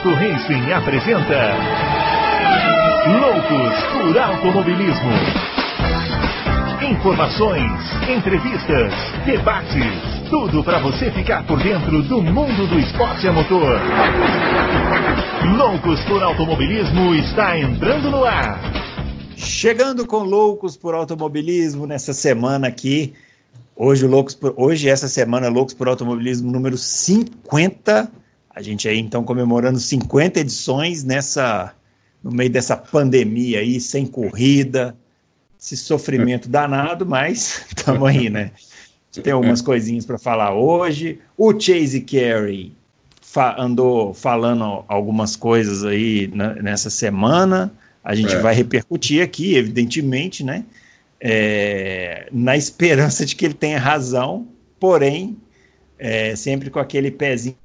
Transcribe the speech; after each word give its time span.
Adalto 0.00 0.14
Racing 0.14 0.72
apresenta 0.72 1.56
Loucos 3.20 3.74
por 3.92 4.18
Automobilismo. 4.18 5.10
Informações, 6.90 7.70
entrevistas, 8.08 8.94
debates, 9.26 10.30
tudo 10.30 10.64
para 10.64 10.78
você 10.80 11.10
ficar 11.10 11.46
por 11.46 11.62
dentro 11.62 12.02
do 12.04 12.22
mundo 12.22 12.66
do 12.66 12.78
esporte 12.78 13.28
a 13.28 13.32
motor. 13.32 13.78
Loucos 15.58 16.02
por 16.04 16.22
Automobilismo 16.22 17.14
está 17.14 17.58
entrando 17.58 18.10
no 18.10 18.24
ar. 18.24 18.58
Chegando 19.36 20.06
com 20.06 20.22
Loucos 20.22 20.78
por 20.78 20.94
Automobilismo 20.94 21.86
nessa 21.86 22.14
semana 22.14 22.68
aqui. 22.68 23.12
Hoje, 23.76 24.06
Loucos 24.06 24.34
por, 24.34 24.54
hoje 24.56 24.88
essa 24.88 25.08
semana, 25.08 25.50
Loucos 25.50 25.74
por 25.74 25.88
Automobilismo 25.88 26.50
número 26.50 26.78
50 26.78 28.19
a 28.60 28.62
gente 28.62 28.86
aí 28.86 28.98
então 28.98 29.24
comemorando 29.24 29.80
50 29.80 30.40
edições 30.40 31.02
nessa 31.02 31.74
no 32.22 32.30
meio 32.30 32.50
dessa 32.50 32.76
pandemia 32.76 33.60
aí, 33.60 33.80
sem 33.80 34.06
corrida, 34.06 34.94
esse 35.58 35.74
sofrimento 35.78 36.46
danado, 36.50 37.06
mas 37.06 37.64
estamos 37.74 38.06
aí, 38.06 38.28
né? 38.28 38.50
Tem 39.22 39.32
algumas 39.32 39.62
coisinhas 39.62 40.04
para 40.04 40.18
falar 40.18 40.54
hoje. 40.54 41.18
O 41.36 41.58
Chase 41.58 42.02
Carey 42.02 42.72
fa 43.22 43.58
andou 43.58 44.12
falando 44.12 44.84
algumas 44.86 45.34
coisas 45.34 45.82
aí 45.82 46.30
nessa 46.62 46.90
semana. 46.90 47.72
A 48.04 48.14
gente 48.14 48.34
é. 48.34 48.38
vai 48.40 48.54
repercutir 48.54 49.22
aqui, 49.22 49.56
evidentemente, 49.56 50.44
né? 50.44 50.64
É, 51.18 52.28
na 52.30 52.56
esperança 52.56 53.24
de 53.24 53.34
que 53.34 53.46
ele 53.46 53.54
tenha 53.54 53.78
razão, 53.78 54.46
porém, 54.78 55.38
é, 55.98 56.36
sempre 56.36 56.68
com 56.70 56.78
aquele 56.78 57.10
pezinho 57.10 57.56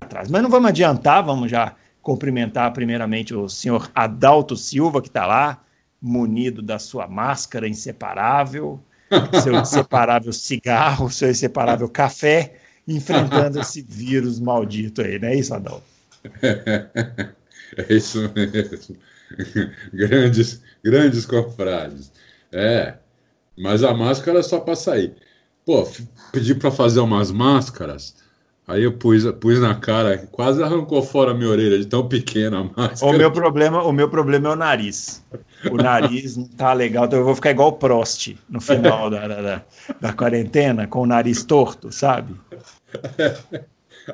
atrás. 0.00 0.30
Mas 0.30 0.42
não 0.42 0.48
vamos 0.48 0.68
adiantar, 0.68 1.24
vamos 1.24 1.50
já 1.50 1.74
cumprimentar 2.00 2.72
primeiramente 2.72 3.34
o 3.34 3.48
senhor 3.48 3.90
Adalto 3.92 4.56
Silva, 4.56 5.02
que 5.02 5.08
está 5.08 5.26
lá, 5.26 5.64
munido 6.00 6.62
da 6.62 6.78
sua 6.78 7.08
máscara 7.08 7.66
inseparável, 7.66 8.80
seu 9.42 9.56
inseparável 9.56 10.32
cigarro, 10.32 11.10
seu 11.10 11.30
inseparável 11.30 11.88
café, 11.88 12.54
enfrentando 12.86 13.60
esse 13.60 13.82
vírus 13.82 14.38
maldito 14.38 15.02
aí, 15.02 15.18
não 15.18 15.28
é 15.28 15.34
isso, 15.34 15.54
Adalto? 15.54 15.82
É 17.76 17.92
isso 17.92 18.32
mesmo. 18.32 18.96
Grandes, 19.92 20.62
grandes 20.84 21.26
confrades. 21.26 22.12
É, 22.52 22.94
mas 23.58 23.82
a 23.82 23.92
máscara 23.92 24.38
é 24.38 24.42
só 24.42 24.60
para 24.60 24.76
sair. 24.76 25.16
Pô, 25.64 25.86
pedi 26.30 26.54
para 26.54 26.70
fazer 26.70 27.00
umas 27.00 27.32
máscaras 27.32 28.14
Aí 28.68 28.82
eu 28.82 28.92
pus, 28.92 29.24
pus 29.40 29.60
na 29.60 29.76
cara, 29.76 30.26
quase 30.32 30.60
arrancou 30.60 31.00
fora 31.00 31.30
a 31.30 31.34
minha 31.34 31.48
orelha, 31.48 31.78
de 31.78 31.86
tão 31.86 32.08
pequena 32.08 32.58
a 32.58 32.64
máscara. 32.64 33.12
O 33.12 33.16
meu 33.16 33.30
problema, 33.30 33.84
o 33.84 33.92
meu 33.92 34.10
problema 34.10 34.48
é 34.48 34.52
o 34.52 34.56
nariz. 34.56 35.24
O 35.70 35.76
nariz 35.76 36.36
não 36.36 36.48
tá 36.48 36.72
legal, 36.72 37.04
então 37.04 37.20
eu 37.20 37.24
vou 37.24 37.36
ficar 37.36 37.52
igual 37.52 37.68
o 37.68 37.72
Prost 37.74 38.34
no 38.48 38.60
final 38.60 39.08
da, 39.08 39.28
da, 39.28 39.62
da 40.00 40.12
quarentena, 40.12 40.88
com 40.88 41.02
o 41.02 41.06
nariz 41.06 41.44
torto, 41.44 41.92
sabe? 41.92 42.34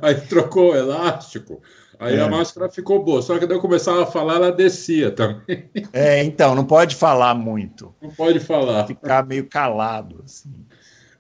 Aí 0.02 0.14
trocou 0.20 0.72
o 0.72 0.76
elástico, 0.76 1.62
aí 1.98 2.16
é. 2.16 2.20
a 2.20 2.28
máscara 2.28 2.68
ficou 2.68 3.02
boa. 3.02 3.22
Só 3.22 3.38
que 3.38 3.46
daí 3.46 3.56
eu 3.56 3.60
começava 3.60 4.02
a 4.02 4.06
falar, 4.06 4.34
ela 4.34 4.52
descia 4.52 5.10
também. 5.10 5.70
É, 5.94 6.22
então, 6.22 6.54
não 6.54 6.66
pode 6.66 6.94
falar 6.94 7.34
muito. 7.34 7.94
Não 8.02 8.10
pode 8.10 8.38
falar. 8.38 8.86
Ficar 8.86 9.24
meio 9.24 9.46
calado, 9.46 10.22
assim. 10.24 10.52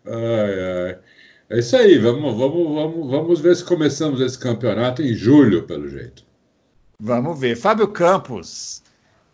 Ai, 0.06 0.90
ai. 0.90 0.98
É 1.52 1.58
isso 1.58 1.76
aí, 1.76 1.98
vamos, 1.98 2.34
vamos, 2.34 2.74
vamos, 2.74 3.10
vamos 3.10 3.40
ver 3.40 3.54
se 3.54 3.62
começamos 3.62 4.22
esse 4.22 4.38
campeonato 4.38 5.02
em 5.02 5.12
julho, 5.12 5.64
pelo 5.64 5.86
jeito. 5.86 6.24
Vamos 6.98 7.38
ver. 7.38 7.56
Fábio 7.56 7.88
Campos, 7.88 8.82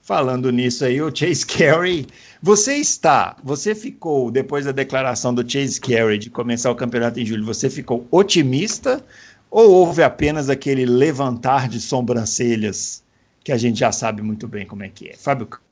falando 0.03 0.51
nisso 0.51 0.85
aí, 0.85 1.01
o 1.01 1.15
Chase 1.15 1.47
Carey. 1.47 2.09
Você 2.43 2.75
está, 2.75 3.37
você 3.45 3.73
ficou, 3.73 4.33
depois 4.33 4.65
da 4.65 4.73
declaração 4.73 5.33
do 5.33 5.49
Chase 5.49 5.81
Carey 5.81 6.19
de 6.19 6.29
começar 6.29 6.73
o 6.73 6.75
campeonato 6.75 7.21
em 7.21 7.25
julho, 7.25 7.45
você 7.45 7.71
ficou 7.71 8.05
otimista 8.11 9.01
ou 9.49 9.71
houve 9.71 10.03
apenas 10.03 10.51
aquele 10.51 10.85
levantar 10.87 11.69
de 11.69 11.81
sobrancelhas 11.81 13.05
que 13.45 13.53
a 13.53 13.57
gente 13.57 13.79
já 13.79 13.93
sabe 13.93 14.23
muito 14.23 14.49
bem 14.49 14.67
como 14.67 14.83
é 14.83 14.89
que 14.89 15.11
é? 15.11 15.17
Fábio 15.17 15.47
Campos. 15.47 15.68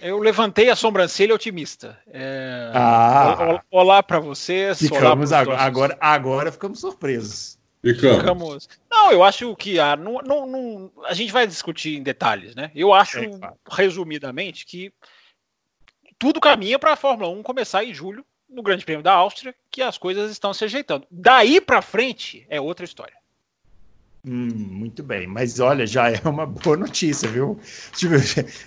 Eu 0.00 0.18
levantei 0.18 0.70
a 0.70 0.76
sobrancelha 0.76 1.34
otimista. 1.34 1.98
É... 2.06 2.70
Ah, 2.74 3.62
olá 3.70 4.02
para 4.02 4.20
vocês. 4.20 4.78
Ficamos 4.78 5.32
agora, 5.32 5.60
agora, 5.60 5.98
agora 6.00 6.52
ficamos 6.52 6.80
surpresos. 6.80 7.58
Ficamos. 7.82 8.18
ficamos. 8.18 8.68
Não, 8.90 9.12
eu 9.12 9.22
acho 9.22 9.54
que 9.56 9.78
a, 9.78 9.96
não, 9.96 10.20
não, 10.24 10.46
não, 10.46 10.92
a 11.04 11.14
gente 11.14 11.32
vai 11.32 11.46
discutir 11.46 11.96
em 11.96 12.02
detalhes, 12.02 12.54
né? 12.54 12.70
Eu 12.74 12.92
acho, 12.92 13.18
é, 13.18 13.28
claro. 13.28 13.56
resumidamente, 13.70 14.66
que 14.66 14.92
tudo 16.18 16.40
caminha 16.40 16.78
para 16.78 16.92
a 16.92 16.96
Fórmula 16.96 17.30
1 17.30 17.42
começar 17.42 17.84
em 17.84 17.94
julho, 17.94 18.24
no 18.48 18.62
Grande 18.62 18.84
Prêmio 18.84 19.02
da 19.02 19.12
Áustria, 19.12 19.54
que 19.70 19.82
as 19.82 19.98
coisas 19.98 20.30
estão 20.30 20.54
se 20.54 20.64
ajeitando. 20.64 21.06
Daí 21.10 21.60
para 21.60 21.82
frente 21.82 22.46
é 22.48 22.60
outra 22.60 22.84
história. 22.84 23.17
Hum, 24.26 24.48
muito 24.70 25.02
bem, 25.02 25.26
mas 25.26 25.60
olha, 25.60 25.86
já 25.86 26.10
é 26.10 26.20
uma 26.24 26.44
boa 26.44 26.76
notícia, 26.76 27.28
viu? 27.28 27.58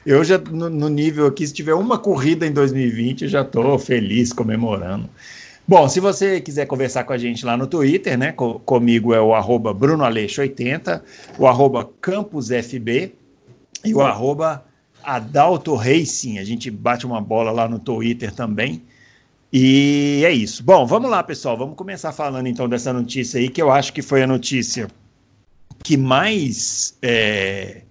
Eu 0.05 0.23
já, 0.23 0.37
no, 0.37 0.89
nível 0.89 1.27
aqui, 1.27 1.45
se 1.45 1.53
tiver 1.53 1.73
uma 1.73 1.99
corrida 1.99 2.47
em 2.47 2.51
2020, 2.51 3.23
eu 3.23 3.27
já 3.27 3.41
estou 3.41 3.77
feliz 3.77 4.31
comemorando. 4.31 5.09
Bom, 5.67 5.87
se 5.87 5.99
você 5.99 6.41
quiser 6.41 6.65
conversar 6.65 7.03
com 7.03 7.13
a 7.13 7.17
gente 7.17 7.45
lá 7.45 7.55
no 7.55 7.67
Twitter, 7.67 8.17
né? 8.17 8.31
Com, 8.31 8.59
comigo 8.59 9.13
é 9.13 9.21
o 9.21 9.33
arroba 9.33 9.73
BrunoAleixo80, 9.73 11.01
o 11.37 11.47
arroba 11.47 11.89
CampusFB 12.01 13.13
e 13.85 13.93
o 13.93 14.01
arroba 14.01 14.65
Adalto 15.03 15.75
Racing. 15.75 16.39
A 16.39 16.43
gente 16.43 16.71
bate 16.71 17.05
uma 17.05 17.21
bola 17.21 17.51
lá 17.51 17.67
no 17.67 17.79
Twitter 17.79 18.33
também. 18.33 18.81
E 19.53 20.23
é 20.25 20.31
isso. 20.31 20.63
Bom, 20.63 20.85
vamos 20.85 21.09
lá, 21.09 21.21
pessoal. 21.23 21.57
Vamos 21.57 21.75
começar 21.75 22.11
falando 22.11 22.47
então 22.47 22.67
dessa 22.67 22.91
notícia 22.93 23.39
aí, 23.39 23.49
que 23.49 23.61
eu 23.61 23.71
acho 23.71 23.93
que 23.93 24.01
foi 24.01 24.23
a 24.23 24.27
notícia 24.27 24.87
que 25.83 25.97
mais 25.97 26.97
é, 27.01 27.81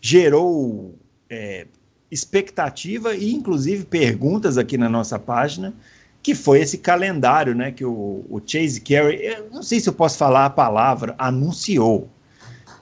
gerou 0.00 0.98
é, 1.28 1.66
expectativa 2.10 3.14
e, 3.14 3.32
inclusive, 3.32 3.84
perguntas 3.84 4.56
aqui 4.58 4.78
na 4.78 4.88
nossa 4.88 5.18
página, 5.18 5.74
que 6.22 6.34
foi 6.34 6.60
esse 6.60 6.78
calendário, 6.78 7.54
né, 7.54 7.70
que 7.70 7.84
o, 7.84 8.24
o 8.30 8.40
Chase 8.44 8.80
Carey, 8.80 9.20
eu 9.20 9.50
não 9.52 9.62
sei 9.62 9.78
se 9.80 9.88
eu 9.88 9.92
posso 9.92 10.16
falar 10.16 10.46
a 10.46 10.50
palavra, 10.50 11.14
anunciou, 11.18 12.08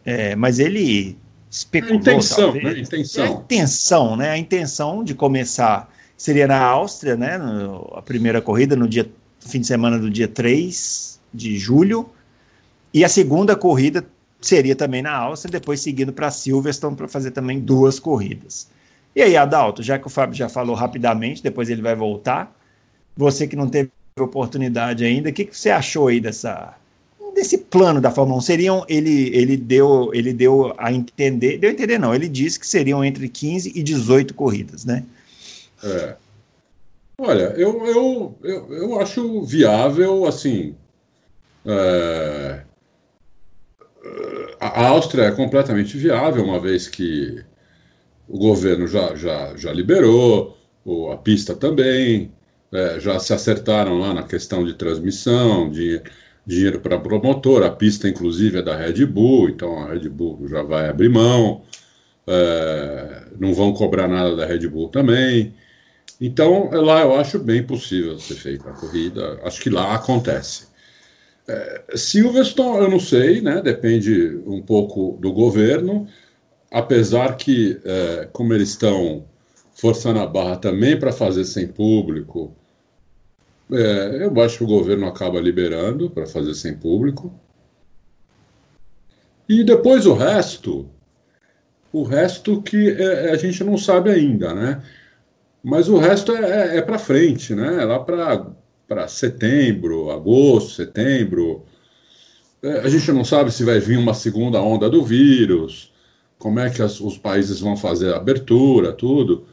é, 0.04 0.36
mas 0.36 0.58
ele 0.58 1.16
especulou. 1.50 1.96
A 1.96 2.00
intenção, 2.00 2.52
talvez, 2.52 2.64
né? 2.64 2.80
Intenção. 2.80 3.24
A 3.24 3.28
intenção, 3.28 4.16
né? 4.16 4.30
A 4.30 4.38
intenção 4.38 5.04
de 5.04 5.14
começar 5.14 5.92
seria 6.16 6.46
na 6.46 6.60
Áustria, 6.60 7.16
né? 7.16 7.36
No, 7.36 7.92
a 7.94 8.02
primeira 8.02 8.40
corrida 8.40 8.74
no 8.74 8.88
dia 8.88 9.10
fim 9.40 9.60
de 9.60 9.66
semana 9.66 9.98
do 9.98 10.10
dia 10.10 10.28
3 10.28 11.20
de 11.32 11.58
julho. 11.58 12.08
E 12.94 13.04
a 13.04 13.08
segunda 13.08 13.56
corrida 13.56 14.06
seria 14.47 14.76
também 14.76 15.03
na 15.03 15.12
Áustria, 15.12 15.53
depois 15.53 15.80
seguindo 15.80 16.12
para 16.12 16.30
Silverstone 16.30 16.97
para 16.97 17.08
fazer 17.08 17.30
também 17.30 17.60
duas 17.60 17.98
corridas. 17.98 18.69
E 19.14 19.22
aí, 19.22 19.36
Adalto, 19.36 19.82
já 19.82 19.98
que 19.98 20.06
o 20.06 20.10
Fábio 20.10 20.34
já 20.34 20.48
falou 20.48 20.75
rapidamente, 20.75 21.42
depois 21.42 21.69
ele 21.69 21.82
vai 21.82 21.94
voltar, 21.94 22.54
você 23.16 23.47
que 23.47 23.56
não 23.56 23.69
teve 23.69 23.91
oportunidade 24.19 25.04
ainda, 25.04 25.30
o 25.30 25.32
que, 25.32 25.44
que 25.44 25.56
você 25.56 25.70
achou 25.70 26.08
aí 26.08 26.20
dessa 26.20 26.76
desse 27.34 27.56
plano 27.56 27.98
da 28.00 28.10
Fórmula 28.10 28.38
1? 28.38 28.41
Seriam, 28.42 28.84
ele, 28.88 29.34
ele, 29.34 29.56
deu, 29.56 30.10
ele 30.12 30.34
deu 30.34 30.74
a 30.76 30.92
entender, 30.92 31.56
deu 31.56 31.70
a 31.70 31.72
entender 31.72 31.98
não, 31.98 32.14
ele 32.14 32.28
disse 32.28 32.60
que 32.60 32.66
seriam 32.66 33.03
entre 33.03 33.26
15 33.26 33.72
e 33.74 33.82
18 33.82 34.34
corridas, 34.34 34.84
né? 34.84 35.03
É. 35.82 36.14
Olha, 37.19 37.54
eu, 37.56 37.86
eu, 37.86 38.38
eu, 38.42 38.72
eu 38.74 39.00
acho 39.00 39.42
viável, 39.44 40.26
assim, 40.26 40.74
é, 41.64 42.62
a 44.60 44.89
Áustria 44.89 45.25
é 45.25 45.31
completamente 45.33 45.97
viável, 45.97 46.45
uma 46.45 46.60
vez 46.60 46.89
que 46.89 47.45
o 48.28 48.39
governo 48.39 48.87
já, 48.87 49.15
já, 49.15 49.57
já 49.57 49.72
liberou, 49.72 50.57
a 51.13 51.16
pista 51.16 51.54
também, 51.54 52.33
é, 52.72 52.99
já 52.99 53.19
se 53.19 53.33
acertaram 53.33 53.99
lá 53.99 54.15
na 54.15 54.22
questão 54.22 54.65
de 54.65 54.75
transmissão, 54.75 55.71
de 55.71 56.01
dinheiro 56.47 56.81
para 56.81 56.99
promotor, 56.99 57.63
a 57.63 57.71
pista 57.71 58.09
inclusive 58.09 58.59
é 58.59 58.63
da 58.63 58.77
Red 58.77 59.04
Bull, 59.07 59.49
então 59.51 59.78
a 59.81 59.93
Red 59.93 60.09
Bull 60.09 60.49
já 60.49 60.63
vai 60.63 60.89
abrir 60.89 61.09
mão, 61.09 61.63
é, 62.27 63.25
não 63.39 63.54
vão 63.54 63.72
cobrar 63.72 64.09
nada 64.09 64.34
da 64.34 64.47
Red 64.47 64.66
Bull 64.69 64.89
também. 64.89 65.54
Então 66.21 66.71
lá 66.72 67.03
eu 67.03 67.16
acho 67.16 67.39
bem 67.39 67.63
possível 67.65 68.19
ser 68.19 68.34
feita 68.37 68.71
a 68.71 68.72
corrida, 68.72 69.41
acho 69.45 69.60
que 69.60 69.71
lá 69.71 69.95
acontece. 69.95 70.72
É, 71.48 71.97
Silverstone, 71.97 72.84
eu 72.84 72.91
não 72.91 73.00
sei, 73.00 73.41
né? 73.41 73.60
Depende 73.60 74.41
um 74.47 74.62
pouco 74.62 75.18
do 75.21 75.33
governo, 75.33 76.06
apesar 76.71 77.36
que, 77.36 77.80
é, 77.84 78.28
como 78.33 78.54
eles 78.54 78.71
estão 78.71 79.24
forçando 79.74 80.21
a 80.21 80.27
barra 80.27 80.56
também 80.56 80.98
para 80.98 81.12
fazer 81.12 81.44
sem 81.44 81.66
público, 81.66 82.54
é, 83.71 84.24
eu 84.24 84.41
acho 84.41 84.59
que 84.59 84.65
o 84.65 84.66
governo 84.66 85.06
acaba 85.06 85.41
liberando 85.41 86.10
para 86.10 86.27
fazer 86.27 86.54
sem 86.54 86.74
público. 86.77 87.33
E 89.48 89.65
depois 89.65 90.06
o 90.06 90.15
resto, 90.15 90.89
o 91.92 92.03
resto 92.03 92.62
que 92.62 92.91
é, 92.91 93.30
a 93.30 93.36
gente 93.36 93.65
não 93.65 93.77
sabe 93.77 94.10
ainda, 94.10 94.54
né? 94.54 94.83
Mas 95.62 95.89
o 95.89 95.98
resto 95.98 96.33
é, 96.33 96.74
é, 96.74 96.78
é 96.78 96.83
para 96.83 96.98
frente, 96.98 97.54
né? 97.54 97.83
É 97.83 97.84
lá 97.84 97.98
para 97.98 98.53
setembro, 99.09 100.10
agosto, 100.10 100.72
setembro. 100.72 101.65
É, 102.62 102.80
a 102.80 102.89
gente 102.89 103.10
não 103.12 103.24
sabe 103.24 103.50
se 103.50 103.65
vai 103.65 103.80
vir 103.80 103.98
uma 103.98 104.15
segunda 104.15 104.60
onda 104.60 104.89
do 104.89 105.04
vírus, 105.04 105.92
como 106.39 106.60
é 106.60 106.71
que 106.71 106.83
as, 106.83 107.00
os 107.00 107.18
países 107.18 107.60
vão 107.60 107.77
fazer 107.77 108.12
a 108.12 108.16
abertura, 108.16 108.92
tudo. 108.92 109.47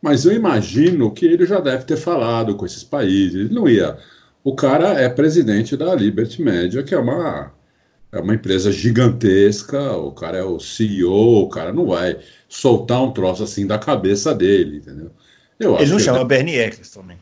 Mas 0.00 0.24
eu 0.24 0.32
imagino 0.32 1.10
que 1.10 1.24
ele 1.24 1.46
já 1.46 1.60
deve 1.60 1.84
ter 1.84 1.96
falado 1.96 2.54
com 2.56 2.66
esses 2.66 2.84
países. 2.84 3.34
Ele 3.36 3.54
não 3.54 3.68
ia. 3.68 3.96
O 4.44 4.54
cara 4.54 5.00
é 5.00 5.08
presidente 5.08 5.76
da 5.76 5.94
Liberty 5.94 6.42
Media, 6.42 6.82
que 6.82 6.94
é 6.94 6.98
uma, 6.98 7.50
é 8.12 8.20
uma 8.20 8.34
empresa 8.34 8.70
gigantesca. 8.70 9.96
O 9.96 10.12
cara 10.12 10.36
é 10.36 10.44
o 10.44 10.60
CEO, 10.60 11.44
o 11.44 11.48
cara 11.48 11.72
não 11.72 11.86
vai 11.86 12.18
soltar 12.48 13.02
um 13.02 13.12
troço 13.12 13.42
assim 13.42 13.66
da 13.66 13.78
cabeça 13.78 14.34
dele, 14.34 14.76
entendeu? 14.76 15.10
Eu 15.58 15.78
ele 15.78 15.90
não 15.90 15.98
chama 15.98 16.18
ele... 16.18 16.28
Bernie 16.28 16.58
Eccleston 16.58 17.00
também. 17.00 17.18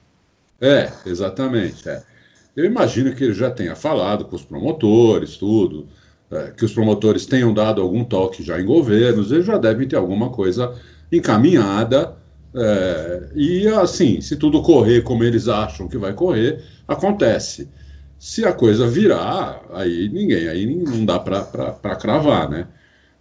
É, 0.63 0.93
exatamente. 1.05 1.89
É. 1.89 2.03
Eu 2.55 2.65
imagino 2.65 3.13
que 3.15 3.25
ele 3.25 3.35
já 3.35 3.51
tenha 3.51 3.75
falado 3.75 4.25
com 4.27 4.37
os 4.37 4.45
promotores, 4.45 5.37
tudo, 5.37 5.89
é, 6.31 6.53
que 6.57 6.65
os 6.65 6.73
promotores 6.73 7.27
tenham 7.27 7.53
dado 7.53 7.83
algum 7.83 8.05
toque 8.05 8.43
já 8.45 8.61
em 8.61 8.65
governos, 8.65 9.33
eles 9.33 9.45
já 9.45 9.59
devem 9.59 9.89
ter 9.89 9.97
alguma 9.97 10.31
coisa 10.31 10.73
encaminhada. 11.11 12.15
É, 12.55 13.31
e 13.35 13.67
assim, 13.69 14.21
se 14.21 14.37
tudo 14.37 14.63
correr 14.63 15.03
como 15.03 15.25
eles 15.25 15.49
acham 15.49 15.89
que 15.89 15.99
vai 15.99 16.13
correr, 16.13 16.63
acontece. 16.87 17.69
Se 18.19 18.45
a 18.45 18.53
coisa 18.53 18.87
virar, 18.87 19.63
aí 19.73 20.09
ninguém, 20.09 20.47
aí 20.47 20.65
não 20.67 21.05
dá 21.05 21.19
para 21.19 21.97
cravar, 21.97 22.49
né? 22.49 22.69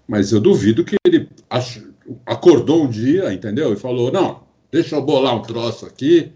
Mas 0.07 0.31
eu 0.31 0.39
duvido 0.39 0.83
que 0.83 0.95
ele 1.03 1.27
ach... 1.49 1.81
acordou 2.25 2.83
um 2.83 2.89
dia, 2.89 3.33
entendeu? 3.33 3.73
E 3.73 3.77
falou: 3.77 4.11
não, 4.11 4.43
deixa 4.71 4.95
eu 4.95 5.01
bolar 5.01 5.35
um 5.35 5.41
troço 5.41 5.85
aqui, 5.88 6.31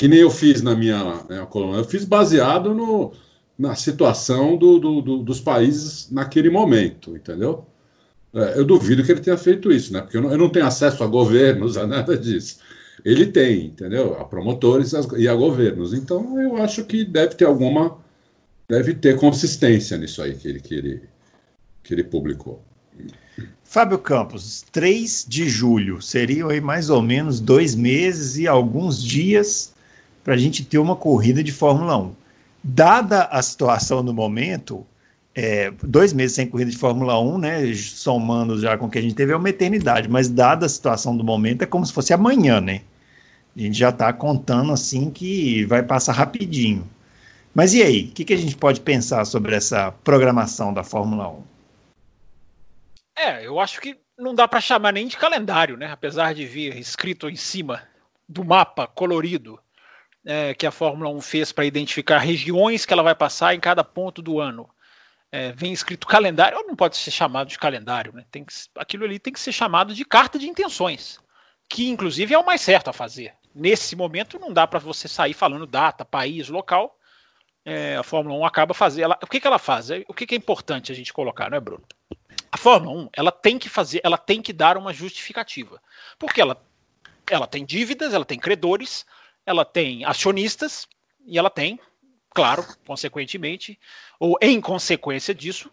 que 0.00 0.08
nem 0.08 0.20
eu 0.20 0.30
fiz 0.30 0.62
na 0.62 0.74
minha 0.74 1.46
coluna. 1.50 1.76
Eu 1.76 1.84
fiz 1.84 2.06
baseado 2.06 2.74
no, 2.74 3.12
na 3.58 3.74
situação 3.74 4.56
do, 4.56 4.78
do, 4.78 5.02
do, 5.02 5.18
dos 5.18 5.42
países 5.42 6.10
naquele 6.10 6.48
momento, 6.48 7.14
entendeu? 7.14 7.66
É, 8.32 8.58
eu 8.58 8.64
duvido 8.64 9.04
que 9.04 9.12
ele 9.12 9.20
tenha 9.20 9.36
feito 9.36 9.70
isso, 9.70 9.92
né? 9.92 10.00
Porque 10.00 10.16
eu 10.16 10.22
não, 10.22 10.32
eu 10.32 10.38
não, 10.38 10.48
tenho 10.48 10.64
acesso 10.64 11.04
a 11.04 11.06
governos, 11.06 11.76
a 11.76 11.86
nada 11.86 12.16
disso. 12.16 12.60
Ele 13.04 13.26
tem, 13.26 13.66
entendeu? 13.66 14.18
A 14.18 14.24
promotores 14.24 14.94
e 15.18 15.28
a 15.28 15.34
governos. 15.34 15.92
Então 15.92 16.40
eu 16.40 16.56
acho 16.56 16.86
que 16.86 17.04
deve 17.04 17.34
ter 17.34 17.44
alguma. 17.44 17.98
Deve 18.66 18.94
ter 18.94 19.18
consistência 19.18 19.98
nisso 19.98 20.22
aí 20.22 20.34
que 20.34 20.48
ele, 20.48 20.60
que 20.60 20.74
ele, 20.74 21.02
que 21.82 21.92
ele 21.92 22.04
publicou. 22.04 22.64
Fábio 23.62 23.98
Campos, 23.98 24.64
3 24.72 25.26
de 25.28 25.46
julho, 25.46 26.00
seriam 26.00 26.48
aí 26.48 26.58
mais 26.58 26.88
ou 26.88 27.02
menos 27.02 27.38
dois 27.38 27.74
meses 27.74 28.38
e 28.38 28.48
alguns 28.48 29.04
dias 29.04 29.74
para 30.22 30.34
a 30.34 30.36
gente 30.36 30.64
ter 30.64 30.78
uma 30.78 30.96
corrida 30.96 31.42
de 31.42 31.52
Fórmula 31.52 31.96
1. 31.96 32.14
Dada 32.62 33.24
a 33.24 33.40
situação 33.42 34.02
no 34.02 34.12
momento, 34.12 34.86
é, 35.34 35.70
dois 35.82 36.12
meses 36.12 36.36
sem 36.36 36.46
corrida 36.46 36.70
de 36.70 36.76
Fórmula 36.76 37.18
1, 37.18 37.38
né, 37.38 37.74
somando 37.74 38.60
já 38.60 38.76
com 38.76 38.86
o 38.86 38.90
que 38.90 38.98
a 38.98 39.02
gente 39.02 39.14
teve, 39.14 39.32
é 39.32 39.36
uma 39.36 39.48
eternidade, 39.48 40.08
mas 40.08 40.28
dada 40.28 40.66
a 40.66 40.68
situação 40.68 41.16
do 41.16 41.24
momento, 41.24 41.62
é 41.62 41.66
como 41.66 41.86
se 41.86 41.92
fosse 41.92 42.12
amanhã, 42.12 42.60
né? 42.60 42.82
A 43.56 43.60
gente 43.60 43.78
já 43.78 43.88
está 43.88 44.12
contando 44.12 44.72
assim 44.72 45.10
que 45.10 45.64
vai 45.64 45.82
passar 45.82 46.12
rapidinho. 46.12 46.88
Mas 47.54 47.74
e 47.74 47.82
aí, 47.82 48.04
o 48.04 48.12
que, 48.12 48.24
que 48.24 48.34
a 48.34 48.36
gente 48.36 48.56
pode 48.56 48.80
pensar 48.80 49.24
sobre 49.24 49.56
essa 49.56 49.90
programação 50.04 50.72
da 50.72 50.84
Fórmula 50.84 51.28
1? 51.28 51.42
É, 53.18 53.46
eu 53.46 53.58
acho 53.58 53.80
que 53.80 53.98
não 54.16 54.34
dá 54.34 54.46
para 54.46 54.60
chamar 54.60 54.92
nem 54.92 55.08
de 55.08 55.16
calendário, 55.16 55.76
né? 55.76 55.90
Apesar 55.90 56.32
de 56.32 56.46
vir 56.46 56.76
escrito 56.76 57.28
em 57.28 57.36
cima 57.36 57.82
do 58.28 58.44
mapa 58.44 58.86
colorido 58.86 59.58
é, 60.24 60.54
que 60.54 60.66
a 60.66 60.70
Fórmula 60.70 61.10
1 61.10 61.20
fez 61.20 61.52
para 61.52 61.64
identificar 61.64 62.18
regiões 62.18 62.84
que 62.84 62.92
ela 62.92 63.02
vai 63.02 63.14
passar 63.14 63.54
em 63.54 63.60
cada 63.60 63.82
ponto 63.82 64.20
do 64.20 64.40
ano. 64.40 64.68
É, 65.32 65.52
vem 65.52 65.72
escrito 65.72 66.06
calendário, 66.06 66.58
ou 66.58 66.66
não 66.66 66.74
pode 66.74 66.96
ser 66.96 67.10
chamado 67.10 67.48
de 67.48 67.58
calendário, 67.58 68.12
né? 68.12 68.24
Tem 68.30 68.44
que, 68.44 68.52
aquilo 68.76 69.04
ali 69.04 69.18
tem 69.18 69.32
que 69.32 69.38
ser 69.38 69.52
chamado 69.52 69.94
de 69.94 70.04
carta 70.04 70.38
de 70.38 70.48
intenções, 70.48 71.20
que 71.68 71.88
inclusive 71.88 72.34
é 72.34 72.38
o 72.38 72.44
mais 72.44 72.60
certo 72.60 72.90
a 72.90 72.92
fazer. 72.92 73.32
Nesse 73.54 73.94
momento 73.94 74.38
não 74.38 74.52
dá 74.52 74.66
para 74.66 74.80
você 74.80 75.06
sair 75.06 75.32
falando 75.32 75.66
data, 75.66 76.04
país, 76.04 76.48
local. 76.48 76.96
É, 77.64 77.96
a 77.96 78.02
Fórmula 78.02 78.36
1 78.38 78.44
acaba 78.44 78.74
fazendo. 78.74 79.14
o 79.22 79.26
que, 79.26 79.40
que 79.40 79.46
ela 79.46 79.58
faz? 79.58 79.90
O 80.08 80.14
que, 80.14 80.26
que 80.26 80.34
é 80.34 80.38
importante 80.38 80.90
a 80.90 80.94
gente 80.94 81.12
colocar, 81.12 81.50
não 81.50 81.58
é, 81.58 81.60
Bruno? 81.60 81.84
A 82.50 82.56
Fórmula 82.56 83.04
1, 83.04 83.08
ela 83.12 83.30
tem 83.30 83.58
que 83.58 83.68
fazer, 83.68 84.00
ela 84.02 84.18
tem 84.18 84.42
que 84.42 84.52
dar 84.52 84.76
uma 84.76 84.92
justificativa. 84.92 85.80
Porque 86.18 86.40
ela, 86.40 86.60
ela 87.28 87.46
tem 87.46 87.64
dívidas, 87.64 88.14
ela 88.14 88.24
tem 88.24 88.38
credores, 88.38 89.06
ela 89.44 89.64
tem 89.64 90.04
acionistas 90.04 90.88
e 91.26 91.38
ela 91.38 91.50
tem, 91.50 91.78
claro, 92.30 92.64
consequentemente, 92.86 93.78
ou 94.18 94.38
em 94.40 94.60
consequência 94.60 95.34
disso, 95.34 95.70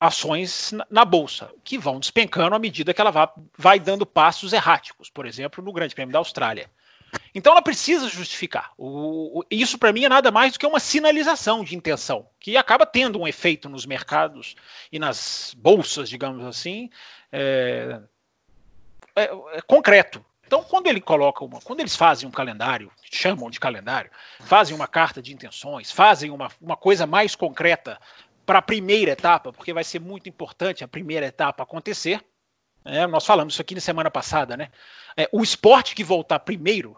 ações 0.00 0.72
na, 0.88 1.04
bolsa, 1.04 1.50
que 1.64 1.76
vão 1.76 1.98
despencando 1.98 2.54
à 2.54 2.58
medida 2.58 2.94
que 2.94 3.00
ela 3.00 3.10
vai, 3.10 3.28
vai 3.56 3.80
dando 3.80 4.06
passos 4.06 4.52
erráticos, 4.52 5.10
por 5.10 5.26
exemplo, 5.26 5.62
no 5.62 5.72
Grande 5.72 5.94
Prêmio 5.94 6.12
da 6.12 6.18
Austrália. 6.18 6.70
Então 7.34 7.52
ela 7.52 7.62
precisa 7.62 8.08
justificar. 8.08 8.72
O, 8.76 9.40
o, 9.40 9.44
isso 9.50 9.78
para 9.78 9.92
mim 9.92 10.04
é 10.04 10.08
nada 10.08 10.30
mais 10.30 10.52
do 10.52 10.58
que 10.58 10.66
uma 10.66 10.78
sinalização 10.78 11.64
de 11.64 11.74
intenção, 11.74 12.28
que 12.38 12.56
acaba 12.56 12.86
tendo 12.86 13.18
um 13.18 13.26
efeito 13.26 13.68
nos 13.68 13.86
mercados 13.86 14.54
e 14.92 14.98
nas 14.98 15.54
bolsas, 15.56 16.08
digamos 16.08 16.44
assim, 16.44 16.90
é, 17.32 18.00
é, 19.16 19.22
é 19.52 19.62
concreto. 19.62 20.24
Então, 20.48 20.64
quando 20.64 20.86
ele 20.86 20.98
coloca 20.98 21.44
uma, 21.44 21.60
quando 21.60 21.80
eles 21.80 21.94
fazem 21.94 22.26
um 22.26 22.32
calendário, 22.32 22.90
chamam 23.12 23.50
de 23.50 23.60
calendário, 23.60 24.10
fazem 24.40 24.74
uma 24.74 24.88
carta 24.88 25.20
de 25.20 25.34
intenções, 25.34 25.92
fazem 25.92 26.30
uma, 26.30 26.48
uma 26.58 26.74
coisa 26.74 27.06
mais 27.06 27.34
concreta 27.34 28.00
para 28.46 28.60
a 28.60 28.62
primeira 28.62 29.10
etapa, 29.10 29.52
porque 29.52 29.74
vai 29.74 29.84
ser 29.84 30.00
muito 30.00 30.26
importante 30.26 30.82
a 30.82 30.88
primeira 30.88 31.26
etapa 31.26 31.62
acontecer. 31.62 32.24
É, 32.82 33.06
nós 33.06 33.26
falamos 33.26 33.52
isso 33.52 33.60
aqui 33.60 33.74
na 33.74 33.80
semana 33.82 34.10
passada, 34.10 34.56
né? 34.56 34.70
É, 35.18 35.28
o 35.30 35.42
esporte 35.42 35.94
que 35.94 36.02
voltar 36.02 36.38
primeiro, 36.38 36.96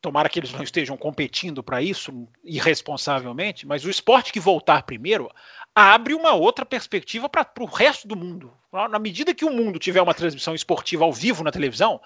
tomara 0.00 0.28
que 0.28 0.40
eles 0.40 0.50
não 0.50 0.64
estejam 0.64 0.96
competindo 0.96 1.62
para 1.62 1.80
isso 1.80 2.26
irresponsavelmente, 2.42 3.68
mas 3.68 3.84
o 3.84 3.90
esporte 3.90 4.32
que 4.32 4.40
voltar 4.40 4.82
primeiro 4.82 5.30
abre 5.72 6.12
uma 6.12 6.32
outra 6.32 6.66
perspectiva 6.66 7.28
para 7.28 7.46
o 7.60 7.66
resto 7.66 8.08
do 8.08 8.16
mundo. 8.16 8.52
Na 8.72 8.98
medida 8.98 9.32
que 9.32 9.44
o 9.44 9.52
mundo 9.52 9.78
tiver 9.78 10.02
uma 10.02 10.14
transmissão 10.14 10.56
esportiva 10.56 11.04
ao 11.04 11.12
vivo 11.12 11.44
na 11.44 11.52
televisão, 11.52 12.00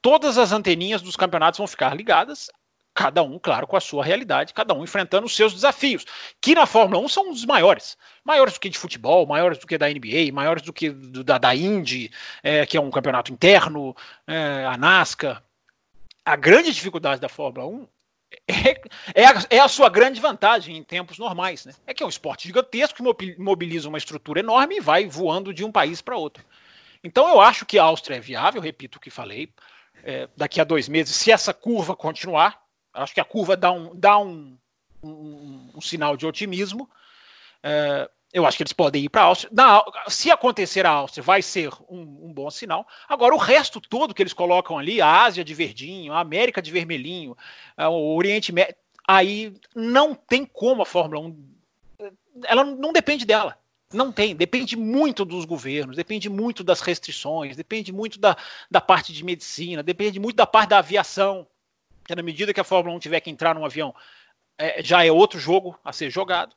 todas 0.00 0.38
as 0.38 0.52
anteninhas 0.52 1.02
dos 1.02 1.16
campeonatos 1.16 1.58
vão 1.58 1.66
ficar 1.66 1.94
ligadas, 1.94 2.50
cada 2.96 3.22
um, 3.22 3.38
claro, 3.38 3.66
com 3.66 3.76
a 3.76 3.80
sua 3.80 4.02
realidade, 4.02 4.54
cada 4.54 4.72
um 4.72 4.82
enfrentando 4.82 5.26
os 5.26 5.36
seus 5.36 5.52
desafios, 5.52 6.06
que 6.40 6.54
na 6.54 6.64
Fórmula 6.64 7.04
1 7.04 7.08
são 7.08 7.30
os 7.30 7.44
maiores. 7.44 7.96
Maiores 8.24 8.54
do 8.54 8.60
que 8.60 8.70
de 8.70 8.78
futebol, 8.78 9.26
maiores 9.26 9.58
do 9.58 9.66
que 9.66 9.76
da 9.76 9.86
NBA, 9.86 10.32
maiores 10.32 10.62
do 10.62 10.72
que 10.72 10.88
do, 10.88 11.22
da, 11.22 11.36
da 11.36 11.54
Indy, 11.54 12.10
é, 12.42 12.64
que 12.64 12.76
é 12.76 12.80
um 12.80 12.90
campeonato 12.90 13.30
interno, 13.30 13.94
é, 14.26 14.64
a 14.64 14.78
NASCAR. 14.78 15.42
A 16.24 16.34
grande 16.34 16.72
dificuldade 16.72 17.20
da 17.20 17.28
Fórmula 17.28 17.66
1 17.66 17.86
é, 18.48 18.80
é, 19.14 19.26
a, 19.26 19.34
é, 19.50 19.58
a, 19.60 19.68
sua 19.68 19.90
grande 19.90 20.20
vantagem 20.20 20.76
em 20.76 20.82
tempos 20.82 21.18
normais, 21.18 21.66
né? 21.66 21.74
É 21.86 21.92
que 21.92 22.02
é 22.02 22.06
um 22.06 22.08
esporte 22.08 22.48
gigantesco 22.48 23.14
que 23.14 23.36
mobiliza 23.38 23.88
uma 23.88 23.98
estrutura 23.98 24.40
enorme 24.40 24.78
e 24.78 24.80
vai 24.80 25.06
voando 25.06 25.52
de 25.52 25.64
um 25.64 25.70
país 25.70 26.00
para 26.00 26.16
outro. 26.16 26.44
Então 27.04 27.28
eu 27.28 27.40
acho 27.40 27.66
que 27.66 27.78
a 27.78 27.84
Áustria 27.84 28.16
é 28.16 28.20
viável, 28.20 28.60
repito 28.60 28.98
o 28.98 29.00
que 29.00 29.10
falei 29.10 29.52
é, 30.06 30.28
daqui 30.36 30.60
a 30.60 30.64
dois 30.64 30.88
meses, 30.88 31.16
se 31.16 31.32
essa 31.32 31.52
curva 31.52 31.96
continuar. 31.96 32.62
Acho 32.94 33.12
que 33.12 33.20
a 33.20 33.24
curva 33.24 33.56
dá 33.56 33.72
um, 33.72 33.90
dá 33.92 34.16
um, 34.18 34.56
um, 35.02 35.70
um 35.74 35.80
sinal 35.80 36.16
de 36.16 36.24
otimismo. 36.24 36.88
É, 37.60 38.08
eu 38.32 38.46
acho 38.46 38.56
que 38.56 38.62
eles 38.62 38.72
podem 38.72 39.02
ir 39.02 39.08
para 39.08 39.22
a 39.22 39.24
Áustria. 39.24 39.50
Na, 39.52 39.84
se 40.08 40.30
acontecer 40.30 40.86
a 40.86 40.90
Áustria, 40.90 41.24
vai 41.24 41.42
ser 41.42 41.72
um, 41.90 42.00
um, 42.26 42.32
bom 42.32 42.48
sinal. 42.50 42.86
Agora, 43.08 43.34
o 43.34 43.38
resto 43.38 43.80
todo 43.80 44.14
que 44.14 44.22
eles 44.22 44.32
colocam 44.32 44.78
ali, 44.78 45.00
a 45.00 45.24
Ásia 45.24 45.44
de 45.44 45.54
verdinho, 45.54 46.12
a 46.12 46.20
América 46.20 46.62
de 46.62 46.70
vermelhinho, 46.70 47.36
o 47.76 48.14
Oriente 48.14 48.52
Médio, 48.52 48.76
aí 49.06 49.54
não 49.74 50.14
tem 50.14 50.44
como 50.46 50.82
a 50.82 50.86
Fórmula 50.86 51.20
1. 51.20 51.56
Ela 52.44 52.64
não 52.64 52.92
depende 52.92 53.26
dela. 53.26 53.58
Não 53.92 54.10
tem, 54.10 54.34
depende 54.34 54.76
muito 54.76 55.24
dos 55.24 55.44
governos, 55.44 55.96
depende 55.96 56.28
muito 56.28 56.64
das 56.64 56.80
restrições, 56.80 57.56
depende 57.56 57.92
muito 57.92 58.18
da, 58.18 58.36
da 58.68 58.80
parte 58.80 59.12
de 59.12 59.24
medicina, 59.24 59.82
depende 59.82 60.18
muito 60.18 60.36
da 60.36 60.46
parte 60.46 60.70
da 60.70 60.78
aviação. 60.78 61.46
Que 62.04 62.14
na 62.14 62.22
medida 62.22 62.52
que 62.52 62.60
a 62.60 62.64
Fórmula 62.64 62.96
1 62.96 63.00
tiver 63.00 63.20
que 63.20 63.30
entrar 63.30 63.54
num 63.54 63.64
avião, 63.64 63.94
é, 64.58 64.82
já 64.82 65.04
é 65.04 65.12
outro 65.12 65.38
jogo 65.38 65.78
a 65.84 65.92
ser 65.92 66.10
jogado. 66.10 66.54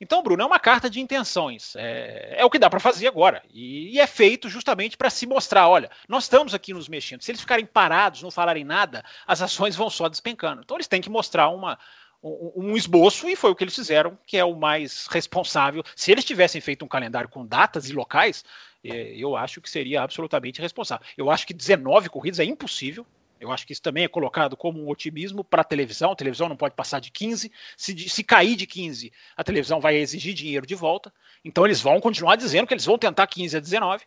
Então, 0.00 0.22
Bruno, 0.22 0.42
é 0.42 0.46
uma 0.46 0.58
carta 0.58 0.90
de 0.90 1.00
intenções. 1.00 1.74
É, 1.76 2.36
é 2.38 2.44
o 2.44 2.50
que 2.50 2.58
dá 2.58 2.68
para 2.68 2.80
fazer 2.80 3.06
agora. 3.06 3.42
E, 3.52 3.94
e 3.94 4.00
é 4.00 4.06
feito 4.06 4.48
justamente 4.48 4.96
para 4.96 5.10
se 5.10 5.26
mostrar: 5.26 5.68
olha, 5.68 5.90
nós 6.08 6.24
estamos 6.24 6.54
aqui 6.54 6.74
nos 6.74 6.88
mexendo. 6.88 7.22
Se 7.22 7.30
eles 7.30 7.40
ficarem 7.40 7.64
parados, 7.64 8.22
não 8.22 8.30
falarem 8.30 8.64
nada, 8.64 9.04
as 9.26 9.40
ações 9.40 9.76
vão 9.76 9.88
só 9.88 10.08
despencando. 10.08 10.62
Então, 10.64 10.76
eles 10.76 10.88
têm 10.88 11.00
que 11.00 11.10
mostrar 11.10 11.48
uma, 11.48 11.78
um, 12.24 12.76
esboço 12.76 13.28
e 13.28 13.36
foi 13.36 13.50
o 13.50 13.54
que 13.54 13.62
eles 13.62 13.74
fizeram, 13.74 14.18
que 14.26 14.36
é 14.36 14.44
o 14.44 14.56
mais 14.56 15.06
responsável. 15.08 15.82
Se 15.94 16.10
eles 16.10 16.24
tivessem 16.24 16.60
feito 16.60 16.84
um 16.84 16.88
calendário 16.88 17.28
com 17.28 17.44
datas 17.44 17.88
e 17.90 17.92
locais, 17.92 18.44
é, 18.82 19.14
eu 19.14 19.36
acho 19.36 19.60
que 19.60 19.68
seria 19.68 20.02
absolutamente 20.02 20.60
responsável. 20.60 21.06
Eu 21.16 21.30
acho 21.30 21.46
que 21.46 21.52
19 21.52 22.08
corridas 22.08 22.40
é 22.40 22.44
impossível. 22.44 23.06
Eu 23.38 23.52
acho 23.52 23.66
que 23.66 23.74
isso 23.74 23.82
também 23.82 24.04
é 24.04 24.08
colocado 24.08 24.56
como 24.56 24.82
um 24.82 24.88
otimismo 24.88 25.44
para 25.44 25.60
a 25.60 25.64
televisão. 25.64 26.12
A 26.12 26.16
televisão 26.16 26.48
não 26.48 26.56
pode 26.56 26.74
passar 26.74 26.98
de 26.98 27.10
15. 27.10 27.52
Se, 27.76 28.08
se 28.08 28.24
cair 28.24 28.56
de 28.56 28.66
15, 28.66 29.12
a 29.36 29.44
televisão 29.44 29.80
vai 29.80 29.96
exigir 29.96 30.32
dinheiro 30.32 30.66
de 30.66 30.74
volta. 30.74 31.12
Então 31.44 31.66
eles 31.66 31.80
vão 31.80 32.00
continuar 32.00 32.36
dizendo 32.36 32.66
que 32.66 32.72
eles 32.72 32.86
vão 32.86 32.96
tentar 32.96 33.26
15 33.26 33.56
a 33.56 33.60
19. 33.60 34.04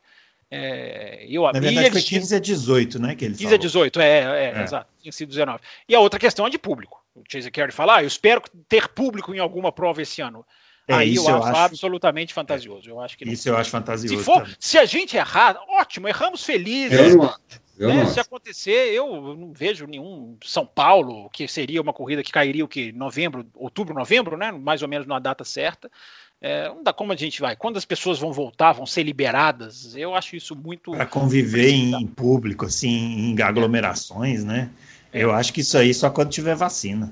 É, 0.49 1.25
eu, 1.29 1.43
Na 1.43 1.59
verdade, 1.59 1.91
foi 1.91 2.01
15 2.01 2.35
a 2.35 2.39
18, 2.39 2.99
né? 2.99 3.15
Que 3.15 3.25
ele 3.25 3.33
15 3.33 3.43
falou. 3.43 3.55
a 3.55 3.57
18, 3.59 3.99
é, 3.99 4.07
é, 4.07 4.59
é, 4.59 4.63
exato. 4.63 4.89
Tinha 5.01 5.11
sido 5.11 5.29
19. 5.29 5.59
E 5.87 5.93
a 5.93 5.99
outra 5.99 6.19
questão 6.19 6.47
é 6.47 6.49
de 6.49 6.57
público. 6.57 7.05
O 7.17 7.23
Chase 7.27 7.51
Carey 7.51 7.71
fala: 7.71 7.97
ah, 7.97 8.03
eu 8.03 8.07
espero 8.07 8.41
ter 8.67 8.87
público 8.87 9.33
em 9.33 9.39
alguma 9.39 9.71
prova 9.71 10.01
esse 10.01 10.21
ano. 10.21 10.45
É, 10.87 10.93
Aí 10.93 11.15
eu, 11.15 11.23
eu 11.23 11.35
acho, 11.35 11.47
acho 11.47 11.59
absolutamente 11.59 12.33
fantasioso. 12.33 12.89
Eu 12.89 13.01
acho 13.01 13.17
que 13.17 13.27
isso 13.27 13.49
eu 13.49 13.57
acho 13.57 13.69
fantasioso. 13.69 14.17
Se, 14.17 14.23
for, 14.23 14.47
se 14.57 14.77
a 14.77 14.85
gente 14.85 15.17
errar, 15.17 15.59
ótimo, 15.67 16.07
erramos 16.07 16.43
felizes. 16.43 16.97
Eu 16.97 17.17
não, 17.17 17.35
eu 17.77 17.89
né? 17.89 18.05
Se 18.05 18.19
acontecer, 18.19 18.93
eu 18.93 19.35
não 19.35 19.51
vejo 19.51 19.85
nenhum 19.85 20.37
São 20.43 20.65
Paulo, 20.65 21.29
que 21.29 21.47
seria 21.47 21.81
uma 21.81 21.93
corrida 21.93 22.23
que 22.23 22.31
cairia 22.31 22.63
o 22.63 22.67
que? 22.67 22.91
Novembro, 22.91 23.45
outubro, 23.53 23.93
novembro, 23.93 24.37
né? 24.37 24.51
Mais 24.51 24.81
ou 24.81 24.87
menos 24.87 25.05
na 25.05 25.19
data 25.19 25.43
certa. 25.43 25.91
É, 26.39 26.69
não 26.69 26.83
dá 26.83 26.93
como 26.93 27.11
a 27.11 27.15
gente 27.15 27.41
vai. 27.41 27.55
Quando 27.55 27.77
as 27.77 27.85
pessoas 27.85 28.17
vão 28.17 28.31
voltar, 28.31 28.71
vão 28.71 28.85
ser 28.85 29.03
liberadas, 29.03 29.95
eu 29.95 30.15
acho 30.15 30.35
isso 30.35 30.55
muito. 30.55 30.91
Para 30.91 31.05
conviver 31.05 31.69
em 31.69 32.07
público, 32.07 32.65
assim, 32.65 33.31
em 33.31 33.41
aglomerações, 33.41 34.43
né? 34.43 34.69
Eu 35.13 35.31
acho 35.31 35.53
que 35.53 35.61
isso 35.61 35.77
aí 35.77 35.93
só 35.93 36.09
quando 36.09 36.29
tiver 36.29 36.55
vacina. 36.55 37.11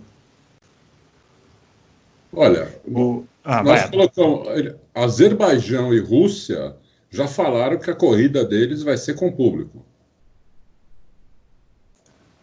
Olha, 2.32 2.78
o... 2.86 3.24
ah, 3.44 3.64
nós 3.64 3.82
vai. 3.82 3.92
colocamos. 3.92 4.48
Azerbaijão 4.94 5.94
e 5.94 6.00
Rússia 6.00 6.76
já 7.10 7.28
falaram 7.28 7.80
que 7.80 7.90
a 7.90 7.96
corrida 7.96 8.44
deles 8.44 8.84
vai 8.84 8.98
ser 8.98 9.16
com 9.16 9.32
público. 9.32 9.86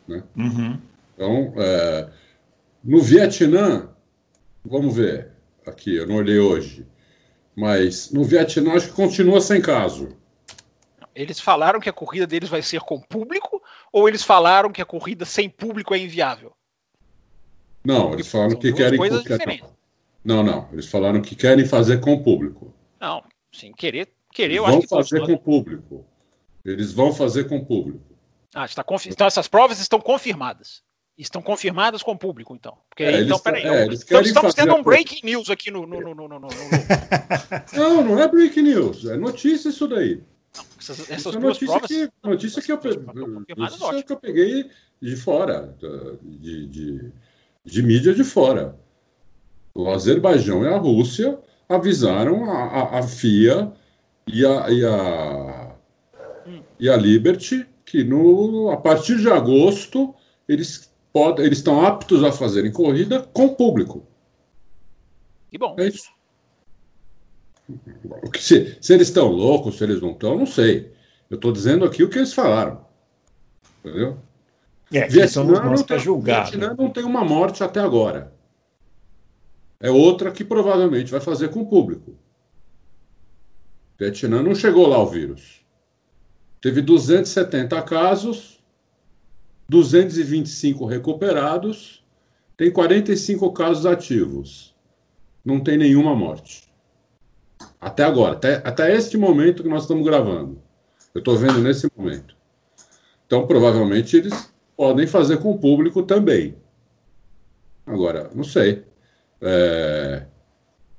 Né? 0.09 0.23
Uhum. 0.37 0.79
Então, 1.15 1.53
é, 1.57 2.09
no 2.83 3.01
Vietnã, 3.01 3.91
vamos 4.65 4.97
ver 4.97 5.29
aqui, 5.67 5.95
eu 5.95 6.07
não 6.07 6.17
olhei 6.17 6.39
hoje, 6.39 6.87
mas 7.55 8.11
no 8.11 8.25
Vietnã 8.25 8.73
acho 8.73 8.89
que 8.89 8.95
continua 8.95 9.41
sem 9.41 9.61
caso. 9.61 10.17
Eles 11.15 11.39
falaram 11.39 11.81
que 11.81 11.89
a 11.89 11.93
corrida 11.93 12.27
deles 12.27 12.49
vai 12.49 12.63
ser 12.63 12.81
com 12.81 13.01
público 13.01 13.63
ou 13.93 14.09
eles 14.09 14.23
falaram 14.23 14.73
que 14.73 14.81
a 14.81 14.87
corrida 14.87 15.25
sem 15.25 15.49
público 15.49 15.95
é 15.95 15.99
inviável? 15.99 16.55
Não, 17.85 18.13
eles 18.13 18.29
falaram 18.29 18.57
que 18.57 18.73
querem. 18.73 18.99
Coisas 18.99 19.23
diferentes. 19.23 19.69
Não, 20.25 20.43
não. 20.43 20.69
Eles 20.73 20.87
falaram 20.87 21.21
que 21.21 21.35
querem 21.35 21.67
fazer 21.67 22.01
com 22.01 22.23
público. 22.23 22.73
Não, 23.01 23.23
sim, 23.53 23.73
querer, 23.73 24.09
querer 24.33 24.57
eu 24.57 24.65
vão 24.65 24.79
acho 24.79 24.83
que 24.83 24.89
fazer 24.89 25.27
com 25.27 25.37
público. 25.37 26.07
Eles 26.65 26.93
vão 26.93 27.13
fazer 27.13 27.45
com 27.45 27.65
público. 27.65 28.01
Ah, 28.55 28.65
está 28.65 28.85
confi... 28.85 29.09
Então 29.09 29.27
essas 29.27 29.49
provas 29.49 29.81
estão 29.81 30.01
confirmadas. 30.01 30.83
Estão 31.19 31.43
confirmadas 31.43 32.03
com 32.03 32.13
o 32.13 32.19
público, 32.19 32.55
então. 32.55 32.79
Porque, 32.89 33.03
é, 33.03 33.21
então, 33.21 33.39
peraí. 33.39 33.65
É, 33.65 33.85
então, 33.85 34.23
estamos 34.23 34.55
tendo 34.55 34.75
um 34.75 34.83
breaking 34.83 35.21
news 35.25 35.51
aqui 35.51 35.71
no. 35.71 35.87
no, 35.87 36.01
no, 36.01 36.15
no, 36.15 36.29
no, 36.29 36.39
no... 36.39 36.49
não, 37.77 38.03
não 38.03 38.19
é 38.19 38.27
breaking 38.27 38.63
news. 38.63 39.05
É 39.05 39.17
notícia 39.17 39.69
isso 39.69 39.87
daí. 39.87 40.23
Não, 40.57 40.65
essas, 40.79 41.11
essas 41.11 41.35
é 41.35 41.39
notícia 41.39 41.67
provas, 41.67 41.87
que, 41.87 42.11
notícia 42.23 42.63
que 42.63 42.73
eu, 42.73 42.79
notícia 42.79 44.03
que 44.03 44.13
eu 44.13 44.17
peguei 44.19 44.71
de 45.01 45.17
fora, 45.17 45.75
de, 46.23 46.67
de, 46.67 47.13
de 47.65 47.83
mídia 47.83 48.15
de 48.15 48.23
fora. 48.23 48.79
O 49.75 49.89
Azerbaijão 49.91 50.65
e 50.65 50.69
a 50.69 50.77
Rússia 50.77 51.39
avisaram 51.69 52.51
a, 52.51 52.65
a, 52.65 52.99
a 52.99 53.03
FIA 53.03 53.73
e 54.27 54.45
a, 54.45 54.71
e 54.71 54.85
a, 54.85 55.77
hum. 56.47 56.63
e 56.79 56.89
a 56.89 56.97
Liberty 56.97 57.67
que 57.85 58.05
no, 58.05 58.71
a 58.71 58.77
partir 58.77 59.19
de 59.19 59.29
agosto 59.29 60.15
eles 60.49 60.93
podem, 61.13 61.45
eles 61.45 61.59
estão 61.59 61.85
aptos 61.85 62.25
a 62.25 62.33
fazerem 62.33 62.73
corrida 62.73 63.23
com 63.23 63.55
público. 63.55 64.07
E 65.53 65.59
bom. 65.59 65.77
É 65.79 65.89
isso. 65.89 66.11
Se, 68.39 68.77
se 68.81 68.93
eles 68.93 69.09
estão 69.09 69.29
loucos, 69.29 69.79
se 69.79 69.85
eles 69.85 70.01
não 70.01 70.13
estão, 70.13 70.37
não 70.37 70.47
sei. 70.47 70.93
Eu 71.31 71.37
estou 71.37 71.53
dizendo 71.53 71.85
aqui 71.85 72.03
o 72.03 72.09
que 72.09 72.19
eles 72.19 72.33
falaram. 72.33 72.85
Entendeu? 73.81 74.19
É, 74.93 75.09
Vietnã, 75.09 75.65
não 75.65 75.83
tem, 75.83 75.99
julgar, 75.99 76.51
Vietnã 76.51 76.75
não 76.77 76.91
tem 76.91 77.05
uma 77.05 77.25
morte 77.25 77.65
até 77.65 77.81
agora. 77.81 78.33
É 79.81 79.91
outra 79.91 80.31
que 80.31 80.45
provavelmente 80.45 81.11
vai 81.11 81.21
fazer 81.21 81.49
com 81.49 81.61
o 81.63 81.67
público. 81.67 82.15
Vietnã 83.99 84.43
não 84.43 84.55
chegou 84.55 84.87
lá 84.87 84.99
o 84.99 85.07
vírus. 85.07 85.65
Teve 86.61 86.83
270 86.83 87.81
casos, 87.83 88.63
225 89.69 90.85
recuperados, 90.87 92.05
tem 92.57 92.71
45 92.71 93.53
casos 93.53 93.87
ativos. 93.87 94.75
Não 95.45 95.59
tem 95.59 95.77
nenhuma 95.77 96.15
morte. 96.15 96.72
Até 97.83 98.05
agora, 98.05 98.35
até, 98.35 98.63
até 98.65 98.95
este 98.95 99.19
momento 99.19 99.65
que 99.65 99.69
nós 99.69 99.83
estamos 99.83 100.05
gravando. 100.05 100.63
Eu 101.13 101.19
estou 101.19 101.37
vendo 101.37 101.59
nesse 101.59 101.91
momento. 101.97 102.37
Então, 103.27 103.45
provavelmente, 103.45 104.17
eles 104.17 104.55
podem 104.77 105.05
fazer 105.05 105.39
com 105.39 105.51
o 105.51 105.59
público 105.59 106.05
também. 106.05 106.55
Agora, 107.85 108.31
não 108.33 108.45
sei. 108.45 108.85
É, 109.41 110.23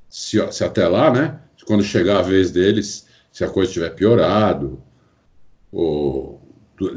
se, 0.09 0.37
se, 0.51 0.63
até 0.65 0.85
lá, 0.85 1.09
né? 1.09 1.39
Quando 1.65 1.81
chegar 1.83 2.19
a 2.19 2.21
vez 2.21 2.51
deles, 2.51 3.07
se 3.31 3.45
a 3.45 3.49
coisa 3.49 3.71
tiver 3.71 3.91
piorado, 3.91 4.83
o, 5.71 6.37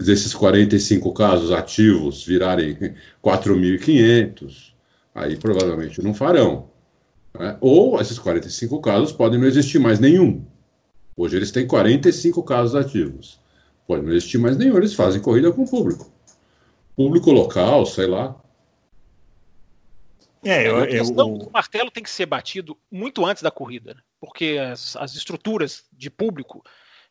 desses 0.05 0.35
45 0.35 1.13
casos 1.13 1.53
ativos 1.53 2.27
virarem 2.27 2.77
4.500, 3.23 4.73
aí 5.15 5.37
provavelmente 5.37 6.03
não 6.03 6.13
farão. 6.13 6.75
Né? 7.39 7.57
Ou 7.61 8.01
esses 8.01 8.19
45 8.19 8.81
casos 8.81 9.13
podem 9.13 9.39
não 9.39 9.47
existir 9.47 9.79
mais 9.79 9.99
nenhum. 9.99 10.45
Hoje 11.17 11.37
eles 11.37 11.51
têm 11.51 11.67
45 11.67 12.43
casos 12.43 12.75
ativos. 12.75 13.41
Pode 13.87 14.03
não 14.03 14.13
existir 14.13 14.39
mais 14.39 14.57
nenhum, 14.57 14.77
eles 14.77 14.95
fazem 14.95 15.21
corrida 15.21 15.53
com 15.53 15.63
o 15.63 15.71
público. 15.71 16.11
Público 16.97 17.31
local, 17.31 17.87
sei 17.87 18.07
lá. 18.07 18.35
É, 20.45 20.69
eu, 20.69 20.85
eu, 20.85 21.05
eu, 21.05 21.27
o 21.35 21.51
martelo 21.51 21.91
tem 21.91 22.03
que 22.03 22.11
ser 22.11 22.27
batido 22.27 22.77
muito 22.91 23.25
antes 23.25 23.43
da 23.43 23.51
corrida, 23.51 23.95
né? 23.95 24.01
porque 24.21 24.59
as, 24.61 24.97
as 24.97 25.15
estruturas 25.15 25.85
de 25.93 26.09
público 26.09 26.63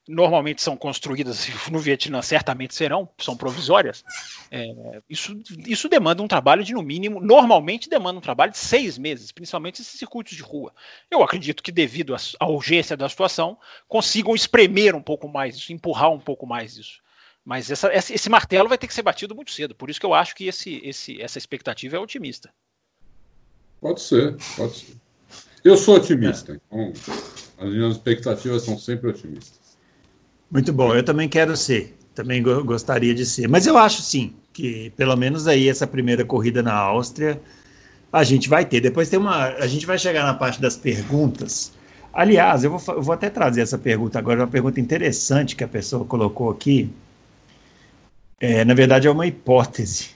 normalmente 0.08 0.62
são 0.62 0.78
construídas 0.78 1.48
no 1.72 1.80
Vietnã, 1.80 2.22
certamente 2.22 2.76
serão, 2.76 3.10
são 3.18 3.36
provisórias. 3.36 4.04
É, 4.52 5.02
isso, 5.10 5.38
isso 5.66 5.90
demanda 5.90 6.22
um 6.22 6.28
trabalho 6.28 6.64
de, 6.64 6.74
no 6.74 6.82
mínimo, 6.82 7.20
normalmente 7.20 7.90
demanda 7.90 8.18
um 8.18 8.22
trabalho 8.22 8.52
de 8.52 8.58
seis 8.58 8.98
meses, 8.98 9.32
principalmente 9.32 9.82
esses 9.82 9.98
circuitos 10.00 10.36
de 10.36 10.44
rua. 10.44 10.74
Eu 11.10 11.24
acredito 11.24 11.64
que, 11.64 11.72
devido 11.72 12.16
à 12.40 12.48
urgência 12.48 12.96
da 12.96 13.10
situação, 13.10 13.58
consigam 13.88 14.36
espremer 14.36 14.96
um 14.96 15.02
pouco 15.02 15.28
mais 15.28 15.56
isso, 15.56 15.74
empurrar 15.74 16.12
um 16.12 16.20
pouco 16.20 16.46
mais 16.46 16.78
isso. 16.78 17.04
Mas 17.44 17.70
essa, 17.70 17.94
esse 17.94 18.30
martelo 18.30 18.68
vai 18.68 18.78
ter 18.78 18.88
que 18.88 18.94
ser 18.94 19.04
batido 19.04 19.36
muito 19.36 19.52
cedo, 19.52 19.76
por 19.76 19.90
isso 19.90 20.00
que 20.00 20.06
eu 20.06 20.16
acho 20.16 20.36
que 20.36 20.48
esse, 20.48 20.82
esse, 20.84 21.22
essa 21.22 21.38
expectativa 21.38 21.96
é 21.96 22.00
otimista. 22.00 22.52
Pode 23.80 24.02
ser, 24.02 24.36
pode 24.58 24.78
ser. 24.78 24.96
Eu 25.64 25.78
sou 25.78 25.96
otimista, 25.96 26.54
então 26.54 26.92
as 27.58 27.70
minhas 27.70 27.94
expectativas 27.94 28.64
são 28.64 28.78
sempre 28.78 29.10
otimistas. 29.10 29.65
Muito 30.56 30.72
bom, 30.72 30.96
eu 30.96 31.04
também 31.04 31.28
quero 31.28 31.58
ser, 31.58 31.98
também 32.16 32.42
gostaria 32.42 33.14
de 33.14 33.26
ser. 33.26 33.46
Mas 33.46 33.68
eu 33.68 33.78
acho 33.78 34.02
sim 34.02 34.34
que 34.54 34.90
pelo 34.92 35.14
menos 35.18 35.48
aí 35.48 35.68
essa 35.68 35.86
primeira 35.86 36.24
corrida 36.24 36.64
na 36.64 36.74
Áustria 36.74 37.42
a 38.10 38.24
gente 38.24 38.48
vai 38.48 38.64
ter. 38.64 38.80
Depois 38.80 39.10
tem 39.10 39.20
uma, 39.20 39.48
a 39.48 39.68
gente 39.68 39.86
vai 39.86 40.00
chegar 40.00 40.24
na 40.24 40.34
parte 40.34 40.62
das 40.62 40.78
perguntas. 40.78 41.74
Aliás, 42.14 42.64
eu 42.64 42.72
vou, 42.72 42.96
eu 42.96 43.02
vou 43.02 43.14
até 43.14 43.30
trazer 43.30 43.64
essa 43.64 43.78
pergunta 43.78 44.18
agora, 44.18 44.40
uma 44.40 44.48
pergunta 44.48 44.80
interessante 44.80 45.58
que 45.58 45.64
a 45.66 45.68
pessoa 45.68 46.06
colocou 46.06 46.50
aqui. 46.50 46.90
É, 48.40 48.64
na 48.64 48.74
verdade, 48.74 49.08
é 49.10 49.12
uma 49.12 49.28
hipótese. 49.28 50.12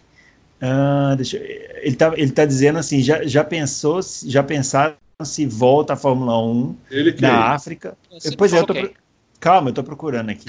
Ah, 0.62 1.15
deixa, 1.17 1.36
ele 1.36 1.89
está 1.89 2.13
ele 2.15 2.31
tá 2.31 2.46
dizendo 2.46 2.79
assim: 2.79 3.01
já, 3.01 3.25
já 3.25 3.43
pensou, 3.43 4.00
já 4.25 4.41
pensaram 4.41 4.96
se 5.22 5.46
volta 5.46 5.91
a 5.91 5.98
Fórmula 5.98 6.41
1 6.41 6.77
na 7.19 7.53
África? 7.53 7.98
Pois 8.38 8.53
é, 8.53 8.60
eu 8.60 8.65
tô, 8.65 8.74
Calma, 9.39 9.69
eu 9.69 9.74
tô 9.74 9.84
procurando 9.84 10.29
aqui. 10.29 10.46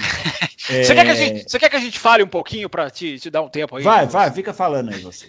é... 0.69 0.83
você, 0.83 0.93
quer 0.93 1.05
que 1.05 1.11
a 1.11 1.15
gente, 1.15 1.49
você 1.49 1.59
quer 1.59 1.69
que 1.69 1.77
a 1.77 1.79
gente 1.79 1.99
fale 1.99 2.23
um 2.23 2.27
pouquinho 2.27 2.69
para 2.69 2.89
te, 2.89 3.19
te 3.19 3.29
dar 3.29 3.41
um 3.41 3.49
tempo 3.49 3.77
aí? 3.77 3.83
Vai, 3.83 4.05
vai, 4.05 4.31
fica 4.31 4.53
falando 4.53 4.93
aí 4.93 5.01
você. 5.01 5.27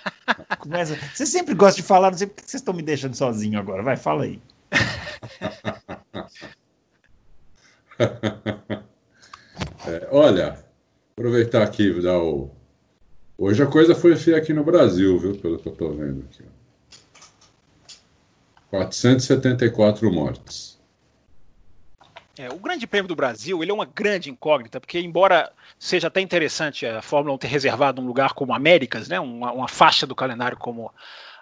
Começa... 0.58 0.96
Você 1.12 1.26
sempre 1.26 1.54
gosta 1.54 1.80
de 1.80 1.86
falar, 1.86 2.10
não 2.10 2.18
sei 2.18 2.26
por 2.26 2.36
que 2.36 2.42
vocês 2.42 2.60
estão 2.60 2.72
me 2.72 2.82
deixando 2.82 3.14
sozinho 3.14 3.58
agora. 3.58 3.82
Vai, 3.82 3.96
fala 3.96 4.24
aí. 4.24 4.40
é, 9.86 10.08
olha, 10.10 10.58
aproveitar 11.12 11.62
aqui 11.62 11.84
e 11.84 12.02
dar 12.02 12.18
o. 12.18 12.50
Hoje 13.36 13.62
a 13.62 13.66
coisa 13.66 13.94
foi 13.94 14.16
feia 14.16 14.38
aqui 14.38 14.54
no 14.54 14.64
Brasil, 14.64 15.18
viu? 15.18 15.36
Pelo 15.36 15.58
que 15.58 15.68
eu 15.68 15.72
tô 15.72 15.90
vendo 15.90 16.24
aqui. 16.24 16.44
474 18.70 20.10
mortes. 20.10 20.73
É, 22.36 22.48
o 22.48 22.58
Grande 22.58 22.86
Prêmio 22.86 23.08
do 23.08 23.14
Brasil 23.14 23.62
ele 23.62 23.70
é 23.70 23.74
uma 23.74 23.84
grande 23.84 24.28
incógnita, 24.28 24.80
porque 24.80 24.98
embora 24.98 25.52
seja 25.78 26.08
até 26.08 26.20
interessante 26.20 26.84
a 26.84 27.00
Fórmula 27.00 27.34
1 27.36 27.38
ter 27.38 27.46
reservado 27.46 28.02
um 28.02 28.06
lugar 28.06 28.32
como 28.32 28.52
Américas, 28.52 29.08
né, 29.08 29.20
uma, 29.20 29.52
uma 29.52 29.68
faixa 29.68 30.06
do 30.06 30.16
calendário 30.16 30.56
como 30.56 30.92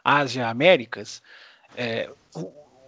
Ásia 0.05 0.47
Américas, 0.49 1.23
é, 1.77 2.11
o, 2.35 2.41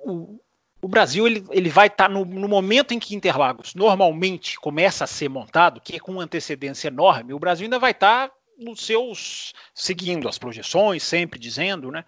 o, 0.05 0.41
o, 0.83 0.89
Brasil 0.89 1.27
ele, 1.27 1.45
ele 1.51 1.71
vai 1.71 1.87
estar 1.87 2.09
tá 2.09 2.11
no, 2.11 2.27
no, 2.27 2.47
momento 2.47 2.93
em 2.93 2.99
que 2.99 3.15
Interlagos 3.15 3.75
normalmente 3.75 4.61
começa 4.61 5.05
a 5.05 5.07
ser 5.07 5.31
montado, 5.31 5.81
que 5.81 5.97
é 5.97 5.99
com 5.99 6.21
antecedência 6.21 6.89
enorme, 6.89 7.33
o 7.33 7.39
Brasil 7.39 7.65
ainda 7.65 7.79
vai 7.79 7.93
estar 7.93 8.29
tá 8.29 8.35
nos 8.59 8.85
seus 8.85 9.55
seguindo 9.75 10.29
as 10.29 10.39
projeções, 10.39 11.03
sempre 11.03 11.39
dizendo, 11.39 11.91
né? 11.91 12.05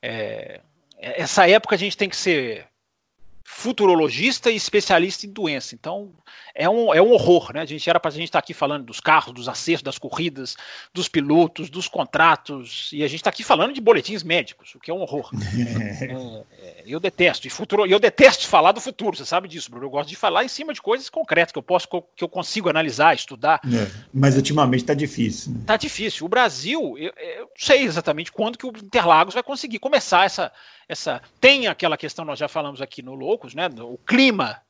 É, 0.00 0.60
essa 0.98 1.48
época 1.48 1.74
a 1.74 1.78
gente 1.78 1.96
tem 1.96 2.08
que 2.08 2.16
ser 2.16 2.66
futurologista 3.44 4.50
e 4.50 4.56
especialista 4.56 5.26
em 5.26 5.30
doença. 5.30 5.74
Então, 5.74 6.12
é 6.54 6.68
um, 6.68 6.92
é 6.94 7.00
um 7.00 7.12
horror, 7.12 7.52
né? 7.52 7.60
A 7.60 7.64
gente 7.64 7.88
era 7.88 7.98
para 7.98 8.10
a 8.10 8.14
gente 8.14 8.24
estar 8.24 8.40
tá 8.40 8.44
aqui 8.44 8.54
falando 8.54 8.84
dos 8.84 9.00
carros, 9.00 9.34
dos 9.34 9.48
acertos, 9.48 9.82
das 9.82 9.98
corridas, 9.98 10.56
dos 10.92 11.08
pilotos, 11.08 11.70
dos 11.70 11.88
contratos, 11.88 12.90
e 12.92 13.02
a 13.02 13.06
gente 13.06 13.20
está 13.20 13.30
aqui 13.30 13.42
falando 13.42 13.72
de 13.72 13.80
boletins 13.80 14.22
médicos, 14.22 14.74
o 14.74 14.80
que 14.80 14.90
é 14.90 14.94
um 14.94 15.00
horror. 15.00 15.30
é, 16.02 16.04
é, 16.04 16.61
eu 16.86 17.00
detesto, 17.00 17.46
e 17.46 17.50
futuro, 17.50 17.86
eu 17.86 17.98
detesto 17.98 18.46
falar 18.46 18.72
do 18.72 18.80
futuro, 18.80 19.16
você 19.16 19.24
sabe 19.24 19.48
disso, 19.48 19.70
Bruno. 19.70 19.86
Eu 19.86 19.90
gosto 19.90 20.08
de 20.08 20.16
falar 20.16 20.44
em 20.44 20.48
cima 20.48 20.72
de 20.72 20.80
coisas 20.80 21.08
concretas 21.08 21.52
que 21.52 21.58
eu 21.58 21.62
posso, 21.62 21.88
que 22.16 22.24
eu 22.24 22.28
consigo 22.28 22.68
analisar, 22.68 23.14
estudar. 23.14 23.60
É, 23.64 23.90
mas 24.12 24.36
ultimamente 24.36 24.82
está 24.82 24.94
difícil. 24.94 25.52
Está 25.60 25.74
né? 25.74 25.78
difícil. 25.78 26.26
O 26.26 26.28
Brasil, 26.28 26.96
eu, 26.98 27.12
eu 27.16 27.40
não 27.40 27.48
sei 27.56 27.82
exatamente 27.82 28.32
quando 28.32 28.58
que 28.58 28.66
o 28.66 28.70
Interlagos 28.70 29.34
vai 29.34 29.42
conseguir 29.42 29.78
começar 29.78 30.24
essa 30.24 30.52
essa 30.88 31.22
tem 31.40 31.68
aquela 31.68 31.96
questão 31.96 32.24
nós 32.24 32.38
já 32.38 32.48
falamos 32.48 32.82
aqui 32.82 33.02
no 33.02 33.14
Loucos, 33.14 33.54
né? 33.54 33.68
O 33.80 33.98
clima 33.98 34.60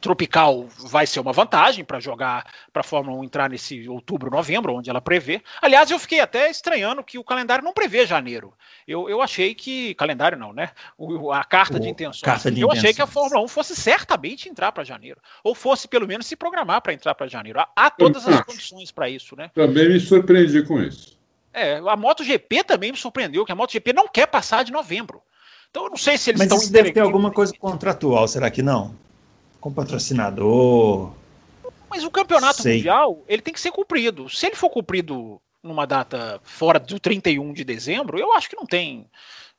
tropical 0.00 0.66
vai 0.78 1.06
ser 1.06 1.20
uma 1.20 1.32
vantagem 1.32 1.84
para 1.84 2.00
jogar 2.00 2.46
para 2.72 2.80
a 2.80 2.84
Fórmula 2.84 3.18
1 3.18 3.24
entrar 3.24 3.50
nesse 3.50 3.88
outubro, 3.88 4.30
novembro, 4.30 4.74
onde 4.74 4.90
ela 4.90 5.00
prevê. 5.00 5.42
Aliás, 5.60 5.90
eu 5.90 5.98
fiquei 5.98 6.20
até 6.20 6.50
estranhando 6.50 7.02
que 7.02 7.18
o 7.18 7.24
calendário 7.24 7.64
não 7.64 7.72
prevê 7.72 8.06
janeiro. 8.06 8.52
Eu, 8.86 9.08
eu 9.08 9.20
achei 9.20 9.54
que. 9.54 9.94
Calendário 9.94 10.38
não, 10.38 10.52
né? 10.52 10.70
O, 10.96 11.32
a 11.32 11.44
carta 11.44 11.76
o, 11.76 11.80
de 11.80 11.88
intenções. 11.88 12.22
Carta 12.22 12.50
de 12.50 12.60
eu 12.60 12.66
intenções. 12.66 12.84
achei 12.84 12.94
que 12.94 13.02
a 13.02 13.06
Fórmula 13.06 13.42
1 13.44 13.48
fosse 13.48 13.74
certamente 13.74 14.48
entrar 14.48 14.72
para 14.72 14.84
janeiro. 14.84 15.20
Ou 15.42 15.54
fosse, 15.54 15.88
pelo 15.88 16.06
menos, 16.06 16.26
se 16.26 16.36
programar 16.36 16.80
para 16.82 16.92
entrar 16.92 17.14
para 17.14 17.26
janeiro. 17.26 17.60
Há, 17.60 17.68
há 17.74 17.90
todas 17.90 18.26
as 18.28 18.40
condições 18.42 18.90
para 18.90 19.08
isso, 19.08 19.34
né? 19.36 19.50
Também 19.54 19.88
me 19.88 20.00
surpreendi 20.00 20.62
com 20.62 20.80
isso. 20.80 21.16
É, 21.52 21.78
a 21.78 21.96
MotoGP 21.96 22.64
também 22.64 22.92
me 22.92 22.98
surpreendeu, 22.98 23.44
que 23.44 23.52
a 23.52 23.54
MotoGP 23.54 23.92
não 23.94 24.06
quer 24.06 24.26
passar 24.26 24.62
de 24.62 24.70
novembro. 24.70 25.22
Então 25.70 25.84
eu 25.84 25.90
não 25.90 25.96
sei 25.96 26.18
se 26.18 26.30
eles 26.30 26.38
Mas 26.38 26.46
estão. 26.46 26.58
Mas 26.58 26.68
deve 26.68 26.92
ter 26.92 27.00
alguma 27.00 27.30
coisa 27.30 27.52
contratual, 27.58 28.28
será 28.28 28.50
que 28.50 28.62
não? 28.62 28.94
Com 29.66 29.72
patrocinador. 29.72 31.10
Mas 31.90 32.04
o 32.04 32.10
campeonato 32.12 32.62
sei. 32.62 32.76
mundial, 32.76 33.24
ele 33.26 33.42
tem 33.42 33.52
que 33.52 33.60
ser 33.60 33.72
cumprido. 33.72 34.30
Se 34.30 34.46
ele 34.46 34.54
for 34.54 34.70
cumprido 34.70 35.42
numa 35.60 35.84
data 35.84 36.40
fora 36.44 36.78
do 36.78 37.00
31 37.00 37.52
de 37.52 37.64
dezembro, 37.64 38.16
eu 38.16 38.32
acho 38.32 38.48
que 38.48 38.54
não 38.54 38.64
tem. 38.64 39.10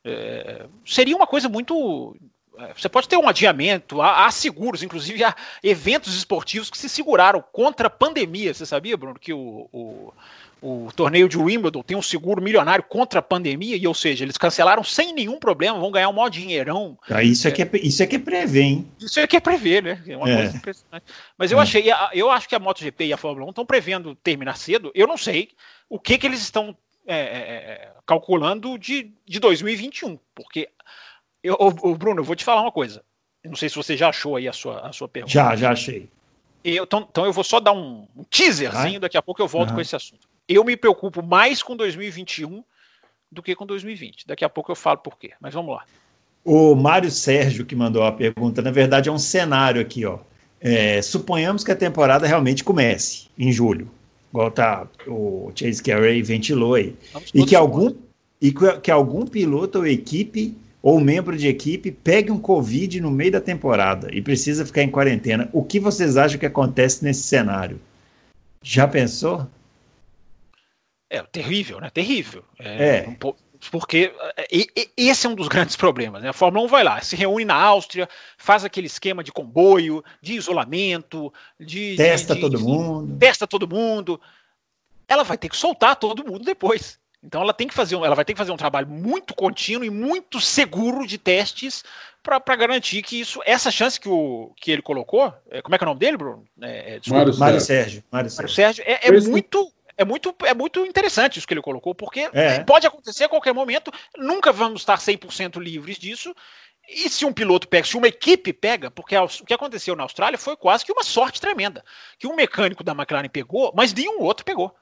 É, 0.05 0.65
seria 0.85 1.13
uma 1.13 1.27
coisa 1.27 1.49
muito. 1.49 2.15
É, 2.57 2.73
você 2.73 2.87
pode 2.87 3.09
ter 3.09 3.17
um 3.17 3.27
adiamento, 3.27 4.01
há, 4.01 4.25
há, 4.25 4.31
seguros, 4.31 4.81
inclusive 4.81 5.25
há 5.25 5.35
eventos 5.61 6.15
esportivos 6.15 6.69
que 6.69 6.77
se 6.77 6.87
seguraram 6.87 7.43
contra 7.51 7.87
a 7.87 7.89
pandemia. 7.89 8.53
Você 8.53 8.65
sabia, 8.65 8.95
Bruno, 8.95 9.19
que 9.19 9.33
o, 9.33 9.67
o 9.73 10.13
o 10.61 10.89
torneio 10.95 11.29
de 11.29 11.37
Wimbledon 11.37 11.83
tem 11.83 11.95
um 11.95 12.01
seguro 12.01 12.41
milionário 12.41 12.83
contra 12.83 13.19
a 13.19 13.21
pandemia, 13.21 13.75
e 13.75 13.87
ou 13.87 13.93
seja, 13.93 14.23
eles 14.23 14.37
cancelaram 14.37 14.83
sem 14.83 15.13
nenhum 15.13 15.39
problema, 15.39 15.79
vão 15.79 15.91
ganhar 15.91 16.09
um 16.09 16.13
maior 16.13 16.29
dinheirão. 16.29 16.97
Ah, 17.09 17.23
isso, 17.23 17.47
é, 17.47 17.51
que 17.51 17.61
é, 17.61 17.69
isso 17.75 18.01
é 18.01 18.07
que 18.07 18.15
é 18.15 18.19
prever, 18.19 18.61
hein? 18.61 18.91
Isso 18.99 19.19
é 19.19 19.27
que 19.27 19.37
é 19.37 19.39
prever, 19.39 19.83
né? 19.83 20.03
É 20.07 20.17
uma 20.17 20.29
é. 20.29 20.35
coisa 20.37 20.57
impressionante. 20.57 21.05
Mas 21.37 21.51
eu 21.51 21.59
é. 21.59 21.61
achei, 21.61 21.85
eu 22.13 22.31
acho 22.31 22.49
que 22.49 22.55
a 22.55 22.59
MotoGP 22.59 23.05
e 23.05 23.13
a 23.13 23.17
Fórmula 23.17 23.45
1 23.47 23.49
estão 23.49 23.65
prevendo 23.65 24.15
terminar 24.15 24.57
cedo. 24.57 24.91
Eu 24.95 25.07
não 25.07 25.17
sei 25.17 25.49
o 25.89 25.99
que, 25.99 26.17
que 26.17 26.25
eles 26.25 26.41
estão 26.41 26.75
é, 27.05 27.15
é, 27.15 27.91
calculando 28.05 28.77
de, 28.79 29.11
de 29.27 29.39
2021, 29.39 30.17
porque 30.33 30.69
eu, 31.43 31.55
o, 31.59 31.95
Bruno, 31.95 32.21
eu 32.21 32.25
vou 32.25 32.35
te 32.35 32.43
falar 32.43 32.61
uma 32.61 32.71
coisa. 32.71 33.03
Eu 33.43 33.51
não 33.51 33.57
sei 33.57 33.69
se 33.69 33.75
você 33.75 33.95
já 33.95 34.09
achou 34.09 34.35
aí 34.35 34.47
a 34.47 34.53
sua, 34.53 34.79
a 34.79 34.91
sua 34.91 35.07
pergunta. 35.07 35.31
Já, 35.31 35.55
já 35.55 35.71
achei. 35.71 36.09
Eu, 36.63 36.83
então, 36.83 37.07
então 37.09 37.25
eu 37.25 37.31
vou 37.31 37.43
só 37.43 37.59
dar 37.59 37.71
um, 37.71 38.07
um 38.15 38.23
teaserzinho, 38.23 38.99
daqui 38.99 39.15
a 39.15 39.21
pouco 39.21 39.41
eu 39.41 39.47
volto 39.47 39.73
com 39.73 39.79
esse 39.79 39.95
assunto 39.95 40.27
eu 40.47 40.63
me 40.63 40.77
preocupo 40.77 41.21
mais 41.21 41.61
com 41.61 41.75
2021 41.75 42.63
do 43.31 43.43
que 43.43 43.55
com 43.55 43.65
2020. 43.65 44.25
Daqui 44.25 44.45
a 44.45 44.49
pouco 44.49 44.71
eu 44.71 44.75
falo 44.75 44.99
por 44.99 45.17
quê, 45.17 45.31
mas 45.39 45.53
vamos 45.53 45.75
lá. 45.75 45.83
O 46.43 46.75
Mário 46.75 47.11
Sérgio 47.11 47.65
que 47.65 47.75
mandou 47.75 48.03
a 48.03 48.11
pergunta, 48.11 48.61
na 48.61 48.71
verdade 48.71 49.09
é 49.09 49.11
um 49.11 49.19
cenário 49.19 49.81
aqui, 49.81 50.05
ó. 50.05 50.19
É, 50.59 51.01
suponhamos 51.01 51.63
que 51.63 51.71
a 51.71 51.75
temporada 51.75 52.25
realmente 52.25 52.63
comece 52.63 53.27
em 53.37 53.51
julho, 53.51 53.91
igual 54.31 54.49
tá 54.49 54.87
o 55.05 55.51
Chase 55.53 55.83
Carey 55.83 56.23
ventilou 56.23 56.73
aí, 56.73 56.95
e 57.31 57.45
que 57.45 57.55
algum 57.55 57.93
e 58.41 58.51
que 58.81 58.89
algum 58.89 59.25
piloto 59.25 59.79
ou 59.79 59.87
equipe 59.87 60.55
ou 60.81 60.99
membro 60.99 61.37
de 61.37 61.47
equipe 61.47 61.91
pegue 61.91 62.31
um 62.31 62.39
Covid 62.39 63.01
no 63.01 63.11
meio 63.11 63.31
da 63.31 63.41
temporada 63.41 64.07
e 64.11 64.21
precisa 64.21 64.65
ficar 64.65 64.83
em 64.83 64.89
quarentena. 64.89 65.49
O 65.51 65.63
que 65.63 65.79
vocês 65.79 66.17
acham 66.17 66.39
que 66.39 66.45
acontece 66.45 67.03
nesse 67.03 67.23
cenário? 67.23 67.79
Já 68.61 68.87
pensou? 68.87 69.47
É 71.09 71.21
terrível, 71.23 71.79
né? 71.79 71.89
Terrível. 71.89 72.43
É. 72.59 73.05
é. 73.05 73.09
Um 73.09 73.15
porque 73.71 74.13
e, 74.51 74.67
e, 74.75 75.09
esse 75.09 75.25
é 75.25 75.29
um 75.29 75.35
dos 75.35 75.47
grandes 75.47 75.75
problemas. 75.75 76.21
Né? 76.21 76.29
A 76.29 76.33
Fórmula 76.33 76.65
1 76.65 76.67
vai 76.67 76.83
lá, 76.83 77.01
se 77.01 77.15
reúne 77.15 77.45
na 77.45 77.55
Áustria, 77.55 78.07
faz 78.37 78.63
aquele 78.63 78.87
esquema 78.87 79.23
de 79.23 79.31
comboio, 79.31 80.03
de 80.21 80.33
isolamento, 80.33 81.33
de. 81.59 81.95
Testa 81.95 82.35
de, 82.35 82.41
todo 82.41 82.57
de, 82.57 82.63
mundo. 82.63 83.17
Testa 83.17 83.47
todo 83.47 83.67
mundo. 83.67 84.21
Ela 85.07 85.23
vai 85.23 85.37
ter 85.37 85.49
que 85.49 85.57
soltar 85.57 85.95
todo 85.95 86.25
mundo 86.25 86.43
depois. 86.43 86.99
Então 87.23 87.41
ela 87.41 87.53
tem 87.53 87.67
que 87.67 87.73
fazer, 87.73 87.95
ela 87.95 88.15
vai 88.15 88.23
ter 88.23 88.33
que 88.33 88.37
fazer 88.37 88.51
um 88.51 88.57
trabalho 88.57 88.87
muito 88.87 89.33
contínuo 89.33 89.83
e 89.83 89.89
muito 89.89 90.39
seguro 90.39 91.07
de 91.07 91.17
testes 91.17 91.83
para 92.21 92.55
garantir 92.55 93.01
que 93.01 93.19
isso, 93.19 93.41
essa 93.45 93.71
chance 93.71 93.99
que, 93.99 94.09
o, 94.09 94.51
que 94.57 94.69
ele 94.69 94.81
colocou, 94.81 95.33
é, 95.49 95.61
como 95.61 95.73
é 95.73 95.77
que 95.77 95.83
é 95.83 95.87
o 95.87 95.89
nome 95.89 95.99
dele, 95.99 96.17
Bruno? 96.17 96.45
É, 96.61 96.95
é 96.95 97.09
Mário, 97.09 97.37
Mário 97.37 97.61
Sérgio. 97.61 98.03
Mário 98.11 98.29
Sérgio. 98.29 98.43
Mário 98.43 98.53
Sérgio 98.53 98.83
é, 98.85 99.07
é 99.07 99.11
muito 99.21 99.71
é 99.97 100.05
muito, 100.05 100.33
é 100.45 100.53
muito 100.53 100.85
interessante 100.85 101.37
isso 101.37 101.47
que 101.47 101.53
ele 101.53 101.61
colocou, 101.61 101.95
porque 101.95 102.29
é. 102.31 102.63
pode 102.63 102.85
acontecer 102.85 103.23
a 103.23 103.29
qualquer 103.29 103.53
momento, 103.53 103.91
nunca 104.15 104.51
vamos 104.51 104.81
estar 104.81 104.97
100% 104.97 105.59
livres 105.59 105.97
disso. 105.97 106.33
E 106.87 107.09
se 107.09 107.25
um 107.25 107.33
piloto 107.33 107.67
pega, 107.67 107.85
se 107.85 107.97
uma 107.97 108.07
equipe 108.07 108.53
pega, 108.53 108.89
porque 108.89 109.17
o 109.17 109.27
que 109.27 109.53
aconteceu 109.53 109.95
na 109.95 110.03
Austrália 110.03 110.37
foi 110.37 110.55
quase 110.55 110.85
que 110.85 110.91
uma 110.91 111.03
sorte 111.03 111.41
tremenda. 111.41 111.83
Que 112.17 112.27
um 112.27 112.35
mecânico 112.35 112.83
da 112.83 112.93
McLaren 112.93 113.27
pegou, 113.27 113.73
mas 113.75 113.93
nenhum 113.93 114.21
outro 114.21 114.45
pegou. 114.45 114.73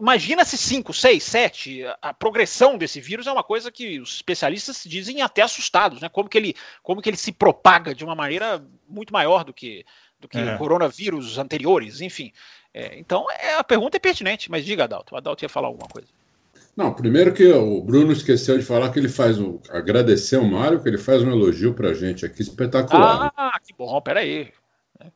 Imagina 0.00 0.46
se 0.46 0.56
5, 0.56 0.94
6, 0.94 1.22
7, 1.22 1.82
a 2.00 2.14
progressão 2.14 2.78
desse 2.78 3.00
vírus 3.00 3.26
é 3.26 3.32
uma 3.32 3.44
coisa 3.44 3.70
que 3.70 4.00
os 4.00 4.14
especialistas 4.14 4.82
dizem 4.84 5.20
até 5.20 5.42
assustados, 5.42 6.00
né? 6.00 6.08
Como 6.08 6.28
que 6.28 6.38
ele, 6.38 6.54
como 6.82 7.02
que 7.02 7.10
ele 7.10 7.18
se 7.18 7.30
propaga 7.30 7.94
de 7.94 8.02
uma 8.02 8.14
maneira 8.14 8.66
muito 8.88 9.12
maior 9.12 9.44
do 9.44 9.52
que, 9.52 9.84
do 10.18 10.26
que 10.26 10.38
é. 10.38 10.56
coronavírus 10.56 11.36
anteriores, 11.36 12.00
enfim. 12.00 12.32
É, 12.74 12.98
então, 12.98 13.24
é, 13.30 13.54
a 13.54 13.62
pergunta 13.62 13.96
é 13.96 14.00
pertinente, 14.00 14.50
mas 14.50 14.64
diga, 14.64 14.84
Adalto. 14.84 15.14
O 15.14 15.16
Adalto 15.16 15.44
ia 15.44 15.48
falar 15.48 15.68
alguma 15.68 15.88
coisa. 15.88 16.08
Não, 16.76 16.92
primeiro 16.92 17.32
que 17.32 17.46
o 17.52 17.80
Bruno 17.80 18.10
esqueceu 18.10 18.58
de 18.58 18.64
falar 18.64 18.90
que 18.90 18.98
ele 18.98 19.08
faz 19.08 19.38
um. 19.38 19.60
Agradecer 19.70 20.36
o 20.36 20.44
Mário, 20.44 20.82
que 20.82 20.88
ele 20.88 20.98
faz 20.98 21.22
um 21.22 21.30
elogio 21.30 21.72
pra 21.72 21.94
gente 21.94 22.26
aqui 22.26 22.42
espetacular. 22.42 23.32
Ah, 23.36 23.52
né? 23.54 23.60
que 23.64 23.72
bom, 23.78 24.00
peraí. 24.00 24.48
É. 25.00 25.06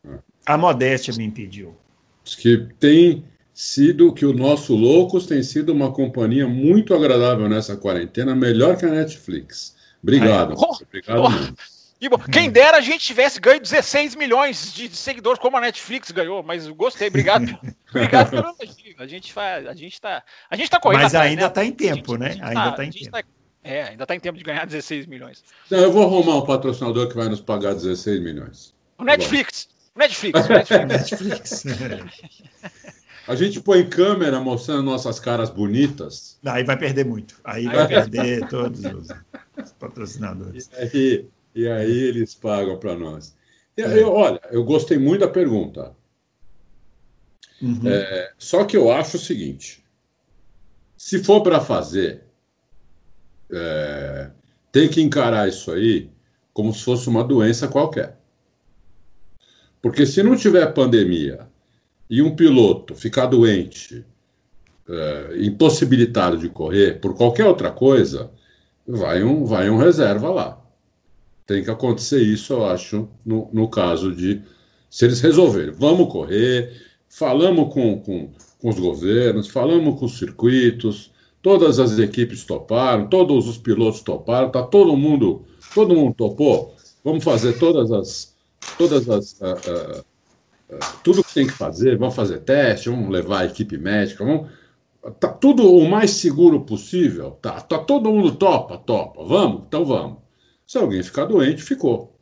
A 0.47 0.57
modéstia 0.57 1.13
me 1.17 1.25
impediu. 1.25 1.77
Diz 2.23 2.37
que 2.37 2.69
tem 2.79 3.25
sido 3.53 4.13
que 4.13 4.25
o 4.25 4.33
nosso 4.33 4.77
Loucos 4.77 5.27
tem 5.27 5.43
sido 5.43 5.73
uma 5.73 5.93
companhia 5.93 6.47
muito 6.47 6.95
agradável 6.95 7.49
nessa 7.49 7.77
quarentena, 7.77 8.37
melhor 8.37 8.77
que 8.77 8.87
a 8.87 8.91
Netflix. 8.91 9.77
Obrigado. 10.01 10.55
Oh, 10.57 10.77
Obrigado. 10.81 11.23
Oh, 11.23 11.78
e, 12.01 12.09
bom, 12.09 12.19
quem 12.19 12.51
dera 12.51 12.77
a 12.77 12.81
gente 12.81 13.05
tivesse 13.05 13.41
ganho 13.41 13.61
16 13.61 14.15
milhões 14.15 14.73
de, 14.73 14.95
seguidores, 14.95 15.41
como 15.41 15.57
a 15.57 15.61
Netflix 15.61 16.11
ganhou, 16.13 16.43
mas 16.43 16.69
gostei, 16.69 17.09
obrigado. 17.09 17.59
obrigado 17.91 18.31
pelo 18.31 18.55
elogio. 18.61 18.95
A 18.99 19.07
gente 19.07 19.33
faz, 19.33 19.67
a 19.67 19.75
gente 19.75 20.01
tá, 20.01 20.23
a 20.49 20.57
gente 20.57 20.71
tá 20.71 20.79
correndo. 20.79 21.03
Mas 21.03 21.15
atrás, 21.15 21.31
ainda 21.31 21.47
está 21.47 21.61
né? 21.61 21.67
em 21.67 21.73
tempo, 21.73 22.17
né? 22.17 22.39
Ainda 22.41 22.69
está 22.69 22.85
em 22.85 22.91
tempo. 22.91 23.11
Tá, 23.11 23.23
é, 23.65 23.83
ainda 23.83 24.05
está 24.05 24.15
em 24.15 24.21
tempo 24.21 24.39
de 24.39 24.45
ganhar 24.45 24.65
16 24.65 25.07
milhões. 25.07 25.43
Não, 25.71 25.79
eu 25.79 25.93
vou 25.93 26.05
arrumar 26.05 26.37
um 26.37 26.47
patrocinador 26.47 27.09
que 27.09 27.17
vai 27.17 27.29
nos 27.29 27.41
pagar 27.41 27.75
16 27.75 28.21
milhões. 28.21 28.75
O 28.97 29.05
Netflix. 29.05 29.69
O 29.95 29.99
Netflix. 29.99 30.41
O 30.41 30.53
Netflix. 30.53 31.65
Netflix. 31.65 31.65
A 33.27 33.35
gente 33.35 33.61
põe 33.61 33.87
câmera 33.87 34.41
mostrando 34.41 34.85
nossas 34.85 35.21
caras 35.21 35.51
bonitas. 35.51 36.39
Aí 36.47 36.65
vai 36.65 36.79
perder 36.79 37.05
muito. 37.05 37.35
Aí, 37.45 37.67
aí 37.69 37.75
vai 37.75 37.89
perder 37.89 38.49
todos 38.49 38.81
os 38.85 39.73
patrocinadores. 39.79 40.71
E 40.73 40.77
aí, 40.97 41.29
e 41.55 41.67
aí 41.67 41.91
eles 41.91 42.35
pagam 42.35 42.79
para 42.79 42.97
nós. 42.97 43.37
É. 43.77 44.03
Eu, 44.03 44.13
olha, 44.13 44.41
eu 44.51 44.65
gostei 44.65 44.99
muito 44.99 45.21
da 45.21 45.29
pergunta. 45.29 45.97
Uhum. 47.61 47.89
É, 47.89 48.33
só 48.39 48.65
que 48.65 48.77
eu 48.77 48.91
acho 48.91 49.17
o 49.17 49.21
seguinte: 49.21 49.85
se 50.97 51.23
for 51.23 51.43
para 51.43 51.61
fazer, 51.61 52.25
é, 53.51 54.31
tem 54.73 54.89
que 54.89 55.01
encarar 55.01 55.49
isso 55.49 55.71
aí 55.71 56.11
como 56.53 56.75
se 56.75 56.83
fosse 56.83 57.09
uma 57.09 57.23
doença 57.23 57.69
qualquer. 57.69 58.19
Porque 59.81 60.05
se 60.05 60.23
não 60.23 60.37
tiver 60.37 60.75
pandemia 60.75 61.49
e 62.11 62.21
um 62.21 62.35
piloto 62.35 62.95
ficar 62.97 63.27
doente, 63.27 64.05
é, 64.89 65.37
impossibilitado 65.39 66.37
de 66.37 66.49
correr 66.49 67.01
por 67.01 67.17
qualquer 67.17 67.45
outra 67.45 67.71
coisa, 67.71 68.31
vai 68.87 69.23
um, 69.23 69.45
vai 69.45 69.71
um 69.71 69.77
reserva 69.77 70.31
lá. 70.31 70.68
Tem 71.49 71.65
que 71.65 71.71
acontecer 71.71 72.21
isso, 72.21 72.53
eu 72.53 72.67
acho, 72.67 73.09
no, 73.25 73.49
no 73.55 73.69
caso 73.69 74.15
de 74.15 74.43
se 74.91 75.07
eles 75.07 75.19
resolverem, 75.23 75.73
vamos 75.73 76.13
correr, 76.13 76.71
falamos 77.09 77.73
com, 77.73 77.99
com, 78.01 78.31
com 78.61 78.69
os 78.69 78.79
governos, 78.79 79.49
falamos 79.49 79.99
com 79.99 80.05
os 80.05 80.19
circuitos, 80.19 81.11
todas 81.41 81.79
as 81.79 81.99
equipes 81.99 82.45
toparam, 82.45 83.09
todos 83.09 83.49
os 83.49 83.57
pilotos 83.57 84.03
toparam, 84.03 84.51
tá 84.51 84.63
todo 84.63 84.95
mundo, 84.95 85.47
todo 85.75 85.95
mundo 85.95 86.15
topou. 86.15 86.77
Vamos 87.03 87.25
fazer 87.25 87.59
todas 87.59 87.91
as, 87.93 88.37
todas 88.77 89.09
as, 89.09 89.33
uh, 89.41 89.47
uh, 89.47 90.75
uh, 90.75 90.81
tudo 91.03 91.25
que 91.25 91.33
tem 91.33 91.47
que 91.47 91.55
fazer, 91.55 91.97
vamos 91.97 92.15
fazer 92.15 92.41
teste, 92.41 92.91
vamos 92.91 93.09
levar 93.09 93.41
a 93.41 93.47
equipe 93.47 93.79
médica, 93.79 94.23
vamos, 94.23 94.51
tá 95.19 95.29
tudo 95.29 95.73
o 95.73 95.89
mais 95.89 96.11
seguro 96.11 96.61
possível, 96.61 97.39
tá, 97.41 97.59
tá 97.59 97.79
todo 97.79 98.13
mundo 98.13 98.33
topa, 98.33 98.77
topa, 98.77 99.25
vamos, 99.25 99.63
então 99.67 99.87
vamos. 99.87 100.28
Se 100.69 100.77
alguém 100.77 101.03
ficar 101.03 101.25
doente, 101.25 101.63
ficou. 101.63 102.15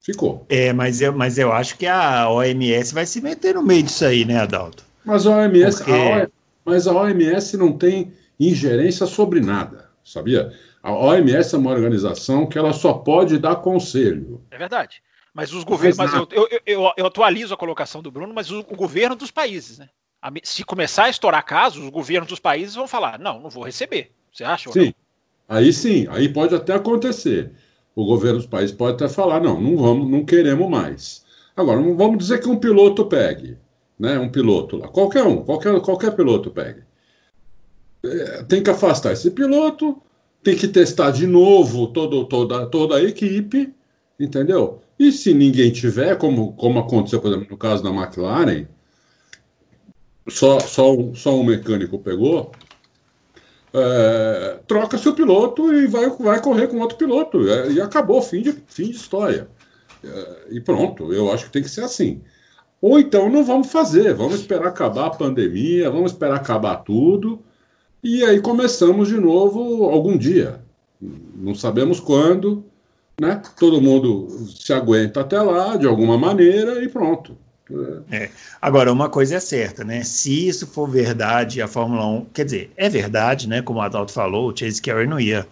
Ficou. 0.00 0.44
É, 0.48 0.72
mas 0.72 1.00
eu, 1.00 1.12
mas 1.12 1.38
eu 1.38 1.52
acho 1.52 1.78
que 1.78 1.86
a 1.86 2.28
OMS 2.28 2.92
vai 2.92 3.06
se 3.06 3.20
meter 3.20 3.54
no 3.54 3.62
meio 3.62 3.84
disso 3.84 4.04
aí, 4.04 4.24
né, 4.24 4.40
Adalto? 4.40 4.82
Mas 5.04 5.24
a 5.24 5.36
OMS, 5.36 5.76
Porque... 5.76 5.92
a 5.92 5.94
OMS, 5.94 6.32
mas 6.64 6.86
a 6.88 6.92
OMS 6.92 7.56
não 7.56 7.78
tem 7.78 8.12
ingerência 8.38 9.06
sobre 9.06 9.40
nada, 9.40 9.88
sabia? 10.04 10.52
A 10.82 10.92
OMS 10.92 11.54
é 11.54 11.58
uma 11.58 11.70
organização 11.70 12.48
que 12.48 12.58
ela 12.58 12.72
só 12.72 12.94
pode 12.94 13.38
dar 13.38 13.54
conselho. 13.56 14.42
É 14.50 14.58
verdade. 14.58 15.00
Mas 15.32 15.52
os 15.52 15.62
governos, 15.62 15.98
mas 15.98 16.12
eu, 16.12 16.26
eu, 16.32 16.48
eu, 16.66 16.92
eu, 16.96 17.06
atualizo 17.06 17.54
a 17.54 17.56
colocação 17.56 18.02
do 18.02 18.10
Bruno, 18.10 18.34
mas 18.34 18.50
o, 18.50 18.58
o 18.58 18.74
governo 18.74 19.14
dos 19.14 19.30
países, 19.30 19.78
né? 19.78 19.88
Se 20.42 20.64
começar 20.64 21.04
a 21.04 21.10
estourar 21.10 21.44
casos, 21.44 21.84
os 21.84 21.90
governos 21.90 22.28
dos 22.28 22.40
países 22.40 22.74
vão 22.74 22.88
falar: 22.88 23.20
não, 23.20 23.38
não 23.38 23.48
vou 23.48 23.62
receber. 23.62 24.10
Você 24.32 24.42
acha? 24.42 24.72
Sim. 24.72 24.92
Aí 25.48 25.72
sim, 25.72 26.08
aí 26.10 26.28
pode 26.28 26.56
até 26.56 26.74
acontecer. 26.74 27.52
O 27.98 28.04
governo 28.04 28.38
dos 28.38 28.46
países 28.46 28.70
pode 28.70 28.94
até 28.94 29.12
falar: 29.12 29.40
não, 29.40 29.60
não 29.60 29.76
vamos, 29.76 30.08
não 30.08 30.24
queremos 30.24 30.70
mais. 30.70 31.24
Agora, 31.56 31.80
vamos 31.80 32.18
dizer 32.18 32.38
que 32.40 32.48
um 32.48 32.56
piloto 32.56 33.04
pegue, 33.06 33.58
né? 33.98 34.16
Um 34.20 34.28
piloto 34.28 34.76
lá, 34.76 34.86
qualquer 34.86 35.24
um, 35.24 35.42
qualquer, 35.42 35.80
qualquer 35.80 36.14
piloto 36.14 36.48
pegue. 36.48 36.82
É, 38.04 38.44
tem 38.44 38.62
que 38.62 38.70
afastar 38.70 39.12
esse 39.14 39.32
piloto, 39.32 40.00
tem 40.44 40.56
que 40.56 40.68
testar 40.68 41.10
de 41.10 41.26
novo 41.26 41.88
todo, 41.88 42.24
toda, 42.26 42.66
toda 42.66 42.98
a 42.98 43.02
equipe, 43.02 43.74
entendeu? 44.20 44.80
E 44.96 45.10
se 45.10 45.34
ninguém 45.34 45.72
tiver, 45.72 46.16
como, 46.18 46.52
como 46.52 46.78
aconteceu, 46.78 47.20
por 47.20 47.32
exemplo, 47.32 47.48
no 47.50 47.56
caso 47.56 47.82
da 47.82 47.90
McLaren, 47.90 48.68
só, 50.28 50.60
só, 50.60 50.94
só 51.14 51.34
um 51.34 51.42
mecânico 51.42 51.98
pegou, 51.98 52.52
é, 53.80 54.60
troca-se 54.66 55.08
o 55.08 55.14
piloto 55.14 55.72
e 55.72 55.86
vai, 55.86 56.08
vai 56.10 56.40
correr 56.40 56.68
com 56.68 56.78
outro 56.78 56.96
piloto. 56.96 57.48
É, 57.48 57.70
e 57.72 57.80
acabou, 57.80 58.20
fim 58.22 58.42
de, 58.42 58.52
fim 58.66 58.90
de 58.90 58.96
história. 58.96 59.48
É, 60.04 60.46
e 60.50 60.60
pronto, 60.60 61.12
eu 61.12 61.32
acho 61.32 61.46
que 61.46 61.52
tem 61.52 61.62
que 61.62 61.70
ser 61.70 61.82
assim. 61.84 62.22
Ou 62.80 62.98
então 62.98 63.28
não 63.28 63.44
vamos 63.44 63.72
fazer, 63.72 64.14
vamos 64.14 64.36
esperar 64.36 64.68
acabar 64.68 65.06
a 65.06 65.10
pandemia, 65.10 65.90
vamos 65.90 66.12
esperar 66.12 66.36
acabar 66.36 66.76
tudo, 66.76 67.40
e 68.02 68.24
aí 68.24 68.40
começamos 68.40 69.08
de 69.08 69.18
novo 69.18 69.84
algum 69.86 70.16
dia. 70.16 70.60
Não 71.00 71.54
sabemos 71.54 71.98
quando, 71.98 72.64
né? 73.20 73.42
Todo 73.58 73.80
mundo 73.80 74.28
se 74.48 74.72
aguenta 74.72 75.20
até 75.20 75.40
lá 75.40 75.76
de 75.76 75.86
alguma 75.86 76.16
maneira 76.16 76.82
e 76.82 76.88
pronto. 76.88 77.36
É. 78.10 78.30
Agora, 78.60 78.92
uma 78.92 79.08
coisa 79.08 79.36
é 79.36 79.40
certa, 79.40 79.84
né? 79.84 80.02
Se 80.02 80.48
isso 80.48 80.66
for 80.66 80.88
verdade, 80.88 81.60
a 81.60 81.68
Fórmula 81.68 82.06
1, 82.06 82.26
quer 82.32 82.44
dizer, 82.44 82.70
é 82.76 82.88
verdade, 82.88 83.48
né? 83.48 83.62
Como 83.62 83.78
o 83.78 83.82
Adalto 83.82 84.12
falou, 84.12 84.50
o 84.50 84.56
Chase 84.56 84.80
Carey 84.80 85.06
não 85.06 85.20
ia 85.20 85.46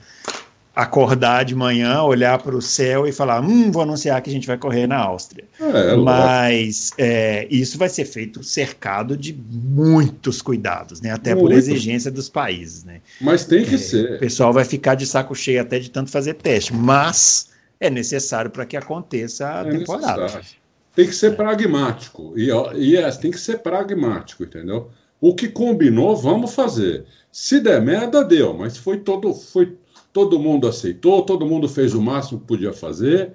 acordar 0.76 1.42
de 1.46 1.54
manhã, 1.54 2.02
olhar 2.02 2.38
para 2.38 2.54
o 2.54 2.60
céu 2.60 3.06
e 3.06 3.12
falar: 3.12 3.40
hum, 3.40 3.70
vou 3.70 3.82
anunciar 3.82 4.20
que 4.20 4.28
a 4.28 4.32
gente 4.32 4.46
vai 4.46 4.58
correr 4.58 4.86
na 4.86 4.98
Áustria. 4.98 5.44
É, 5.58 5.92
é 5.92 5.96
Mas 5.96 6.92
é, 6.98 7.46
isso 7.50 7.78
vai 7.78 7.88
ser 7.88 8.04
feito 8.04 8.44
cercado 8.44 9.16
de 9.16 9.32
muitos 9.32 10.42
cuidados, 10.42 11.00
né? 11.00 11.10
Até 11.10 11.34
Muito. 11.34 11.46
por 11.46 11.52
exigência 11.56 12.10
dos 12.10 12.28
países, 12.28 12.84
né? 12.84 13.00
Mas 13.20 13.46
tem 13.46 13.64
que 13.64 13.76
é, 13.76 13.78
ser. 13.78 14.16
O 14.16 14.18
pessoal 14.18 14.52
vai 14.52 14.64
ficar 14.64 14.94
de 14.94 15.06
saco 15.06 15.34
cheio 15.34 15.62
até 15.62 15.78
de 15.78 15.90
tanto 15.90 16.10
fazer 16.10 16.34
teste, 16.34 16.74
mas 16.74 17.48
é 17.80 17.88
necessário 17.88 18.50
para 18.50 18.66
que 18.66 18.76
aconteça 18.76 19.48
a 19.48 19.66
é 19.66 19.70
temporada. 19.70 20.22
Necessário. 20.22 20.65
Tem 20.96 21.06
que 21.06 21.14
ser 21.14 21.36
pragmático. 21.36 22.32
E, 22.38 22.48
e 22.74 22.96
é, 22.96 23.10
tem 23.10 23.30
que 23.30 23.38
ser 23.38 23.58
pragmático, 23.58 24.44
entendeu? 24.44 24.90
O 25.20 25.34
que 25.34 25.46
combinou, 25.46 26.16
vamos 26.16 26.54
fazer. 26.54 27.04
Se 27.30 27.60
der 27.60 27.82
merda, 27.82 28.24
deu. 28.24 28.54
Mas 28.54 28.78
foi 28.78 29.00
todo, 29.00 29.34
foi, 29.34 29.76
todo 30.10 30.40
mundo 30.40 30.66
aceitou, 30.66 31.22
todo 31.22 31.44
mundo 31.44 31.68
fez 31.68 31.92
o 31.92 32.00
máximo 32.00 32.40
que 32.40 32.46
podia 32.46 32.72
fazer. 32.72 33.34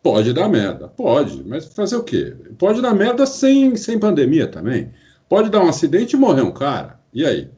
Pode 0.00 0.32
dar 0.32 0.48
merda, 0.48 0.86
pode. 0.86 1.42
Mas 1.42 1.66
fazer 1.66 1.96
o 1.96 2.04
quê? 2.04 2.36
Pode 2.56 2.80
dar 2.80 2.94
merda 2.94 3.26
sem, 3.26 3.74
sem 3.74 3.98
pandemia 3.98 4.46
também. 4.46 4.92
Pode 5.28 5.50
dar 5.50 5.64
um 5.64 5.68
acidente 5.68 6.14
e 6.14 6.18
morrer 6.18 6.42
um 6.42 6.52
cara. 6.52 7.00
E 7.12 7.26
aí? 7.26 7.50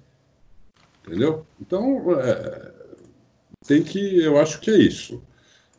Entendeu? 1.06 1.44
Então, 1.60 2.18
é, 2.18 2.72
tem 3.66 3.82
que. 3.82 4.22
Eu 4.22 4.38
acho 4.38 4.58
que 4.58 4.70
é 4.70 4.78
isso. 4.78 5.22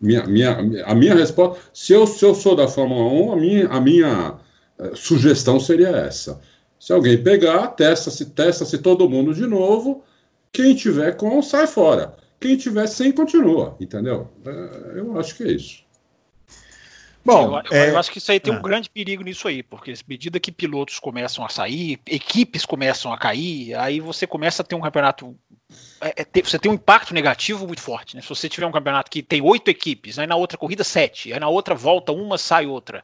Minha, 0.03 0.25
minha, 0.25 0.83
a 0.85 0.93
minha 0.93 1.15
resposta, 1.15 1.63
se 1.73 1.93
eu, 1.93 2.05
se 2.05 2.25
eu 2.25 2.35
sou 2.35 2.57
da 2.57 2.67
Fórmula 2.67 3.09
1, 3.09 3.31
a 3.31 3.35
minha, 3.37 3.67
a 3.69 3.79
minha 3.79 4.33
uh, 4.77 4.95
sugestão 4.97 5.61
seria 5.61 5.87
essa. 5.87 6.41
Se 6.77 6.91
alguém 6.91 7.23
pegar, 7.23 7.67
testa-se 7.67 8.25
testa 8.25 8.65
-se 8.65 8.77
todo 8.79 9.09
mundo 9.09 9.33
de 9.33 9.47
novo. 9.47 10.03
Quem 10.51 10.75
tiver 10.75 11.15
com, 11.15 11.41
sai 11.41 11.67
fora. 11.67 12.13
Quem 12.37 12.57
tiver 12.57 12.85
sem, 12.87 13.13
continua. 13.13 13.77
Entendeu? 13.79 14.27
Uh, 14.45 14.97
eu 14.97 15.17
acho 15.17 15.37
que 15.37 15.43
é 15.43 15.51
isso. 15.53 15.82
Bom, 17.25 17.61
eu, 17.71 17.77
é... 17.77 17.89
eu, 17.89 17.97
acho 17.97 18.11
que 18.11 18.17
isso 18.17 18.31
aí 18.31 18.39
tem 18.39 18.53
um 18.53 18.57
ah. 18.57 18.61
grande 18.61 18.89
perigo 18.89 19.23
nisso 19.23 19.47
aí, 19.47 19.63
porque 19.63 19.91
à 19.91 19.95
medida 20.07 20.39
que 20.39 20.51
pilotos 20.51 20.99
começam 20.99 21.45
a 21.45 21.49
sair, 21.49 21.99
equipes 22.05 22.65
começam 22.65 23.13
a 23.13 23.17
cair, 23.17 23.75
aí 23.75 23.99
você 23.99 24.27
começa 24.27 24.61
a 24.61 24.65
ter 24.65 24.75
um 24.75 24.81
campeonato 24.81 25.35
é, 26.01 26.21
é, 26.21 26.41
você 26.41 26.59
tem 26.59 26.69
um 26.69 26.75
impacto 26.75 27.13
negativo 27.13 27.65
muito 27.65 27.81
forte. 27.81 28.15
Né? 28.15 28.21
Se 28.21 28.29
você 28.29 28.49
tiver 28.49 28.65
um 28.65 28.71
campeonato 28.71 29.09
que 29.09 29.23
tem 29.23 29.41
oito 29.41 29.69
equipes, 29.69 30.19
aí 30.19 30.27
na 30.27 30.35
outra 30.35 30.57
corrida 30.57 30.83
sete, 30.83 31.33
aí 31.33 31.39
na 31.39 31.47
outra 31.47 31.73
volta 31.73 32.11
uma 32.11 32.37
sai 32.37 32.65
outra. 32.65 33.03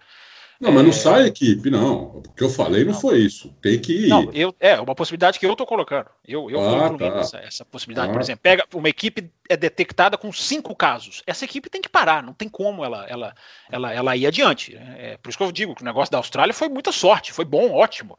Não, 0.59 0.73
mas 0.73 0.83
não 0.83 0.89
é. 0.89 0.93
sai 0.93 1.25
equipe, 1.25 1.69
não. 1.69 2.17
O 2.17 2.21
que 2.35 2.43
eu 2.43 2.49
falei 2.49 2.83
não, 2.83 2.91
não, 2.91 2.99
foi 2.99 3.19
isso. 3.19 3.55
Tem 3.61 3.79
que 3.79 4.05
ir. 4.05 4.07
Não, 4.09 4.29
eu, 4.33 4.53
é 4.59 4.79
uma 4.79 4.93
possibilidade 4.93 5.39
que 5.39 5.45
eu 5.45 5.51
estou 5.53 5.65
colocando. 5.65 6.07
Eu, 6.27 6.49
eu 6.51 6.59
ah, 6.59 6.97
tá. 6.97 7.05
essa, 7.19 7.37
essa, 7.37 7.65
possibilidade. 7.65 8.09
Ah. 8.09 8.13
Por 8.13 8.21
exemplo, 8.21 8.41
pega 8.43 8.65
uma 8.73 8.89
equipe 8.89 9.31
é 9.47 9.55
detectada 9.55 10.17
com 10.17 10.31
cinco 10.33 10.75
casos. 10.75 11.23
Essa 11.25 11.45
equipe 11.45 11.69
tem 11.69 11.81
que 11.81 11.87
parar, 11.87 12.21
não 12.21 12.33
tem 12.33 12.49
como 12.49 12.83
ela, 12.83 13.05
ela, 13.07 13.33
ela, 13.71 13.93
ela 13.93 14.17
ir 14.17 14.27
adiante. 14.27 14.75
Né? 14.75 14.95
É, 14.99 15.17
por 15.17 15.29
isso 15.29 15.37
que 15.37 15.43
eu 15.43 15.51
digo 15.51 15.73
que 15.75 15.81
o 15.81 15.85
negócio 15.85 16.11
da 16.11 16.17
Austrália 16.17 16.53
foi 16.53 16.67
muita 16.67 16.91
sorte, 16.91 17.31
foi 17.31 17.45
bom, 17.45 17.71
ótimo 17.71 18.17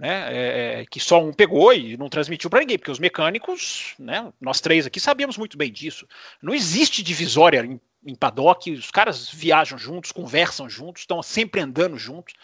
né, 0.00 0.28
é, 0.30 0.80
é, 0.80 0.86
que 0.86 0.98
só 0.98 1.22
um 1.22 1.30
pegou 1.30 1.74
e 1.74 1.94
não 1.98 2.08
transmitiu 2.08 2.48
para 2.48 2.60
ninguém, 2.60 2.78
porque 2.78 2.90
os 2.90 2.98
mecânicos, 2.98 3.94
né, 3.98 4.32
nós 4.40 4.58
três 4.58 4.86
aqui 4.86 4.98
sabemos 4.98 5.36
muito 5.36 5.58
bem 5.58 5.70
disso. 5.70 6.08
Não 6.42 6.54
existe 6.54 7.02
divisória 7.02 7.62
em, 7.62 7.78
em 8.04 8.14
paddock, 8.14 8.70
os 8.70 8.90
caras 8.90 9.28
viajam 9.28 9.78
juntos, 9.78 10.12
conversam 10.12 10.68
juntos, 10.68 11.02
estão 11.02 11.22
sempre 11.22 11.60
andando 11.60 11.98
juntos. 11.98 12.34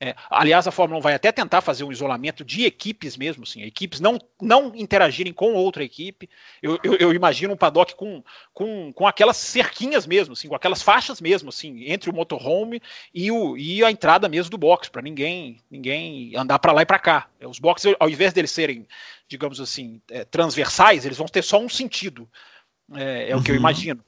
É, 0.00 0.14
aliás, 0.28 0.66
a 0.66 0.72
Fórmula 0.72 0.98
1 0.98 1.02
vai 1.02 1.14
até 1.14 1.30
tentar 1.30 1.60
fazer 1.60 1.84
um 1.84 1.92
isolamento 1.92 2.44
de 2.44 2.64
equipes 2.64 3.16
mesmo, 3.16 3.44
assim, 3.44 3.62
equipes 3.62 4.00
não, 4.00 4.18
não 4.42 4.74
interagirem 4.74 5.32
com 5.32 5.54
outra 5.54 5.84
equipe. 5.84 6.28
Eu, 6.62 6.78
eu, 6.82 6.94
eu, 6.96 7.14
imagino 7.14 7.54
um 7.54 7.56
paddock 7.56 7.94
com, 7.94 8.22
com, 8.52 8.92
com 8.92 9.06
aquelas 9.06 9.36
cerquinhas 9.36 10.06
mesmo, 10.06 10.32
assim, 10.32 10.48
com 10.48 10.54
aquelas 10.54 10.82
faixas 10.82 11.20
mesmo, 11.20 11.48
assim, 11.48 11.84
entre 11.90 12.10
o 12.10 12.12
motorhome 12.12 12.82
e, 13.14 13.30
o, 13.30 13.56
e 13.56 13.84
a 13.84 13.90
entrada 13.90 14.28
mesmo 14.28 14.50
do 14.50 14.58
box, 14.58 14.88
para 14.88 15.00
ninguém 15.00 15.60
ninguém 15.70 16.34
andar 16.36 16.58
para 16.58 16.72
lá 16.72 16.82
e 16.82 16.86
para 16.86 16.98
cá. 16.98 17.28
Os 17.40 17.58
boxes, 17.58 17.94
ao 17.98 18.10
invés 18.10 18.32
deles 18.32 18.50
serem, 18.50 18.86
digamos 19.28 19.60
assim, 19.60 20.00
é, 20.10 20.24
transversais, 20.24 21.06
eles 21.06 21.18
vão 21.18 21.26
ter 21.26 21.42
só 21.42 21.58
um 21.58 21.68
sentido. 21.68 22.28
É, 22.94 23.30
é 23.30 23.34
uhum. 23.34 23.40
o 23.40 23.44
que 23.44 23.50
eu 23.50 23.54
uhum. 23.54 23.60
imagino. 23.60 24.04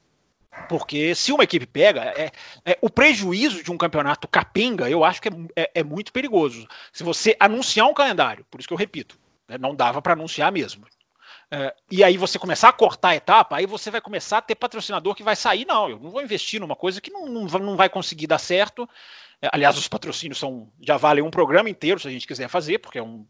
Porque 0.68 1.14
se 1.14 1.32
uma 1.32 1.44
equipe 1.44 1.66
pega, 1.66 2.02
é, 2.16 2.32
é, 2.64 2.78
o 2.80 2.90
prejuízo 2.90 3.62
de 3.62 3.70
um 3.70 3.78
campeonato 3.78 4.26
capenga, 4.26 4.90
eu 4.90 5.04
acho 5.04 5.22
que 5.22 5.28
é, 5.28 5.32
é, 5.54 5.70
é 5.76 5.84
muito 5.84 6.12
perigoso. 6.12 6.66
Se 6.92 7.04
você 7.04 7.36
anunciar 7.38 7.86
um 7.86 7.94
calendário, 7.94 8.44
por 8.50 8.58
isso 8.58 8.66
que 8.66 8.74
eu 8.74 8.78
repito, 8.78 9.18
né, 9.48 9.56
não 9.58 9.74
dava 9.74 10.02
para 10.02 10.14
anunciar 10.14 10.50
mesmo. 10.50 10.84
É, 11.48 11.72
e 11.88 12.02
aí 12.02 12.16
você 12.16 12.38
começar 12.38 12.68
a 12.68 12.72
cortar 12.72 13.10
a 13.10 13.16
etapa, 13.16 13.56
aí 13.56 13.66
você 13.66 13.90
vai 13.90 14.00
começar 14.00 14.38
a 14.38 14.42
ter 14.42 14.56
patrocinador 14.56 15.14
que 15.14 15.22
vai 15.22 15.36
sair, 15.36 15.64
não, 15.64 15.88
eu 15.88 16.00
não 16.00 16.10
vou 16.10 16.20
investir 16.20 16.60
numa 16.60 16.74
coisa 16.74 17.00
que 17.00 17.10
não, 17.10 17.26
não, 17.26 17.44
não 17.44 17.76
vai 17.76 17.88
conseguir 17.88 18.26
dar 18.26 18.38
certo. 18.38 18.88
É, 19.40 19.48
aliás, 19.52 19.78
os 19.78 19.86
patrocínios 19.86 20.38
são 20.38 20.68
já 20.80 20.96
valem 20.96 21.22
um 21.22 21.30
programa 21.30 21.70
inteiro 21.70 22.00
se 22.00 22.08
a 22.08 22.10
gente 22.10 22.26
quiser 22.26 22.48
fazer, 22.48 22.78
porque 22.78 22.98
é 22.98 23.02
um, 23.02 23.24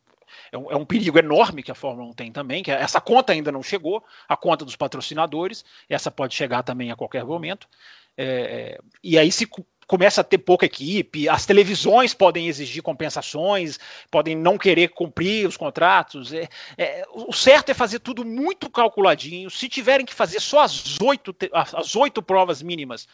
é 0.51 0.59
um, 0.59 0.70
é 0.70 0.77
um, 0.77 0.85
perigo 0.85 1.18
enorme 1.18 1.62
que 1.62 1.70
a 1.70 1.75
Fórmula 1.75 2.09
1 2.11 2.12
tem 2.12 2.33
também, 2.33 2.62
que 2.62 2.70
é, 2.70 2.75
essa 2.75 3.01
conta 3.01 3.33
ainda 3.33 3.53
não 3.53 3.62
chegou, 3.62 4.05
a 4.29 4.37
conta 4.37 4.64
dos 4.64 4.77
patrocinadores, 4.77 5.64
essa 5.88 6.11
pode 6.11 6.35
chegar 6.35 6.62
também 6.62 6.90
a 6.90 6.96
qualquer 6.96 7.25
momento. 7.25 7.68
É, 8.16 8.79
e 9.03 9.18
aí 9.18 9.31
se 9.31 9.46
começa 9.87 10.20
a 10.20 10.25
ter 10.25 10.38
pouca 10.38 10.66
equipe, 10.66 11.29
as 11.29 11.46
televisões 11.46 12.12
podem 12.12 12.49
exigir 12.49 12.83
compensações, 12.83 13.79
podem 14.11 14.35
não 14.35 14.59
querer 14.59 14.88
cumprir 14.88 15.46
os 15.46 15.57
contratos. 15.57 16.33
É, 16.33 16.49
é, 16.77 17.05
o 17.11 17.33
certo 17.33 17.70
é 17.70 17.75
fazer 17.75 18.01
tudo 18.01 18.25
muito 18.25 18.68
calculadinho. 18.68 19.49
Se 19.49 19.68
tiverem 19.68 20.05
que 20.05 20.14
fazer 20.14 20.40
só 20.40 20.61
as 20.61 21.01
oito, 21.01 21.35
as 21.53 21.94
oito 21.94 22.22
provas 22.22 22.62
mínimas, 22.62 23.07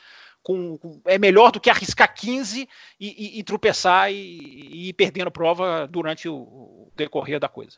com, 0.43 0.77
com, 0.79 1.01
é 1.07 1.19
melhor 1.19 1.51
do 1.51 1.61
que 1.61 1.71
arriscar 1.71 2.13
15 2.15 2.69
e, 2.99 3.07
e, 3.07 3.39
e 3.39 3.43
tropeçar 3.43 4.13
e, 4.13 4.17
e, 4.17 4.89
ir 4.89 4.93
perdendo 4.93 5.31
prova 5.31 5.87
durante 5.87 6.29
o, 6.29 6.35
o 6.35 6.93
decorrer 6.97 7.39
da 7.39 7.49
coisa. 7.49 7.77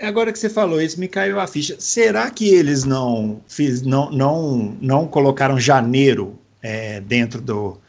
Agora 0.00 0.32
que 0.32 0.38
você 0.38 0.50
falou 0.50 0.80
isso, 0.80 1.00
me 1.00 1.08
caiu 1.08 1.40
a 1.40 1.46
ficha. 1.46 1.76
Será 1.78 2.30
que 2.30 2.48
eles 2.48 2.84
não, 2.84 3.40
fiz, 3.48 3.82
não, 3.82 4.10
não, 4.10 4.76
não 4.80 5.08
colocaram 5.08 5.58
janeiro 5.58 6.38
é, 6.62 7.00
dentro 7.00 7.40
do, 7.40 7.80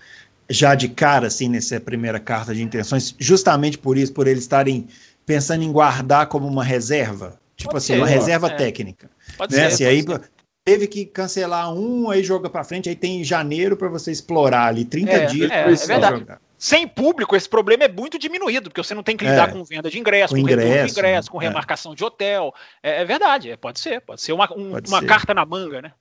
já 0.49 0.75
de 0.75 0.87
cara, 0.87 1.27
assim, 1.27 1.49
nessa 1.49 1.79
primeira 1.79 2.19
carta 2.19 2.53
de 2.55 2.63
intenções, 2.63 3.13
justamente 3.19 3.77
por 3.77 3.97
isso, 3.97 4.13
por 4.13 4.27
eles 4.27 4.43
estarem 4.43 4.87
pensando 5.25 5.63
em 5.63 5.71
guardar 5.71 6.27
como 6.27 6.47
uma 6.47 6.63
reserva, 6.63 7.39
tipo 7.55 7.71
pode 7.71 7.83
assim, 7.83 7.93
ser, 7.93 7.99
uma 7.99 8.07
reserva 8.07 8.47
é. 8.47 8.55
técnica. 8.55 9.09
Pode 9.37 9.53
né? 9.55 9.69
ser. 9.69 9.73
Assim, 9.73 9.85
aí 9.85 10.01
ser. 10.01 10.21
Teve 10.67 10.85
que 10.85 11.05
cancelar 11.05 11.73
um, 11.73 12.09
aí 12.09 12.21
joga 12.21 12.49
para 12.49 12.61
frente, 12.61 12.89
aí 12.89 12.95
tem 12.95 13.23
janeiro 13.23 13.77
para 13.77 13.87
você 13.87 14.11
explorar 14.11 14.65
ali, 14.65 14.83
30 14.83 15.11
é, 15.11 15.25
dias. 15.25 15.49
É, 15.49 15.61
é 15.61 15.73
verdade. 15.73 16.19
Jogar. 16.19 16.41
Sem 16.57 16.85
público, 16.85 17.37
esse 17.37 17.47
problema 17.47 17.85
é 17.85 17.87
muito 17.87 18.19
diminuído, 18.19 18.69
porque 18.69 18.83
você 18.83 18.93
não 18.93 19.01
tem 19.01 19.15
que 19.15 19.23
lidar 19.23 19.47
é. 19.47 19.51
com 19.53 19.63
venda 19.63 19.89
de 19.89 19.97
ingresso, 19.97 20.35
com, 20.35 20.41
com 20.41 20.45
ingresso, 20.45 20.93
de 20.93 20.99
ingresso, 20.99 21.31
com 21.31 21.41
é. 21.41 21.45
remarcação 21.45 21.95
de 21.95 22.03
hotel. 22.03 22.53
É, 22.83 23.01
é 23.01 23.05
verdade, 23.05 23.49
é, 23.49 23.55
pode 23.55 23.79
ser, 23.79 24.01
pode 24.01 24.19
ser 24.19 24.33
uma, 24.33 24.43
um, 24.57 24.71
pode 24.71 24.89
uma 24.89 24.99
ser. 24.99 25.05
carta 25.05 25.33
na 25.33 25.45
manga, 25.45 25.81
né? 25.81 25.93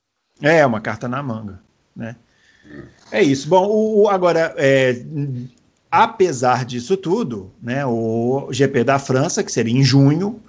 É, 0.43 0.67
uma 0.67 0.81
carta 0.81 1.07
na 1.07 1.23
manga, 1.23 1.61
né? 1.95 2.17
É 3.13 3.23
isso. 3.23 3.49
Bom, 3.49 3.69
o, 3.69 4.09
agora, 4.09 4.53
é, 4.57 5.01
apesar 5.89 6.65
disso 6.65 6.97
tudo, 6.97 7.53
né, 7.63 7.87
o 7.87 8.49
GP 8.51 8.83
da 8.83 8.99
França, 8.99 9.45
que 9.45 9.53
seria 9.53 9.79
em 9.79 9.85
junho, 9.85 10.43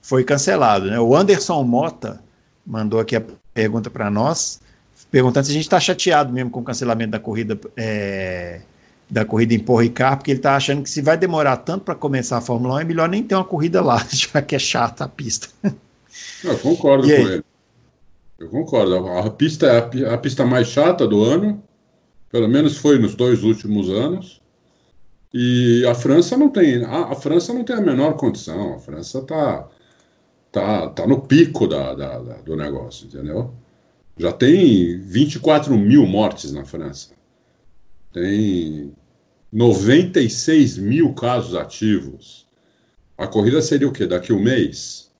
foi 0.00 0.22
cancelado. 0.22 0.86
Né? 0.86 1.00
O 1.00 1.16
Anderson 1.16 1.60
Mota 1.64 2.22
mandou 2.64 3.00
aqui 3.00 3.16
a 3.16 3.22
pergunta 3.54 3.88
para 3.88 4.10
nós, 4.10 4.60
perguntando 5.10 5.46
se 5.46 5.52
a 5.52 5.54
gente 5.54 5.62
está 5.62 5.78
chateado 5.80 6.32
mesmo 6.32 6.50
com 6.50 6.60
o 6.60 6.64
cancelamento 6.64 7.12
da 7.12 7.20
corrida 7.20 7.58
é, 7.76 8.60
da 9.08 9.24
corrida 9.24 9.54
em 9.54 9.58
Paul 9.58 9.80
Ricard, 9.80 10.16
porque 10.16 10.32
ele 10.32 10.40
está 10.40 10.56
achando 10.56 10.82
que 10.82 10.90
se 10.90 11.00
vai 11.00 11.16
demorar 11.16 11.58
tanto 11.58 11.84
para 11.84 11.94
começar 11.94 12.38
a 12.38 12.40
Fórmula 12.40 12.76
1, 12.76 12.80
é 12.80 12.84
melhor 12.84 13.08
nem 13.08 13.22
ter 13.22 13.34
uma 13.34 13.44
corrida 13.44 13.80
lá, 13.80 14.04
já 14.10 14.42
que 14.42 14.56
é 14.56 14.58
chata 14.58 15.04
a 15.04 15.08
pista. 15.08 15.48
Eu 16.42 16.58
concordo 16.58 17.06
com 17.06 17.12
ele. 17.12 17.44
Eu 18.38 18.48
concordo. 18.48 19.08
A, 19.08 19.30
pista 19.30 19.66
é 19.66 20.04
a, 20.06 20.14
a, 20.14 20.18
pista 20.18 20.44
mais 20.44 20.68
chata 20.68 21.06
do 21.06 21.22
ano, 21.22 21.62
pelo 22.30 22.48
menos 22.48 22.76
foi 22.76 22.98
nos 22.98 23.14
dois 23.14 23.42
últimos 23.44 23.88
anos. 23.88 24.42
E 25.32 25.84
a 25.86 25.94
França 25.94 26.36
não 26.36 26.48
tem, 26.48 26.84
a, 26.84 27.12
a 27.12 27.14
França 27.14 27.52
não 27.52 27.64
tem 27.64 27.76
a 27.76 27.80
menor 27.80 28.14
condição. 28.14 28.74
A 28.74 28.78
França 28.78 29.18
está 29.18 29.68
tá, 30.54 30.88
tá 30.88 31.04
no 31.04 31.20
pico 31.20 31.66
da, 31.66 31.94
da, 31.94 32.18
da, 32.20 32.34
do 32.34 32.54
negócio, 32.54 33.08
entendeu? 33.08 33.52
Já 34.16 34.32
tem 34.32 35.00
24 35.00 35.76
mil 35.76 36.06
mortes 36.06 36.52
na 36.52 36.64
França. 36.64 37.12
Tem 38.12 38.94
96 39.52 40.78
mil 40.78 41.12
casos 41.12 41.56
ativos. 41.56 42.46
A 43.18 43.26
corrida 43.26 43.60
seria 43.60 43.88
o 43.88 43.92
quê? 43.92 44.06
Daqui 44.06 44.30
a 44.30 44.34
um 44.36 44.40
mês? 44.40 45.12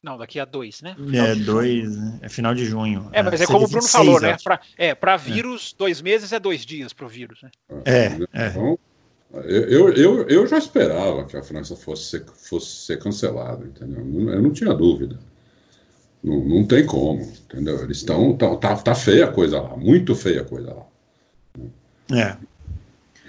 Não, 0.00 0.16
daqui 0.16 0.38
a 0.38 0.44
dois, 0.44 0.80
né? 0.80 0.94
Final 0.94 1.26
é, 1.26 1.34
dois, 1.34 1.96
né? 1.96 2.18
é 2.22 2.28
final 2.28 2.54
de 2.54 2.64
junho. 2.64 3.10
É, 3.12 3.20
mas 3.24 3.40
é, 3.40 3.44
é 3.44 3.46
como 3.48 3.66
o 3.66 3.68
Bruno 3.68 3.88
falou, 3.88 4.20
né? 4.20 4.36
Pra, 4.42 4.60
é, 4.76 4.94
para 4.94 5.14
é. 5.14 5.18
vírus, 5.18 5.72
é. 5.74 5.78
dois 5.78 6.00
meses 6.00 6.32
é 6.32 6.38
dois 6.38 6.64
dias 6.64 6.92
para 6.92 7.06
o 7.06 7.08
vírus, 7.08 7.42
né? 7.42 7.50
É, 7.84 8.04
é. 8.32 8.46
Então, 8.50 8.78
eu, 9.32 9.92
eu, 9.92 10.28
eu 10.28 10.46
já 10.46 10.56
esperava 10.56 11.24
que 11.24 11.36
a 11.36 11.42
França 11.42 11.76
fosse 11.76 12.04
ser, 12.04 12.24
fosse 12.24 12.86
ser 12.86 12.98
cancelada, 12.98 13.66
entendeu? 13.66 14.00
Eu 14.32 14.42
não 14.42 14.52
tinha 14.52 14.72
dúvida. 14.72 15.18
Não, 16.22 16.44
não 16.44 16.66
tem 16.66 16.84
como, 16.86 17.20
entendeu? 17.20 17.82
Eles 17.82 17.98
estão. 17.98 18.36
Tá, 18.36 18.56
tá, 18.56 18.76
tá 18.76 18.94
feia 18.94 19.26
a 19.26 19.32
coisa 19.32 19.60
lá, 19.60 19.76
muito 19.76 20.14
feia 20.14 20.40
a 20.40 20.44
coisa 20.44 20.74
lá. 20.74 20.86
É. 22.10 22.36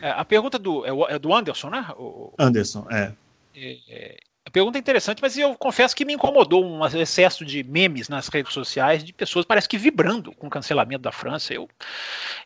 é 0.02 0.10
a 0.12 0.24
pergunta 0.24 0.58
do, 0.58 0.86
é 0.86 1.20
do 1.20 1.34
Anderson, 1.34 1.70
né? 1.70 1.86
O, 1.98 2.32
Anderson, 2.40 2.88
é. 2.90 3.12
é 3.56 4.18
a 4.26 4.29
pergunta 4.50 4.78
é 4.78 4.80
interessante, 4.80 5.22
mas 5.22 5.38
eu 5.38 5.56
confesso 5.56 5.96
que 5.96 6.06
me 6.06 6.14
incomodou 6.14 6.66
um 6.66 6.86
excesso 6.86 7.46
de 7.46 7.64
memes 7.64 8.10
nas 8.10 8.28
redes 8.28 8.54
sociais 8.54 9.04
de 9.04 9.14
pessoas 9.14 9.46
parece 9.46 9.68
que 9.68 9.78
vibrando 9.78 10.32
com 10.34 10.48
o 10.48 10.50
cancelamento 10.50 11.02
da 11.02 11.12
França. 11.12 11.54
Eu, 11.54 11.68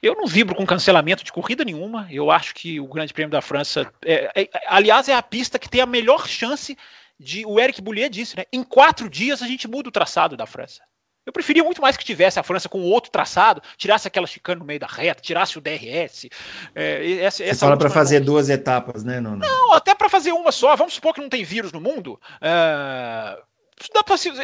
eu 0.01 0.15
não 0.15 0.25
vibro 0.25 0.55
com 0.55 0.65
cancelamento 0.65 1.23
de 1.23 1.31
corrida 1.31 1.63
nenhuma. 1.63 2.07
Eu 2.09 2.31
acho 2.31 2.53
que 2.53 2.79
o 2.79 2.87
Grande 2.87 3.13
Prêmio 3.13 3.31
da 3.31 3.41
França, 3.41 3.91
é, 4.05 4.31
é, 4.35 4.49
aliás, 4.67 5.07
é 5.09 5.13
a 5.13 5.21
pista 5.21 5.59
que 5.59 5.69
tem 5.69 5.81
a 5.81 5.85
melhor 5.85 6.27
chance 6.27 6.77
de. 7.19 7.45
O 7.45 7.59
Eric 7.59 7.81
Boulier 7.81 8.09
disse, 8.09 8.37
né? 8.37 8.45
Em 8.51 8.63
quatro 8.63 9.09
dias 9.09 9.41
a 9.41 9.47
gente 9.47 9.67
muda 9.67 9.89
o 9.89 9.91
traçado 9.91 10.37
da 10.37 10.45
França. 10.45 10.81
Eu 11.25 11.31
preferia 11.31 11.63
muito 11.63 11.81
mais 11.81 11.95
que 11.95 12.03
tivesse 12.03 12.39
a 12.39 12.43
França 12.43 12.67
com 12.67 12.81
outro 12.81 13.11
traçado, 13.11 13.61
tirasse 13.77 14.07
aquela 14.07 14.27
chicane 14.27 14.59
no 14.59 14.65
meio 14.65 14.79
da 14.79 14.87
reta, 14.87 15.21
tirasse 15.21 15.57
o 15.57 15.61
DRS. 15.61 16.29
É, 16.75 17.19
essa, 17.21 17.37
Você 17.37 17.49
essa 17.49 17.65
fala 17.65 17.77
para 17.77 17.89
fazer 17.89 18.19
duas 18.19 18.49
etapas, 18.49 19.03
né? 19.03 19.21
Não, 19.21 19.35
não 19.35 19.73
até 19.73 19.95
para 19.95 20.09
fazer 20.09 20.31
uma 20.31 20.51
só. 20.51 20.75
Vamos 20.75 20.93
supor 20.93 21.13
que 21.13 21.21
não 21.21 21.29
tem 21.29 21.43
vírus 21.43 21.71
no 21.71 21.79
mundo. 21.79 22.19
É, 22.41 23.37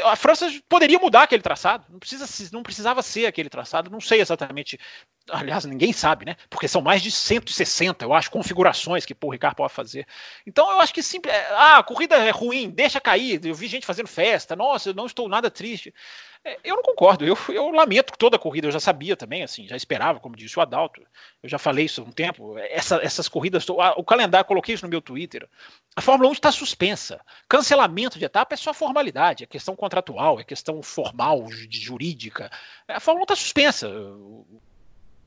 a 0.05 0.15
França 0.15 0.47
poderia 0.67 0.99
mudar 0.99 1.23
aquele 1.23 1.41
traçado, 1.41 1.85
não, 1.89 1.99
precisa, 1.99 2.25
não 2.51 2.63
precisava 2.63 3.01
ser 3.01 3.25
aquele 3.25 3.49
traçado, 3.49 3.89
não 3.89 4.01
sei 4.01 4.21
exatamente, 4.21 4.79
aliás, 5.29 5.65
ninguém 5.65 5.93
sabe, 5.93 6.25
né? 6.25 6.35
Porque 6.49 6.67
são 6.67 6.81
mais 6.81 7.01
de 7.01 7.11
160, 7.11 8.03
eu 8.03 8.13
acho, 8.13 8.31
configurações 8.31 9.05
que 9.05 9.15
o 9.21 9.29
Ricard 9.29 9.55
pode 9.55 9.73
fazer. 9.73 10.05
Então 10.45 10.69
eu 10.71 10.81
acho 10.81 10.93
que 10.93 11.03
simples. 11.03 11.33
Ah, 11.51 11.77
a 11.77 11.83
corrida 11.83 12.15
é 12.15 12.31
ruim, 12.31 12.69
deixa 12.69 12.99
cair. 12.99 13.45
Eu 13.45 13.53
vi 13.53 13.67
gente 13.67 13.85
fazendo 13.85 14.07
festa, 14.07 14.55
nossa, 14.55 14.89
eu 14.89 14.93
não 14.93 15.05
estou 15.05 15.29
nada 15.29 15.49
triste. 15.49 15.93
É, 16.43 16.57
eu 16.63 16.77
não 16.77 16.83
concordo, 16.83 17.25
eu, 17.25 17.37
eu 17.49 17.69
lamento 17.69 18.13
toda 18.17 18.37
a 18.37 18.39
corrida, 18.39 18.67
eu 18.67 18.71
já 18.71 18.79
sabia 18.79 19.17
também, 19.17 19.43
assim, 19.43 19.67
já 19.67 19.75
esperava, 19.75 20.21
como 20.21 20.37
disse 20.37 20.57
o 20.57 20.61
Adalto, 20.61 21.01
eu 21.43 21.49
já 21.49 21.59
falei 21.59 21.83
isso 21.83 22.01
há 22.01 22.05
um 22.05 22.11
tempo, 22.11 22.57
essa, 22.57 22.95
essas 23.03 23.27
corridas, 23.27 23.65
o 23.69 24.03
calendário, 24.05 24.47
coloquei 24.47 24.73
isso 24.73 24.85
no 24.85 24.89
meu 24.89 25.01
Twitter, 25.01 25.49
a 25.97 26.01
Fórmula 26.01 26.29
1 26.29 26.33
está 26.33 26.49
suspensa, 26.49 27.19
cancelamento 27.47 28.17
de 28.17 28.23
etapa 28.23 28.53
é 28.53 28.57
só 28.57 28.73
formalidade, 28.73 29.43
é 29.43 29.47
questão 29.47 29.75
contratual, 29.75 30.39
é 30.39 30.45
questão 30.45 30.81
formal, 30.81 31.45
jurídica, 31.69 32.49
a 32.87 33.01
Fórmula 33.01 33.23
1 33.23 33.25
está 33.25 33.35
suspensa, 33.35 33.91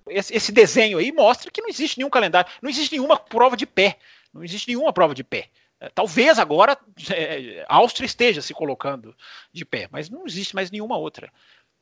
esse, 0.08 0.34
esse 0.34 0.50
desenho 0.50 0.96
aí 0.96 1.12
mostra 1.12 1.50
que 1.50 1.60
não 1.60 1.68
existe 1.68 1.98
nenhum 1.98 2.10
calendário, 2.10 2.50
não 2.62 2.70
existe 2.70 2.92
nenhuma 2.92 3.18
prova 3.18 3.54
de 3.54 3.66
pé, 3.66 3.98
não 4.32 4.42
existe 4.42 4.68
nenhuma 4.68 4.94
prova 4.94 5.14
de 5.14 5.22
pé. 5.22 5.50
É, 5.82 5.88
talvez 5.88 6.38
agora 6.38 6.78
é, 7.10 7.66
a 7.68 7.74
Áustria 7.74 8.06
esteja 8.06 8.40
se 8.40 8.54
colocando 8.54 9.16
de 9.52 9.64
pé, 9.64 9.88
mas 9.90 10.08
não 10.08 10.24
existe 10.24 10.54
mais 10.54 10.70
nenhuma 10.70 10.96
outra. 10.96 11.32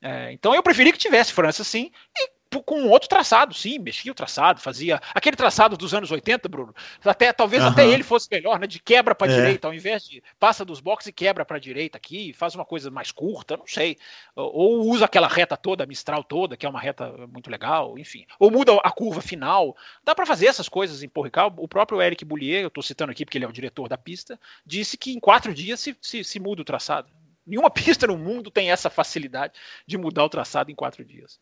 É, 0.00 0.32
então 0.32 0.54
eu 0.54 0.62
preferi 0.62 0.90
que 0.90 0.98
tivesse 0.98 1.34
França 1.34 1.62
sim, 1.62 1.92
e 2.16 2.30
com 2.58 2.88
outro 2.88 3.08
traçado, 3.08 3.54
sim, 3.54 3.78
mexia 3.78 4.10
o 4.10 4.14
traçado, 4.14 4.60
fazia 4.60 5.00
aquele 5.14 5.36
traçado 5.36 5.76
dos 5.76 5.94
anos 5.94 6.10
80, 6.10 6.48
Bruno. 6.48 6.74
Até 7.04 7.32
talvez 7.32 7.62
uhum. 7.62 7.68
até 7.68 7.86
ele 7.86 8.02
fosse 8.02 8.28
melhor, 8.30 8.58
né? 8.58 8.66
De 8.66 8.80
quebra 8.80 9.14
para 9.14 9.30
é. 9.30 9.36
direita, 9.36 9.68
ao 9.68 9.74
invés 9.74 10.04
de 10.04 10.20
passa 10.38 10.64
dos 10.64 10.80
boxes 10.80 11.08
e 11.08 11.12
quebra 11.12 11.44
para 11.44 11.60
direita 11.60 11.96
aqui, 11.96 12.32
faz 12.32 12.56
uma 12.56 12.64
coisa 12.64 12.90
mais 12.90 13.12
curta, 13.12 13.56
não 13.56 13.66
sei. 13.66 13.96
Ou, 14.34 14.88
usa 14.88 15.04
aquela 15.04 15.28
reta 15.28 15.56
toda, 15.56 15.84
a 15.84 15.86
Mistral 15.86 16.24
toda, 16.24 16.56
que 16.56 16.66
é 16.66 16.68
uma 16.68 16.80
reta 16.80 17.12
muito 17.28 17.48
legal, 17.48 17.96
enfim. 17.96 18.26
Ou 18.38 18.50
muda 18.50 18.72
a 18.82 18.90
curva 18.90 19.20
final. 19.20 19.76
Dá 20.02 20.12
para 20.12 20.26
fazer 20.26 20.46
essas 20.46 20.68
coisas 20.68 21.04
em 21.04 21.08
Porrical. 21.08 21.54
O 21.56 21.68
próprio 21.68 22.02
Eric 22.02 22.24
Boulier, 22.24 22.62
eu 22.62 22.68
estou 22.68 22.82
citando 22.82 23.12
aqui 23.12 23.24
porque 23.24 23.38
ele 23.38 23.44
é 23.44 23.48
o 23.48 23.52
diretor 23.52 23.88
da 23.88 23.96
pista, 23.96 24.40
disse 24.66 24.96
que 24.96 25.12
em 25.12 25.20
quatro 25.20 25.54
dias 25.54 25.78
se, 25.78 25.96
se, 26.00 26.24
se 26.24 26.40
muda 26.40 26.62
o 26.62 26.64
traçado. 26.64 27.08
Nenhuma 27.46 27.70
pista 27.70 28.06
no 28.06 28.18
mundo 28.18 28.50
tem 28.50 28.70
essa 28.72 28.90
facilidade 28.90 29.54
de 29.86 29.96
mudar 29.96 30.24
o 30.24 30.28
traçado 30.28 30.70
em 30.70 30.74
quatro 30.74 31.04
dias. 31.04 31.38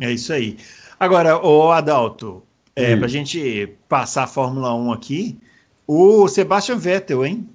É 0.00 0.10
isso 0.10 0.32
aí. 0.32 0.56
Agora, 0.98 1.44
o 1.44 1.70
Adalto, 1.70 2.42
é, 2.74 2.94
hum. 2.94 2.98
para 2.98 3.06
a 3.06 3.10
gente 3.10 3.68
passar 3.88 4.24
a 4.24 4.26
Fórmula 4.28 4.74
1 4.74 4.92
aqui, 4.92 5.38
o 5.86 6.28
Sebastian 6.28 6.76
Vettel, 6.76 7.24
hein? 7.24 7.48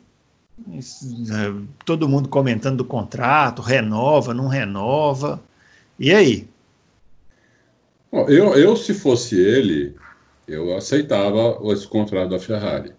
É, 0.69 1.54
todo 1.86 2.10
mundo 2.10 2.30
comentando 2.30 2.78
do 2.78 2.86
contrato, 2.86 3.62
renova, 3.62 4.34
não 4.34 4.47
renova. 4.47 5.41
E 6.00 6.12
aí? 6.12 6.47
eu, 8.12 8.56
eu, 8.56 8.76
se 8.76 8.93
fosse 8.93 9.39
ele, 9.39 9.95
eu 10.47 10.76
aceitava 10.76 11.60
esse 11.71 11.88
contrato 11.88 12.30
da 12.30 12.39
Ferrari. 12.39 12.91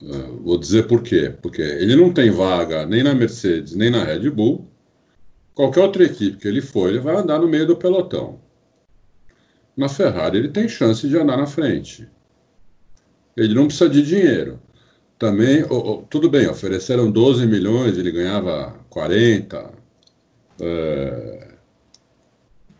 Uh, 0.00 0.42
vou 0.42 0.58
dizer 0.58 0.86
por 0.86 1.02
quê. 1.02 1.34
Porque 1.42 1.62
ele 1.62 1.96
não 1.96 2.12
tem 2.12 2.30
vaga 2.30 2.86
nem 2.86 3.02
na 3.02 3.14
Mercedes, 3.14 3.74
nem 3.74 3.90
na 3.90 4.04
Red 4.04 4.30
Bull. 4.30 4.68
Qualquer 5.54 5.80
outra 5.80 6.04
equipe 6.04 6.38
que 6.38 6.48
ele 6.48 6.60
for, 6.62 6.88
ele 6.88 7.00
vai 7.00 7.16
andar 7.16 7.38
no 7.38 7.48
meio 7.48 7.66
do 7.66 7.76
pelotão. 7.76 8.40
Na 9.76 9.88
Ferrari, 9.88 10.38
ele 10.38 10.48
tem 10.48 10.68
chance 10.68 11.06
de 11.08 11.16
andar 11.16 11.36
na 11.36 11.46
frente. 11.46 12.08
Ele 13.36 13.54
não 13.54 13.66
precisa 13.66 13.88
de 13.88 14.02
dinheiro. 14.02 14.60
Também, 15.18 15.64
oh, 15.70 15.76
oh, 15.76 16.02
tudo 16.02 16.28
bem, 16.28 16.48
ofereceram 16.48 17.10
12 17.10 17.46
milhões, 17.46 17.96
ele 17.96 18.10
ganhava 18.10 18.74
40. 18.90 19.72
É... 20.60 21.48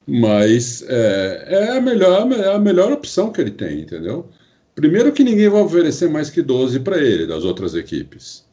Mas 0.07 0.83
é, 0.89 1.45
é, 1.47 1.77
a 1.77 1.81
melhor, 1.81 2.31
é 2.33 2.55
a 2.55 2.59
melhor 2.59 2.93
opção 2.93 3.31
que 3.31 3.41
ele 3.41 3.53
tem, 3.53 3.83
entendeu? 3.83 4.29
Primeiro 4.75 5.13
que 5.13 5.23
ninguém 5.23 5.49
vai 5.49 5.63
oferecer 5.63 6.09
mais 6.09 6.31
que 6.31 6.43
12 6.43 6.81
para 6.81 6.99
ele, 6.99 7.27
das 7.27 7.45
outras 7.45 7.75
equipes. 7.75 8.45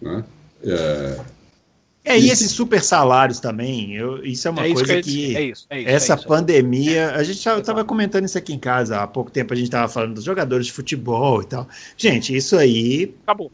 Né? 0.00 0.24
É, 0.62 1.20
é, 2.08 2.18
e 2.18 2.30
esses 2.30 2.50
super 2.50 2.82
salários 2.82 3.40
também, 3.40 3.94
eu, 3.94 4.24
isso 4.24 4.48
é 4.48 4.50
uma 4.50 4.66
é 4.66 4.72
coisa 4.72 5.02
que, 5.02 5.02
que 5.02 5.36
é 5.36 5.42
isso, 5.42 5.66
é 5.68 5.80
isso, 5.80 5.90
essa 5.90 6.14
é 6.14 6.16
pandemia, 6.16 7.10
a 7.14 7.22
gente 7.22 7.36
estava 7.36 7.84
comentando 7.84 8.24
isso 8.24 8.38
aqui 8.38 8.52
em 8.52 8.58
casa 8.58 9.00
há 9.00 9.06
pouco 9.06 9.30
tempo, 9.30 9.52
a 9.52 9.56
gente 9.56 9.66
estava 9.66 9.88
falando 9.88 10.14
dos 10.14 10.24
jogadores 10.24 10.66
de 10.66 10.72
futebol 10.72 11.42
e 11.42 11.46
tal. 11.46 11.68
Gente, 11.96 12.34
isso 12.34 12.56
aí 12.56 13.14
acabou. 13.22 13.52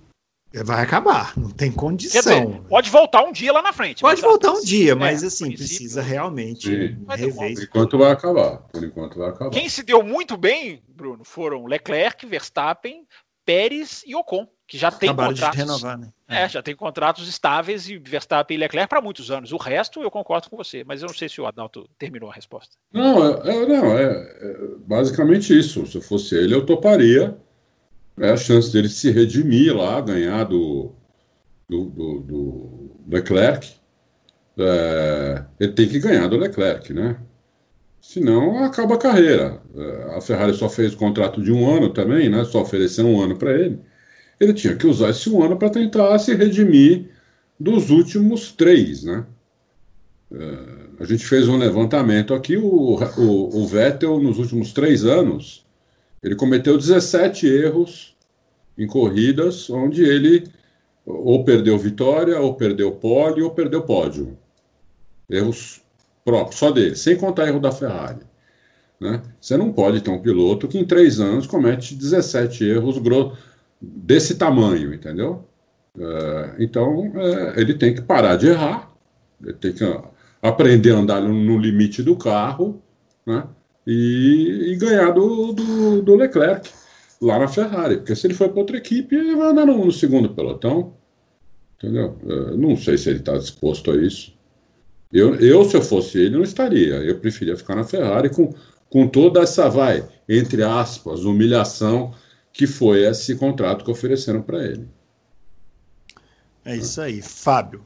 Vai 0.64 0.84
acabar, 0.84 1.36
não 1.36 1.50
tem 1.50 1.72
condição. 1.72 2.20
Dizer, 2.20 2.60
pode 2.68 2.88
voltar 2.88 3.24
um 3.24 3.32
dia 3.32 3.52
lá 3.52 3.60
na 3.60 3.72
frente. 3.72 4.00
Pode 4.02 4.22
voltar 4.22 4.52
um 4.52 4.62
dia, 4.62 4.94
mas 4.94 5.24
assim, 5.24 5.50
precisa 5.50 6.00
realmente 6.00 6.68
sim. 6.68 7.04
rever. 7.08 7.54
Por 7.54 7.62
enquanto 7.64 7.98
vai 7.98 8.12
acabar. 8.12 8.58
Por 8.72 8.84
enquanto 8.84 9.18
vai 9.18 9.30
acabar. 9.30 9.50
Quem 9.50 9.68
se 9.68 9.82
deu 9.82 10.00
muito 10.04 10.36
bem, 10.36 10.80
Bruno, 10.88 11.24
foram 11.24 11.66
Leclerc, 11.66 12.24
Verstappen, 12.24 13.04
Pérez 13.44 14.04
e 14.06 14.14
Ocon 14.14 14.46
que 14.66 14.78
já 14.78 14.90
tem 14.90 15.08
Acabaram 15.08 15.30
contratos. 15.30 15.56
De 15.56 15.64
renovar, 15.64 15.98
né? 15.98 16.12
É, 16.34 16.48
já 16.48 16.62
tem 16.62 16.74
contratos 16.74 17.28
estáveis 17.28 17.88
e 17.88 17.98
Verstappen 17.98 18.56
e 18.56 18.60
Leclerc 18.60 18.88
para 18.88 19.00
muitos 19.00 19.30
anos. 19.30 19.52
O 19.52 19.56
resto 19.56 20.02
eu 20.02 20.10
concordo 20.10 20.50
com 20.50 20.56
você, 20.56 20.82
mas 20.84 21.02
eu 21.02 21.06
não 21.06 21.14
sei 21.14 21.28
se 21.28 21.40
o 21.40 21.46
Adalto 21.46 21.88
terminou 21.98 22.30
a 22.30 22.34
resposta. 22.34 22.76
Não, 22.92 23.42
é, 23.42 23.56
é 23.56 23.66
não, 23.66 23.98
é, 23.98 24.04
é, 24.04 24.56
basicamente 24.86 25.56
isso. 25.56 25.86
Se 25.86 25.96
eu 25.96 26.02
fosse 26.02 26.34
ele, 26.34 26.54
eu 26.54 26.66
toparia. 26.66 27.36
É 28.16 28.30
a 28.30 28.36
chance 28.36 28.72
dele 28.72 28.88
se 28.88 29.10
redimir 29.10 29.76
lá, 29.76 30.00
ganhar 30.00 30.44
do, 30.44 30.92
do, 31.68 31.84
do, 31.86 32.20
do 32.20 32.90
Leclerc. 33.08 33.72
É, 34.56 35.44
ele 35.58 35.72
tem 35.72 35.88
que 35.88 35.98
ganhar 35.98 36.28
do 36.28 36.36
Leclerc, 36.36 36.92
né? 36.92 37.16
Senão 38.00 38.62
acaba 38.62 38.94
a 38.94 38.98
carreira. 38.98 39.60
É, 39.74 40.16
a 40.16 40.20
Ferrari 40.20 40.54
só 40.54 40.68
fez 40.68 40.94
contrato 40.94 41.42
de 41.42 41.50
um 41.50 41.68
ano 41.68 41.90
também, 41.90 42.28
né? 42.28 42.44
Só 42.44 42.62
ofereceu 42.62 43.04
um 43.04 43.20
ano 43.20 43.36
para 43.36 43.52
ele 43.52 43.80
ele 44.38 44.52
tinha 44.52 44.76
que 44.76 44.86
usar 44.86 45.10
esse 45.10 45.30
um 45.30 45.42
ano 45.42 45.56
para 45.56 45.70
tentar 45.70 46.18
se 46.18 46.34
redimir 46.34 47.10
dos 47.58 47.90
últimos 47.90 48.52
três, 48.52 49.04
né? 49.04 49.24
Uh, 50.30 51.02
a 51.02 51.04
gente 51.04 51.24
fez 51.24 51.48
um 51.48 51.56
levantamento 51.56 52.34
aqui, 52.34 52.56
o, 52.56 52.98
o, 52.98 53.62
o, 53.62 53.66
Vettel, 53.66 54.20
nos 54.20 54.38
últimos 54.38 54.72
três 54.72 55.04
anos, 55.04 55.64
ele 56.22 56.34
cometeu 56.34 56.76
17 56.76 57.46
erros 57.46 58.16
em 58.76 58.86
corridas 58.86 59.70
onde 59.70 60.02
ele 60.02 60.44
ou 61.06 61.44
perdeu 61.44 61.76
vitória, 61.76 62.40
ou 62.40 62.54
perdeu 62.54 62.92
pole, 62.92 63.42
ou 63.42 63.50
perdeu 63.50 63.82
pódio. 63.82 64.38
Erros 65.28 65.82
próprios, 66.24 66.58
só 66.58 66.70
dele, 66.70 66.96
sem 66.96 67.16
contar 67.16 67.46
erro 67.46 67.60
da 67.60 67.70
Ferrari. 67.70 68.20
Né? 68.98 69.20
Você 69.40 69.56
não 69.56 69.72
pode 69.72 70.00
ter 70.00 70.10
um 70.10 70.22
piloto 70.22 70.66
que 70.66 70.78
em 70.78 70.84
três 70.84 71.20
anos 71.20 71.46
comete 71.46 71.94
17 71.94 72.64
erros 72.64 72.98
grossos 72.98 73.38
desse 73.96 74.36
tamanho, 74.36 74.94
entendeu? 74.94 75.44
É, 75.98 76.56
então, 76.58 77.12
é, 77.16 77.60
ele 77.60 77.74
tem 77.74 77.94
que 77.94 78.02
parar 78.02 78.36
de 78.36 78.48
errar, 78.48 78.90
ele 79.42 79.54
tem 79.54 79.72
que 79.72 79.84
aprender 80.42 80.92
a 80.92 80.98
andar 80.98 81.20
no 81.20 81.58
limite 81.58 82.02
do 82.02 82.16
carro, 82.16 82.82
né? 83.26 83.44
E, 83.86 84.72
e 84.72 84.76
ganhar 84.76 85.10
do, 85.10 85.52
do, 85.52 86.02
do, 86.02 86.16
Leclerc 86.16 86.70
lá 87.20 87.38
na 87.38 87.48
Ferrari, 87.48 87.98
porque 87.98 88.16
se 88.16 88.26
ele 88.26 88.34
for 88.34 88.48
para 88.48 88.60
outra 88.60 88.76
equipe, 88.78 89.14
ele 89.14 89.36
vai 89.36 89.48
andar 89.48 89.66
no, 89.66 89.84
no 89.84 89.92
segundo 89.92 90.30
pelotão, 90.30 90.94
entendeu? 91.76 92.16
É, 92.26 92.56
não 92.56 92.76
sei 92.76 92.96
se 92.96 93.10
ele 93.10 93.18
está 93.18 93.36
disposto 93.36 93.90
a 93.90 93.96
isso. 93.96 94.34
Eu, 95.12 95.36
eu, 95.36 95.64
se 95.64 95.76
eu 95.76 95.82
fosse 95.82 96.18
ele, 96.18 96.36
não 96.36 96.42
estaria. 96.42 96.94
Eu 96.96 97.18
preferia 97.20 97.56
ficar 97.56 97.76
na 97.76 97.84
Ferrari 97.84 98.30
com, 98.30 98.52
com 98.90 99.06
toda 99.06 99.40
essa, 99.40 99.68
vai, 99.68 100.04
entre 100.28 100.62
aspas, 100.62 101.24
humilhação 101.24 102.12
que 102.54 102.68
foi 102.68 103.02
esse 103.02 103.34
contrato 103.34 103.84
que 103.84 103.90
ofereceram 103.90 104.40
para 104.40 104.64
ele. 104.64 104.88
É 106.64 106.76
isso 106.76 107.00
aí. 107.00 107.20
Fábio. 107.20 107.84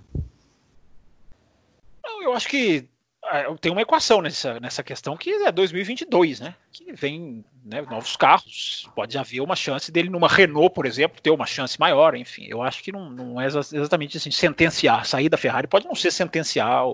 Eu 2.22 2.35
acho 2.35 2.46
que 2.48 2.87
ah, 3.24 3.44
tem 3.59 3.72
uma 3.72 3.81
equação 3.81 4.20
nessa, 4.20 4.61
nessa 4.61 4.83
questão 4.83 5.16
que 5.16 5.31
é 5.31 5.50
2022, 5.50 6.40
né? 6.40 6.54
Que 6.70 6.92
vem 6.92 7.42
né, 7.64 7.81
novos 7.81 8.14
carros. 8.14 8.87
Pode 8.94 9.16
haver 9.16 9.40
uma 9.40 9.57
chance 9.57 9.90
dele 9.90 10.11
numa 10.11 10.28
Renault, 10.28 10.74
por 10.74 10.85
exemplo, 10.85 11.20
ter 11.22 11.31
uma 11.31 11.46
chance 11.46 11.81
maior. 11.81 12.14
Enfim, 12.14 12.44
eu 12.46 12.61
acho 12.61 12.83
que 12.83 12.92
não, 12.92 13.09
não 13.09 13.40
é 13.40 13.46
exatamente 13.46 14.18
assim. 14.18 14.31
Sentenciar. 14.31 15.00
A 15.00 15.04
saída 15.04 15.31
da 15.31 15.38
Ferrari 15.38 15.66
pode 15.66 15.87
não 15.87 15.94
ser 15.94 16.11
sentenciar 16.11 16.85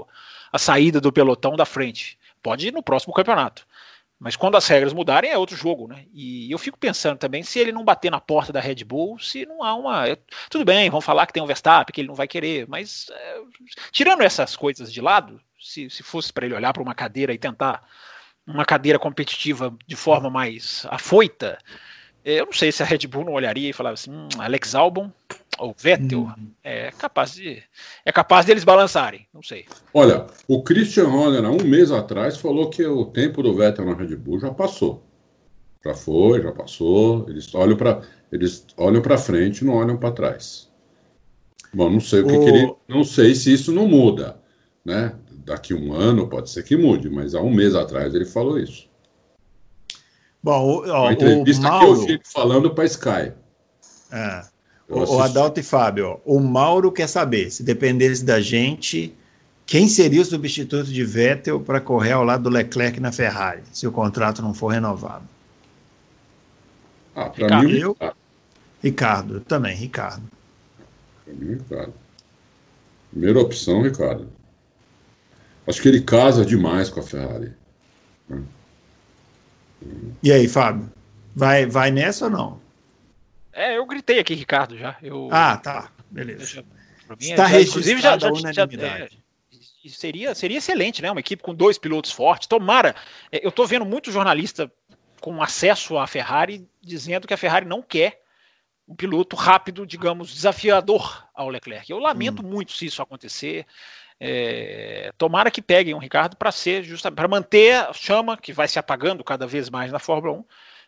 a 0.53 0.59
saída 0.59 1.01
do 1.01 1.13
pelotão 1.13 1.57
da 1.57 1.65
frente. 1.65 2.17
Pode 2.41 2.69
ir 2.69 2.73
no 2.73 2.85
próximo 2.85 3.13
campeonato. 3.13 3.67
Mas 4.25 4.37
quando 4.37 4.57
as 4.57 4.67
regras 4.67 4.95
mudarem 4.95 5.31
é 5.31 5.37
outro 5.37 5.55
jogo, 5.55 5.87
né? 5.87 6.07
E 6.11 6.51
eu 6.51 6.57
fico 6.57 6.79
pensando 6.79 7.19
também 7.19 7.43
se 7.43 7.59
ele 7.59 7.71
não 7.71 7.85
bater 7.85 8.11
na 8.11 8.19
porta 8.19 8.51
da 8.51 8.59
Red 8.59 8.77
Bull, 8.77 9.19
se 9.19 9.45
não 9.45 9.63
há 9.63 9.75
uma. 9.75 10.17
Tudo 10.49 10.65
bem, 10.65 10.89
vão 10.89 11.03
falar 11.03 11.27
que 11.27 11.33
tem 11.35 11.43
um 11.43 11.47
Verstappen, 11.47 11.93
que 11.93 12.01
ele 12.01 12.09
não 12.09 12.15
vai 12.15 12.27
querer, 12.27 12.67
mas 12.67 13.11
é... 13.11 13.41
tirando 13.93 14.23
essas 14.23 14.57
coisas 14.57 14.91
de 14.91 15.03
lado, 15.03 15.39
se, 15.61 15.91
se 15.91 16.03
fosse 16.03 16.33
para 16.33 16.47
ele 16.47 16.55
olhar 16.55 16.73
para 16.73 16.83
uma 16.83 16.95
cadeira 16.95 17.35
e 17.35 17.39
tentar 17.39 17.87
uma 18.47 18.65
cadeira 18.65 18.99
competitiva 18.99 19.77
de 19.87 19.95
forma 19.95 20.31
mais 20.31 20.87
afoita, 20.89 21.59
eu 22.25 22.47
não 22.47 22.53
sei 22.53 22.73
se 22.73 22.83
a 22.83 22.87
Red 22.87 23.07
Bull 23.07 23.25
não 23.25 23.35
olharia 23.35 23.69
e 23.69 23.73
falava 23.73 23.95
assim: 23.95 24.11
hum, 24.11 24.29
Alex 24.39 24.75
Albon 24.75 25.11
ou 25.59 25.75
Vettel 25.79 26.21
hum. 26.21 26.51
é 26.63 26.91
capaz 26.93 27.35
de 27.35 27.63
é 28.05 28.11
capaz 28.11 28.47
deles 28.47 28.65
balançarem, 28.65 29.27
não 29.33 29.43
sei. 29.43 29.67
Olha, 29.93 30.27
o 30.49 30.63
Christian 30.63 31.09
Horner 31.09 31.45
há 31.45 31.51
um 31.51 31.63
mês 31.63 31.93
atrás 31.93 32.39
falou 32.39 32.71
que 32.71 32.85
o 32.85 33.05
tempo 33.05 33.43
do 33.43 33.55
Vettel 33.55 33.85
na 33.85 33.95
Red 33.95 34.17
Bull 34.17 34.41
já 34.41 34.51
passou, 34.53 35.03
já 35.85 35.95
foi, 35.95 36.43
já 36.43 36.51
passou. 36.51 37.29
Eles 37.29 37.55
olham 37.55 37.77
para 37.77 38.01
eles 38.33 38.67
olham 38.77 39.03
para 39.03 39.19
frente, 39.19 39.65
não 39.65 39.75
olham 39.75 39.97
para 39.97 40.13
trás. 40.13 40.69
Bom, 41.73 41.91
não 41.91 42.01
sei 42.01 42.21
o 42.21 42.27
que, 42.27 42.37
o... 42.37 42.41
que, 42.41 42.51
ele, 42.51 42.75
não 42.89 43.05
sei 43.05 43.35
se 43.35 43.53
isso 43.53 43.73
não 43.73 43.87
muda, 43.87 44.41
né? 44.85 45.15
Daqui 45.45 45.75
um 45.75 45.93
ano 45.93 46.29
pode 46.29 46.49
ser 46.49 46.63
que 46.63 46.77
mude, 46.77 47.11
mas 47.11 47.35
há 47.35 47.41
um 47.41 47.53
mês 47.53 47.75
atrás 47.75 48.15
ele 48.15 48.25
falou 48.25 48.59
isso. 48.59 48.89
Bom, 50.45 50.63
o, 50.63 50.91
ó, 50.91 51.11
entrevista 51.11 51.67
o 51.67 51.71
Mauro... 51.71 52.05
que 52.05 52.13
eu 52.13 52.19
vi 52.19 52.21
falando 52.23 52.75
para 52.75 52.85
Sky. 52.85 53.33
É. 54.13 54.45
O, 54.87 54.99
o 54.99 55.23
Adalto 55.23 55.59
e 55.59 55.63
Fábio, 55.63 56.21
o 56.23 56.39
Mauro 56.39 56.93
quer 56.93 57.09
saber, 57.09 57.51
se 57.51 57.63
dependesse 57.63 58.23
da 58.23 58.43
gente, 58.43 59.15
quem 59.65 59.89
seria 59.89 60.21
o 60.21 60.25
substituto 60.25 60.85
de 60.85 61.03
Vettel 61.03 61.61
para 61.61 61.81
correr 61.81 62.13
ao 62.13 62.23
lado 62.23 62.43
do 62.43 62.51
Leclerc 62.51 63.01
na 63.01 63.11
Ferrari, 63.11 63.63
se 63.73 63.87
o 63.87 63.93
contrato 63.93 64.43
não 64.43 64.53
for 64.53 64.69
renovado? 64.69 65.25
Ah, 67.17 67.31
para 67.31 67.63
mim, 67.63 67.73
eu, 67.79 67.97
Ricardo, 68.83 69.41
também, 69.41 69.75
Ricardo. 69.75 70.25
Para 71.25 71.33
mim, 71.33 71.55
Ricardo. 71.55 71.95
Primeira 73.11 73.41
opção, 73.41 73.81
Ricardo. 73.81 74.29
Acho 75.67 75.81
que 75.81 75.89
ele 75.89 76.03
casa 76.03 76.45
demais 76.45 76.91
com 76.91 77.01
a 77.01 77.03
Ferrari. 77.03 77.51
Né? 78.29 78.43
E 80.23 80.33
aí, 80.33 80.49
Fábio? 80.49 80.90
Vai, 81.35 81.66
vai 81.66 81.90
nessa 81.90 82.27
ou 82.27 82.31
não? 82.31 82.61
É, 83.53 83.77
eu 83.77 83.87
gritei 83.87 84.18
aqui, 84.18 84.35
Ricardo, 84.35 84.77
já. 84.77 84.97
Eu... 85.03 85.29
Ah, 85.31 85.57
tá. 85.57 85.90
Beleza. 86.11 86.64
Está 87.20 87.49
já, 87.49 87.61
inclusive, 87.61 88.01
já, 88.01 88.18
já, 88.18 88.31
já 88.53 88.62
é, 88.64 89.09
seria, 89.88 90.35
seria 90.35 90.59
excelente, 90.59 91.03
né? 91.03 91.11
Uma 91.11 91.20
equipe 91.20 91.42
com 91.42 91.55
dois 91.55 91.79
pilotos 91.79 92.11
fortes. 92.11 92.49
Tomara. 92.49 92.94
É, 93.31 93.44
eu 93.44 93.51
estou 93.51 93.66
vendo 93.66 93.85
muito 93.85 94.11
jornalista 94.11 94.70
com 95.20 95.42
acesso 95.42 95.99
à 95.99 96.07
Ferrari 96.07 96.66
dizendo 96.81 97.27
que 97.27 97.35
a 97.35 97.38
Ferrari 97.38 97.66
não 97.66 97.83
quer 97.83 98.23
um 98.87 98.94
piloto 98.94 99.37
rápido, 99.37 99.87
digamos, 99.87 100.33
desafiador 100.33 101.27
ao 101.35 101.49
Leclerc. 101.49 101.90
Eu 101.90 101.99
lamento 101.99 102.44
hum. 102.44 102.49
muito 102.49 102.73
se 102.73 102.87
isso 102.87 103.03
acontecer. 103.03 103.67
É, 104.27 105.12
tomara 105.18 105.50
que 105.50 105.60
peguem 105.60 105.92
o 105.92 105.98
Ricardo 105.98 106.35
para 106.35 106.50
ser 106.50 106.87
para 107.14 107.29
manter 107.29 107.75
a 107.75 107.92
chama 107.92 108.38
que 108.38 108.54
vai 108.54 108.66
se 108.66 108.79
apagando 108.79 109.22
cada 109.22 109.46
vez 109.46 109.68
mais 109.68 109.92
na 109.92 109.98
Fórmula 109.98 110.38
1 110.38 110.44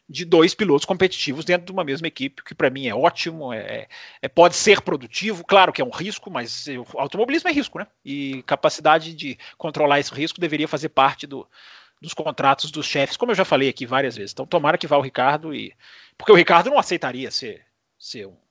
de 0.08 0.24
dois 0.24 0.54
pilotos 0.54 0.86
competitivos 0.86 1.44
dentro 1.44 1.66
de 1.66 1.72
uma 1.72 1.84
mesma 1.84 2.06
equipe, 2.06 2.42
que 2.42 2.54
para 2.54 2.70
mim 2.70 2.86
é 2.86 2.94
ótimo, 2.94 3.52
é, 3.52 3.88
é, 4.22 4.28
pode 4.28 4.56
ser 4.56 4.80
produtivo, 4.80 5.44
claro 5.44 5.70
que 5.70 5.82
é 5.82 5.84
um 5.84 5.90
risco, 5.90 6.30
mas 6.30 6.66
o 6.68 6.98
automobilismo 6.98 7.50
é 7.50 7.52
risco, 7.52 7.78
né? 7.78 7.86
E 8.02 8.42
capacidade 8.44 9.12
de 9.12 9.36
controlar 9.58 10.00
esse 10.00 10.14
risco 10.14 10.40
deveria 10.40 10.66
fazer 10.66 10.88
parte 10.88 11.26
do, 11.26 11.46
dos 12.00 12.14
contratos 12.14 12.70
dos 12.70 12.86
chefes, 12.86 13.18
como 13.18 13.32
eu 13.32 13.36
já 13.36 13.44
falei 13.44 13.68
aqui 13.68 13.84
várias 13.84 14.16
vezes. 14.16 14.32
Então 14.32 14.46
tomara 14.46 14.78
que 14.78 14.86
vá 14.86 14.96
o 14.96 15.02
Ricardo 15.02 15.54
e 15.54 15.74
porque 16.16 16.32
o 16.32 16.36
Ricardo 16.36 16.70
não 16.70 16.78
aceitaria 16.78 17.30
ser, 17.30 17.66
ser 17.98 18.28
um 18.28 18.45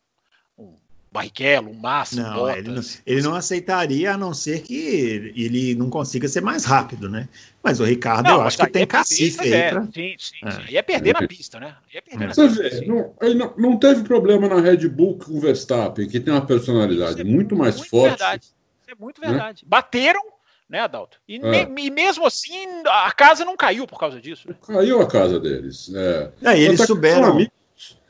Barrichello, 1.16 1.72
um 1.72 1.74
Massa, 1.74 2.22
não, 2.22 2.36
Bottas. 2.36 2.58
Ele 2.58 2.70
não, 2.70 2.84
ele 3.06 3.22
não 3.22 3.36
aceitaria 3.36 4.14
a 4.14 4.18
não 4.18 4.34
ser 4.34 4.62
que 4.62 5.34
ele 5.36 5.74
não 5.74 5.90
consiga 5.90 6.28
ser 6.28 6.42
mais 6.42 6.66
rápido, 6.66 7.10
né? 7.10 7.30
Mas 7.64 7.80
o 7.80 7.86
Ricardo, 7.86 8.28
não, 8.28 8.36
eu 8.36 8.42
acho 8.42 8.58
que 8.58 8.70
tem 8.70 8.84
é 8.84 8.86
cacife 8.86 9.42
aí. 9.42 9.54
É, 9.54 9.70
pra... 9.72 9.84
Sim, 9.86 10.16
sim, 10.20 10.36
é. 10.44 10.52
sim. 10.52 10.62
E 10.70 10.78
é 10.78 10.82
perder 10.82 11.14
na 11.14 11.28
pista, 11.28 11.60
né? 11.60 11.76
É 11.94 12.02
perder 12.02 12.36
Você 12.36 12.48
vê, 12.50 12.70
pista, 12.70 12.86
não, 12.86 13.14
não, 13.36 13.54
não, 13.58 13.80
teve 13.80 14.04
problema 14.04 14.48
na 14.48 14.60
Red 14.60 14.88
Bull 14.90 15.18
com 15.18 15.38
o 15.38 15.40
Verstappen, 15.40 16.08
que 16.08 16.20
tem 16.20 16.34
uma 16.34 16.46
personalidade 16.46 17.22
é 17.22 17.24
muito 17.24 17.56
mais 17.56 17.78
muito 17.78 17.90
forte. 17.90 18.10
Verdade. 18.10 18.44
Isso 18.44 18.92
é 18.92 18.96
muito 19.00 19.22
verdade. 19.22 19.64
Né? 19.64 19.68
Bateram, 19.70 20.22
né, 20.70 20.82
Adalto? 20.82 21.18
E, 21.28 21.38
é. 21.38 21.66
me, 21.66 21.86
e, 21.86 21.90
mesmo 21.90 22.26
assim, 22.28 22.68
a 22.86 23.12
casa 23.12 23.46
não 23.46 23.56
caiu 23.56 23.88
por 23.88 24.00
causa 24.00 24.20
disso. 24.20 24.50
Né? 24.50 24.56
Caiu 24.62 25.02
a 25.02 25.08
casa 25.08 25.40
deles. 25.40 25.92
É. 25.96 26.32
Eles 26.56 26.82
souberam. 26.82 27.40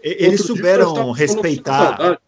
Eles 0.02 0.42
souberam 0.42 1.12
respeitar. 1.12 2.20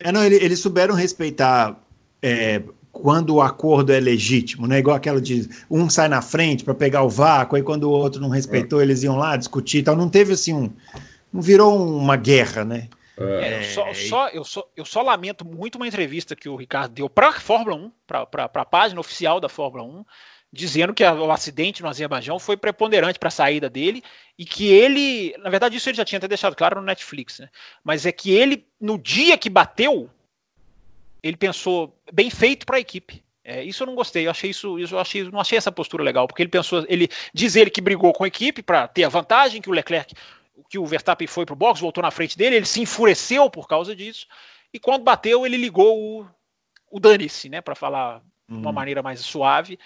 É, 0.00 0.12
não, 0.12 0.24
eles, 0.24 0.42
eles 0.42 0.58
souberam 0.60 0.94
respeitar 0.94 1.78
é, 2.22 2.62
quando 2.92 3.34
o 3.34 3.42
acordo 3.42 3.92
é 3.92 4.00
legítimo, 4.00 4.66
né? 4.66 4.78
Igual 4.78 4.96
aquela 4.96 5.20
de 5.20 5.48
um 5.70 5.88
sai 5.88 6.08
na 6.08 6.22
frente 6.22 6.64
para 6.64 6.74
pegar 6.74 7.02
o 7.02 7.08
vácuo, 7.08 7.56
aí 7.56 7.62
quando 7.62 7.84
o 7.84 7.90
outro 7.90 8.20
não 8.20 8.28
respeitou, 8.28 8.80
é. 8.80 8.84
eles 8.84 9.02
iam 9.02 9.16
lá 9.16 9.36
discutir 9.36 9.78
e 9.78 9.82
tal. 9.82 9.96
Não 9.96 10.08
teve 10.08 10.32
assim 10.32 10.54
um. 10.54 10.70
Não 11.32 11.40
virou 11.40 11.76
uma 11.96 12.16
guerra, 12.16 12.64
né? 12.64 12.88
É, 13.20 13.58
eu, 13.58 13.64
só, 13.64 13.94
só, 13.94 14.28
eu, 14.28 14.44
só, 14.44 14.68
eu 14.76 14.84
só 14.84 15.02
lamento 15.02 15.44
muito 15.44 15.76
uma 15.76 15.88
entrevista 15.88 16.36
que 16.36 16.48
o 16.48 16.54
Ricardo 16.54 16.92
deu 16.92 17.10
para 17.10 17.28
a 17.28 17.32
Fórmula 17.32 17.76
1, 17.76 17.92
para 18.06 18.44
a 18.54 18.64
página 18.64 19.00
oficial 19.00 19.40
da 19.40 19.48
Fórmula 19.48 19.82
1, 19.82 20.04
dizendo 20.52 20.94
que 20.94 21.04
o 21.04 21.30
acidente 21.30 21.82
no 21.82 21.88
Azerbaijão 21.88 22.38
foi 22.38 22.56
preponderante 22.56 23.18
para 23.18 23.28
a 23.28 23.30
saída 23.30 23.68
dele 23.68 24.02
e 24.38 24.44
que 24.44 24.68
ele, 24.68 25.36
na 25.38 25.50
verdade, 25.50 25.76
isso 25.76 25.88
ele 25.88 25.96
já 25.96 26.04
tinha 26.04 26.18
até 26.18 26.28
deixado 26.28 26.56
claro 26.56 26.80
no 26.80 26.86
Netflix, 26.86 27.38
né? 27.40 27.48
Mas 27.84 28.06
é 28.06 28.12
que 28.12 28.30
ele, 28.30 28.66
no 28.80 28.98
dia 28.98 29.36
que 29.36 29.50
bateu, 29.50 30.10
ele 31.22 31.36
pensou 31.36 31.98
bem 32.12 32.30
feito 32.30 32.64
para 32.64 32.76
a 32.76 32.80
equipe. 32.80 33.22
É, 33.44 33.62
isso 33.62 33.82
eu 33.82 33.86
não 33.86 33.94
gostei, 33.94 34.26
eu 34.26 34.30
achei 34.30 34.50
isso, 34.50 34.78
eu 34.78 34.98
achei, 34.98 35.24
não 35.24 35.40
achei 35.40 35.56
essa 35.56 35.72
postura 35.72 36.04
legal, 36.04 36.26
porque 36.26 36.42
ele 36.42 36.50
pensou, 36.50 36.84
ele 36.88 37.08
diz 37.32 37.56
ele 37.56 37.70
que 37.70 37.80
brigou 37.80 38.12
com 38.12 38.24
a 38.24 38.28
equipe 38.28 38.62
para 38.62 38.86
ter 38.88 39.04
a 39.04 39.08
vantagem, 39.08 39.60
que 39.60 39.70
o 39.70 39.72
Leclerc 39.72 40.14
que 40.68 40.78
o 40.78 40.84
Verstappen 40.84 41.26
foi 41.26 41.46
para 41.46 41.54
o 41.54 41.56
box, 41.56 41.80
voltou 41.80 42.02
na 42.02 42.10
frente 42.10 42.36
dele, 42.36 42.56
ele 42.56 42.66
se 42.66 42.80
enfureceu 42.80 43.48
por 43.48 43.66
causa 43.66 43.96
disso, 43.96 44.26
e 44.72 44.78
quando 44.78 45.02
bateu, 45.02 45.46
ele 45.46 45.56
ligou 45.56 46.20
o, 46.20 46.30
o 46.90 47.00
dane-se, 47.00 47.48
né, 47.48 47.60
para 47.60 47.74
falar 47.74 48.20
de 48.46 48.54
uma 48.54 48.70
hum. 48.70 48.72
maneira 48.72 49.02
mais 49.02 49.20
suave. 49.20 49.78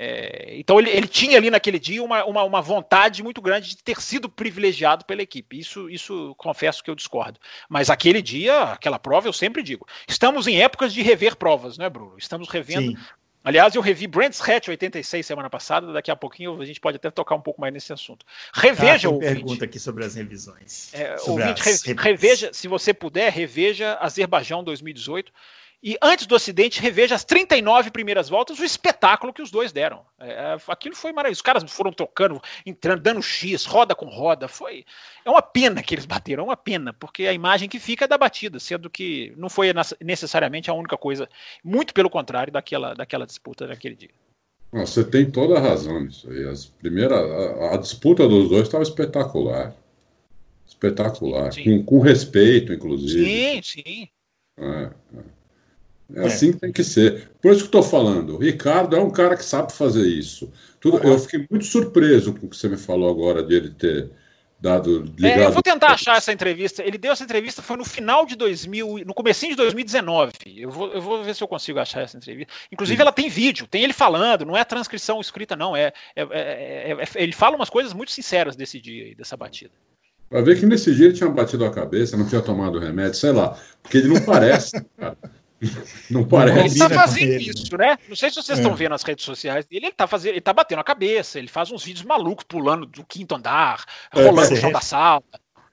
É, 0.00 0.56
então 0.56 0.78
ele, 0.78 0.90
ele, 0.90 1.08
tinha 1.08 1.36
ali 1.36 1.50
naquele 1.50 1.76
dia 1.76 2.00
uma, 2.00 2.24
uma, 2.24 2.44
uma, 2.44 2.62
vontade 2.62 3.20
muito 3.20 3.42
grande 3.42 3.70
de 3.70 3.82
ter 3.82 4.00
sido 4.00 4.28
privilegiado 4.28 5.04
pela 5.04 5.22
equipe. 5.22 5.58
Isso, 5.58 5.90
isso 5.90 6.36
confesso 6.38 6.84
que 6.84 6.88
eu 6.88 6.94
discordo. 6.94 7.40
Mas 7.68 7.90
aquele 7.90 8.22
dia, 8.22 8.62
aquela 8.62 8.96
prova, 8.96 9.26
eu 9.26 9.32
sempre 9.32 9.60
digo. 9.60 9.84
Estamos 10.06 10.46
em 10.46 10.62
épocas 10.62 10.94
de 10.94 11.02
rever 11.02 11.34
provas, 11.34 11.76
né, 11.76 11.90
Bruno? 11.90 12.14
Estamos 12.16 12.48
revendo 12.48 12.92
Sim. 12.92 12.96
Aliás, 13.42 13.74
eu 13.74 13.80
revi 13.80 14.06
Brands 14.06 14.40
Hatch 14.46 14.68
86 14.68 15.24
semana 15.24 15.48
passada, 15.48 15.92
daqui 15.92 16.10
a 16.10 16.16
pouquinho 16.16 16.60
a 16.60 16.64
gente 16.64 16.80
pode 16.80 16.96
até 16.96 17.10
tocar 17.10 17.34
um 17.34 17.40
pouco 17.40 17.60
mais 17.60 17.72
nesse 17.72 17.92
assunto. 17.92 18.26
Reveja 18.52 19.08
ah, 19.08 19.12
o 19.12 19.18
pergunta 19.18 19.64
aqui 19.64 19.78
sobre 19.78 20.04
as 20.04 20.16
revisões. 20.16 20.92
É, 20.92 21.16
ouvinte, 21.26 21.66
as... 21.66 21.82
reveja, 21.82 22.50
se 22.52 22.68
você 22.68 22.92
puder, 22.92 23.32
reveja 23.32 23.96
Azerbaijão 24.00 24.62
2018 24.62 25.32
e 25.80 25.96
antes 26.02 26.26
do 26.26 26.34
acidente, 26.34 26.80
reveja 26.80 27.14
as 27.14 27.22
39 27.24 27.92
primeiras 27.92 28.28
voltas, 28.28 28.58
o 28.58 28.64
espetáculo 28.64 29.32
que 29.32 29.40
os 29.40 29.50
dois 29.50 29.70
deram. 29.70 30.04
É, 30.18 30.30
é, 30.30 30.56
aquilo 30.66 30.96
foi 30.96 31.12
maravilhoso. 31.12 31.38
Os 31.38 31.42
caras 31.42 31.70
foram 31.70 31.92
trocando, 31.92 32.42
entrando, 32.66 33.00
dando 33.00 33.22
X, 33.22 33.64
roda 33.64 33.94
com 33.94 34.06
roda. 34.06 34.48
Foi. 34.48 34.84
É 35.24 35.30
uma 35.30 35.40
pena 35.42 35.80
que 35.80 35.94
eles 35.94 36.04
bateram, 36.04 36.42
é 36.42 36.46
uma 36.46 36.56
pena, 36.56 36.92
porque 36.92 37.28
a 37.28 37.32
imagem 37.32 37.68
que 37.68 37.78
fica 37.78 38.06
é 38.06 38.08
da 38.08 38.18
batida, 38.18 38.58
sendo 38.58 38.90
que 38.90 39.32
não 39.36 39.48
foi 39.48 39.72
necessariamente 40.00 40.68
a 40.68 40.74
única 40.74 40.96
coisa, 40.96 41.28
muito 41.62 41.94
pelo 41.94 42.10
contrário, 42.10 42.52
daquela, 42.52 42.94
daquela 42.94 43.24
disputa 43.26 43.66
naquele 43.68 43.94
dia. 43.94 44.10
Você 44.72 45.04
tem 45.04 45.30
toda 45.30 45.58
a 45.58 45.60
razão 45.60 46.00
nisso 46.00 46.28
aí. 46.28 46.44
As 46.44 46.66
primeiras, 46.66 47.18
a, 47.18 47.74
a 47.74 47.76
disputa 47.76 48.28
dos 48.28 48.48
dois 48.48 48.62
estava 48.62 48.82
espetacular. 48.82 49.74
Espetacular. 50.66 51.50
Com, 51.62 51.84
com, 51.84 52.00
respeito, 52.00 52.72
inclusive. 52.72 53.24
Sim, 53.24 53.62
sim. 53.62 54.08
É, 54.58 54.90
é. 55.16 55.37
É, 56.14 56.22
é 56.22 56.26
assim 56.26 56.52
que 56.52 56.58
tem 56.58 56.72
que 56.72 56.84
ser. 56.84 57.30
Por 57.40 57.52
isso 57.52 57.62
que 57.62 57.68
estou 57.68 57.82
falando. 57.82 58.36
O 58.36 58.38
Ricardo 58.38 58.96
é 58.96 59.00
um 59.00 59.10
cara 59.10 59.36
que 59.36 59.44
sabe 59.44 59.72
fazer 59.72 60.06
isso. 60.06 60.50
Tudo, 60.80 60.98
uhum. 60.98 61.12
Eu 61.12 61.18
fiquei 61.18 61.46
muito 61.50 61.66
surpreso 61.66 62.32
com 62.32 62.46
o 62.46 62.50
que 62.50 62.56
você 62.56 62.68
me 62.68 62.76
falou 62.76 63.10
agora 63.10 63.42
de 63.42 63.54
ele 63.54 63.70
ter 63.70 64.10
dado. 64.60 65.02
Ligado... 65.02 65.40
É, 65.40 65.44
eu 65.46 65.52
vou 65.52 65.62
tentar 65.62 65.88
achar 65.88 66.16
essa 66.16 66.32
entrevista. 66.32 66.82
Ele 66.82 66.98
deu 66.98 67.12
essa 67.12 67.24
entrevista, 67.24 67.62
foi 67.62 67.76
no 67.76 67.84
final 67.84 68.26
de 68.26 68.36
2000, 68.36 69.04
no 69.06 69.14
comecinho 69.14 69.52
de 69.52 69.56
2019. 69.56 70.32
Eu 70.56 70.70
vou, 70.70 70.92
eu 70.92 71.00
vou 71.00 71.22
ver 71.22 71.34
se 71.34 71.42
eu 71.42 71.48
consigo 71.48 71.78
achar 71.78 72.02
essa 72.02 72.16
entrevista. 72.16 72.52
Inclusive, 72.72 72.96
Sim. 72.96 73.02
ela 73.02 73.12
tem 73.12 73.28
vídeo, 73.28 73.66
tem 73.66 73.84
ele 73.84 73.92
falando, 73.92 74.44
não 74.44 74.56
é 74.56 74.64
transcrição 74.64 75.20
escrita, 75.20 75.54
não. 75.54 75.76
É, 75.76 75.92
é, 76.16 76.22
é, 76.22 76.92
é 76.92 77.22
ele 77.22 77.32
fala 77.32 77.56
umas 77.56 77.70
coisas 77.70 77.92
muito 77.92 78.12
sinceras 78.12 78.56
desse 78.56 78.80
dia, 78.80 79.14
dessa 79.14 79.36
batida. 79.36 79.72
Vai 80.30 80.42
ver 80.42 80.58
que 80.58 80.66
nesse 80.66 80.94
dia 80.94 81.06
ele 81.06 81.14
tinha 81.14 81.30
batido 81.30 81.64
a 81.64 81.70
cabeça, 81.70 82.16
não 82.16 82.28
tinha 82.28 82.42
tomado 82.42 82.78
remédio, 82.78 83.14
sei 83.14 83.32
lá. 83.32 83.58
Porque 83.82 83.98
ele 83.98 84.08
não 84.08 84.22
parece, 84.24 84.72
cara. 84.96 85.16
Não 86.10 86.24
parece. 86.24 86.58
Ele 86.58 86.66
está 86.68 86.90
fazendo 86.90 87.40
isso, 87.40 87.76
né? 87.76 87.98
Não 88.08 88.16
sei 88.16 88.30
se 88.30 88.36
vocês 88.36 88.58
é. 88.58 88.62
estão 88.62 88.76
vendo 88.76 88.94
as 88.94 89.02
redes 89.02 89.24
sociais 89.24 89.66
dele. 89.66 89.86
Ele 89.86 89.92
está 89.92 90.06
fazendo, 90.06 90.32
ele 90.32 90.40
tá 90.40 90.52
batendo 90.52 90.80
a 90.80 90.84
cabeça. 90.84 91.38
Ele 91.38 91.48
faz 91.48 91.70
uns 91.70 91.84
vídeos 91.84 92.04
malucos 92.04 92.44
pulando 92.48 92.86
do 92.86 93.04
quinto 93.04 93.34
andar, 93.34 93.84
é, 94.14 94.22
rolando 94.22 94.50
no 94.50 94.56
chão 94.56 94.72
da 94.72 94.80
sala. 94.80 95.22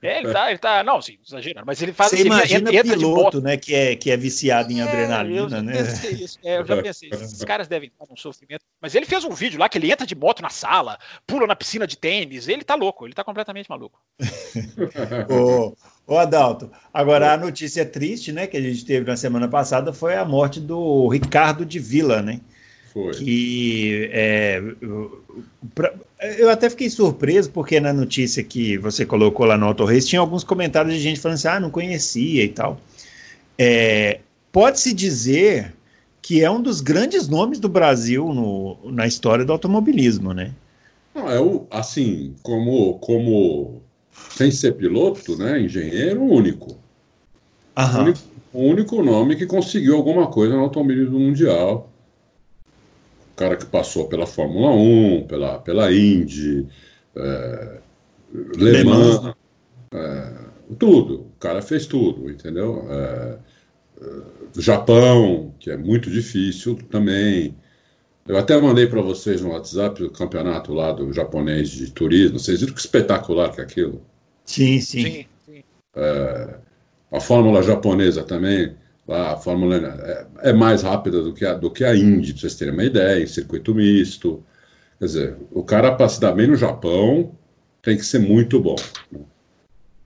É, 0.05 0.19
ele 0.19 0.31
tá, 0.31 0.49
ele 0.49 0.59
tá, 0.59 0.83
não, 0.83 1.01
sim, 1.01 1.17
exagerando, 1.25 1.65
mas 1.65 1.81
ele 1.81 1.91
faz 1.91 2.11
Você 2.11 2.17
assim, 2.17 2.25
imagina 2.25 2.69
ele 2.69 2.77
entra 2.77 2.93
piloto, 2.95 3.41
né, 3.41 3.57
que 3.57 3.73
é, 3.73 3.95
que 3.95 4.11
é 4.11 4.17
viciado 4.17 4.71
em 4.71 4.81
é, 4.81 4.83
adrenalina, 4.83 5.61
né? 5.61 5.73
Isso, 6.11 6.37
é, 6.43 6.59
eu 6.59 6.65
já 6.65 6.79
pensei, 6.83 7.09
esses 7.11 7.43
caras 7.43 7.67
devem 7.67 7.89
estar 7.89 8.05
num 8.09 8.15
sofrimento. 8.15 8.63
Mas 8.79 8.93
ele 8.93 9.05
fez 9.05 9.23
um 9.23 9.31
vídeo 9.31 9.59
lá 9.59 9.67
que 9.67 9.77
ele 9.77 9.91
entra 9.91 10.05
de 10.05 10.15
moto 10.15 10.41
na 10.41 10.49
sala, 10.49 10.97
pula 11.25 11.47
na 11.47 11.55
piscina 11.55 11.87
de 11.87 11.97
tênis, 11.97 12.47
ele 12.47 12.63
tá 12.63 12.75
louco, 12.75 13.05
ele 13.05 13.13
tá 13.13 13.23
completamente 13.23 13.69
maluco. 13.69 13.99
ô, 15.29 15.75
ô, 16.05 16.17
Adalto, 16.17 16.71
agora 16.93 17.33
a 17.33 17.37
notícia 17.37 17.85
triste, 17.85 18.31
né, 18.31 18.45
que 18.45 18.57
a 18.57 18.61
gente 18.61 18.85
teve 18.85 19.05
na 19.05 19.17
semana 19.17 19.47
passada 19.47 19.91
foi 19.91 20.15
a 20.15 20.23
morte 20.23 20.59
do 20.59 21.07
Ricardo 21.07 21.65
de 21.65 21.79
Vila, 21.79 22.21
né? 22.21 22.41
Foi. 22.93 23.13
Que 23.13 24.09
é, 24.13 24.61
pra, 25.73 25.93
eu 26.19 26.49
até 26.49 26.69
fiquei 26.69 26.89
surpreso, 26.89 27.49
porque 27.51 27.79
na 27.79 27.91
notícia 27.91 28.43
que 28.43 28.77
você 28.77 29.05
colocou 29.05 29.45
lá 29.45 29.57
no 29.57 29.65
Auto 29.65 29.85
Race 29.85 30.07
tinha 30.07 30.19
alguns 30.19 30.43
comentários 30.43 30.93
de 30.93 30.99
gente 31.01 31.19
falando 31.19 31.35
assim: 31.35 31.47
ah, 31.47 31.59
não 31.59 31.69
conhecia 31.69 32.43
e 32.43 32.49
tal. 32.49 32.79
É, 33.57 34.19
Pode-se 34.55 34.93
dizer 34.93 35.75
que 36.21 36.41
é 36.41 36.49
um 36.49 36.61
dos 36.61 36.79
grandes 36.79 37.27
nomes 37.27 37.59
do 37.59 37.67
Brasil 37.67 38.33
no, 38.33 38.77
na 38.89 39.05
história 39.05 39.43
do 39.43 39.51
automobilismo, 39.51 40.33
né? 40.33 40.53
Não, 41.13 41.29
é 41.29 41.41
o, 41.41 41.67
assim, 41.69 42.33
como, 42.41 42.97
como 42.99 43.81
sem 44.29 44.51
ser 44.51 44.75
piloto, 44.75 45.35
né, 45.35 45.59
engenheiro 45.59 46.23
único. 46.23 46.77
Aham. 47.75 47.99
O 47.99 48.03
único, 48.03 48.19
o 48.53 48.61
único 48.61 49.03
nome 49.03 49.35
que 49.35 49.45
conseguiu 49.45 49.97
alguma 49.97 50.27
coisa 50.27 50.55
no 50.55 50.61
automobilismo 50.61 51.19
mundial 51.19 51.91
cara 53.35 53.57
que 53.57 53.65
passou 53.65 54.07
pela 54.07 54.25
Fórmula 54.25 54.71
1, 54.71 55.27
pela, 55.27 55.59
pela 55.59 55.91
Indy, 55.91 56.67
é, 57.15 57.77
Le 58.33 58.83
Mans, 58.83 59.35
é, 59.93 60.33
tudo. 60.77 61.21
O 61.21 61.39
cara 61.39 61.61
fez 61.61 61.85
tudo, 61.85 62.29
entendeu? 62.29 62.85
É, 62.89 63.37
é 64.01 64.61
Japão, 64.61 65.53
que 65.59 65.69
é 65.69 65.77
muito 65.77 66.09
difícil 66.09 66.77
também. 66.89 67.55
Eu 68.27 68.37
até 68.37 68.59
mandei 68.59 68.87
para 68.87 69.01
vocês 69.01 69.41
no 69.41 69.51
WhatsApp 69.51 70.03
o 70.03 70.09
campeonato 70.09 70.73
lá 70.73 70.91
do 70.91 71.13
japonês 71.13 71.69
de 71.69 71.91
turismo. 71.91 72.39
Vocês 72.39 72.61
viram 72.61 72.73
que 72.73 72.79
espetacular 72.79 73.53
que 73.53 73.61
é 73.61 73.63
aquilo? 73.63 74.01
Sim, 74.45 74.79
sim. 74.79 75.03
sim, 75.03 75.25
sim. 75.45 75.63
É, 75.95 76.55
a 77.11 77.19
Fórmula 77.19 77.61
japonesa 77.61 78.23
também 78.23 78.75
a 79.07 79.37
Fórmula 79.37 79.75
é, 79.75 80.49
é, 80.49 80.53
mais 80.53 80.81
rápida 80.81 81.21
do 81.21 81.33
que, 81.33 81.45
a, 81.45 81.53
do 81.53 81.69
que 81.69 81.83
a 81.83 81.95
Indy, 81.95 82.31
para 82.31 82.41
vocês 82.41 82.55
terem 82.55 82.73
uma 82.73 82.83
ideia, 82.83 83.23
em 83.23 83.27
circuito 83.27 83.73
misto. 83.73 84.43
Quer 84.99 85.05
dizer, 85.05 85.37
o 85.51 85.63
cara 85.63 85.93
para 85.93 86.09
se 86.09 86.19
dar 86.19 86.31
bem 86.31 86.47
no 86.47 86.55
Japão 86.55 87.37
tem 87.81 87.97
que 87.97 88.05
ser 88.05 88.19
muito 88.19 88.59
bom. 88.59 88.75
Né? 89.11 89.19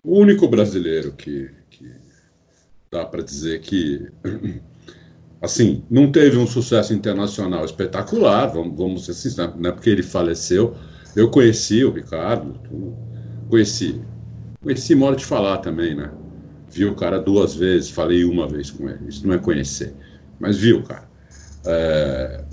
O 0.03 0.17
único 0.17 0.47
brasileiro 0.47 1.13
que, 1.13 1.49
que 1.69 1.89
dá 2.91 3.05
para 3.05 3.21
dizer 3.21 3.61
que, 3.61 4.07
assim, 5.41 5.83
não 5.89 6.11
teve 6.11 6.37
um 6.37 6.47
sucesso 6.47 6.93
internacional 6.93 7.63
espetacular, 7.63 8.47
vamos, 8.47 8.77
vamos 8.77 9.05
ser 9.05 9.13
sinceros, 9.13 9.55
não 9.57 9.69
é 9.69 9.73
porque 9.73 9.89
ele 9.89 10.03
faleceu. 10.03 10.75
Eu 11.15 11.29
conheci 11.31 11.85
o 11.85 11.91
Ricardo, 11.91 12.59
conheci. 13.49 14.01
Conheci, 14.61 14.93
modo 14.93 15.15
de 15.15 15.25
falar 15.25 15.59
também, 15.59 15.95
né? 15.95 16.11
Vi 16.69 16.85
o 16.85 16.95
cara 16.95 17.19
duas 17.19 17.55
vezes, 17.55 17.89
falei 17.89 18.23
uma 18.23 18.47
vez 18.47 18.69
com 18.69 18.89
ele. 18.89 19.09
Isso 19.09 19.25
não 19.25 19.33
é 19.33 19.37
conhecer, 19.37 19.93
mas 20.39 20.57
viu, 20.57 20.83
cara. 20.83 21.09
É, 21.65 22.43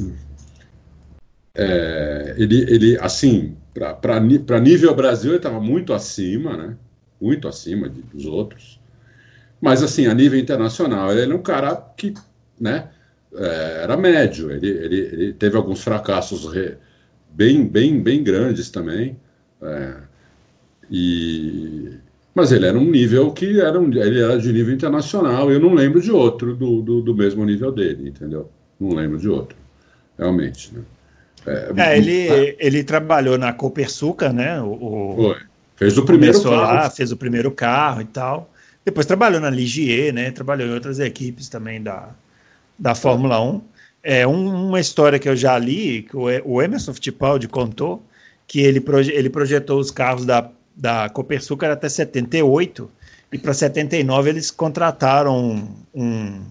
é, 1.55 2.35
ele, 2.37 2.63
ele, 2.63 2.99
assim, 3.01 3.57
para 3.73 4.61
nível 4.61 4.95
Brasil, 4.95 5.31
ele 5.31 5.39
estava 5.39 5.61
muito 5.61 5.93
acima, 5.93 6.57
né? 6.57 6.77
Muito 7.21 7.49
acima 7.49 7.89
de, 7.89 8.03
dos 8.03 8.27
outros. 8.27 8.81
Mas, 9.61 9.83
assim, 9.83 10.07
a 10.07 10.15
nível 10.15 10.39
internacional, 10.39 11.13
ele 11.13 11.33
é 11.33 11.35
um 11.35 11.43
cara 11.43 11.75
que, 11.97 12.15
né? 12.61 12.91
É, 13.35 13.81
era 13.83 13.97
médio. 13.97 14.51
Ele, 14.51 14.69
ele, 14.69 14.97
ele, 14.97 15.33
teve 15.33 15.57
alguns 15.57 15.83
fracassos 15.83 16.53
re, 16.53 16.77
bem, 17.31 17.67
bem, 17.67 18.03
bem 18.03 18.23
grandes 18.23 18.71
também. 18.71 19.19
É, 19.63 19.97
e 20.91 21.99
mas 22.37 22.53
ele 22.53 22.67
era 22.67 22.79
um 22.79 22.85
nível 22.85 23.33
que 23.33 23.59
era 23.63 23.81
um, 23.81 23.91
ele 23.91 24.21
era 24.21 24.39
de 24.39 24.53
nível 24.53 24.75
internacional. 24.75 25.51
Eu 25.51 25.59
não 25.59 25.73
lembro 25.73 26.03
de 26.03 26.13
outro 26.13 26.55
do, 26.55 26.83
do, 26.83 27.01
do 27.01 27.15
mesmo 27.15 27.43
nível 27.47 27.73
dele, 27.73 28.11
entendeu? 28.11 28.51
Não 28.79 28.91
lembro 28.91 29.19
de 29.19 29.27
outro. 29.27 29.57
realmente. 30.19 30.71
Né? 30.75 30.83
É, 31.47 31.73
é, 31.75 31.97
ele, 31.97 32.57
ele 32.59 32.85
trabalhou 32.85 33.39
na 33.39 33.55
Copersuca, 33.55 34.35
né? 34.35 34.61
O, 34.61 35.31
o 35.31 35.37
fez 35.77 35.97
o 35.97 36.05
primeiro 36.05 36.43
carro. 36.43 36.57
lá, 36.57 36.91
fez 36.91 37.11
o 37.11 37.17
primeiro 37.17 37.51
carro 37.51 38.03
e 38.03 38.05
tal. 38.05 38.53
Depois 38.85 39.07
trabalhou 39.07 39.41
na 39.41 39.49
Ligier, 39.49 40.13
né? 40.13 40.31
Trabalhou 40.31 40.69
em 40.69 40.75
outras 40.75 41.01
equipes 41.01 41.49
também 41.49 41.83
da, 41.83 42.11
da 42.79 42.95
Fórmula 42.95 43.43
1. 43.43 43.63
É 44.03 44.27
um, 44.27 44.69
uma 44.69 44.79
história 44.79 45.19
que 45.19 45.29
eu 45.29 45.35
já 45.35 45.59
li, 45.59 46.03
que 46.03 46.15
o, 46.15 46.27
o 46.45 46.61
Emerson 46.61 46.93
Fittipaldi 46.93 47.49
contou, 47.49 48.05
que 48.47 48.61
ele, 48.61 48.79
proje, 48.79 49.11
ele 49.11 49.31
projetou 49.31 49.81
os 49.81 49.91
carros 49.91 50.27
da, 50.27 50.51
da 50.77 51.09
Copersucar 51.09 51.71
até 51.71 51.89
78, 51.89 52.91
e 53.33 53.39
para 53.39 53.55
79 53.55 54.29
eles 54.29 54.51
contrataram 54.51 55.67
um, 55.95 56.45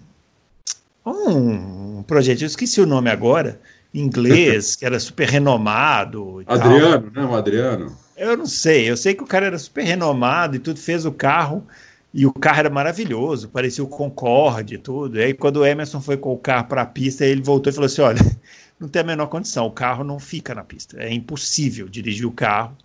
um, 1.06 1.98
um 1.98 2.04
projeto, 2.04 2.42
eu 2.42 2.48
esqueci 2.48 2.82
o 2.82 2.88
nome 2.88 3.10
agora, 3.10 3.60
inglês, 3.94 4.76
que 4.78 4.86
era 4.86 5.00
super 5.00 5.28
renomado. 5.30 6.44
Adriano, 6.48 7.12
tal. 7.12 7.24
né? 7.24 7.30
O 7.30 7.36
Adriano. 7.36 7.98
Eu 8.18 8.36
não 8.36 8.46
sei, 8.46 8.90
eu 8.90 8.98
sei 8.98 9.14
que 9.14 9.24
o 9.24 9.28
cara 9.28 9.46
era 9.46 9.60
super 9.60 9.84
renomado 9.84 10.56
e 10.56 10.60
tudo, 10.60 10.80
fez 10.80 11.06
o 11.06 11.12
carro, 11.12 11.66
e 12.14 12.26
o 12.26 12.32
carro 12.32 12.60
era 12.60 12.70
maravilhoso, 12.70 13.50
parecia 13.50 13.84
o 13.84 13.88
Concorde 13.88 14.76
e 14.76 14.78
tudo. 14.78 15.20
E 15.20 15.24
aí, 15.24 15.34
quando 15.34 15.58
o 15.58 15.66
Emerson 15.66 16.00
foi 16.00 16.16
com 16.16 16.34
o 16.34 16.38
carro 16.38 16.66
para 16.68 16.82
a 16.82 16.86
pista, 16.86 17.26
ele 17.26 17.42
voltou 17.42 17.70
e 17.70 17.74
falou 17.74 17.88
assim: 17.88 18.02
olha, 18.02 18.20
não 18.80 18.88
tem 18.88 19.02
a 19.02 19.06
menor 19.06 19.28
condição, 19.28 19.68
o 19.68 19.72
carro 19.72 20.04
não 20.04 20.18
fica 20.18 20.56
na 20.56 20.64
pista, 20.64 20.98
é 20.98 21.14
impossível 21.14 21.90
dirigir 21.90 22.26
o 22.26 22.32
carro. 22.32 22.76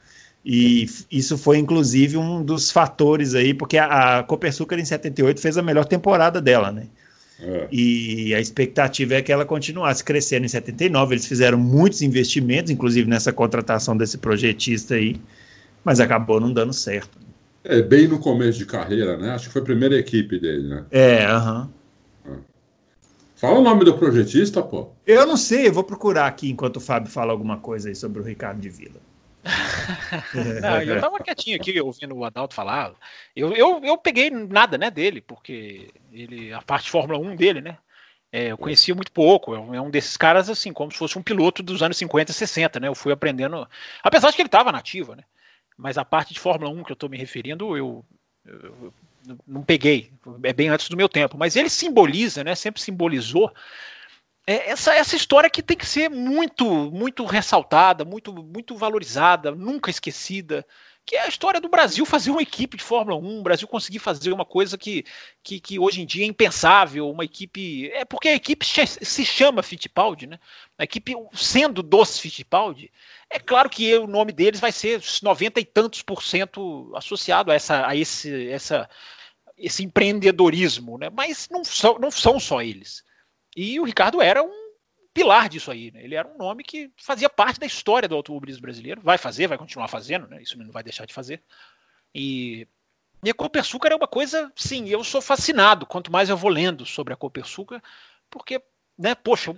E 0.44 0.88
isso 1.10 1.36
foi, 1.36 1.58
inclusive, 1.58 2.16
um 2.16 2.42
dos 2.42 2.70
fatores 2.70 3.34
aí, 3.34 3.52
porque 3.52 3.76
a, 3.76 4.18
a 4.18 4.22
Copersucar 4.22 4.78
em 4.78 4.84
78 4.84 5.40
fez 5.40 5.58
a 5.58 5.62
melhor 5.62 5.84
temporada 5.84 6.40
dela, 6.40 6.72
né? 6.72 6.86
É. 7.42 7.68
E 7.70 8.34
a 8.34 8.40
expectativa 8.40 9.14
é 9.14 9.22
que 9.22 9.32
ela 9.32 9.44
continuasse 9.44 10.04
crescendo 10.04 10.44
em 10.44 10.48
79. 10.48 11.14
Eles 11.14 11.26
fizeram 11.26 11.58
muitos 11.58 12.02
investimentos, 12.02 12.70
inclusive 12.70 13.08
nessa 13.08 13.32
contratação 13.32 13.96
desse 13.96 14.18
projetista 14.18 14.94
aí, 14.94 15.20
mas 15.84 16.00
acabou 16.00 16.40
não 16.40 16.52
dando 16.52 16.72
certo. 16.72 17.18
É, 17.62 17.82
bem 17.82 18.08
no 18.08 18.18
começo 18.18 18.58
de 18.58 18.66
carreira, 18.66 19.16
né? 19.16 19.30
Acho 19.30 19.46
que 19.46 19.52
foi 19.52 19.62
a 19.62 19.64
primeira 19.64 19.96
equipe 19.96 20.38
dele, 20.38 20.68
né? 20.68 20.84
É, 20.90 21.24
aham. 21.24 21.62
Uh 21.62 21.64
-huh. 21.64 21.70
Fala 23.36 23.58
o 23.58 23.62
nome 23.62 23.86
do 23.86 23.96
projetista, 23.96 24.62
pô. 24.62 24.88
Eu 25.06 25.26
não 25.26 25.36
sei, 25.36 25.66
eu 25.66 25.72
vou 25.72 25.82
procurar 25.82 26.26
aqui 26.26 26.50
enquanto 26.50 26.76
o 26.76 26.80
Fábio 26.80 27.10
fala 27.10 27.32
alguma 27.32 27.56
coisa 27.56 27.88
aí 27.88 27.94
sobre 27.94 28.20
o 28.20 28.22
Ricardo 28.22 28.60
de 28.60 28.68
Vila. 28.68 29.00
não, 30.60 30.82
eu 30.82 31.00
tava 31.00 31.18
quietinho 31.18 31.56
aqui 31.56 31.80
ouvindo 31.80 32.14
o 32.14 32.24
Adalto 32.24 32.54
falar. 32.54 32.92
Eu, 33.34 33.52
eu, 33.54 33.80
eu 33.82 33.96
peguei 33.96 34.30
nada 34.30 34.76
né, 34.76 34.90
dele, 34.90 35.20
porque 35.20 35.88
ele, 36.12 36.52
a 36.52 36.60
parte 36.60 36.84
de 36.84 36.90
Fórmula 36.90 37.18
1 37.18 37.36
dele, 37.36 37.60
né? 37.60 37.78
É, 38.32 38.52
eu 38.52 38.58
conhecia 38.58 38.94
muito 38.94 39.10
pouco, 39.10 39.54
é, 39.54 39.76
é 39.76 39.80
um 39.80 39.90
desses 39.90 40.16
caras 40.16 40.48
assim, 40.48 40.72
como 40.72 40.92
se 40.92 40.98
fosse 40.98 41.18
um 41.18 41.22
piloto 41.22 41.64
dos 41.64 41.82
anos 41.82 41.96
50 41.96 42.30
e 42.30 42.34
60, 42.34 42.78
né? 42.78 42.88
Eu 42.88 42.94
fui 42.94 43.12
aprendendo, 43.12 43.66
apesar 44.02 44.30
de 44.30 44.36
que 44.36 44.42
ele 44.42 44.46
estava 44.46 44.70
nativo, 44.70 45.16
né? 45.16 45.24
Mas 45.76 45.98
a 45.98 46.04
parte 46.04 46.32
de 46.34 46.40
Fórmula 46.40 46.70
1 46.70 46.84
que 46.84 46.92
eu 46.92 46.94
estou 46.94 47.08
me 47.08 47.16
referindo, 47.16 47.76
eu, 47.76 48.04
eu, 48.46 48.92
eu, 49.26 49.38
não 49.46 49.62
peguei, 49.62 50.12
é 50.44 50.52
bem 50.52 50.68
antes 50.68 50.88
do 50.88 50.96
meu 50.96 51.08
tempo. 51.08 51.36
Mas 51.36 51.56
ele 51.56 51.70
simboliza, 51.70 52.44
né? 52.44 52.54
Sempre 52.54 52.80
simbolizou 52.80 53.52
é, 54.46 54.70
essa, 54.70 54.94
essa 54.94 55.16
história 55.16 55.50
que 55.50 55.62
tem 55.62 55.76
que 55.76 55.86
ser 55.86 56.08
muito, 56.08 56.64
muito 56.90 57.24
ressaltada, 57.24 58.04
muito, 58.04 58.32
muito 58.32 58.76
valorizada, 58.76 59.50
nunca 59.52 59.90
esquecida 59.90 60.66
que 61.04 61.16
é 61.16 61.22
a 61.22 61.28
história 61.28 61.60
do 61.60 61.68
Brasil 61.68 62.06
fazer 62.06 62.30
uma 62.30 62.40
equipe 62.40 62.76
de 62.76 62.84
Fórmula 62.84 63.16
1, 63.16 63.40
o 63.40 63.42
Brasil 63.42 63.66
conseguir 63.66 63.98
fazer 63.98 64.32
uma 64.32 64.44
coisa 64.44 64.78
que, 64.78 65.04
que, 65.42 65.58
que, 65.58 65.76
hoje 65.76 66.00
em 66.00 66.06
dia 66.06 66.24
é 66.24 66.28
impensável, 66.28 67.10
uma 67.10 67.24
equipe. 67.24 67.90
É 67.90 68.04
porque 68.04 68.28
a 68.28 68.34
equipe 68.34 68.64
se 68.64 69.24
chama 69.24 69.60
Fittipaldi, 69.60 70.28
né? 70.28 70.38
A 70.78 70.84
equipe 70.84 71.12
sendo 71.32 71.82
dos 71.82 72.18
Fittipaldi, 72.18 72.92
é 73.28 73.40
claro 73.40 73.68
que 73.68 73.92
o 73.98 74.06
nome 74.06 74.30
deles 74.32 74.60
vai 74.60 74.70
ser 74.70 75.02
90 75.22 75.58
e 75.58 75.64
tantos 75.64 76.00
por 76.02 76.22
cento 76.22 76.92
associado 76.94 77.50
a, 77.50 77.54
essa, 77.54 77.86
a 77.86 77.96
esse, 77.96 78.48
essa, 78.48 78.88
esse 79.58 79.82
empreendedorismo, 79.82 80.96
né? 80.96 81.10
Mas 81.10 81.48
não 81.50 81.64
são, 81.64 81.98
não 81.98 82.10
são 82.12 82.38
só 82.38 82.62
eles. 82.62 83.02
E 83.62 83.78
o 83.78 83.84
Ricardo 83.84 84.22
era 84.22 84.42
um 84.42 84.72
pilar 85.12 85.46
disso 85.46 85.70
aí. 85.70 85.90
Né? 85.90 86.02
Ele 86.02 86.14
era 86.14 86.26
um 86.26 86.38
nome 86.38 86.64
que 86.64 86.90
fazia 86.96 87.28
parte 87.28 87.60
da 87.60 87.66
história 87.66 88.08
do 88.08 88.14
automobilismo 88.14 88.62
brasileiro. 88.62 89.02
Vai 89.02 89.18
fazer, 89.18 89.48
vai 89.48 89.58
continuar 89.58 89.86
fazendo, 89.86 90.26
né? 90.28 90.40
isso 90.40 90.58
não 90.58 90.72
vai 90.72 90.82
deixar 90.82 91.04
de 91.04 91.12
fazer. 91.12 91.42
E, 92.14 92.66
e 93.22 93.28
a 93.28 93.34
Copersucar 93.34 93.92
é 93.92 93.94
uma 93.94 94.08
coisa, 94.08 94.50
sim, 94.56 94.88
eu 94.88 95.04
sou 95.04 95.20
fascinado. 95.20 95.84
Quanto 95.84 96.10
mais 96.10 96.30
eu 96.30 96.38
vou 96.38 96.50
lendo 96.50 96.86
sobre 96.86 97.12
a 97.12 97.16
Copersucar, 97.16 97.82
porque, 98.30 98.62
né, 98.98 99.14
poxa, 99.14 99.54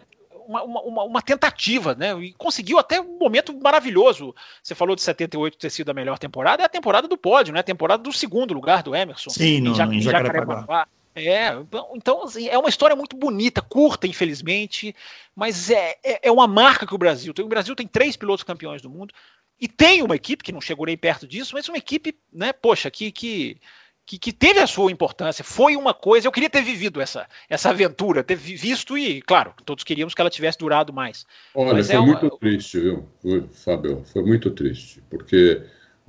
uma, 0.48 0.64
uma, 0.64 1.04
uma, 1.04 1.22
tentativa, 1.22 1.94
né? 1.94 2.12
E 2.18 2.32
conseguiu 2.32 2.80
até 2.80 3.00
um 3.00 3.16
momento 3.18 3.56
maravilhoso. 3.56 4.34
Você 4.60 4.74
falou 4.74 4.96
de 4.96 5.02
78 5.02 5.56
ter 5.56 5.70
sido 5.70 5.90
a 5.90 5.94
melhor 5.94 6.18
temporada, 6.18 6.64
é 6.64 6.66
a 6.66 6.68
temporada 6.68 7.06
do 7.06 7.16
pódio, 7.16 7.54
né? 7.54 7.60
A 7.60 7.62
temporada 7.62 8.02
do 8.02 8.12
segundo 8.12 8.52
lugar 8.52 8.82
do 8.82 8.96
Emerson. 8.96 9.30
Sim, 9.30 9.60
no, 9.60 9.80
em, 9.80 9.98
em 9.98 10.00
Jacarepaguá. 10.00 10.88
É, 11.14 11.48
então 11.94 12.22
assim, 12.22 12.48
é 12.48 12.56
uma 12.58 12.68
história 12.68 12.96
muito 12.96 13.16
bonita, 13.16 13.60
curta, 13.60 14.06
infelizmente, 14.06 14.94
mas 15.36 15.70
é, 15.70 15.96
é, 16.02 16.28
é, 16.28 16.32
uma 16.32 16.46
marca 16.46 16.86
que 16.86 16.94
o 16.94 16.98
Brasil 16.98 17.34
tem. 17.34 17.44
O 17.44 17.48
Brasil 17.48 17.76
tem 17.76 17.86
três 17.86 18.16
pilotos 18.16 18.44
campeões 18.44 18.80
do 18.80 18.88
mundo 18.88 19.12
e 19.60 19.68
tem 19.68 20.02
uma 20.02 20.16
equipe 20.16 20.42
que 20.42 20.52
não 20.52 20.60
chegou 20.60 20.86
nem 20.86 20.96
perto 20.96 21.26
disso, 21.26 21.52
mas 21.54 21.68
uma 21.68 21.78
equipe, 21.78 22.16
né, 22.32 22.52
poxa, 22.52 22.90
que, 22.90 23.12
que, 23.12 23.60
que, 24.06 24.18
que 24.18 24.32
teve 24.32 24.58
a 24.58 24.66
sua 24.66 24.90
importância, 24.90 25.44
foi 25.44 25.76
uma 25.76 25.94
coisa. 25.94 26.26
Eu 26.26 26.32
queria 26.32 26.50
ter 26.50 26.62
vivido 26.62 27.00
essa, 27.00 27.28
essa 27.48 27.70
aventura, 27.70 28.24
ter 28.24 28.34
visto 28.34 28.96
e, 28.96 29.20
claro, 29.22 29.54
todos 29.64 29.84
queríamos 29.84 30.14
que 30.14 30.20
ela 30.20 30.30
tivesse 30.30 30.58
durado 30.58 30.92
mais. 30.92 31.26
Olha, 31.54 31.74
mas 31.74 31.88
foi 31.88 31.96
é 31.96 32.00
muito 32.00 32.26
uma... 32.26 32.38
triste, 32.38 32.80
viu, 32.80 33.48
Fábio? 33.52 34.02
Foi 34.06 34.22
muito 34.22 34.50
triste, 34.50 35.02
porque 35.10 35.62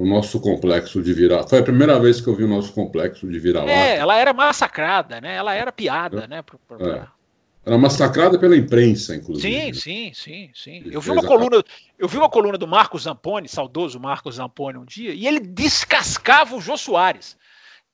o 0.03 0.05
nosso 0.05 0.39
complexo 0.41 1.01
de 1.01 1.13
virar. 1.13 1.47
Foi 1.47 1.59
a 1.59 1.63
primeira 1.63 1.97
vez 1.97 2.19
que 2.19 2.27
eu 2.27 2.35
vi 2.35 2.43
o 2.43 2.47
nosso 2.47 2.73
complexo 2.73 3.25
de 3.25 3.39
virar 3.39 3.65
É, 3.67 3.95
ela 3.95 4.17
era 4.17 4.33
massacrada, 4.33 5.21
né? 5.21 5.35
Ela 5.35 5.53
era 5.55 5.71
piada, 5.71 6.25
é. 6.25 6.27
né? 6.27 6.41
Pro, 6.41 6.59
pro, 6.67 6.85
é. 6.85 7.07
Era 7.65 7.77
massacrada 7.77 8.37
pela 8.37 8.57
imprensa, 8.57 9.15
inclusive. 9.15 9.73
Sim, 9.73 9.73
sim, 9.73 10.11
sim, 10.13 10.51
sim. 10.53 10.83
Eu 10.91 10.99
vi 10.99 11.09
uma 11.09 11.23
coluna, 11.23 11.63
eu 11.97 12.07
vi 12.09 12.17
uma 12.17 12.29
coluna 12.29 12.57
do 12.57 12.67
Marcos 12.67 13.03
Zamponi, 13.03 13.47
saudoso 13.47 13.97
Marcos 13.97 14.35
Zamponi, 14.35 14.77
um 14.77 14.83
dia, 14.83 15.13
e 15.13 15.25
ele 15.25 15.39
descascava 15.39 16.53
o 16.53 16.59
Jô 16.59 16.75
Soares, 16.75 17.37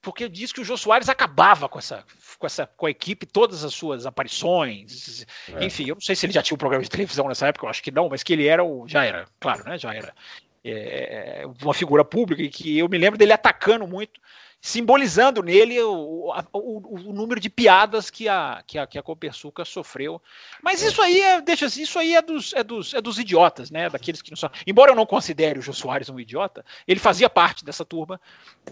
porque 0.01 0.27
disse 0.27 0.51
que 0.51 0.61
o 0.61 0.65
Jô 0.65 0.75
Soares 0.75 1.09
acabava 1.09 1.69
com 1.69 1.77
essa, 1.77 2.03
com 2.39 2.47
essa, 2.47 2.65
com 2.65 2.87
a 2.87 2.89
equipe, 2.89 3.27
todas 3.27 3.63
as 3.63 3.71
suas 3.71 4.07
aparições, 4.07 5.27
é. 5.53 5.63
enfim, 5.63 5.89
eu 5.89 5.93
não 5.93 6.01
sei 6.01 6.15
se 6.15 6.25
ele 6.25 6.33
já 6.33 6.41
tinha 6.41 6.55
um 6.55 6.57
programa 6.57 6.83
de 6.83 6.89
televisão 6.89 7.27
nessa 7.27 7.45
época, 7.45 7.67
eu 7.67 7.69
acho 7.69 7.83
que 7.83 7.91
não, 7.91 8.09
mas 8.09 8.23
que 8.23 8.33
ele 8.33 8.47
era 8.47 8.63
o, 8.63 8.87
já 8.87 9.05
era, 9.05 9.27
claro, 9.39 9.63
né? 9.65 9.77
Já 9.77 9.93
era 9.93 10.15
é, 10.63 11.43
uma 11.61 11.73
figura 11.73 12.03
pública 12.03 12.41
e 12.41 12.49
que 12.49 12.77
eu 12.77 12.89
me 12.89 12.97
lembro 12.97 13.17
dele 13.17 13.33
atacando 13.33 13.87
muito, 13.87 14.19
simbolizando 14.61 15.41
nele 15.41 15.81
o, 15.81 16.33
o, 16.51 17.09
o 17.09 17.13
número 17.13 17.39
de 17.39 17.49
piadas 17.49 18.09
que 18.09 18.27
a, 18.27 18.61
que 18.67 18.77
a, 18.77 18.85
que 18.85 18.97
a 18.97 19.03
Copersuca 19.03 19.63
sofreu. 19.63 20.21
Mas 20.61 20.81
isso 20.81 21.01
aí 21.01 21.21
é, 21.21 21.41
deixa 21.41 21.65
assim, 21.65 21.83
isso 21.83 21.97
aí 21.97 22.13
é 22.13 22.21
dos, 22.21 22.53
é 22.53 22.63
dos, 22.63 22.93
é 22.93 23.01
dos 23.01 23.17
idiotas, 23.17 23.71
né? 23.71 23.89
Daqueles 23.89 24.21
que 24.21 24.31
não 24.31 24.37
são. 24.37 24.51
Embora 24.67 24.91
eu 24.91 24.95
não 24.95 25.05
considere 25.05 25.59
o 25.59 25.61
Jô 25.61 25.71
Soares 25.71 26.09
um 26.09 26.19
idiota, 26.19 26.65
ele 26.87 26.99
fazia 26.99 27.29
parte 27.29 27.63
dessa 27.63 27.85
turma. 27.85 28.19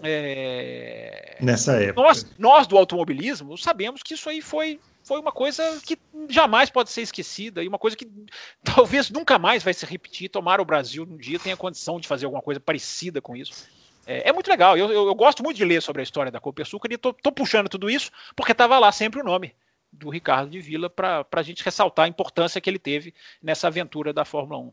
É... 0.02 1.38
Nessa 1.40 1.80
época. 1.80 2.02
Nós, 2.02 2.26
nós 2.38 2.66
do 2.66 2.76
automobilismo 2.76 3.56
sabemos 3.56 4.02
que 4.02 4.14
isso 4.14 4.28
aí 4.28 4.42
foi 4.42 4.78
foi 5.08 5.18
uma 5.18 5.32
coisa 5.32 5.62
que 5.86 5.98
jamais 6.28 6.68
pode 6.68 6.90
ser 6.90 7.00
esquecida 7.00 7.64
e 7.64 7.68
uma 7.68 7.78
coisa 7.78 7.96
que 7.96 8.06
talvez 8.62 9.08
nunca 9.08 9.38
mais 9.38 9.62
vai 9.62 9.72
se 9.72 9.86
repetir. 9.86 10.28
Tomara 10.28 10.60
o 10.60 10.66
Brasil 10.66 11.08
um 11.10 11.16
dia 11.16 11.38
tenha 11.38 11.56
condição 11.56 11.98
de 11.98 12.06
fazer 12.06 12.26
alguma 12.26 12.42
coisa 12.42 12.60
parecida 12.60 13.18
com 13.22 13.34
isso. 13.34 13.66
É, 14.06 14.28
é 14.28 14.32
muito 14.32 14.50
legal. 14.50 14.76
Eu, 14.76 14.92
eu, 14.92 15.06
eu, 15.06 15.14
gosto 15.14 15.42
muito 15.42 15.56
de 15.56 15.64
ler 15.64 15.80
sobre 15.80 16.02
a 16.02 16.02
história 16.02 16.30
da 16.30 16.38
Copersucar 16.38 16.92
e 16.92 16.96
estou 16.96 17.32
puxando 17.34 17.70
tudo 17.70 17.88
isso 17.88 18.10
porque 18.36 18.52
estava 18.52 18.78
lá 18.78 18.92
sempre 18.92 19.18
o 19.18 19.24
nome 19.24 19.54
do 19.90 20.10
Ricardo 20.10 20.50
de 20.50 20.60
Vila 20.60 20.90
para 20.90 21.26
a 21.32 21.42
gente 21.42 21.64
ressaltar 21.64 22.04
a 22.04 22.08
importância 22.08 22.60
que 22.60 22.68
ele 22.68 22.78
teve 22.78 23.14
nessa 23.42 23.68
aventura 23.68 24.12
da 24.12 24.26
Fórmula 24.26 24.60
1. 24.60 24.72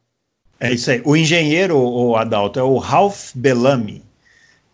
É 0.59 0.73
isso 0.73 0.91
aí. 0.91 1.01
O 1.05 1.15
engenheiro, 1.15 1.77
o 1.77 2.17
Adalto, 2.17 2.59
é 2.59 2.63
o 2.63 2.77
Ralph 2.77 3.31
Bellamy 3.33 4.03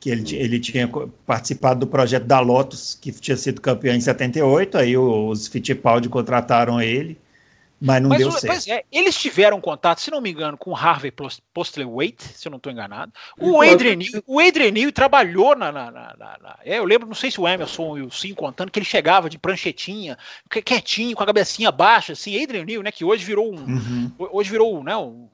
que 0.01 0.09
ele, 0.09 0.35
ele 0.35 0.59
tinha 0.59 0.89
participado 1.27 1.81
do 1.81 1.87
projeto 1.87 2.25
da 2.25 2.39
Lotus, 2.39 2.97
que 2.99 3.11
tinha 3.11 3.37
sido 3.37 3.61
campeão 3.61 3.95
em 3.95 4.01
78, 4.01 4.75
aí 4.79 4.97
os 4.97 5.47
Fittipaldi 5.47 6.09
contrataram 6.09 6.81
ele, 6.81 7.19
mas 7.79 8.01
não 8.01 8.09
mas, 8.09 8.17
deu 8.17 8.31
certo. 8.31 8.47
Pois 8.47 8.67
é, 8.67 8.83
eles 8.91 9.15
tiveram 9.15 9.61
contato, 9.61 10.01
se 10.01 10.09
não 10.09 10.19
me 10.19 10.31
engano, 10.31 10.57
com 10.57 10.71
o 10.71 10.75
Harvey 10.75 11.13
Postlethwaite, 11.53 12.23
se 12.23 12.47
eu 12.47 12.49
não 12.49 12.57
estou 12.57 12.71
enganado. 12.71 13.11
O 13.39 13.61
Adrian, 13.61 13.99
o 14.25 14.39
Adrian 14.39 14.71
Newey 14.71 14.91
trabalhou 14.91 15.55
na, 15.55 15.71
na, 15.71 15.91
na, 15.91 16.15
na, 16.17 16.59
é, 16.65 16.79
eu 16.79 16.83
lembro, 16.83 17.07
não 17.07 17.15
sei 17.15 17.29
se 17.29 17.39
o 17.39 17.47
Emerson 17.47 17.99
e 17.99 18.01
o 18.01 18.09
Sim 18.09 18.33
contando 18.33 18.71
que 18.71 18.79
ele 18.79 18.85
chegava 18.85 19.29
de 19.29 19.37
pranchetinha, 19.37 20.17
quietinho, 20.49 21.15
com 21.15 21.21
a 21.21 21.27
cabecinha 21.27 21.71
baixa, 21.71 22.13
assim, 22.13 22.41
Adrian 22.41 22.65
Newey, 22.65 22.83
né, 22.83 22.91
que 22.91 23.05
hoje 23.05 23.23
virou 23.23 23.53
um, 23.53 23.59
uhum. 23.59 24.11
hoje 24.17 24.49
virou, 24.49 24.83
né, 24.83 24.97
um 24.97 25.29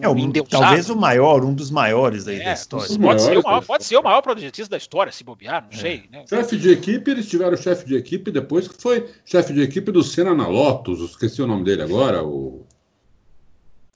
é, 0.00 0.08
um, 0.08 0.32
talvez 0.32 0.90
o 0.90 0.96
maior, 0.96 1.44
um 1.44 1.54
dos 1.54 1.70
maiores 1.70 2.28
aí 2.28 2.40
é, 2.40 2.44
da 2.44 2.52
história. 2.52 2.86
Pode, 2.86 2.98
maiores, 2.98 3.22
ser 3.22 3.42
maior, 3.42 3.64
pode, 3.64 3.84
ser 3.84 3.96
o 3.96 4.02
maior 4.02 4.22
projetista 4.22 4.70
da 4.70 4.76
história, 4.76 5.10
se 5.10 5.24
bobear, 5.24 5.62
não 5.62 5.78
é. 5.78 5.80
sei. 5.80 6.04
Né? 6.10 6.24
Chefe 6.28 6.56
de 6.56 6.70
equipe, 6.70 7.10
eles 7.10 7.28
tiveram 7.28 7.56
chefe 7.56 7.86
de 7.86 7.96
equipe 7.96 8.30
depois 8.30 8.68
que 8.68 8.80
foi 8.80 9.08
chefe 9.24 9.52
de 9.52 9.62
equipe 9.62 9.90
do 9.90 10.02
Senna 10.02 10.34
na 10.34 10.46
Lotus, 10.46 11.00
esqueci 11.00 11.40
o 11.40 11.46
nome 11.46 11.64
dele 11.64 11.82
agora, 11.82 12.22
o... 12.22 12.66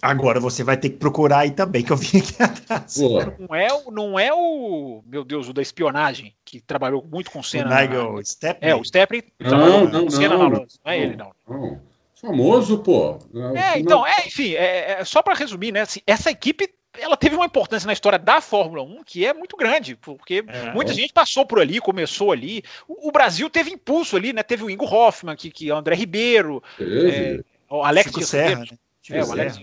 Agora 0.02 0.40
você 0.40 0.64
vai 0.64 0.78
ter 0.78 0.88
que 0.88 0.96
procurar 0.96 1.40
aí 1.40 1.50
também, 1.50 1.82
que 1.84 1.92
eu 1.92 1.96
vim 1.96 2.18
aqui 2.18 2.34
atrás. 2.42 2.96
Não 2.96 3.54
é, 3.54 3.68
não 3.92 4.18
é 4.18 4.32
o, 4.32 5.02
meu 5.06 5.22
Deus, 5.22 5.48
o 5.48 5.52
da 5.52 5.60
espionagem, 5.60 6.34
que 6.44 6.60
trabalhou 6.60 7.06
muito 7.06 7.30
com 7.30 7.42
cena. 7.42 7.66
O 7.66 7.80
Nigel 7.80 8.12
na... 8.14 8.24
Stepney? 8.24 8.70
É, 8.70 8.74
o 8.74 8.82
Stepney 8.82 9.22
trabalhou 9.38 9.88
não, 9.88 10.04
com 10.04 10.10
cena 10.10 10.38
não, 10.38 10.48
na 10.48 10.58
Não 10.60 10.66
é 10.86 10.98
ele, 10.98 11.16
não. 11.16 11.32
não. 11.46 11.89
Famoso, 12.20 12.78
pô. 12.78 13.18
É, 13.54 13.78
então, 13.78 14.06
é, 14.06 14.26
enfim, 14.26 14.54
é, 14.54 15.00
é 15.00 15.04
só 15.04 15.22
para 15.22 15.34
resumir, 15.34 15.72
né? 15.72 15.80
Assim, 15.80 16.00
essa 16.06 16.30
equipe 16.30 16.68
ela 16.98 17.16
teve 17.16 17.36
uma 17.36 17.46
importância 17.46 17.86
na 17.86 17.92
história 17.92 18.18
da 18.18 18.40
Fórmula 18.40 18.82
1 18.82 19.04
que 19.04 19.24
é 19.24 19.32
muito 19.32 19.56
grande, 19.56 19.96
porque 19.96 20.44
é, 20.46 20.72
muita 20.72 20.92
é. 20.92 20.94
gente 20.94 21.12
passou 21.12 21.46
por 21.46 21.60
ali, 21.60 21.80
começou 21.80 22.32
ali. 22.32 22.62
O, 22.88 23.08
o, 23.08 23.12
Brasil 23.12 23.48
teve 23.48 23.70
impulso 23.70 24.16
ali, 24.16 24.32
né? 24.32 24.42
Teve 24.42 24.64
o 24.64 24.70
Ingo 24.70 24.84
Hoffman, 24.84 25.36
que, 25.36 25.50
que 25.50 25.70
é 25.70 25.74
o 25.74 25.76
André 25.76 25.94
Ribeiro, 25.94 26.62
é, 26.80 27.40
o 27.68 27.82
Alex 27.82 28.10
Chico 28.10 28.22
Serra, 28.22 28.60
né? 28.60 28.78
É, 29.08 29.24
o 29.24 29.32
Alex 29.32 29.58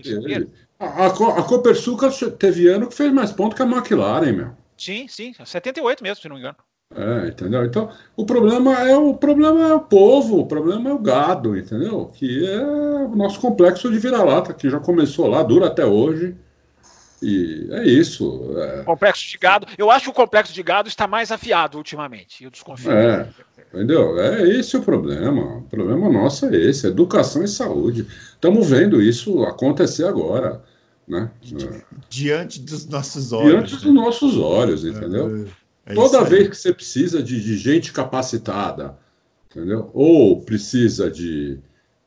A, 0.80 0.86
a, 0.86 1.08
a 1.08 1.44
Copersucar 1.44 2.12
teve 2.40 2.68
ano 2.68 2.88
que 2.88 2.96
fez 2.96 3.12
mais 3.12 3.32
ponto 3.32 3.56
que 3.56 3.62
a 3.62 3.66
McLaren, 3.66 4.32
meu. 4.32 4.50
Sim, 4.78 5.08
sim, 5.08 5.34
78 5.34 6.04
mesmo, 6.04 6.22
se 6.22 6.30
não 6.30 6.36
me 6.36 6.42
engano. 6.42 6.58
É, 6.96 7.28
entendeu? 7.28 7.66
Então, 7.66 7.92
o 8.16 8.26
problema 8.26 8.74
é 8.88 8.98
o 8.98 9.14
problema 9.14 9.68
é 9.68 9.74
o 9.74 9.80
povo, 9.80 10.40
o 10.40 10.48
problema 10.48 10.90
é 10.90 10.94
o 10.94 11.00
gado, 11.00 11.58
entendeu? 11.58 12.10
Que 12.14 12.48
é 12.48 12.66
o 12.66 13.16
nosso 13.16 13.40
complexo 13.40 13.92
de 13.92 14.00
vira-lata, 14.00 14.54
que 14.54 14.70
já 14.70 14.80
começou 14.80 15.28
lá, 15.28 15.44
dura 15.44 15.68
até 15.68 15.86
hoje. 15.86 16.36
E 17.22 17.68
é 17.72 17.86
isso. 17.86 18.54
É... 18.58 18.84
Complexo 18.84 19.28
de 19.28 19.38
gado. 19.38 19.68
Eu 19.78 19.92
acho 19.92 20.06
que 20.06 20.12
o 20.12 20.14
complexo 20.14 20.54
de 20.54 20.64
gado 20.64 20.88
está 20.88 21.08
mais 21.08 21.32
afiado 21.32 21.78
ultimamente. 21.78 22.44
Eu 22.44 22.52
desconfio. 22.52 22.92
É, 22.92 23.28
entendeu? 23.74 24.20
É 24.20 24.48
esse 24.48 24.78
o 24.78 24.82
problema. 24.82 25.58
O 25.58 25.64
problema 25.64 26.10
nosso 26.10 26.46
é 26.46 26.56
esse: 26.56 26.88
educação 26.88 27.44
e 27.44 27.48
saúde. 27.48 28.08
Estamos 28.34 28.70
vendo 28.70 29.02
isso 29.02 29.44
acontecer 29.44 30.06
agora. 30.06 30.64
Né? 31.08 31.30
Diante 32.10 32.60
dos 32.60 32.88
nossos 32.88 33.32
olhos. 33.32 33.52
Diante 33.52 33.74
né? 33.74 33.80
dos 33.82 33.94
nossos 33.94 34.38
olhos, 34.38 34.86
entendeu? 34.86 35.48
É, 35.88 35.94
Toda 35.94 36.24
vez 36.24 36.50
que 36.50 36.58
você 36.58 36.74
precisa 36.74 37.24
de, 37.24 37.42
de, 37.42 37.58
gente 37.58 37.94
capacitada, 37.94 38.98
entendeu? 39.50 39.90
Ou 39.94 40.42
precisa 40.42 41.10
de, 41.10 41.60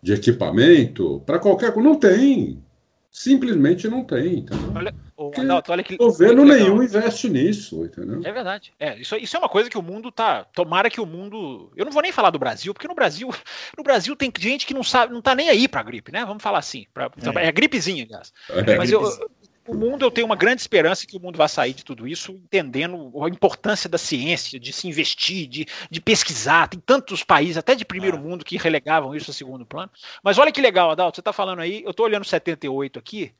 de 0.02 0.12
equipamento, 0.12 1.22
para 1.24 1.38
qualquer 1.38 1.72
coisa, 1.72 1.88
não 1.88 1.96
tem. 1.96 2.62
Simplesmente 3.10 3.88
não 3.88 4.04
tem, 4.04 4.40
entendeu? 4.40 4.72
Olha, 4.74 4.94
o, 5.16 5.32
olha 5.68 5.82
que, 5.82 5.96
governo 5.96 6.44
nenhum 6.44 6.82
investe 6.82 7.28
nisso, 7.28 7.84
entendeu? 7.84 8.20
É 8.24 8.30
verdade. 8.32 8.72
É, 8.78 8.98
isso, 8.98 9.16
isso 9.16 9.36
é 9.36 9.38
uma 9.38 9.48
coisa 9.48 9.68
que 9.68 9.76
o 9.76 9.82
mundo 9.82 10.12
tá. 10.12 10.44
Tomara 10.44 10.88
que 10.88 11.00
o 11.00 11.06
mundo. 11.06 11.72
Eu 11.74 11.84
não 11.84 11.92
vou 11.92 12.02
nem 12.02 12.12
falar 12.12 12.30
do 12.30 12.38
Brasil, 12.38 12.72
porque 12.72 12.86
no 12.86 12.94
Brasil, 12.94 13.28
no 13.76 13.82
Brasil 13.82 14.14
tem 14.14 14.32
gente 14.38 14.66
que 14.66 14.74
não 14.74 14.84
sabe, 14.84 15.12
não 15.12 15.20
tá 15.20 15.34
nem 15.34 15.48
aí 15.48 15.66
pra 15.66 15.82
gripe, 15.82 16.12
né? 16.12 16.24
Vamos 16.24 16.42
falar 16.42 16.58
assim. 16.58 16.86
Pra, 16.94 17.10
é. 17.36 17.48
é 17.48 17.52
gripezinha, 17.52 18.04
aliás. 18.04 18.32
É, 18.48 18.76
Mas 18.76 18.92
eu, 18.92 19.02
o 19.66 19.74
mundo, 19.74 20.04
eu 20.04 20.10
tenho 20.10 20.26
uma 20.26 20.36
grande 20.36 20.60
esperança 20.60 21.06
que 21.06 21.16
o 21.16 21.20
mundo 21.20 21.36
vai 21.36 21.48
sair 21.48 21.72
de 21.72 21.84
tudo 21.84 22.08
isso 22.08 22.32
entendendo 22.32 23.12
a 23.22 23.28
importância 23.28 23.88
da 23.88 23.98
ciência, 23.98 24.58
de 24.58 24.72
se 24.72 24.88
investir, 24.88 25.46
de, 25.46 25.66
de 25.90 26.00
pesquisar. 26.00 26.68
Tem 26.68 26.80
tantos 26.80 27.22
países, 27.22 27.56
até 27.56 27.74
de 27.74 27.84
primeiro 27.84 28.16
ah. 28.16 28.20
mundo, 28.20 28.44
que 28.44 28.56
relegavam 28.56 29.14
isso 29.14 29.30
a 29.30 29.34
segundo 29.34 29.66
plano. 29.66 29.90
Mas 30.22 30.38
olha 30.38 30.52
que 30.52 30.60
legal, 30.60 30.90
Adalto, 30.90 31.16
você 31.16 31.20
está 31.20 31.32
falando 31.32 31.60
aí, 31.60 31.82
eu 31.84 31.90
estou 31.90 32.06
olhando 32.06 32.24
78 32.24 32.98
aqui, 32.98 33.32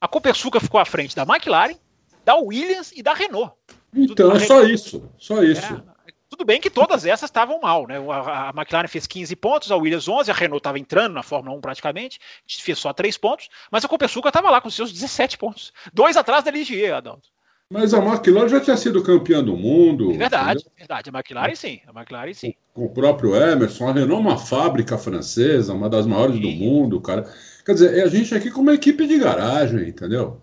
a 0.00 0.08
Copersuca 0.08 0.60
ficou 0.60 0.80
à 0.80 0.84
frente 0.84 1.14
da 1.14 1.22
McLaren, 1.22 1.76
da 2.24 2.36
Williams 2.36 2.92
e 2.94 3.02
da 3.02 3.14
Renault. 3.14 3.52
Então, 3.94 4.32
é 4.32 4.38
só 4.40 4.62
isso, 4.62 5.10
só 5.18 5.42
isso. 5.42 5.74
É, 5.74 5.99
tudo 6.40 6.46
bem 6.46 6.60
que 6.60 6.70
todas 6.70 7.04
essas 7.04 7.28
estavam 7.28 7.60
mal, 7.60 7.86
né? 7.86 7.96
A, 7.98 8.50
McLaren 8.56 8.88
fez 8.88 9.06
15 9.06 9.36
pontos, 9.36 9.70
a 9.70 9.76
Williams 9.76 10.08
11, 10.08 10.30
a 10.30 10.34
Renault 10.34 10.60
estava 10.60 10.78
entrando 10.78 11.12
na 11.12 11.22
Fórmula 11.22 11.54
1 11.58 11.60
praticamente, 11.60 12.18
fez 12.46 12.78
só 12.78 12.94
3 12.94 13.18
pontos, 13.18 13.50
mas 13.70 13.84
a 13.84 13.88
Copersuca 13.88 14.28
estava 14.28 14.50
lá 14.50 14.58
com 14.58 14.70
seus 14.70 14.90
17 14.90 15.36
pontos. 15.36 15.70
Dois 15.92 16.16
atrás 16.16 16.42
da 16.42 16.50
Ligier, 16.50 16.94
Adalto. 16.94 17.28
Mas 17.68 17.92
a 17.92 17.98
McLaren 17.98 18.48
já 18.48 18.58
tinha 18.58 18.76
sido 18.76 19.02
campeã 19.02 19.44
do 19.44 19.54
mundo. 19.54 20.12
É 20.12 20.16
verdade, 20.16 20.60
entendeu? 20.60 20.72
verdade. 20.78 21.10
A 21.10 21.12
McLaren 21.12 21.54
sim, 21.54 21.80
a 21.86 22.00
McLaren 22.00 22.32
sim. 22.32 22.54
Com 22.72 22.86
o 22.86 22.90
próprio 22.90 23.36
Emerson, 23.36 23.88
a 23.88 23.92
Renault 23.92 24.26
é 24.26 24.28
uma 24.28 24.38
fábrica 24.38 24.96
francesa, 24.96 25.74
uma 25.74 25.90
das 25.90 26.06
maiores 26.06 26.36
sim. 26.36 26.40
do 26.40 26.48
mundo, 26.48 27.02
cara. 27.02 27.30
Quer 27.66 27.74
dizer, 27.74 27.98
é 27.98 28.02
a 28.02 28.08
gente 28.08 28.34
aqui 28.34 28.50
com 28.50 28.62
uma 28.62 28.72
equipe 28.72 29.06
de 29.06 29.18
garagem, 29.18 29.90
entendeu? 29.90 30.40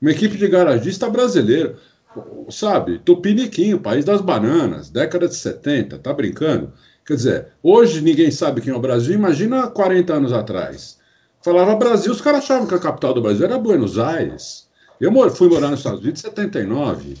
Uma 0.00 0.12
equipe 0.12 0.36
de 0.36 0.46
garagista 0.46 1.10
brasileiro 1.10 1.76
sabe, 2.50 2.98
Tupiniquim, 2.98 3.74
o 3.74 3.80
país 3.80 4.04
das 4.04 4.20
bananas, 4.20 4.90
década 4.90 5.28
de 5.28 5.34
70, 5.34 5.98
tá 5.98 6.12
brincando? 6.12 6.72
Quer 7.04 7.14
dizer, 7.14 7.46
hoje 7.62 8.00
ninguém 8.00 8.30
sabe 8.30 8.60
quem 8.60 8.72
é 8.72 8.76
o 8.76 8.80
Brasil, 8.80 9.14
imagina 9.14 9.66
40 9.66 10.14
anos 10.14 10.32
atrás. 10.32 10.98
Falava 11.42 11.74
Brasil, 11.74 12.12
os 12.12 12.20
caras 12.20 12.44
achavam 12.44 12.66
que 12.66 12.74
a 12.74 12.78
capital 12.78 13.12
do 13.12 13.22
Brasil 13.22 13.44
era 13.44 13.58
Buenos 13.58 13.98
Aires. 13.98 14.68
Eu 15.00 15.12
fui 15.30 15.48
morar 15.48 15.70
nos 15.70 15.80
Estados 15.80 16.00
Unidos 16.00 16.20
em 16.20 16.28
79. 16.28 17.16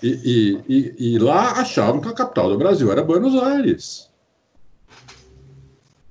E, 0.00 0.08
e, 0.08 0.64
e, 0.68 1.14
e 1.14 1.18
lá 1.18 1.52
achavam 1.52 2.00
que 2.00 2.08
a 2.08 2.12
capital 2.12 2.48
do 2.48 2.56
Brasil 2.56 2.90
era 2.92 3.02
Buenos 3.02 3.34
Aires. 3.42 4.08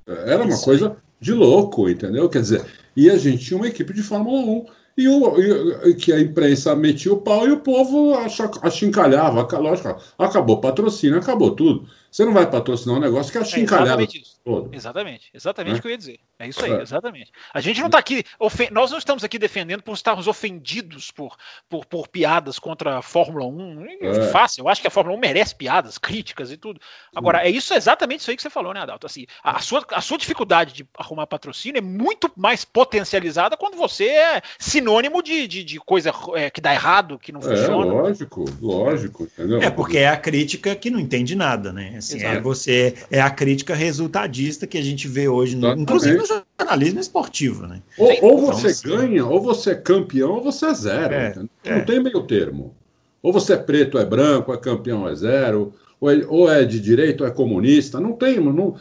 Era 0.06 0.44
uma 0.44 0.58
coisa 0.60 0.98
de 1.20 1.34
louco, 1.34 1.90
entendeu? 1.90 2.28
Quer 2.30 2.42
dizer, 2.42 2.66
e 2.96 3.10
a 3.10 3.18
gente 3.18 3.46
tinha 3.46 3.58
uma 3.58 3.68
equipe 3.68 3.94
de 3.94 4.04
Fórmula 4.04 4.40
1 4.40 4.66
e, 4.98 5.08
o, 5.08 5.88
e, 5.88 5.94
que 5.94 6.12
a 6.12 6.20
imprensa 6.20 6.76
metia 6.76 7.14
o 7.14 7.22
pau 7.22 7.48
e 7.48 7.52
o 7.52 7.60
povo 7.60 8.16
achincalhava. 8.64 9.48
Lógico, 9.60 9.96
acabou 10.18 10.60
patrocínio, 10.60 11.20
acabou 11.20 11.56
tudo. 11.56 11.88
Você 12.12 12.26
não 12.26 12.34
vai 12.34 12.50
patrocinar 12.50 12.98
um 12.98 13.00
negócio 13.00 13.32
que 13.32 13.38
é 13.38 13.42
achincalhado. 13.42 14.02
É 14.02 14.06
exatamente 14.06 14.22
isso. 14.22 14.40
Todo. 14.44 14.74
Exatamente, 14.74 15.30
exatamente 15.34 15.80
o 15.80 15.82
que 15.82 15.88
eu 15.88 15.92
ia 15.92 15.98
dizer. 15.98 16.20
É 16.40 16.48
isso 16.48 16.64
aí, 16.64 16.72
é. 16.72 16.82
exatamente. 16.82 17.32
A 17.52 17.60
gente 17.60 17.80
não 17.80 17.88
está 17.88 17.98
aqui, 17.98 18.24
nós 18.72 18.92
não 18.92 19.00
estamos 19.00 19.24
aqui 19.24 19.40
defendendo 19.40 19.82
por 19.82 19.94
estarmos 19.94 20.28
ofendidos 20.28 21.10
por, 21.10 21.36
por, 21.68 21.86
por 21.86 22.08
piadas 22.08 22.60
contra 22.60 23.00
a 23.00 23.02
Fórmula 23.02 23.46
1. 23.48 23.86
É. 24.02 24.22
Fácil, 24.30 24.64
eu 24.64 24.70
acho 24.70 24.80
que 24.80 24.88
a 24.88 24.92
Fórmula 24.92 25.18
1 25.18 25.20
merece 25.20 25.56
piadas, 25.56 25.98
críticas 25.98 26.52
e 26.52 26.58
tudo. 26.58 26.80
Agora, 27.16 27.44
é 27.44 27.50
isso 27.50 27.74
exatamente 27.74 28.22
isso 28.22 28.30
aí 28.30 28.36
que 28.36 28.44
você 28.44 28.52
falou, 28.52 28.72
né, 28.72 28.82
Adalto? 28.82 29.08
Assim, 29.08 29.26
a, 29.44 29.60
sua, 29.60 29.84
a 29.92 30.02
sua 30.02 30.18
dificuldade 30.18 30.74
de 30.74 30.88
arrumar 30.96 31.26
patrocínio 31.26 31.80
é 31.80 31.82
muito 31.82 32.32
mais 32.36 32.64
potencializada 32.64 33.58
quando 33.58 33.76
você 33.76 34.06
é 34.06 34.42
sinônimo 34.60 35.24
de, 35.24 35.48
de, 35.48 35.64
de 35.64 35.80
coisa 35.80 36.14
é, 36.36 36.52
que 36.52 36.62
dá 36.62 36.72
errado, 36.72 37.18
que 37.18 37.32
não 37.32 37.40
é, 37.40 37.44
funciona. 37.44 37.92
É, 37.92 37.96
lógico, 37.96 38.46
lógico. 38.62 39.24
Entendeu? 39.24 39.60
É, 39.60 39.72
porque 39.72 39.98
é 39.98 40.10
a 40.10 40.18
crítica 40.18 40.76
que 40.76 40.92
não 40.92 41.00
entende 41.00 41.36
nada, 41.36 41.74
né? 41.74 41.96
Assim, 41.98 42.22
é 42.22 42.40
você, 42.40 42.96
é 43.10 43.20
a 43.20 43.32
crítica 43.32 43.74
resultadista 43.74 44.68
que 44.68 44.78
a 44.78 44.84
gente 44.84 45.08
vê 45.08 45.28
hoje, 45.28 45.56
no, 45.56 45.72
inclusive 45.74 46.16
no 46.18 46.27
jornalismo 46.28 47.00
esportivo, 47.00 47.68
né? 47.68 47.82
Ou, 47.98 48.08
ou 48.08 48.14
então, 48.14 48.38
você 48.54 48.72
então, 48.72 48.98
ganha, 48.98 49.26
ou 49.26 49.42
você 49.42 49.72
é 49.72 49.76
campeão, 49.76 50.32
ou 50.32 50.44
você 50.44 50.66
é 50.66 50.74
zero. 50.74 51.14
É, 51.14 51.36
é. 51.64 51.78
Não 51.78 51.86
tem 51.86 52.02
meio 52.02 52.22
termo. 52.24 52.76
Ou 53.22 53.34
você 53.34 53.54
é 53.54 53.58
preto, 53.58 53.96
ou 53.96 54.02
é 54.02 54.06
branco, 54.06 54.54
é 54.54 54.58
campeão, 54.58 55.08
é 55.08 55.16
zero, 55.16 55.74
ou 56.00 56.12
é, 56.12 56.26
ou 56.28 56.52
é 56.52 56.64
de 56.64 56.80
direito, 56.80 57.22
ou 57.22 57.28
é 57.28 57.32
comunista. 57.32 58.00
Não 58.00 58.14
tem, 58.14 58.40
não, 58.40 58.76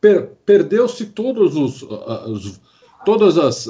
per, 0.00 0.30
perdeu-se 0.44 1.06
todos 1.06 1.56
os, 1.56 1.82
os, 1.82 2.60
todas 3.04 3.38
as, 3.38 3.68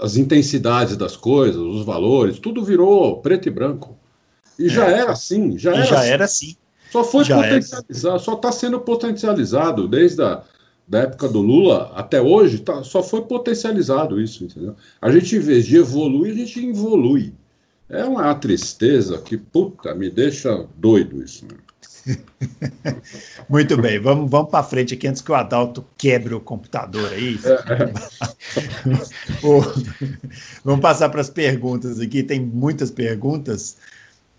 as 0.00 0.16
intensidades 0.16 0.96
das 0.96 1.16
coisas, 1.16 1.60
os 1.60 1.84
valores, 1.84 2.38
tudo 2.38 2.64
virou 2.64 3.20
preto 3.20 3.48
e 3.48 3.50
branco. 3.50 3.96
E 4.58 4.68
já 4.68 4.88
é. 4.88 5.00
era 5.00 5.12
assim, 5.12 5.58
já 5.58 5.72
era 5.72 5.84
já 5.84 5.98
assim. 5.98 6.08
Era 6.08 6.24
assim. 6.24 6.56
Só 6.90 7.04
foi 7.04 7.24
já 7.24 7.36
potencializado, 7.36 8.16
é. 8.16 8.18
só 8.18 8.34
está 8.34 8.52
sendo 8.52 8.80
potencializado 8.80 9.86
desde 9.86 10.22
a 10.22 10.42
da 10.90 11.02
época 11.02 11.28
do 11.28 11.40
Lula 11.40 11.92
até 11.94 12.20
hoje, 12.20 12.58
tá, 12.58 12.82
só 12.82 13.00
foi 13.00 13.22
potencializado 13.22 14.20
isso, 14.20 14.42
entendeu? 14.42 14.74
A 15.00 15.08
gente, 15.12 15.36
em 15.36 15.38
vez 15.38 15.64
de 15.64 15.76
evoluir, 15.76 16.32
a 16.32 16.36
gente 16.38 16.66
evolui. 16.66 17.32
É 17.88 18.04
uma 18.04 18.34
tristeza 18.34 19.18
que, 19.18 19.36
puta, 19.36 19.94
me 19.94 20.10
deixa 20.10 20.66
doido 20.76 21.22
isso. 21.22 21.46
Né? 21.46 22.16
Muito 23.48 23.80
bem, 23.80 24.00
vamos, 24.00 24.28
vamos 24.28 24.50
para 24.50 24.64
frente 24.64 24.94
aqui 24.94 25.06
antes 25.06 25.22
que 25.22 25.30
o 25.30 25.34
Adalto 25.36 25.86
quebre 25.96 26.34
o 26.34 26.40
computador 26.40 27.12
aí. 27.12 27.38
É. 27.44 27.92
vamos 30.64 30.80
passar 30.80 31.08
para 31.08 31.20
as 31.20 31.30
perguntas 31.30 32.00
aqui, 32.00 32.24
tem 32.24 32.40
muitas 32.40 32.90
perguntas. 32.90 33.76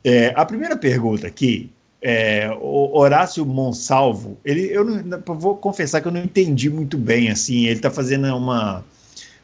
É, 0.04 0.34
a 0.36 0.45
primeira 0.45 0.76
pergunta 0.76 1.28
aqui 1.28 1.72
é, 2.02 2.49
o 2.60 2.97
Horácio 2.97 3.45
Monsalvo, 3.45 4.38
ele, 4.43 4.68
eu 4.72 4.84
não, 4.84 5.22
vou 5.38 5.56
confessar 5.56 6.02
que 6.02 6.08
eu 6.08 6.12
não 6.12 6.24
entendi 6.24 6.70
muito 6.70 6.97
bem, 6.97 7.30
assim, 7.30 7.66
ele 7.66 7.76
está 7.76 7.91
fazendo 7.91 8.26
uma, 8.36 8.84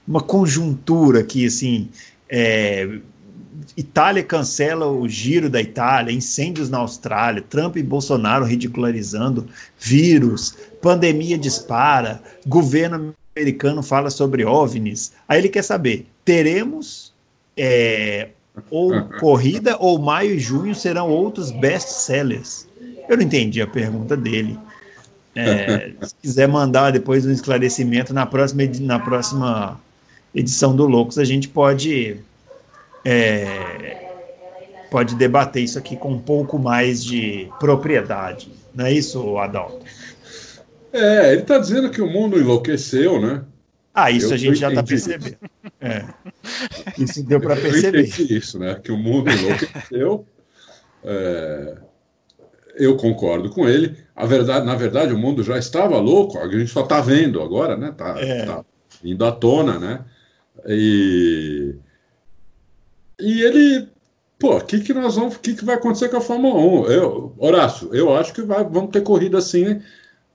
uma 0.08 0.22
conjuntura 0.22 1.20
aqui, 1.20 1.46
assim, 1.46 1.90
é, 2.28 3.00
Itália 3.76 4.24
cancela 4.24 4.88
o 4.88 5.08
giro 5.08 5.50
da 5.50 5.62
Itália, 5.62 6.12
incêndios 6.12 6.70
na 6.70 6.80
Austrália, 6.80 7.44
Trump 7.48 7.76
e 7.76 7.84
Bolsonaro 7.84 8.46
ridicularizando, 8.46 9.48
vírus, 9.80 10.58
pandemia 10.82 11.38
dispara, 11.38 12.22
governo 12.46 13.14
americano 13.36 13.84
fala 13.84 14.10
sobre 14.10 14.44
OVNIs. 14.44 15.12
Aí 15.28 15.40
ele 15.40 15.50
quer 15.50 15.64
saber, 15.64 16.08
teremos 16.26 17.14
é, 17.56 18.30
ou 18.70 19.04
corrida 19.20 19.78
ou 19.80 20.00
maio 20.00 20.36
e 20.36 20.40
junho 20.40 20.74
serão 20.74 21.10
outros 21.10 21.52
best-sellers? 21.52 22.68
Eu 23.08 23.18
não 23.18 23.24
entendi 23.24 23.62
a 23.62 23.68
pergunta 23.68 24.16
dele. 24.18 24.58
É, 25.36 25.92
se 26.02 26.16
quiser 26.22 26.48
mandar 26.48 26.92
depois 26.92 27.26
um 27.26 27.32
esclarecimento 27.32 28.14
na 28.14 28.26
próxima, 28.26 28.64
na 28.82 29.00
próxima 29.00 29.80
edição 30.34 30.76
do 30.76 30.86
Loucos 30.86 31.18
a 31.18 31.24
gente 31.24 31.48
pode 31.48 32.18
é, 33.06 34.08
pode 34.90 35.16
debater 35.16 35.64
isso 35.64 35.78
aqui 35.78 35.96
com 35.96 36.12
um 36.12 36.20
pouco 36.20 36.58
mais 36.60 37.04
de 37.04 37.50
propriedade. 37.60 38.52
Não 38.74 38.86
é 38.86 38.92
isso, 38.92 39.38
Adalto? 39.38 39.86
É, 40.92 41.32
ele 41.34 41.42
está 41.42 41.58
dizendo 41.58 41.90
que 41.90 42.02
o 42.02 42.10
mundo 42.10 42.40
enlouqueceu, 42.40 43.22
né? 43.22 43.42
Ah, 44.00 44.12
isso 44.12 44.28
eu 44.28 44.34
a 44.34 44.38
gente 44.38 44.60
já 44.60 44.70
está 44.70 44.84
percebendo. 44.84 45.38
É. 45.82 46.06
Isso 47.02 47.24
deu 47.24 47.42
para 47.42 47.56
perceber. 47.56 48.04
isso, 48.32 48.60
né? 48.60 48.76
Que 48.76 48.92
o 48.92 48.98
mundo 48.98 49.32
enlouqueceu. 49.32 50.24
É, 51.04 51.78
eu 52.76 52.96
concordo 52.96 53.50
com 53.50 53.68
ele. 53.68 53.98
A 54.16 54.28
verdade, 54.28 54.66
na 54.68 54.76
verdade, 54.76 55.14
o 55.14 55.18
mundo 55.18 55.42
já 55.42 55.58
estava 55.58 55.98
louco. 56.00 56.38
A 56.38 56.48
gente 56.48 56.68
só 56.68 56.84
está 56.84 57.02
vendo 57.02 57.42
agora, 57.42 57.76
né? 57.76 57.90
Está 57.90 58.20
é. 58.20 58.46
tá 58.46 58.64
indo 59.04 59.26
à 59.26 59.32
tona, 59.32 59.80
né? 59.80 60.06
E, 60.68 61.74
e 63.20 63.42
ele, 63.42 63.88
pô, 64.38 64.58
o 64.58 64.64
que 64.64 64.80
que 64.80 64.94
nós 64.94 65.16
vamos, 65.16 65.38
o 65.38 65.40
que 65.40 65.56
que 65.56 65.66
vai 65.66 65.76
acontecer 65.76 66.10
com 66.10 66.18
a 66.18 66.22
Fórmula 66.22 66.60
1? 66.60 66.92
Eu, 66.92 67.34
Horácio, 67.36 67.90
eu 67.96 68.16
acho 68.16 68.32
que 68.32 68.44
vai, 68.44 68.64
vamos 68.64 68.92
ter 68.92 69.02
corrida 69.02 69.40
assim 69.40 69.82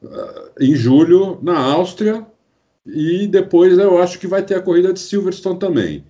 uh, 0.03 0.51
em 0.61 0.75
julho 0.75 1.39
na 1.43 1.57
Áustria 1.59 2.27
e 2.85 3.27
depois 3.27 3.79
eu 3.79 4.01
acho 4.03 4.19
que 4.19 4.27
vai 4.27 4.43
ter 4.43 4.57
a 4.57 4.63
corrida 4.63 4.93
de 4.93 5.01
Silverstone 5.01 5.59
também. 5.59 6.05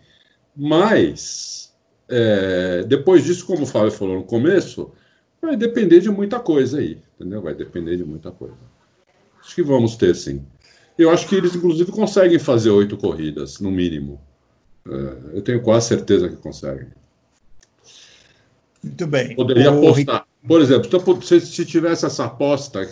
Mas 0.57 1.73
é, 2.09 2.83
depois 2.85 3.25
disso, 3.25 3.47
como 3.47 3.63
o 3.63 3.67
Fábio 3.67 3.91
falou 3.91 4.17
no 4.17 4.25
começo, 4.25 4.93
vai 5.41 5.57
depender 5.57 6.01
de 6.01 6.11
muita 6.11 6.39
coisa 6.41 6.79
aí, 6.79 6.99
entendeu? 7.15 7.43
Vai 7.43 7.55
depender 7.55 7.97
de 7.97 8.05
muita 8.05 8.31
coisa. 8.31 8.57
Acho 9.41 9.55
que 9.55 9.63
vamos 9.63 9.97
ter 9.97 10.15
sim. 10.15 10.45
Eu 10.97 11.11
acho 11.11 11.27
que 11.27 11.35
eles, 11.35 11.55
inclusive, 11.55 11.91
conseguem 11.91 12.39
fazer 12.39 12.71
oito 12.71 12.97
corridas, 12.97 13.59
no 13.59 13.71
mínimo. 13.71 14.21
É, 14.87 15.37
eu 15.37 15.43
tenho 15.43 15.63
quase 15.63 15.89
certeza 15.89 16.29
que 16.29 16.37
conseguem. 16.37 16.89
Muito 18.83 19.07
bem. 19.07 19.35
Poderia 19.35 19.73
o... 19.73 19.79
apostar. 19.79 20.27
Por 20.47 20.61
exemplo, 20.61 21.23
se, 21.23 21.41
se 21.41 21.65
tivesse 21.65 22.05
essa 22.05 22.25
aposta 22.25 22.89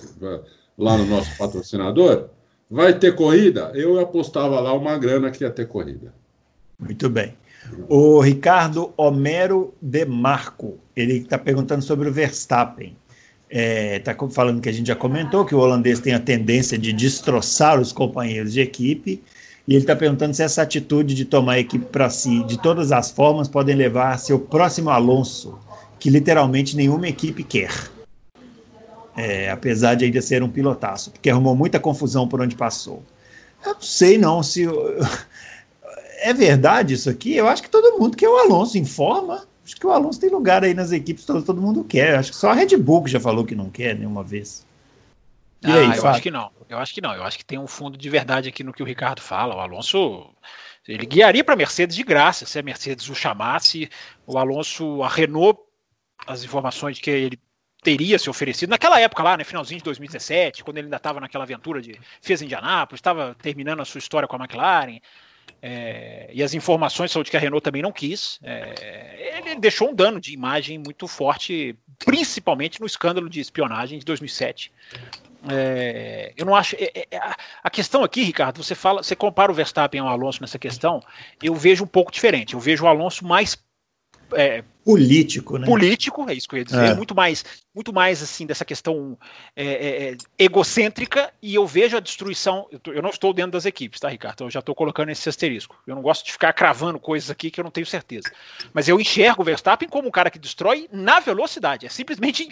lá 0.78 0.96
no 0.96 1.04
nosso 1.04 1.36
patrocinador, 1.36 2.30
vai 2.70 2.96
ter 2.98 3.14
corrida? 3.14 3.72
Eu 3.74 3.98
apostava 3.98 4.60
lá 4.60 4.72
uma 4.72 4.96
grana 4.96 5.30
que 5.30 5.42
ia 5.42 5.50
ter 5.50 5.66
corrida. 5.66 6.14
Muito 6.78 7.10
bem. 7.10 7.34
O 7.88 8.20
Ricardo 8.20 8.92
Homero 8.96 9.74
de 9.82 10.04
Marco, 10.04 10.78
ele 10.96 11.18
está 11.18 11.36
perguntando 11.36 11.82
sobre 11.82 12.08
o 12.08 12.12
Verstappen. 12.12 12.96
Está 13.50 14.12
é, 14.12 14.30
falando 14.30 14.60
que 14.60 14.68
a 14.68 14.72
gente 14.72 14.86
já 14.86 14.94
comentou 14.94 15.44
que 15.44 15.54
o 15.54 15.58
holandês 15.58 15.98
tem 15.98 16.14
a 16.14 16.20
tendência 16.20 16.78
de 16.78 16.92
destroçar 16.92 17.80
os 17.80 17.92
companheiros 17.92 18.52
de 18.52 18.60
equipe. 18.60 19.22
E 19.66 19.74
ele 19.74 19.82
está 19.82 19.94
perguntando 19.94 20.34
se 20.34 20.42
essa 20.42 20.62
atitude 20.62 21.14
de 21.14 21.24
tomar 21.24 21.54
a 21.54 21.58
equipe 21.58 21.84
para 21.84 22.08
si, 22.08 22.42
de 22.44 22.60
todas 22.60 22.92
as 22.92 23.10
formas, 23.10 23.48
podem 23.48 23.76
levar 23.76 24.12
a 24.12 24.18
seu 24.18 24.38
próximo 24.38 24.90
Alonso, 24.90 25.58
que 25.98 26.08
literalmente 26.08 26.76
nenhuma 26.76 27.08
equipe 27.08 27.44
quer. 27.44 27.70
É, 29.16 29.50
apesar 29.50 29.94
de 29.94 30.04
ainda 30.04 30.22
ser 30.22 30.42
um 30.42 30.48
pilotaço, 30.48 31.10
porque 31.10 31.30
arrumou 31.30 31.54
muita 31.54 31.80
confusão 31.80 32.28
por 32.28 32.40
onde 32.40 32.54
passou. 32.54 33.02
Eu 33.64 33.74
não 33.74 33.80
sei 33.80 34.18
não 34.18 34.42
se 34.42 34.66
é 36.22 36.32
verdade 36.32 36.94
isso 36.94 37.10
aqui. 37.10 37.36
Eu 37.36 37.48
acho 37.48 37.62
que 37.62 37.70
todo 37.70 37.98
mundo 37.98 38.16
quer 38.16 38.28
o 38.28 38.36
Alonso 38.36 38.78
informa. 38.78 39.46
Acho 39.64 39.76
que 39.76 39.86
o 39.86 39.90
Alonso 39.90 40.20
tem 40.20 40.30
lugar 40.30 40.64
aí 40.64 40.74
nas 40.74 40.92
equipes, 40.92 41.24
todo, 41.24 41.42
todo 41.42 41.60
mundo 41.60 41.84
quer. 41.84 42.16
Acho 42.16 42.30
que 42.30 42.36
só 42.36 42.50
a 42.50 42.54
Red 42.54 42.76
Bull 42.76 43.04
que 43.04 43.10
já 43.10 43.20
falou 43.20 43.44
que 43.44 43.54
não 43.54 43.70
quer 43.70 43.94
nenhuma 43.96 44.22
vez. 44.22 44.66
E 45.62 45.70
ah, 45.70 45.74
aí, 45.74 45.96
eu 45.96 46.06
acho 46.06 46.22
que 46.22 46.30
não. 46.30 46.50
Eu 46.68 46.78
acho 46.78 46.94
que 46.94 47.00
não. 47.00 47.14
Eu 47.14 47.22
acho 47.22 47.36
que 47.36 47.44
tem 47.44 47.58
um 47.58 47.66
fundo 47.66 47.98
de 47.98 48.08
verdade 48.08 48.48
aqui 48.48 48.64
no 48.64 48.72
que 48.72 48.82
o 48.82 48.86
Ricardo 48.86 49.20
fala. 49.20 49.54
O 49.54 49.60
Alonso 49.60 50.30
ele 50.88 51.06
guiaria 51.06 51.44
para 51.44 51.54
a 51.54 51.56
Mercedes 51.56 51.94
de 51.94 52.02
graça 52.02 52.46
se 52.46 52.58
a 52.58 52.62
Mercedes 52.62 53.08
o 53.08 53.14
chamasse. 53.14 53.88
O 54.26 54.38
Alonso, 54.38 55.02
a 55.02 55.08
Renault, 55.08 55.60
as 56.26 56.42
informações 56.42 56.98
que 56.98 57.10
ele 57.10 57.38
teria 57.82 58.18
se 58.18 58.28
oferecido 58.28 58.70
naquela 58.70 59.00
época 59.00 59.22
lá, 59.22 59.36
né, 59.36 59.44
finalzinho 59.44 59.78
de 59.78 59.84
2017, 59.84 60.62
quando 60.62 60.78
ele 60.78 60.86
ainda 60.86 60.96
estava 60.96 61.20
naquela 61.20 61.44
aventura 61.44 61.80
de 61.80 61.98
fez 62.20 62.42
Indianápolis, 62.42 62.98
estava 62.98 63.34
terminando 63.40 63.80
a 63.80 63.84
sua 63.84 63.98
história 63.98 64.28
com 64.28 64.36
a 64.36 64.38
McLaren. 64.38 65.00
É, 65.62 66.30
e 66.32 66.42
as 66.42 66.54
informações 66.54 67.10
são 67.10 67.22
de 67.22 67.30
que 67.30 67.36
a 67.36 67.40
Renault 67.40 67.62
também 67.62 67.82
não 67.82 67.92
quis. 67.92 68.38
É, 68.42 69.38
ele 69.38 69.56
deixou 69.56 69.90
um 69.90 69.94
dano 69.94 70.20
de 70.20 70.32
imagem 70.32 70.78
muito 70.78 71.06
forte, 71.06 71.76
principalmente 71.98 72.80
no 72.80 72.86
escândalo 72.86 73.28
de 73.28 73.40
espionagem 73.40 73.98
de 73.98 74.04
2007. 74.04 74.72
É, 75.48 76.32
eu 76.36 76.46
não 76.46 76.54
acho. 76.54 76.76
É, 76.76 77.06
é, 77.10 77.16
a, 77.16 77.36
a 77.64 77.70
questão 77.70 78.02
aqui, 78.02 78.22
Ricardo, 78.22 78.62
você 78.62 78.74
fala, 78.74 79.02
você 79.02 79.16
compara 79.16 79.50
o 79.50 79.54
Verstappen 79.54 80.00
ao 80.00 80.08
Alonso 80.08 80.40
nessa 80.40 80.58
questão, 80.58 81.02
eu 81.42 81.54
vejo 81.54 81.84
um 81.84 81.88
pouco 81.88 82.12
diferente. 82.12 82.54
Eu 82.54 82.60
vejo 82.60 82.84
o 82.84 82.88
Alonso 82.88 83.26
mais 83.26 83.56
é, 84.32 84.64
político, 84.84 85.58
né? 85.58 85.66
Político, 85.66 86.28
é 86.28 86.34
isso 86.34 86.48
que 86.48 86.54
eu 86.54 86.58
ia 86.58 86.64
dizer, 86.64 86.90
é. 86.90 86.94
muito 86.94 87.14
mais, 87.14 87.44
muito 87.74 87.92
mais 87.92 88.22
assim 88.22 88.46
dessa 88.46 88.64
questão 88.64 89.18
é, 89.54 89.64
é, 89.64 90.12
é 90.12 90.16
egocêntrica 90.38 91.32
e 91.42 91.54
eu 91.54 91.66
vejo 91.66 91.96
a 91.96 92.00
destruição. 92.00 92.66
Eu, 92.70 92.78
tô, 92.78 92.92
eu, 92.92 93.02
não 93.02 93.10
estou 93.10 93.32
dentro 93.32 93.52
das 93.52 93.66
equipes, 93.66 94.00
tá, 94.00 94.08
Ricardo? 94.08 94.34
Então 94.34 94.46
eu 94.46 94.50
já 94.50 94.60
estou 94.60 94.74
colocando 94.74 95.10
esse 95.10 95.28
asterisco. 95.28 95.76
Eu 95.86 95.94
não 95.94 96.02
gosto 96.02 96.24
de 96.24 96.32
ficar 96.32 96.52
cravando 96.52 96.98
coisas 96.98 97.30
aqui 97.30 97.50
que 97.50 97.60
eu 97.60 97.64
não 97.64 97.70
tenho 97.70 97.86
certeza. 97.86 98.30
Mas 98.72 98.88
eu 98.88 99.00
enxergo 99.00 99.42
o 99.42 99.44
Verstappen 99.44 99.88
como 99.88 100.08
um 100.08 100.10
cara 100.12 100.30
que 100.30 100.38
destrói 100.38 100.88
na 100.92 101.20
velocidade. 101.20 101.86
É 101.86 101.88
simplesmente 101.88 102.48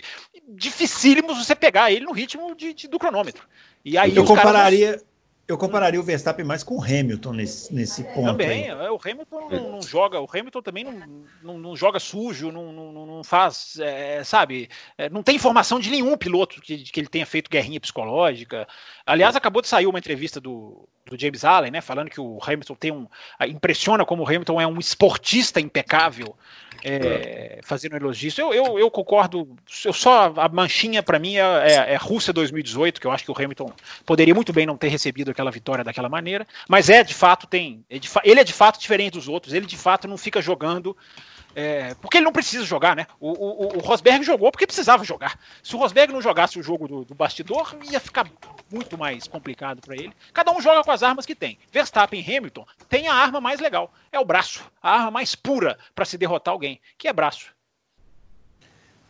dificílimo 0.49 1.35
você 1.35 1.55
pegar 1.55 1.91
ele 1.91 2.05
no 2.05 2.13
ritmo 2.13 2.55
de, 2.55 2.75
de 2.75 2.89
do 2.89 2.99
cronômetro. 2.99 3.47
E 3.85 3.97
aí 3.97 4.15
eu 4.15 4.25
compararia. 4.25 4.93
Caras 4.93 5.08
eu 5.49 5.57
compararia 5.57 5.99
o 5.99 6.03
Verstappen 6.03 6.45
mais 6.45 6.63
com 6.63 6.77
o 6.77 6.85
Hamilton 6.85 7.33
nesse, 7.33 7.75
nesse 7.75 8.05
ponto. 8.05 8.33
Também, 8.33 8.71
aí. 8.71 8.87
É, 8.87 8.91
o 8.91 9.01
Hamilton 9.03 9.49
não, 9.51 9.73
não, 9.73 9.83
joga, 9.83 10.21
o 10.21 10.29
Hamilton 10.31 10.61
também 10.61 10.85
não, 10.85 11.25
não, 11.43 11.59
não 11.59 11.75
joga 11.75 11.99
sujo, 11.99 12.53
não, 12.53 12.71
não, 12.71 13.25
faz, 13.25 13.79
é, 13.81 14.23
sabe, 14.23 14.69
é, 14.99 15.09
não 15.09 15.23
tem 15.23 15.37
informação 15.37 15.81
de 15.81 15.89
nenhum 15.89 16.19
piloto 16.19 16.61
que, 16.61 16.77
que 16.77 17.01
ele 17.01 17.09
tenha 17.09 17.25
feito 17.25 17.51
guerrinha 17.51 17.81
psicológica. 17.81 18.69
Aliás, 19.07 19.35
acabou 19.35 19.63
de 19.63 19.69
sair 19.69 19.87
uma 19.87 19.99
entrevista 19.99 20.39
do, 20.39 20.87
do 21.07 21.19
James 21.19 21.43
Allen, 21.43 21.71
né, 21.71 21.81
falando 21.81 22.11
que 22.11 22.21
o 22.21 22.39
Hamilton 22.43 22.75
tem 22.75 22.93
um, 22.93 23.07
impressiona 23.49 24.05
como 24.05 24.23
o 24.23 24.27
Hamilton 24.27 24.61
é 24.61 24.67
um 24.67 24.79
esportista 24.79 25.59
impecável 25.59 26.37
é, 26.85 27.61
fazendo 27.63 27.97
elogios. 27.97 28.37
Eu, 28.39 28.53
eu, 28.53 28.79
eu, 28.79 28.91
concordo, 28.91 29.57
eu 29.85 29.93
só 29.93 30.33
a 30.37 30.49
manchinha 30.49 31.03
para 31.03 31.19
mim 31.19 31.37
é, 31.37 31.41
é, 31.41 31.95
é, 31.95 31.97
Rússia 31.97 32.33
2018, 32.33 33.01
que 33.01 33.07
eu 33.07 33.11
acho 33.11 33.25
que 33.25 33.31
o 33.31 33.35
Hamilton 33.37 33.73
poderia 34.05 34.35
muito 34.35 34.53
bem 34.53 34.67
não 34.67 34.77
ter 34.77 34.89
recebido 34.89 35.31
aquela 35.39 35.51
vitória 35.53 35.85
daquela 35.85 36.09
maneira, 36.09 36.47
mas 36.69 36.91
é 36.91 37.05
de 37.05 37.15
fato 37.15 37.47
tem, 37.47 37.85
é 37.89 37.99
de, 37.99 38.11
ele 38.25 38.41
é 38.41 38.45
de 38.45 38.53
fato 38.53 38.81
diferente 38.81 39.13
dos 39.13 39.29
outros, 39.29 39.55
ele 39.55 39.67
de 39.67 39.77
fato 39.77 40.09
não 40.09 40.19
fica 40.19 40.43
jogando 40.43 40.97
é, 41.55 41.95
porque 41.95 42.19
ele 42.19 42.25
não 42.25 42.33
precisa 42.33 42.65
jogar, 42.65 42.95
né? 42.95 43.07
O, 43.19 43.31
o, 43.31 43.77
o, 43.79 43.81
Rosberg 43.81 44.23
jogou 44.23 44.51
porque 44.53 44.67
precisava 44.67 45.03
jogar. 45.03 45.41
Se 45.63 45.75
o 45.75 45.79
Rosberg 45.79 46.13
não 46.13 46.21
jogasse 46.21 46.59
o 46.59 46.63
jogo 46.63 46.87
do, 46.87 47.05
do 47.05 47.15
bastidor, 47.15 47.75
ia 47.91 47.99
ficar 47.99 48.31
muito 48.71 48.97
mais 48.99 49.27
complicado 49.27 49.81
para 49.81 49.97
ele. 49.97 50.13
Cada 50.33 50.53
um 50.53 50.61
joga 50.61 50.85
com 50.85 50.93
as 50.93 51.03
armas 51.03 51.27
que 51.27 51.35
tem. 51.35 51.59
Verstappen 51.73 52.21
e 52.21 52.37
Hamilton 52.37 52.67
tem 52.89 53.09
a 53.09 53.15
arma 53.15 53.41
mais 53.41 53.59
legal, 53.61 53.93
é 54.13 54.21
o 54.21 54.25
braço, 54.25 54.63
a 54.81 54.93
arma 54.93 55.11
mais 55.11 55.35
pura 55.35 55.77
para 55.95 56.05
se 56.05 56.19
derrotar 56.19 56.53
alguém, 56.53 56.81
que 56.97 57.09
é 57.09 57.13
braço. 57.13 57.53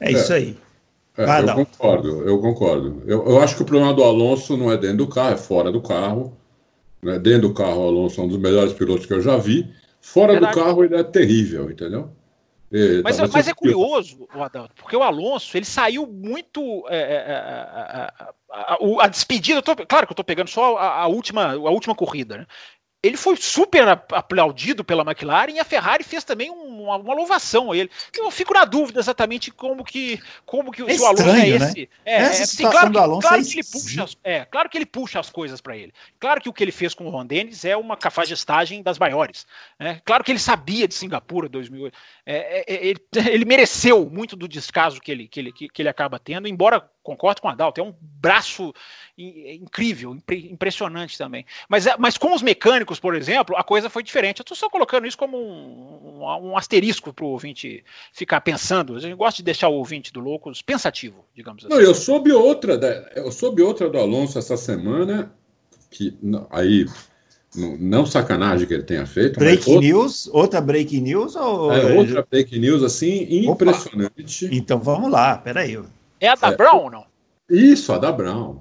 É 0.01 0.13
isso 0.13 0.33
aí. 0.33 0.57
É, 1.19 1.41
eu 1.41 1.67
concordo, 1.67 2.29
eu 2.29 2.41
concordo. 2.41 3.03
Eu, 3.05 3.27
eu, 3.27 3.41
acho 3.41 3.57
que 3.57 3.63
o 3.63 3.65
problema 3.65 3.93
do 3.93 4.05
Alonso 4.05 4.57
não 4.57 4.71
é 4.71 4.77
dentro 4.77 4.99
do 4.99 5.09
carro, 5.09 5.35
é 5.35 5.37
fora 5.37 5.73
do 5.73 5.83
carro. 5.83 6.39
Né? 7.03 7.19
Dentro 7.19 7.49
do 7.49 7.55
carro, 7.55 7.81
o 7.81 7.89
Alonso 7.89 8.21
é 8.21 8.25
um 8.25 8.29
dos 8.29 8.39
melhores 8.39 8.73
pilotos 8.73 9.05
que 9.05 9.13
eu 9.13 9.21
já 9.21 9.37
vi. 9.37 9.69
Fora 10.01 10.39
do 10.39 10.49
carro, 10.53 10.85
ele 10.85 10.95
é 10.95 11.03
terrível, 11.03 11.71
entendeu? 11.71 12.11
É, 12.71 13.03
mas, 13.03 13.17
tá, 13.17 13.27
mas 13.33 13.49
é 13.49 13.55
curioso, 13.55 14.29
Adalto, 14.31 14.75
porque 14.77 14.95
o 14.95 15.03
Alonso 15.03 15.57
ele 15.57 15.65
saiu 15.65 16.07
muito. 16.07 16.87
É, 16.89 16.99
é, 16.99 17.15
é 17.15 17.35
a, 17.35 18.33
a, 18.51 18.75
a, 18.75 19.05
a, 19.05 19.09
despedida, 19.09 19.63
tô, 19.63 19.75
claro 19.75 20.07
que 20.07 20.13
eu 20.13 20.15
estou 20.15 20.25
pegando 20.25 20.49
só 20.49 20.77
a, 20.77 21.07
última, 21.07 21.53
a 21.53 21.71
última 21.71 21.95
corrida, 21.95 22.39
né? 22.39 22.47
Ele 23.01 23.17
foi 23.17 23.37
super 23.37 23.87
aplaudido 23.89 24.83
pela 24.83 25.05
McLaren 25.05 25.53
e 25.53 25.61
a 25.61 25.65
Ferrari 25.65 26.03
fez 26.03 26.25
também 26.25 26.51
uma, 26.51 26.97
uma 26.97 27.15
louvação 27.15 27.71
a 27.71 27.77
ele. 27.77 27.89
Eu 28.17 28.29
fico 28.31 28.53
na 28.53 28.65
dúvida 28.65 28.99
exatamente 28.99 29.53
como 29.53 29.85
que, 29.85 30.21
como 30.45 30.73
que 30.73 30.83
é 30.83 30.85
o 30.85 31.07
Alonso 31.07 31.23
é 31.23 31.33
né? 31.33 31.49
esse. 31.49 31.81
Né? 31.81 31.89
É, 32.05 32.15
Essa 32.17 32.41
é, 32.41 32.43
assim, 32.43 32.63
claro, 32.69 32.91
que, 32.91 32.99
claro 33.21 33.41
é 33.41 33.45
que 33.45 33.53
ele 33.53 33.65
puxa, 33.65 34.05
é, 34.25 34.45
claro 34.45 34.69
que 34.69 34.79
ele 34.79 34.87
puxa 34.87 35.21
as 35.21 35.31
coisas 35.31 35.61
para 35.61 35.77
ele. 35.77 35.93
Claro 36.19 36.41
que 36.41 36.49
o 36.49 36.53
que 36.53 36.65
ele 36.65 36.73
fez 36.73 36.93
com 36.93 37.07
o 37.07 37.11
Ron 37.11 37.25
Dennis 37.25 37.65
é 37.65 37.77
uma 37.77 37.97
cafajestagem 37.97 38.83
das 38.83 38.99
maiores. 38.99 39.47
Né? 39.79 40.01
Claro 40.05 40.25
que 40.25 40.33
ele 40.33 40.41
sabia 40.41 40.89
de 40.89 40.95
Singapura 40.95 41.49
2008. 41.49 41.97
É, 42.27 42.37
é, 42.37 42.65
é, 42.67 42.87
ele, 42.87 43.01
ele, 43.31 43.45
mereceu 43.45 44.11
muito 44.11 44.35
do 44.35 44.49
descaso 44.49 45.01
que 45.01 45.13
ele, 45.13 45.29
que 45.29 45.39
ele, 45.39 45.53
que, 45.53 45.69
que 45.69 45.83
ele 45.83 45.89
acaba 45.89 46.19
tendo, 46.19 46.49
embora 46.49 46.91
concordo 47.09 47.41
com 47.41 47.49
o 47.49 47.51
Adalto, 47.51 47.81
é 47.81 47.85
um 47.85 47.95
braço 48.21 48.75
incrível, 49.17 50.17
impressionante 50.31 51.17
também. 51.17 51.47
Mas, 51.69 51.87
é, 51.87 51.97
mas 51.99 52.19
com 52.19 52.35
os 52.35 52.43
mecânicos, 52.43 53.01
por 53.01 53.15
exemplo, 53.15 53.57
a 53.57 53.65
coisa 53.65 53.89
foi 53.89 54.03
diferente. 54.03 54.41
Eu 54.41 54.43
estou 54.43 54.57
só 54.57 54.69
colocando 54.69 55.07
isso 55.07 55.17
como 55.17 55.39
um, 55.39 56.21
um, 56.21 56.51
um 56.51 56.57
asterisco 56.57 57.13
para 57.13 57.25
o 57.25 57.29
ouvinte 57.29 57.83
ficar 58.13 58.43
pensando. 58.43 58.95
A 58.95 59.01
gente 59.01 59.15
gosta 59.15 59.39
de 59.39 59.45
deixar 59.45 59.69
o 59.69 59.75
ouvinte 59.75 60.13
do 60.13 60.21
Loucos 60.21 60.61
pensativo, 60.61 61.25
digamos 61.35 61.65
assim. 61.65 61.75
Não, 61.75 61.81
eu 61.81 61.95
soube 61.95 62.31
outra, 62.31 62.75
eu 63.17 63.33
soube 63.33 63.63
outra 63.63 63.89
do 63.89 63.99
Alonso 63.99 64.39
essa 64.39 64.57
semana, 64.57 65.33
que 65.91 66.17
aí 66.51 66.85
não 67.57 68.05
sacanagem 68.05 68.69
que 68.69 68.75
ele 68.75 68.83
tenha 68.83 69.07
feito. 69.07 69.39
Break 69.39 69.69
outra, 69.71 69.89
news? 69.89 70.29
Outra 70.31 70.61
break 70.61 71.01
news? 71.01 71.35
Ou... 71.35 71.73
É, 71.73 71.95
outra 71.95 72.27
break 72.31 72.59
news, 72.59 72.83
assim, 72.83 73.27
impressionante. 73.47 74.45
Opa. 74.45 74.55
Então 74.55 74.79
vamos 74.79 75.11
lá, 75.11 75.39
peraí. 75.39 75.79
É 76.21 76.29
a 76.29 76.35
da 76.35 76.49
é, 76.49 76.57
Brown 76.57 76.85
ou 76.85 76.91
não? 76.91 77.07
Isso, 77.49 77.93
a 77.93 77.99
da 77.99 78.13
Brown. 78.13 78.59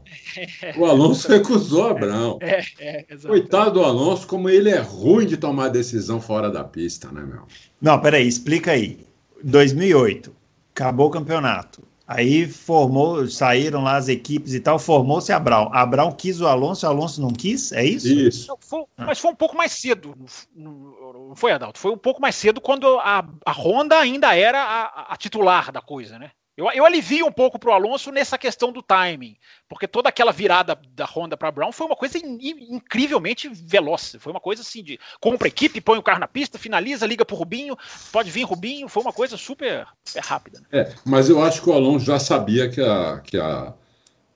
O 0.78 0.86
Alonso 0.86 1.28
recusou 1.32 1.88
a 1.90 1.94
Brown. 1.94 2.38
É, 2.40 2.64
é, 2.80 3.18
Coitado 3.26 3.72
do 3.72 3.84
Alonso, 3.84 4.26
como 4.26 4.50
ele 4.50 4.70
é 4.70 4.80
ruim 4.80 5.26
de 5.26 5.36
tomar 5.36 5.68
decisão 5.70 6.22
fora 6.22 6.50
da 6.50 6.64
pista, 6.64 7.12
né, 7.12 7.22
meu? 7.22 7.44
Não, 7.82 8.00
peraí, 8.00 8.26
explica 8.26 8.72
aí. 8.72 9.06
2008, 9.44 10.34
acabou 10.74 11.08
o 11.08 11.12
campeonato. 11.12 11.86
Aí 12.08 12.48
formou, 12.48 13.28
saíram 13.28 13.84
lá 13.84 13.98
as 13.98 14.08
equipes 14.08 14.54
e 14.54 14.62
tal, 14.62 14.80
formou-se 14.80 15.34
a 15.34 15.40
Brown. 15.40 15.70
A 15.74 15.86
Brown 15.86 16.14
quis 16.14 16.40
o 16.40 16.48
Alonso, 16.48 16.86
o 16.86 16.90
Alonso 16.90 17.22
não 17.22 17.32
quis? 17.32 17.74
É 17.74 17.84
isso? 17.84 18.08
Isso. 18.08 18.48
Não, 18.48 18.58
foi, 18.62 18.86
ah. 18.98 19.06
Mas 19.06 19.20
foi 19.20 19.30
um 19.30 19.36
pouco 19.36 19.58
mais 19.58 19.74
cedo. 19.74 20.16
Não 20.56 21.36
foi, 21.36 21.52
Adalto? 21.52 21.78
Foi 21.78 21.92
um 21.92 21.98
pouco 21.98 22.22
mais 22.22 22.36
cedo 22.36 22.62
quando 22.62 22.98
a, 23.00 23.28
a 23.46 23.52
Honda 23.52 24.00
ainda 24.00 24.34
era 24.34 24.64
a, 24.64 25.14
a 25.14 25.18
titular 25.18 25.70
da 25.70 25.82
coisa, 25.82 26.18
né? 26.18 26.32
Eu, 26.58 26.66
eu 26.72 26.84
alivio 26.84 27.28
um 27.28 27.32
pouco 27.32 27.60
para 27.60 27.70
o 27.70 27.74
Alonso 27.74 28.12
nessa 28.12 28.36
questão 28.36 28.72
do 28.72 28.82
timing, 28.82 29.38
porque 29.70 29.88
toda 29.88 30.10
aquela 30.10 30.32
virada 30.32 30.76
da 30.96 31.06
Honda 31.06 31.38
para 31.38 31.52
Brown 31.52 31.72
foi 31.72 31.86
uma 31.86 31.96
coisa 31.96 32.18
in, 32.18 32.40
incrivelmente 32.72 33.48
veloz. 33.48 34.16
Foi 34.20 34.32
uma 34.32 34.40
coisa 34.40 34.64
assim 34.64 34.84
de 34.84 35.00
compra 35.22 35.48
equipe, 35.48 35.80
põe 35.80 36.00
o 36.00 36.04
carro 36.04 36.20
na 36.20 36.28
pista, 36.28 36.58
finaliza, 36.58 37.06
liga 37.06 37.24
para 37.24 37.36
o 37.36 37.38
Rubinho, 37.38 37.78
pode 38.12 38.32
vir 38.32 38.42
Rubinho. 38.42 38.88
Foi 38.88 39.04
uma 39.04 39.14
coisa 39.14 39.38
super, 39.38 39.86
super 40.04 40.24
rápida. 40.24 40.60
Né? 40.62 40.66
É, 40.72 40.96
mas 41.06 41.30
eu 41.30 41.44
acho 41.44 41.62
que 41.62 41.70
o 41.70 41.74
Alonso 41.74 42.06
já 42.06 42.18
sabia 42.18 42.68
que 42.68 42.82
a. 42.82 43.20
Que 43.20 43.38
a 43.38 43.76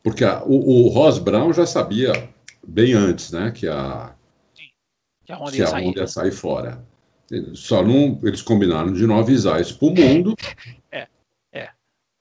porque 0.03 0.23
a, 0.23 0.43
o, 0.43 0.85
o 0.85 0.87
Ross 0.89 1.17
Brown 1.17 1.51
já 1.53 1.65
sabia 1.65 2.29
bem 2.65 2.93
antes, 2.93 3.31
né? 3.31 3.49
Que 3.51 3.67
a, 3.67 4.13
Sim, 4.55 4.69
que 5.25 5.31
a 5.31 5.37
Honda, 5.37 5.51
que 5.51 5.57
ia, 5.57 5.63
a 5.63 5.67
sair. 5.67 5.87
Honda 5.87 5.99
ia 6.01 6.07
sair 6.07 6.31
fora. 6.31 6.85
Só 7.55 7.83
não. 7.83 8.19
Eles 8.23 8.43
combinaram 8.43 8.93
de 8.93 9.07
não 9.07 9.17
avisar 9.17 9.59
isso 9.59 9.77
para 9.79 9.87
o 9.87 9.95
mundo. 9.95 10.35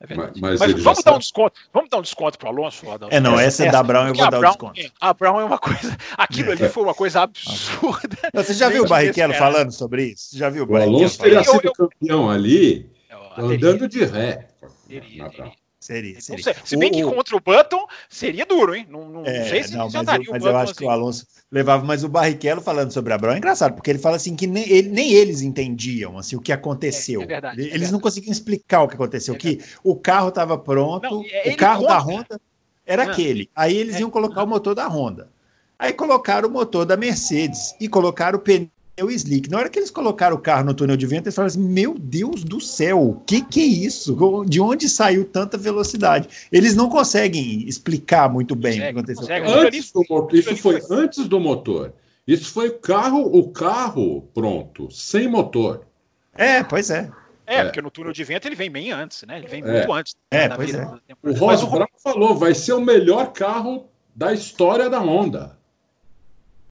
É 0.00 0.06
verdade. 0.06 0.40
Mas, 0.40 0.58
mas 0.58 0.82
vamos, 0.82 1.04
dar 1.04 1.14
um 1.14 1.18
desconto, 1.18 1.60
vamos 1.72 1.90
dar 1.90 1.98
um 1.98 2.02
desconto 2.02 2.38
pro 2.38 2.48
Alonso, 2.48 2.90
Adão. 2.90 3.08
É, 3.12 3.20
não, 3.20 3.34
essa, 3.34 3.62
essa 3.62 3.66
é 3.66 3.70
da 3.70 3.82
Brown 3.82 4.08
eu 4.08 4.14
vou 4.14 4.30
dar 4.30 4.38
o 4.38 4.42
desconto. 4.42 4.80
É, 4.80 4.90
a 4.98 5.12
Brown 5.12 5.40
é 5.40 5.44
uma 5.44 5.58
coisa. 5.58 5.96
Aquilo 6.16 6.52
ali 6.52 6.68
foi 6.70 6.82
uma 6.82 6.94
coisa 6.94 7.20
absurda. 7.22 8.16
Não, 8.32 8.42
você 8.42 8.54
já 8.54 8.70
viu 8.70 8.84
o 8.84 8.88
Barrichello 8.88 9.34
falando 9.34 9.72
sobre 9.72 10.06
isso? 10.06 10.36
Já 10.36 10.48
viu 10.48 10.64
o, 10.64 10.72
o 10.72 10.76
Alonso 10.76 11.18
teria 11.18 11.44
sido 11.44 11.56
eu, 11.56 11.60
eu, 11.64 11.72
campeão 11.72 12.30
ali, 12.30 12.90
andando 13.36 13.86
de 13.86 14.04
ré. 14.04 14.48
Teria, 14.88 15.28
teria. 15.28 15.52
Seria, 15.80 16.20
seria. 16.20 16.54
Se 16.62 16.76
bem 16.76 16.90
o, 16.90 16.92
que 16.92 17.02
contra 17.02 17.34
o 17.34 17.40
Button 17.40 17.86
seria 18.06 18.44
duro, 18.44 18.74
hein? 18.74 18.86
Não, 18.90 19.08
não, 19.08 19.24
é, 19.24 19.48
sei 19.48 19.64
se 19.64 19.74
não, 19.74 19.88
mas, 19.90 19.94
eu, 19.94 20.32
mas 20.32 20.44
eu 20.44 20.56
acho 20.56 20.72
assim. 20.72 20.74
que 20.74 20.84
o 20.84 20.90
Alonso 20.90 21.26
levava, 21.50 21.82
mas 21.82 22.04
o 22.04 22.08
Barrichello 22.08 22.60
falando 22.60 22.92
sobre 22.92 23.14
a 23.14 23.18
Brown 23.18 23.32
é 23.32 23.38
engraçado, 23.38 23.72
porque 23.72 23.90
ele 23.90 23.98
fala 23.98 24.16
assim 24.16 24.36
que 24.36 24.46
nem, 24.46 24.70
ele, 24.70 24.90
nem 24.90 25.10
eles 25.14 25.40
entendiam 25.40 26.18
assim, 26.18 26.36
o 26.36 26.40
que 26.40 26.52
aconteceu. 26.52 27.22
É, 27.22 27.24
é 27.24 27.26
verdade, 27.26 27.62
eles 27.62 27.88
é 27.88 27.92
não 27.92 27.98
conseguiam 27.98 28.30
explicar 28.30 28.82
o 28.82 28.88
que 28.88 28.94
aconteceu, 28.94 29.34
é 29.34 29.38
que 29.38 29.58
o 29.82 29.96
carro 29.96 30.28
estava 30.28 30.58
pronto, 30.58 31.02
não, 31.02 31.20
o 31.20 31.56
carro 31.56 31.80
conta. 31.80 31.94
da 31.94 31.98
Honda 31.98 32.40
era 32.84 33.04
ah, 33.04 33.10
aquele. 33.10 33.48
Aí 33.56 33.74
eles 33.74 33.96
é. 33.96 34.00
iam 34.00 34.10
colocar 34.10 34.42
o 34.42 34.46
motor 34.46 34.74
da 34.74 34.86
Honda. 34.86 35.30
Aí 35.78 35.94
colocaram 35.94 36.46
o 36.46 36.52
motor 36.52 36.84
da 36.84 36.94
Mercedes 36.94 37.74
e 37.80 37.88
colocaram 37.88 38.38
o 38.38 38.42
pneu 38.42 38.68
o 39.04 39.10
slick. 39.10 39.50
Na 39.50 39.58
hora 39.58 39.68
que 39.68 39.78
eles 39.78 39.90
colocaram 39.90 40.36
o 40.36 40.38
carro 40.38 40.64
no 40.64 40.74
túnel 40.74 40.96
de 40.96 41.06
vento, 41.06 41.26
eles 41.26 41.34
falaram 41.34 41.52
assim: 41.52 41.62
Meu 41.62 41.98
Deus 41.98 42.44
do 42.44 42.60
céu, 42.60 43.02
o 43.02 43.20
que, 43.20 43.42
que 43.42 43.60
é 43.60 43.64
isso? 43.64 44.44
De 44.46 44.60
onde 44.60 44.88
saiu 44.88 45.24
tanta 45.24 45.56
velocidade? 45.56 46.28
Eles 46.50 46.74
não 46.74 46.88
conseguem 46.88 47.68
explicar 47.68 48.28
muito 48.28 48.54
bem 48.54 48.72
consegue, 48.72 48.90
o 48.90 48.92
que 48.92 48.98
aconteceu. 49.12 49.44
Consegue, 49.44 49.66
antes 49.66 49.92
do 49.92 50.04
motor, 50.08 50.38
isso 50.38 50.56
foi 50.56 50.82
antes 50.90 51.28
do 51.28 51.40
motor. 51.40 51.92
Isso 52.26 52.52
foi 52.52 52.68
o 52.68 52.78
carro, 52.78 53.22
o 53.22 53.50
carro 53.50 54.22
pronto, 54.34 54.90
sem 54.90 55.26
motor. 55.26 55.86
É, 56.34 56.62
pois 56.62 56.90
é. 56.90 57.10
É, 57.46 57.56
é, 57.56 57.64
porque 57.64 57.82
no 57.82 57.90
túnel 57.90 58.12
de 58.12 58.22
vento 58.22 58.46
ele 58.46 58.54
vem 58.54 58.70
bem 58.70 58.92
antes, 58.92 59.24
né? 59.24 59.38
Ele 59.38 59.48
vem 59.48 59.60
é. 59.62 59.72
muito 59.72 59.92
antes. 59.92 60.14
É, 60.30 60.48
pois 60.48 60.72
é. 60.72 60.86
O 61.22 61.32
Ross 61.32 61.64
Brown 61.64 61.86
falou, 62.00 62.36
vai 62.36 62.54
ser 62.54 62.74
o 62.74 62.80
melhor 62.80 63.32
carro 63.32 63.88
da 64.14 64.32
história 64.32 64.88
da 64.88 65.00
Honda. 65.00 65.58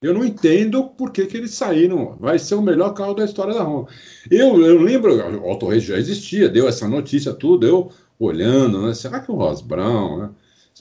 Eu 0.01 0.13
não 0.13 0.23
entendo 0.23 0.85
por 0.85 1.11
que, 1.11 1.25
que 1.25 1.37
eles 1.37 1.53
saíram. 1.53 2.15
Vai 2.19 2.39
ser 2.39 2.55
o 2.55 2.61
melhor 2.61 2.93
carro 2.93 3.13
da 3.13 3.25
história 3.25 3.53
da 3.53 3.63
Honda. 3.63 3.91
Eu, 4.31 4.61
eu 4.61 4.81
lembro, 4.81 5.15
o 5.41 5.49
Auto 5.49 5.77
já 5.79 5.97
existia, 5.97 6.47
deu 6.47 6.67
essa 6.67 6.87
notícia 6.87 7.33
tudo, 7.33 7.67
eu 7.67 7.91
olhando, 8.17 8.85
né? 8.85 8.93
Será 8.93 9.19
que 9.19 9.31
o 9.31 9.35
Ross 9.35 9.61
Brown, 9.61 10.17
né? 10.19 10.29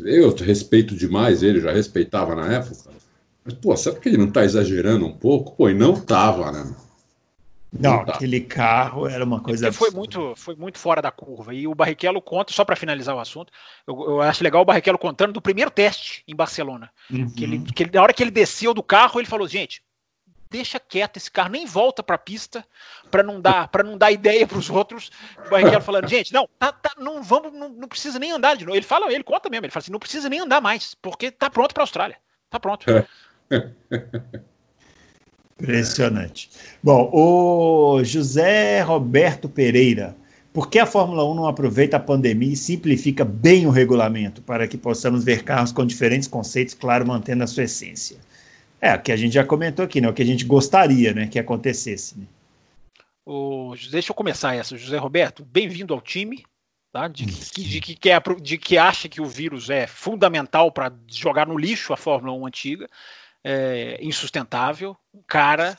Eu 0.00 0.34
respeito 0.34 0.94
demais 0.94 1.42
ele, 1.42 1.60
já 1.60 1.72
respeitava 1.72 2.34
na 2.34 2.52
época. 2.52 2.90
Mas, 3.44 3.54
pô, 3.54 3.76
será 3.76 3.98
que 3.98 4.08
ele 4.08 4.18
não 4.18 4.28
está 4.28 4.44
exagerando 4.44 5.06
um 5.06 5.12
pouco? 5.12 5.56
Pô, 5.56 5.68
e 5.68 5.74
não 5.74 6.00
tava, 6.00 6.52
né? 6.52 6.74
Não, 7.72 8.00
aquele 8.00 8.40
carro 8.40 9.06
era 9.06 9.22
uma 9.22 9.40
coisa. 9.40 9.70
foi 9.72 9.90
muito, 9.90 10.34
foi 10.36 10.56
muito 10.56 10.78
fora 10.78 11.02
da 11.02 11.10
curva. 11.10 11.52
E 11.52 11.66
o 11.66 11.74
Barrichello 11.74 12.20
conta, 12.20 12.52
só 12.52 12.64
para 12.64 12.76
finalizar 12.76 13.14
o 13.14 13.20
assunto, 13.20 13.52
eu, 13.86 13.94
eu, 14.08 14.22
acho 14.22 14.42
legal 14.42 14.62
o 14.62 14.64
Barrichello 14.64 14.98
contando 14.98 15.34
do 15.34 15.42
primeiro 15.42 15.70
teste 15.70 16.22
em 16.26 16.34
Barcelona. 16.34 16.90
Uhum. 17.10 17.30
Que, 17.30 17.44
ele, 17.44 17.58
que 17.60 17.82
ele, 17.82 17.90
na 17.92 18.02
hora 18.02 18.14
que 18.14 18.22
ele 18.22 18.30
desceu 18.30 18.72
do 18.72 18.82
carro, 18.82 19.20
ele 19.20 19.28
falou: 19.28 19.46
gente, 19.46 19.82
deixa 20.50 20.80
quieto 20.80 21.18
esse 21.18 21.30
carro, 21.30 21.50
nem 21.50 21.66
volta 21.66 22.02
para 22.02 22.16
a 22.16 22.18
pista 22.18 22.64
para 23.10 23.22
não 23.22 23.38
dar 23.38 23.68
para 23.68 23.84
não 23.84 23.98
dar 23.98 24.10
ideia 24.10 24.46
para 24.46 24.58
os 24.58 24.70
outros. 24.70 25.10
O 25.46 25.50
Barrichello 25.50 25.82
falando: 25.82 26.08
gente, 26.08 26.32
não, 26.32 26.48
tá, 26.58 26.72
tá, 26.72 26.92
não 26.96 27.22
vamos, 27.22 27.52
não, 27.52 27.68
não, 27.68 27.88
precisa 27.88 28.18
nem 28.18 28.32
andar 28.32 28.56
de 28.56 28.64
novo. 28.64 28.76
Ele 28.76 28.86
fala, 28.86 29.12
ele 29.12 29.24
conta 29.24 29.50
mesmo, 29.50 29.66
ele 29.66 29.72
fala 29.72 29.82
assim: 29.82 29.92
não 29.92 30.00
precisa 30.00 30.28
nem 30.30 30.40
andar 30.40 30.62
mais, 30.62 30.94
porque 30.94 31.30
tá 31.30 31.50
pronto 31.50 31.74
para 31.74 31.82
a 31.82 31.84
Austrália. 31.84 32.16
Tá 32.48 32.58
pronto. 32.58 32.86
Impressionante. 35.60 36.50
Bom, 36.82 37.10
o 37.12 38.04
José 38.04 38.80
Roberto 38.82 39.48
Pereira. 39.48 40.16
Por 40.52 40.70
que 40.70 40.78
a 40.78 40.86
Fórmula 40.86 41.24
1 41.24 41.34
não 41.34 41.46
aproveita 41.46 41.96
a 41.96 42.00
pandemia 42.00 42.52
e 42.52 42.56
simplifica 42.56 43.24
bem 43.24 43.66
o 43.66 43.70
regulamento 43.70 44.40
para 44.40 44.66
que 44.66 44.78
possamos 44.78 45.24
ver 45.24 45.44
carros 45.44 45.72
com 45.72 45.84
diferentes 45.84 46.26
conceitos, 46.26 46.74
claro, 46.74 47.06
mantendo 47.06 47.44
a 47.44 47.46
sua 47.46 47.64
essência? 47.64 48.16
É, 48.80 48.94
o 48.94 49.02
que 49.02 49.12
a 49.12 49.16
gente 49.16 49.34
já 49.34 49.44
comentou 49.44 49.84
aqui, 49.84 50.00
né? 50.00 50.08
O 50.08 50.14
que 50.14 50.22
a 50.22 50.26
gente 50.26 50.44
gostaria 50.44 51.12
né, 51.12 51.26
que 51.26 51.38
acontecesse. 51.38 52.18
Né? 52.18 52.26
O, 53.26 53.74
deixa 53.90 54.12
eu 54.12 54.14
começar 54.14 54.54
essa. 54.54 54.76
José 54.76 54.96
Roberto, 54.96 55.44
bem-vindo 55.44 55.92
ao 55.92 56.00
time. 56.00 56.44
Tá? 56.92 57.06
De, 57.06 57.26
de, 57.26 57.68
de, 57.68 57.80
que 57.80 57.94
quer, 57.94 58.22
de 58.40 58.56
que 58.56 58.78
acha 58.78 59.08
que 59.08 59.20
o 59.20 59.26
vírus 59.26 59.68
é 59.68 59.86
fundamental 59.86 60.72
para 60.72 60.92
jogar 61.06 61.46
no 61.46 61.58
lixo 61.58 61.92
a 61.92 61.96
Fórmula 61.96 62.32
1 62.32 62.46
antiga 62.46 62.88
é, 63.44 63.98
insustentável, 64.02 64.96
cara 65.26 65.78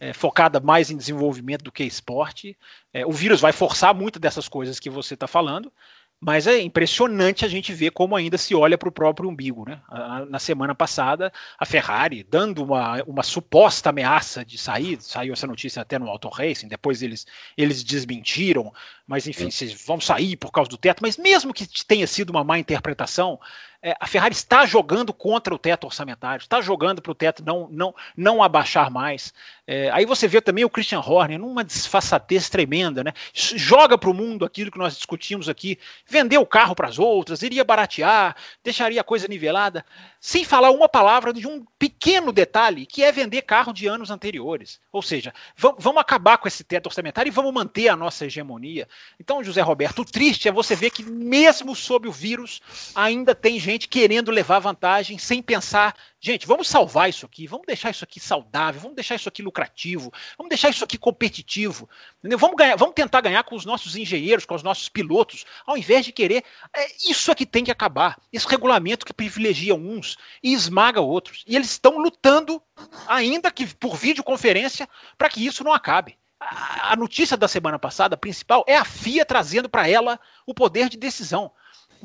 é, 0.00 0.14
focada 0.14 0.58
mais 0.58 0.90
em 0.90 0.96
desenvolvimento 0.96 1.62
do 1.62 1.70
que 1.70 1.84
esporte. 1.84 2.56
É, 2.92 3.04
o 3.04 3.12
vírus 3.12 3.40
vai 3.40 3.52
forçar 3.52 3.94
muitas 3.94 4.20
dessas 4.20 4.48
coisas 4.48 4.80
que 4.80 4.88
você 4.88 5.12
está 5.12 5.26
falando, 5.26 5.70
mas 6.18 6.46
é 6.46 6.60
impressionante 6.60 7.44
a 7.44 7.48
gente 7.48 7.72
ver 7.72 7.92
como 7.92 8.16
ainda 8.16 8.36
se 8.36 8.54
olha 8.54 8.76
para 8.76 8.88
o 8.88 8.92
próprio 8.92 9.28
umbigo. 9.28 9.64
Né? 9.66 9.80
Na 10.28 10.38
semana 10.38 10.74
passada, 10.74 11.32
a 11.58 11.64
Ferrari, 11.64 12.22
dando 12.22 12.64
uma, 12.64 13.02
uma 13.04 13.22
suposta 13.22 13.90
ameaça 13.90 14.44
de 14.44 14.58
sair, 14.58 15.00
saiu 15.00 15.32
essa 15.32 15.46
notícia 15.46 15.80
até 15.80 15.98
no 15.98 16.08
Auto 16.08 16.28
Racing, 16.28 16.68
depois 16.68 17.02
eles, 17.02 17.26
eles 17.56 17.82
desmentiram, 17.82 18.72
mas 19.10 19.26
enfim, 19.26 19.50
vocês 19.50 19.72
vão 19.84 20.00
sair 20.00 20.36
por 20.36 20.52
causa 20.52 20.70
do 20.70 20.76
teto, 20.76 21.02
mas 21.02 21.16
mesmo 21.16 21.52
que 21.52 21.66
tenha 21.84 22.06
sido 22.06 22.30
uma 22.30 22.44
má 22.44 22.60
interpretação, 22.60 23.40
é, 23.82 23.96
a 23.98 24.06
Ferrari 24.06 24.34
está 24.34 24.66
jogando 24.66 25.10
contra 25.10 25.54
o 25.54 25.58
teto 25.58 25.84
orçamentário, 25.84 26.42
está 26.42 26.60
jogando 26.60 27.00
para 27.00 27.12
o 27.12 27.14
teto 27.14 27.42
não, 27.44 27.66
não, 27.70 27.94
não 28.14 28.42
abaixar 28.42 28.90
mais. 28.90 29.32
É, 29.66 29.88
aí 29.90 30.04
você 30.04 30.28
vê 30.28 30.40
também 30.40 30.64
o 30.64 30.70
Christian 30.70 31.00
Horner 31.00 31.38
numa 31.38 31.64
desfaçatez 31.64 32.50
tremenda, 32.50 33.02
né? 33.02 33.14
Joga 33.32 33.96
para 33.96 34.10
o 34.10 34.14
mundo 34.14 34.44
aquilo 34.44 34.70
que 34.70 34.78
nós 34.78 34.96
discutimos 34.96 35.48
aqui, 35.48 35.78
vender 36.06 36.36
o 36.36 36.44
carro 36.44 36.74
para 36.74 36.88
as 36.88 36.98
outras, 36.98 37.42
iria 37.42 37.64
baratear, 37.64 38.36
deixaria 38.62 39.00
a 39.00 39.04
coisa 39.04 39.26
nivelada, 39.26 39.84
sem 40.20 40.44
falar 40.44 40.70
uma 40.72 40.88
palavra 40.88 41.32
de 41.32 41.46
um 41.48 41.64
pequeno 41.78 42.32
detalhe 42.32 42.84
que 42.84 43.02
é 43.02 43.10
vender 43.10 43.42
carro 43.42 43.72
de 43.72 43.86
anos 43.86 44.10
anteriores. 44.10 44.78
Ou 44.92 45.00
seja, 45.00 45.32
vamos 45.56 46.00
acabar 46.00 46.36
com 46.36 46.48
esse 46.48 46.62
teto 46.62 46.86
orçamentário 46.86 47.30
e 47.30 47.32
vamos 47.32 47.54
manter 47.54 47.88
a 47.88 47.96
nossa 47.96 48.26
hegemonia. 48.26 48.86
Então, 49.18 49.44
José 49.44 49.60
Roberto, 49.60 50.02
o 50.02 50.04
triste 50.04 50.48
é 50.48 50.52
você 50.52 50.74
ver 50.74 50.90
que 50.90 51.02
mesmo 51.02 51.76
sob 51.76 52.08
o 52.08 52.12
vírus 52.12 52.60
ainda 52.94 53.34
tem 53.34 53.60
gente 53.60 53.86
querendo 53.86 54.30
levar 54.30 54.58
vantagem 54.58 55.18
sem 55.18 55.42
pensar, 55.42 55.94
gente, 56.18 56.46
vamos 56.46 56.68
salvar 56.68 57.08
isso 57.08 57.26
aqui, 57.26 57.46
vamos 57.46 57.66
deixar 57.66 57.90
isso 57.90 58.04
aqui 58.04 58.18
saudável, 58.18 58.80
vamos 58.80 58.94
deixar 58.94 59.14
isso 59.14 59.28
aqui 59.28 59.42
lucrativo, 59.42 60.12
vamos 60.36 60.48
deixar 60.48 60.70
isso 60.70 60.84
aqui 60.84 60.96
competitivo, 60.96 61.88
entendeu? 62.18 62.38
Vamos, 62.38 62.56
ganhar, 62.56 62.76
vamos 62.76 62.94
tentar 62.94 63.20
ganhar 63.20 63.42
com 63.44 63.54
os 63.54 63.64
nossos 63.64 63.96
engenheiros, 63.96 64.44
com 64.44 64.54
os 64.54 64.62
nossos 64.62 64.88
pilotos, 64.88 65.44
ao 65.66 65.76
invés 65.76 66.04
de 66.04 66.12
querer. 66.12 66.44
É, 66.74 66.86
isso 67.10 67.30
é 67.30 67.34
que 67.34 67.46
tem 67.46 67.64
que 67.64 67.70
acabar. 67.70 68.18
Esse 68.32 68.46
regulamento 68.46 69.06
que 69.06 69.12
privilegia 69.12 69.74
uns 69.74 70.16
e 70.42 70.52
esmaga 70.52 71.00
outros. 71.00 71.44
E 71.46 71.56
eles 71.56 71.70
estão 71.70 71.98
lutando, 71.98 72.62
ainda 73.06 73.50
que 73.50 73.66
por 73.74 73.96
videoconferência, 73.96 74.88
para 75.16 75.28
que 75.28 75.44
isso 75.44 75.64
não 75.64 75.72
acabe. 75.72 76.19
A 76.40 76.96
notícia 76.96 77.36
da 77.36 77.46
semana 77.46 77.78
passada, 77.78 78.16
principal, 78.16 78.64
é 78.66 78.74
a 78.76 78.84
FIA 78.84 79.26
trazendo 79.26 79.68
para 79.68 79.86
ela 79.86 80.18
o 80.46 80.54
poder 80.54 80.88
de 80.88 80.96
decisão. 80.96 81.52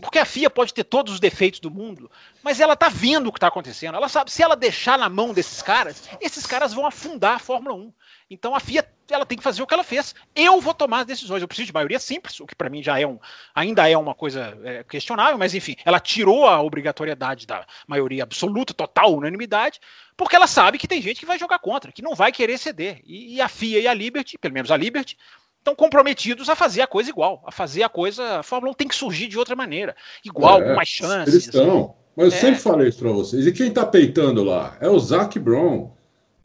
porque 0.01 0.19
a 0.19 0.25
FIA 0.25 0.49
pode 0.49 0.73
ter 0.73 0.83
todos 0.83 1.13
os 1.13 1.19
defeitos 1.21 1.61
do 1.61 1.71
mundo, 1.71 2.11
mas 2.43 2.59
ela 2.59 2.75
tá 2.75 2.89
vendo 2.89 3.27
o 3.27 3.31
que 3.31 3.37
está 3.37 3.47
acontecendo. 3.47 3.95
Ela 3.95 4.09
sabe, 4.09 4.29
se 4.29 4.43
ela 4.43 4.55
deixar 4.55 4.97
na 4.99 5.07
mão 5.07 5.33
desses 5.33 5.61
caras, 5.61 6.03
esses 6.19 6.45
caras 6.45 6.73
vão 6.73 6.85
afundar 6.85 7.35
a 7.35 7.39
Fórmula 7.39 7.75
1. 7.75 7.93
Então 8.29 8.55
a 8.55 8.59
FIA 8.59 8.85
ela 9.11 9.25
tem 9.25 9.37
que 9.37 9.43
fazer 9.43 9.61
o 9.61 9.67
que 9.67 9.73
ela 9.73 9.83
fez. 9.83 10.15
Eu 10.35 10.59
vou 10.59 10.73
tomar 10.73 11.01
as 11.01 11.05
decisões. 11.05 11.41
Eu 11.41 11.47
preciso 11.47 11.67
de 11.67 11.73
maioria 11.73 11.99
simples, 11.99 12.39
o 12.39 12.47
que 12.47 12.55
para 12.55 12.69
mim 12.69 12.81
já 12.81 12.99
é 12.99 13.05
um, 13.05 13.19
ainda 13.53 13.87
é 13.87 13.95
uma 13.95 14.15
coisa 14.15 14.57
é, 14.63 14.83
questionável, 14.83 15.37
mas 15.37 15.53
enfim, 15.53 15.75
ela 15.85 15.99
tirou 15.99 16.47
a 16.47 16.61
obrigatoriedade 16.61 17.45
da 17.45 17.65
maioria 17.87 18.23
absoluta, 18.23 18.73
total, 18.73 19.13
unanimidade, 19.13 19.79
porque 20.17 20.35
ela 20.35 20.47
sabe 20.47 20.77
que 20.79 20.87
tem 20.87 21.01
gente 21.01 21.19
que 21.19 21.25
vai 21.25 21.37
jogar 21.37 21.59
contra, 21.59 21.91
que 21.91 22.01
não 22.01 22.15
vai 22.15 22.31
querer 22.31 22.57
ceder. 22.57 23.01
E, 23.05 23.35
e 23.35 23.41
a 23.41 23.47
FIA 23.47 23.81
e 23.81 23.87
a 23.87 23.93
Liberty, 23.93 24.37
pelo 24.39 24.53
menos 24.53 24.71
a 24.71 24.77
Liberty, 24.77 25.17
estão 25.59 25.75
comprometidos 25.75 26.49
a 26.49 26.55
fazer 26.55 26.81
a 26.81 26.87
coisa 26.87 27.09
igual, 27.09 27.43
a 27.45 27.51
fazer 27.51 27.83
a 27.83 27.89
coisa. 27.89 28.39
A 28.39 28.43
Fórmula 28.43 28.71
1 28.71 28.75
tem 28.75 28.87
que 28.87 28.95
surgir 28.95 29.27
de 29.27 29.37
outra 29.37 29.55
maneira, 29.55 29.95
igual, 30.23 30.61
é, 30.61 30.69
com 30.69 30.75
mais 30.75 30.89
chances. 30.89 31.33
Eles 31.33 31.45
estão. 31.45 31.95
Mas 32.15 32.31
eu 32.31 32.37
é. 32.37 32.41
sempre 32.41 32.59
falei 32.59 32.87
isso 32.87 32.99
para 32.99 33.11
vocês. 33.11 33.45
E 33.45 33.51
quem 33.51 33.67
está 33.67 33.85
peitando 33.85 34.43
lá 34.43 34.77
é 34.79 34.87
o 34.87 34.97
Zac 34.97 35.37
Brown 35.37 35.91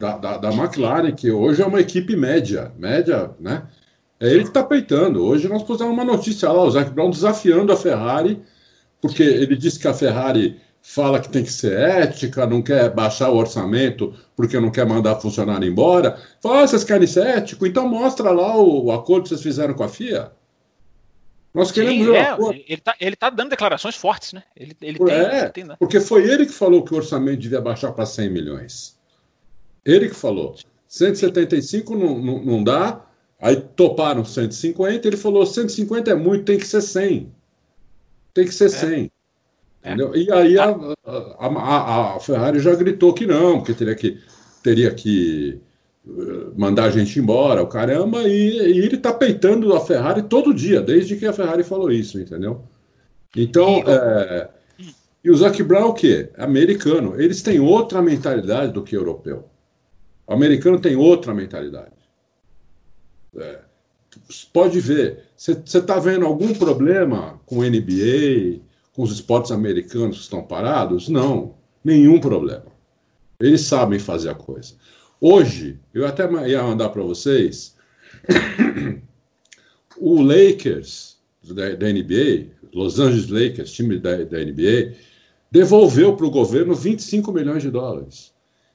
da, 0.01 0.17
da, 0.17 0.37
da, 0.37 0.49
McLaren, 0.51 1.11
que 1.11 1.31
hoje 1.31 1.61
é 1.61 1.65
uma 1.65 1.79
equipe 1.79 2.15
média, 2.15 2.73
média, 2.77 3.31
né? 3.39 3.63
É 4.19 4.27
ele 4.27 4.41
que 4.41 4.49
está 4.49 4.63
peitando. 4.63 5.23
Hoje 5.23 5.47
nós 5.47 5.61
pusemos 5.61 5.93
uma 5.93 6.03
notícia 6.03 6.51
lá, 6.51 6.63
o 6.63 6.71
Zac 6.71 6.89
Brown 6.89 7.11
desafiando 7.11 7.71
a 7.71 7.77
Ferrari, 7.77 8.41
porque 8.99 9.21
ele 9.21 9.55
disse 9.55 9.79
que 9.79 9.87
a 9.87 9.93
Ferrari 9.93 10.59
fala 10.81 11.19
que 11.19 11.29
tem 11.29 11.43
que 11.43 11.51
ser 11.51 11.77
ética, 11.77 12.47
não 12.47 12.61
quer 12.61 12.89
baixar 12.89 13.29
o 13.29 13.37
orçamento 13.37 14.13
porque 14.35 14.59
não 14.59 14.71
quer 14.71 14.85
mandar 14.87 15.19
funcionário 15.19 15.67
embora. 15.67 16.19
Fala, 16.41 16.63
ah, 16.63 16.67
vocês 16.67 16.83
querem 16.83 17.05
ser 17.05 17.27
ético? 17.27 17.67
Então 17.67 17.87
mostra 17.87 18.31
lá 18.31 18.57
o, 18.57 18.85
o, 18.85 18.91
acordo 18.91 19.23
que 19.23 19.29
vocês 19.29 19.43
fizeram 19.43 19.75
com 19.75 19.83
a 19.83 19.89
FIA. 19.89 20.31
Nós 21.53 21.71
queremos 21.71 22.07
Sim, 22.07 22.15
é, 22.15 22.35
ele 22.39 22.63
está 22.69 22.95
ele 22.99 23.15
tá 23.15 23.29
dando 23.29 23.49
declarações 23.49 23.95
fortes, 23.95 24.33
né? 24.33 24.41
Ele, 24.55 24.75
ele 24.81 24.97
tem, 24.97 25.13
é, 25.13 25.39
ele 25.41 25.49
tem, 25.49 25.63
né? 25.65 25.75
porque 25.77 25.99
foi 25.99 26.27
ele 26.27 26.45
que 26.45 26.53
falou 26.53 26.81
que 26.83 26.93
o 26.93 26.97
orçamento 26.97 27.41
devia 27.41 27.61
baixar 27.61 27.91
para 27.91 28.05
100 28.05 28.29
milhões. 28.29 29.00
Ele 29.85 30.09
que 30.09 30.15
falou. 30.15 30.55
175 30.87 31.95
não, 31.95 32.19
não, 32.19 32.43
não 32.43 32.63
dá, 32.63 33.05
aí 33.39 33.55
toparam 33.55 34.25
150, 34.25 35.07
ele 35.07 35.17
falou 35.17 35.45
150 35.45 36.11
é 36.11 36.15
muito, 36.15 36.45
tem 36.45 36.57
que 36.57 36.67
ser 36.67 36.81
100. 36.81 37.31
Tem 38.33 38.45
que 38.45 38.53
ser 38.53 38.69
100. 38.69 39.11
É. 39.83 39.89
Entendeu? 39.89 40.15
E 40.15 40.31
aí 40.31 40.59
a, 40.59 40.69
a, 41.05 41.47
a, 41.47 42.15
a, 42.15 42.19
Ferrari 42.19 42.59
já 42.59 42.75
gritou 42.75 43.13
que 43.13 43.25
não, 43.25 43.57
porque 43.57 43.73
teria 43.73 43.95
que, 43.95 44.19
teria 44.61 44.93
que 44.93 45.59
eh, 46.07 46.47
mandar 46.55 46.83
a 46.85 46.91
gente 46.91 47.17
embora, 47.17 47.63
o 47.63 47.67
caramba, 47.67 48.23
e, 48.23 48.57
e 48.57 48.79
ele 48.79 48.97
está 48.97 49.11
peitando 49.11 49.73
a 49.73 49.79
Ferrari 49.79 50.23
todo 50.23 50.53
dia, 50.53 50.81
desde 50.81 51.15
que 51.15 51.25
a 51.25 51.33
Ferrari 51.33 51.63
falou 51.63 51.91
isso, 51.91 52.19
entendeu? 52.19 52.63
Então, 53.35 53.83
é, 53.87 54.49
e 55.23 55.29
o 55.31 55.35
Zac 55.35 55.61
Brown 55.63 55.89
o 55.89 55.93
quê? 55.93 56.29
Americano. 56.37 57.19
Eles 57.19 57.41
têm 57.41 57.59
outra 57.59 58.01
mentalidade 58.01 58.73
do 58.73 58.83
que 58.83 58.95
europeu. 58.95 59.50
O 60.27 60.33
americano 60.33 60.79
tem 60.79 60.95
outra 60.95 61.33
mentalidade. 61.33 61.91
É, 63.37 63.59
pode 64.51 64.79
ver, 64.79 65.25
você 65.35 65.53
está 65.53 65.99
vendo 65.99 66.25
algum 66.25 66.53
problema 66.53 67.39
com 67.45 67.59
o 67.59 67.63
NBA, 67.63 68.59
com 68.93 69.03
os 69.03 69.11
esportes 69.11 69.51
americanos 69.51 70.17
que 70.17 70.23
estão 70.23 70.43
parados? 70.43 71.07
Não, 71.09 71.55
nenhum 71.83 72.19
problema. 72.19 72.65
Eles 73.39 73.61
sabem 73.61 73.99
fazer 73.99 74.29
a 74.29 74.35
coisa. 74.35 74.75
Hoje, 75.19 75.79
eu 75.93 76.05
até 76.05 76.29
ia 76.47 76.63
mandar 76.63 76.89
para 76.89 77.03
vocês, 77.03 77.75
o 79.97 80.21
Lakers 80.21 81.17
da, 81.43 81.75
da, 81.75 81.87
NBA, 81.91 82.47
Los 82.73 82.99
Angeles 82.99 83.29
Lakers, 83.29 83.71
time 83.71 83.97
da, 83.97 84.23
da 84.23 84.43
NBA, 84.43 84.93
devolveu 85.49 86.15
para 86.15 86.25
o 86.25 86.31
governo 86.31 86.75
25 86.75 87.31
milhões 87.31 87.61
de 87.61 87.71
dólares 87.71 88.30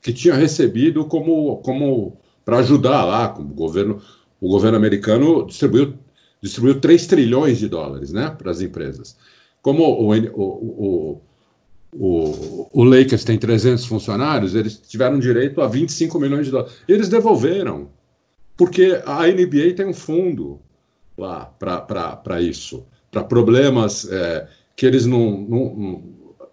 que 0.06 0.12
tinha 0.12 0.34
recebido 0.34 1.04
como, 1.06 1.56
como 1.56 2.16
para 2.44 2.58
ajudar 2.58 3.04
lá, 3.04 3.28
como 3.28 3.52
governo, 3.52 4.00
o 4.40 4.48
governo 4.48 4.76
americano 4.76 5.44
distribuiu, 5.44 5.94
distribuiu 6.40 6.80
3 6.80 7.06
trilhões 7.08 7.58
de 7.58 7.68
dólares 7.68 8.12
né, 8.12 8.30
para 8.30 8.52
as 8.52 8.60
empresas. 8.60 9.16
Como 9.60 9.82
o, 9.82 10.14
o, 10.14 11.22
o, 11.92 12.68
o, 12.72 12.84
Lakers 12.84 13.24
tem 13.24 13.36
300 13.36 13.84
funcionários, 13.86 14.54
eles 14.54 14.78
tiveram 14.78 15.18
direito 15.18 15.60
a 15.60 15.66
25 15.66 16.20
milhões 16.20 16.46
de 16.46 16.52
dólares. 16.52 16.76
Eles 16.86 17.08
devolveram, 17.08 17.88
porque 18.56 19.02
a 19.04 19.26
NBA 19.26 19.74
tem 19.74 19.86
um 19.86 19.92
fundo 19.92 20.60
lá 21.18 21.46
para 21.46 22.40
isso, 22.40 22.86
para 23.10 23.24
problemas 23.24 24.08
é, 24.08 24.46
que 24.76 24.86
eles 24.86 25.04
não, 25.04 25.40
não, 25.40 25.74
não 25.74 26.04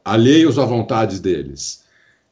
alheios 0.03 0.57
à 0.57 0.65
vontade 0.65 1.21
deles. 1.21 1.82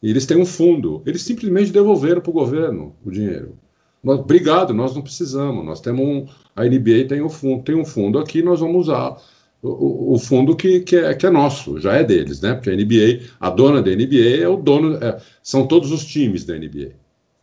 E 0.01 0.09
eles 0.09 0.25
têm 0.25 0.37
um 0.37 0.45
fundo. 0.45 1.01
Eles 1.05 1.21
simplesmente 1.21 1.71
devolveram 1.71 2.21
para 2.21 2.29
o 2.29 2.33
governo 2.33 2.95
o 3.05 3.11
dinheiro. 3.11 3.57
Nós, 4.03 4.19
obrigado, 4.19 4.73
nós 4.73 4.95
não 4.95 5.01
precisamos. 5.01 5.63
Nós 5.63 5.79
temos 5.79 6.01
um, 6.05 6.27
a 6.55 6.63
NBA 6.65 7.07
tem 7.07 7.21
um 7.21 7.29
fundo, 7.29 7.63
tem 7.63 7.75
um 7.75 7.85
fundo 7.85 8.17
aqui, 8.17 8.41
nós 8.41 8.59
vamos 8.59 8.87
usar 8.87 9.17
o, 9.61 10.15
o 10.15 10.19
fundo 10.19 10.55
que, 10.55 10.79
que, 10.79 10.95
é, 10.95 11.13
que 11.13 11.25
é 11.25 11.29
nosso, 11.29 11.79
já 11.79 11.93
é 11.93 12.03
deles, 12.03 12.41
né? 12.41 12.53
Porque 12.53 12.69
a 12.69 12.75
NBA, 12.75 13.29
a 13.39 13.49
dona 13.49 13.81
da 13.81 13.91
NBA 13.91 14.41
é 14.41 14.47
o 14.47 14.57
dono, 14.57 14.95
é, 14.95 15.21
são 15.43 15.67
todos 15.67 15.91
os 15.91 16.03
times 16.05 16.43
da 16.43 16.55
NBA, 16.55 16.93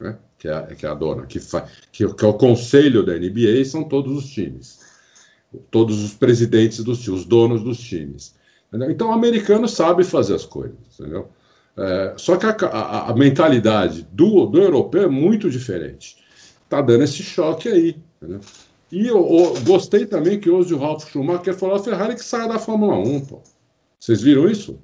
né? 0.00 0.18
Que 0.36 0.48
é, 0.48 0.62
que 0.74 0.86
é 0.86 0.88
a 0.88 0.94
dona, 0.94 1.26
que, 1.26 1.40
fa, 1.40 1.68
que, 1.92 2.06
que 2.12 2.24
é 2.24 2.28
o 2.28 2.34
conselho 2.34 3.04
da 3.04 3.14
NBA, 3.16 3.64
são 3.64 3.84
todos 3.84 4.16
os 4.16 4.30
times, 4.30 4.80
todos 5.70 6.02
os 6.02 6.14
presidentes 6.14 6.82
dos 6.82 7.00
times, 7.00 7.20
os 7.20 7.26
donos 7.26 7.62
dos 7.62 7.78
times. 7.78 8.34
Entendeu? 8.68 8.90
Então 8.90 9.10
o 9.10 9.12
americano 9.12 9.68
sabe 9.68 10.04
fazer 10.04 10.34
as 10.34 10.44
coisas, 10.44 10.76
entendeu? 10.98 11.28
É, 11.78 12.14
só 12.16 12.36
que 12.36 12.44
a, 12.44 12.50
a, 12.50 13.10
a, 13.10 13.14
mentalidade 13.14 14.06
do, 14.10 14.46
do 14.46 14.60
europeu 14.60 15.04
é 15.04 15.08
muito 15.08 15.48
diferente. 15.48 16.16
Está 16.64 16.82
dando 16.82 17.04
esse 17.04 17.22
choque 17.22 17.68
aí. 17.68 17.96
Né? 18.20 18.40
E 18.90 19.06
eu, 19.06 19.16
eu, 19.16 19.60
gostei 19.64 20.04
também 20.04 20.40
que 20.40 20.50
hoje 20.50 20.74
o 20.74 20.78
Ralf 20.78 21.08
Schumacher 21.08 21.54
falou 21.54 21.76
a 21.76 21.82
Ferrari 21.82 22.16
que 22.16 22.24
saia 22.24 22.48
da 22.48 22.58
Fórmula 22.58 22.96
1. 22.96 23.26
Pô. 23.26 23.40
Vocês 24.00 24.20
viram 24.22 24.48
isso? 24.48 24.80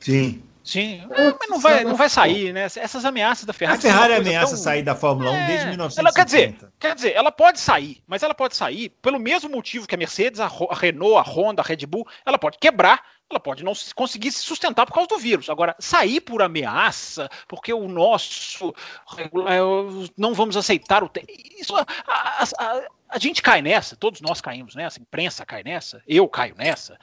Sim. 0.00 0.42
Sim, 0.68 1.02
é, 1.12 1.34
mas 1.40 1.48
não 1.48 1.58
vai, 1.58 1.82
não 1.82 1.96
vai 1.96 2.10
sair, 2.10 2.52
né? 2.52 2.64
Essas 2.64 3.02
ameaças 3.02 3.46
da 3.46 3.54
Ferrari. 3.54 3.78
A 3.78 3.80
Ferrari 3.80 4.12
ameaça 4.12 4.54
tão... 4.54 4.62
sair 4.64 4.82
da 4.82 4.94
Fórmula 4.94 5.30
1 5.30 5.34
é, 5.34 5.46
desde 5.46 5.66
1950. 5.68 6.00
Ela, 6.00 6.12
quer, 6.12 6.24
dizer, 6.26 6.72
quer 6.78 6.94
dizer, 6.94 7.12
ela 7.14 7.32
pode 7.32 7.58
sair, 7.58 8.02
mas 8.06 8.22
ela 8.22 8.34
pode 8.34 8.54
sair 8.54 8.90
pelo 9.00 9.18
mesmo 9.18 9.48
motivo 9.48 9.88
que 9.88 9.94
a 9.94 9.98
Mercedes, 9.98 10.40
a, 10.40 10.46
Renault, 10.72 11.16
a 11.16 11.22
Honda, 11.22 11.62
a 11.62 11.64
Red 11.64 11.86
Bull, 11.86 12.06
ela 12.26 12.36
pode 12.36 12.58
quebrar 12.58 13.02
ela 13.30 13.40
pode 13.40 13.62
não 13.62 13.72
conseguir 13.94 14.32
se 14.32 14.40
sustentar 14.40 14.86
por 14.86 14.94
causa 14.94 15.08
do 15.08 15.18
vírus. 15.18 15.50
Agora, 15.50 15.76
sair 15.78 16.18
por 16.20 16.40
ameaça, 16.40 17.28
porque 17.46 17.72
o 17.74 17.86
nosso 17.86 18.74
é, 19.18 20.10
não 20.16 20.32
vamos 20.32 20.56
aceitar 20.56 21.04
o 21.04 21.10
isso 21.58 21.76
a, 21.76 21.86
a, 22.06 22.42
a, 22.42 22.82
a, 23.10 23.18
gente 23.18 23.42
cai 23.42 23.60
nessa, 23.60 23.96
todos 23.96 24.22
nós 24.22 24.40
caímos 24.40 24.74
nessa, 24.74 24.98
a 24.98 25.02
imprensa 25.02 25.44
cai 25.44 25.62
nessa, 25.62 26.02
eu 26.06 26.26
caio 26.26 26.54
nessa 26.56 26.98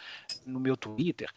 no 0.46 0.60
meu 0.60 0.76
Twitter. 0.76 1.30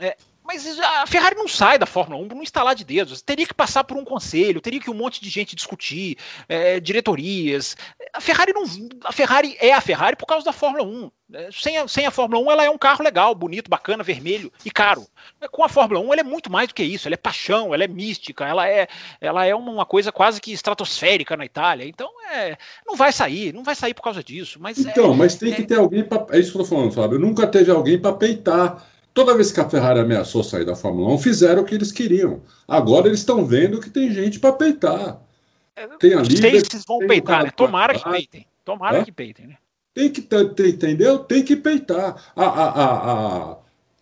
É, 0.00 0.16
mas 0.48 0.80
a 0.80 1.06
Ferrari 1.06 1.36
não 1.36 1.46
sai 1.46 1.78
da 1.78 1.84
Fórmula 1.84 2.22
1 2.22 2.28
por 2.28 2.38
um 2.38 2.42
instalar 2.42 2.74
de 2.74 2.82
dedos. 2.82 3.20
Teria 3.20 3.46
que 3.46 3.52
passar 3.52 3.84
por 3.84 3.98
um 3.98 4.04
conselho, 4.04 4.62
teria 4.62 4.80
que 4.80 4.90
um 4.90 4.94
monte 4.94 5.20
de 5.20 5.28
gente 5.28 5.54
discutir, 5.54 6.16
é, 6.48 6.80
diretorias. 6.80 7.76
A 8.14 8.20
Ferrari 8.20 8.54
não. 8.54 8.64
A 9.04 9.12
Ferrari 9.12 9.58
é 9.60 9.74
a 9.74 9.80
Ferrari 9.82 10.16
por 10.16 10.24
causa 10.24 10.46
da 10.46 10.52
Fórmula 10.52 10.82
1. 10.84 11.10
É, 11.34 11.50
sem 11.52 11.76
a, 11.76 11.86
sem 11.86 12.06
a 12.06 12.10
Fórmula 12.10 12.42
1, 12.42 12.50
ela 12.50 12.64
é 12.64 12.70
um 12.70 12.78
carro 12.78 13.04
legal, 13.04 13.34
bonito, 13.34 13.68
bacana, 13.68 14.02
vermelho 14.02 14.50
e 14.64 14.70
caro. 14.70 15.06
Com 15.52 15.62
a 15.62 15.68
Fórmula 15.68 16.00
1, 16.00 16.12
ela 16.14 16.20
é 16.22 16.24
muito 16.24 16.50
mais 16.50 16.68
do 16.68 16.72
que 16.72 16.82
isso. 16.82 17.06
Ela 17.06 17.14
é 17.16 17.18
paixão, 17.18 17.74
ela 17.74 17.84
é 17.84 17.88
mística, 17.88 18.46
ela 18.46 18.66
é, 18.66 18.88
ela 19.20 19.44
é 19.44 19.54
uma 19.54 19.84
coisa 19.84 20.10
quase 20.10 20.40
que 20.40 20.50
estratosférica 20.50 21.36
na 21.36 21.44
Itália. 21.44 21.86
Então, 21.86 22.08
é, 22.32 22.56
não 22.86 22.96
vai 22.96 23.12
sair, 23.12 23.52
não 23.52 23.62
vai 23.62 23.74
sair 23.74 23.92
por 23.92 24.02
causa 24.02 24.24
disso. 24.24 24.58
Mas 24.58 24.78
então, 24.78 25.12
é, 25.12 25.14
mas 25.14 25.34
tem 25.34 25.52
que 25.52 25.60
é 25.60 25.66
ter 25.66 25.78
alguém 25.78 26.04
para. 26.04 26.24
É 26.30 26.40
isso 26.40 26.52
que 26.52 26.56
eu 26.56 26.62
tô 26.62 26.68
falando, 26.68 26.92
Fábio. 26.92 27.18
Nunca 27.18 27.46
teve 27.46 27.70
alguém 27.70 27.98
para 28.00 28.14
peitar 28.14 28.82
Toda 29.12 29.34
vez 29.34 29.50
que 29.50 29.60
a 29.60 29.68
Ferrari 29.68 30.00
ameaçou 30.00 30.44
sair 30.44 30.64
da 30.64 30.76
Fórmula 30.76 31.12
1, 31.14 31.18
fizeram 31.18 31.62
o 31.62 31.64
que 31.64 31.74
eles 31.74 31.90
queriam. 31.90 32.42
Agora 32.66 33.08
eles 33.08 33.20
estão 33.20 33.44
vendo 33.44 33.80
que 33.80 33.90
tem 33.90 34.12
gente 34.12 34.38
para 34.38 34.52
peitar. 34.52 35.20
Tem 35.98 36.14
ali. 36.14 36.34
Os 36.34 36.84
vão 36.84 36.98
peitar, 37.00 37.44
né? 37.44 37.50
Tomara 37.50 37.94
que 37.94 38.04
peitem. 38.04 38.46
Tomara 38.64 38.98
é? 38.98 39.04
que 39.04 39.12
peitem, 39.12 39.46
né? 39.48 39.56
Tem 39.94 40.10
que 40.10 40.22
ter, 40.22 40.68
entendeu? 40.68 41.18
Tem 41.18 41.42
que 41.42 41.56
peitar. 41.56 42.32
A, 42.36 42.44
a, 42.44 42.68
a, 42.84 43.58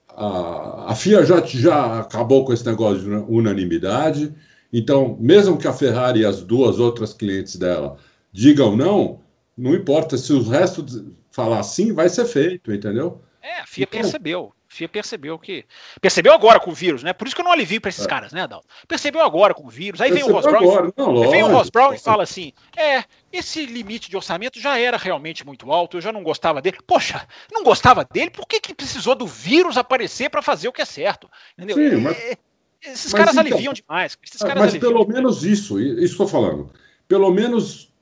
a, 0.09 0.93
a 0.93 0.95
FIA 0.95 1.25
já, 1.25 1.41
já 1.43 2.01
acabou 2.01 2.45
com 2.45 2.53
esse 2.53 2.67
negócio 2.67 3.03
de 3.03 3.11
unanimidade. 3.11 4.35
Então, 4.73 5.17
mesmo 5.21 5.57
que 5.57 5.69
a 5.69 5.73
Ferrari 5.73 6.21
e 6.21 6.27
as 6.27 6.43
duas 6.43 6.79
outras 6.79 7.15
clientes 7.15 7.57
dela 7.57 7.97
digam 8.33 8.77
não, 8.77 9.21
não 9.57 9.75
importa. 9.75 10.19
Se 10.19 10.33
o 10.33 10.43
resto 10.43 10.85
falar 11.31 11.63
sim, 11.63 11.93
vai 11.93 12.09
ser 12.09 12.27
feito, 12.27 12.73
entendeu? 12.73 13.23
É, 13.41 13.61
a 13.61 13.67
FIA 13.67 13.87
então, 13.89 14.01
percebeu. 14.01 14.53
FIA 14.69 14.89
percebeu 14.89 15.39
que. 15.39 15.65
Percebeu 16.01 16.33
agora 16.33 16.59
com 16.59 16.71
o 16.71 16.75
vírus, 16.75 17.03
né? 17.03 17.13
Por 17.13 17.27
isso 17.27 17.37
que 17.37 17.41
eu 17.41 17.45
não 17.45 17.53
alivio 17.53 17.81
para 17.81 17.89
esses 17.89 18.05
é. 18.05 18.09
caras, 18.09 18.33
né, 18.33 18.43
Adalto? 18.43 18.67
Percebeu 18.89 19.23
agora 19.23 19.55
com 19.55 19.67
o 19.67 19.71
vírus. 19.71 20.01
Aí 20.01 20.11
percebeu 20.11 20.27
vem 20.27 20.35
o 20.35 20.41
Ross 20.41 20.53
Brown. 20.53 20.93
Não, 20.97 21.31
vem 21.31 21.43
o 21.43 21.49
Ross 21.49 21.71
Brown 21.71 21.95
e 21.95 21.99
fala 21.99 22.25
assim: 22.25 22.53
é, 22.77 23.05
esse 23.33 23.65
limite 23.65 24.11
de 24.11 24.17
orçamento 24.17 24.61
já 24.61 24.79
era 24.79 24.97
realmente 24.97 25.47
muito 25.47 25.71
alto, 25.73 25.97
eu 25.97 26.01
já 26.01 26.13
não 26.13 26.23
gostava 26.23 26.61
dele. 26.61 26.79
Poxa, 26.87 27.27
não 27.53 27.63
gostava 27.63 28.05
dele, 28.05 28.31
por 28.31 28.47
que, 28.47 28.61
que 28.61 28.75
precisou 28.75 29.15
do 29.15 29.27
vírus 29.27 29.77
aparecer 29.77 30.31
para 30.31 30.43
fazer 30.43 30.69
o 30.69 30.73
que 30.73 30.83
é 30.83 30.87
certo? 30.87 31.31
Entendeu? 31.57 31.77
Sim, 31.77 31.97
mas, 32.03 32.17
é, 32.17 32.39
esses 32.83 33.13
mas 33.13 33.21
caras 33.21 33.35
então, 33.35 33.41
aliviam 33.47 33.73
demais. 33.73 34.19
Esses 34.23 34.41
caras 34.41 34.59
mas 34.59 34.71
aliviam 34.71 34.93
pelo 34.93 35.07
menos 35.07 35.45
isso, 35.45 35.81
isso 35.81 36.05
estou 36.05 36.27
falando. 36.27 36.71
Pelo 37.07 37.31
menos 37.31 37.93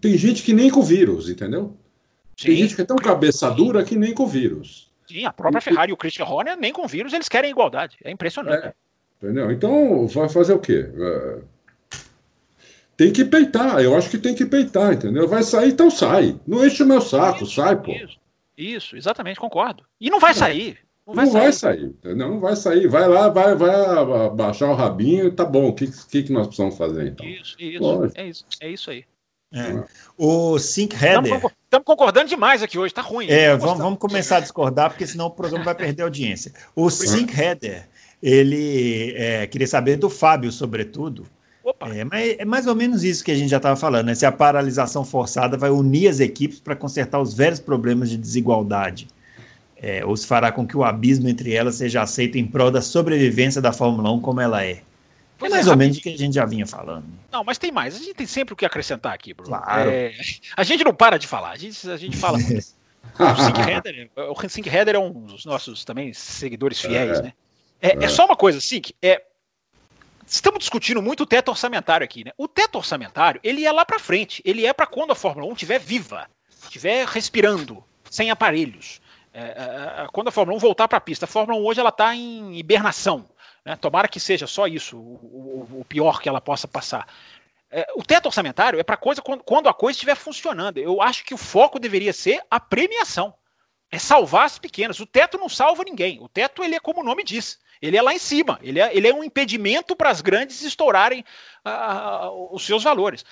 tem 0.00 0.16
gente 0.18 0.42
que 0.42 0.52
nem 0.52 0.70
com 0.70 0.82
vírus, 0.82 1.28
entendeu? 1.28 1.76
Sim. 2.36 2.48
Tem 2.48 2.56
gente 2.56 2.74
que 2.74 2.82
é 2.82 2.84
tão 2.84 2.96
cabeça 2.96 3.50
dura 3.50 3.84
que 3.84 3.96
nem 3.96 4.12
com 4.12 4.26
vírus. 4.26 4.87
Sim, 5.08 5.24
a 5.24 5.32
própria 5.32 5.60
Ferrari 5.60 5.90
e 5.90 5.94
o 5.94 5.96
Christian 5.96 6.26
Horner, 6.26 6.56
nem 6.56 6.72
com 6.72 6.86
vírus, 6.86 7.12
eles 7.12 7.28
querem 7.28 7.50
igualdade. 7.50 7.96
É 8.04 8.10
impressionante. 8.10 8.66
É, 8.66 8.74
entendeu? 9.22 9.50
Então, 9.50 10.06
vai 10.06 10.28
fazer 10.28 10.52
o 10.52 10.58
quê? 10.58 10.86
É... 10.94 11.38
Tem 12.94 13.12
que 13.12 13.24
peitar, 13.24 13.80
eu 13.80 13.96
acho 13.96 14.10
que 14.10 14.18
tem 14.18 14.34
que 14.34 14.44
peitar, 14.44 14.92
entendeu? 14.92 15.26
Vai 15.26 15.42
sair, 15.42 15.70
então 15.70 15.90
sai. 15.90 16.38
Não 16.46 16.66
enche 16.66 16.82
o 16.82 16.86
meu 16.86 17.00
saco, 17.00 17.44
isso, 17.44 17.54
sai, 17.54 17.76
pô. 17.80 17.92
Isso, 17.92 18.18
isso, 18.56 18.96
exatamente, 18.96 19.40
concordo. 19.40 19.84
E 20.00 20.10
não 20.10 20.18
vai 20.18 20.34
sair. 20.34 20.78
Não 21.06 21.14
vai, 21.14 21.24
não 21.24 21.32
sair. 21.32 21.42
vai 21.42 21.52
sair, 21.52 21.84
entendeu? 21.84 22.28
Não 22.28 22.40
vai 22.40 22.56
sair. 22.56 22.86
Vai 22.88 23.08
lá, 23.08 23.30
vai, 23.30 23.54
vai 23.54 24.30
baixar 24.34 24.68
o 24.68 24.74
rabinho, 24.74 25.32
tá 25.32 25.44
bom. 25.44 25.68
O 25.68 25.72
que, 25.72 25.86
que, 25.86 26.24
que 26.24 26.32
nós 26.32 26.48
precisamos 26.48 26.76
fazer 26.76 27.06
então? 27.06 27.24
Isso, 27.24 27.56
isso, 27.58 28.12
é 28.14 28.26
isso, 28.26 28.44
é 28.60 28.68
isso 28.68 28.90
aí. 28.90 29.04
É. 29.54 29.84
O 30.18 30.58
Sync 30.58 30.94
Header. 30.94 31.40
Estamos 31.68 31.84
concordando 31.84 32.30
demais 32.30 32.62
aqui 32.62 32.78
hoje, 32.78 32.94
tá 32.94 33.02
ruim. 33.02 33.28
É, 33.28 33.54
vamos, 33.54 33.76
vamos, 33.76 33.98
começar 33.98 34.38
a 34.38 34.40
discordar, 34.40 34.88
porque 34.88 35.06
senão 35.06 35.26
o 35.26 35.30
programa 35.30 35.66
vai 35.66 35.74
perder 35.74 36.02
audiência. 36.02 36.50
O 36.74 36.88
Sync 36.88 37.38
Header, 37.38 37.86
ele 38.22 39.12
é, 39.14 39.46
queria 39.46 39.66
saber 39.66 39.96
do 39.96 40.08
Fábio, 40.08 40.50
sobretudo. 40.50 41.26
É, 41.94 42.04
mas 42.04 42.36
é 42.38 42.44
mais 42.46 42.66
ou 42.66 42.74
menos 42.74 43.04
isso 43.04 43.22
que 43.22 43.30
a 43.30 43.34
gente 43.34 43.50
já 43.50 43.58
estava 43.58 43.76
falando, 43.76 44.06
né? 44.06 44.14
Se 44.14 44.24
a 44.24 44.32
paralisação 44.32 45.04
forçada 45.04 45.58
vai 45.58 45.68
unir 45.68 46.08
as 46.08 46.20
equipes 46.20 46.58
para 46.58 46.74
consertar 46.74 47.20
os 47.20 47.34
velhos 47.34 47.60
problemas 47.60 48.08
de 48.08 48.16
desigualdade. 48.16 49.06
É, 49.76 50.02
ou 50.06 50.16
se 50.16 50.26
fará 50.26 50.50
com 50.50 50.66
que 50.66 50.74
o 50.74 50.82
abismo 50.82 51.28
entre 51.28 51.52
elas 51.52 51.74
seja 51.74 52.00
aceito 52.00 52.38
em 52.38 52.46
prol 52.46 52.70
da 52.70 52.80
sobrevivência 52.80 53.60
da 53.60 53.74
Fórmula 53.74 54.10
1 54.10 54.20
como 54.20 54.40
ela 54.40 54.64
é. 54.64 54.80
Pois 55.38 55.52
é 55.52 55.54
mais 55.54 55.66
é, 55.66 55.70
ou 55.70 55.76
menos 55.76 55.96
o 55.96 56.00
que 56.00 56.08
a 56.08 56.18
gente 56.18 56.34
já 56.34 56.44
vinha 56.44 56.66
falando. 56.66 57.06
Não, 57.30 57.44
mas 57.44 57.58
tem 57.58 57.70
mais. 57.70 57.94
A 57.94 57.98
gente 57.98 58.14
tem 58.14 58.26
sempre 58.26 58.54
o 58.54 58.56
que 58.56 58.66
acrescentar 58.66 59.12
aqui, 59.12 59.32
Bruno. 59.32 59.50
Claro. 59.50 59.88
É, 59.88 60.12
a 60.56 60.64
gente 60.64 60.82
não 60.82 60.92
para 60.92 61.16
de 61.16 61.26
falar. 61.26 61.50
A 61.50 61.56
gente, 61.56 61.88
a 61.88 61.96
gente 61.96 62.16
fala 62.16 62.38
o 63.18 64.48
Sync 64.48 64.68
Header, 64.68 64.96
é 64.96 64.98
um 64.98 65.12
dos 65.12 65.44
nossos 65.44 65.84
também 65.84 66.12
seguidores 66.12 66.80
fiéis, 66.80 67.20
é, 67.20 67.22
né? 67.22 67.32
É, 67.80 67.88
é, 67.90 68.04
é. 68.04 68.08
só 68.08 68.26
uma 68.26 68.36
coisa, 68.36 68.60
Sync. 68.60 68.92
É, 69.00 69.22
estamos 70.26 70.58
discutindo 70.58 71.00
muito 71.00 71.22
o 71.22 71.26
teto 71.26 71.50
orçamentário 71.50 72.04
aqui, 72.04 72.24
né? 72.24 72.32
O 72.36 72.48
teto 72.48 72.76
orçamentário, 72.76 73.40
ele 73.44 73.64
é 73.64 73.70
lá 73.70 73.84
para 73.84 74.00
frente. 74.00 74.42
Ele 74.44 74.66
é 74.66 74.72
para 74.72 74.86
quando 74.86 75.12
a 75.12 75.14
Fórmula 75.14 75.46
1 75.48 75.52
estiver 75.52 75.78
viva, 75.78 76.26
estiver 76.64 77.06
respirando, 77.06 77.82
sem 78.10 78.30
aparelhos. 78.30 79.00
É, 79.32 79.40
é, 79.40 80.06
quando 80.12 80.28
a 80.28 80.32
Fórmula 80.32 80.56
1 80.56 80.60
voltar 80.60 80.88
para 80.88 80.98
a 80.98 81.00
pista. 81.00 81.24
A 81.24 81.28
Fórmula 81.28 81.60
1 81.60 81.64
hoje 81.64 81.80
ela 81.80 81.90
está 81.90 82.14
em 82.14 82.58
hibernação. 82.58 83.26
Né? 83.68 83.76
Tomara 83.76 84.08
que 84.08 84.18
seja 84.18 84.46
só 84.46 84.66
isso, 84.66 84.96
o, 84.96 85.68
o, 85.76 85.80
o 85.80 85.84
pior 85.84 86.22
que 86.22 86.28
ela 86.28 86.40
possa 86.40 86.66
passar. 86.66 87.06
É, 87.70 87.86
o 87.94 88.02
teto 88.02 88.24
orçamentário 88.24 88.80
é 88.80 88.82
para 88.82 88.96
coisa 88.96 89.20
quando, 89.20 89.44
quando, 89.44 89.68
a 89.68 89.74
coisa 89.74 89.94
estiver 89.94 90.14
funcionando. 90.14 90.78
Eu 90.78 91.02
acho 91.02 91.22
que 91.22 91.34
o 91.34 91.38
foco 91.38 91.78
deveria 91.78 92.14
ser 92.14 92.40
a 92.50 92.58
premiação. 92.58 93.34
É 93.90 93.98
salvar 93.98 94.46
as 94.46 94.58
pequenas. 94.58 95.00
O 95.00 95.06
teto 95.06 95.36
não 95.36 95.50
salva 95.50 95.84
ninguém. 95.84 96.18
O 96.18 96.28
teto 96.30 96.64
ele 96.64 96.76
é 96.76 96.80
como 96.80 97.02
o 97.02 97.04
nome 97.04 97.22
diz. 97.22 97.58
Ele 97.80 97.96
é 97.96 98.00
lá 98.00 98.14
em 98.14 98.18
cima. 98.18 98.58
Ele 98.62 98.80
é, 98.80 98.96
ele 98.96 99.06
é 99.06 99.14
um 99.14 99.22
impedimento 99.22 99.94
para 99.94 100.08
as 100.08 100.22
grandes 100.22 100.62
estourarem 100.62 101.22
uh, 101.66 102.54
os 102.54 102.64
seus 102.64 102.84
valores. 102.84 103.22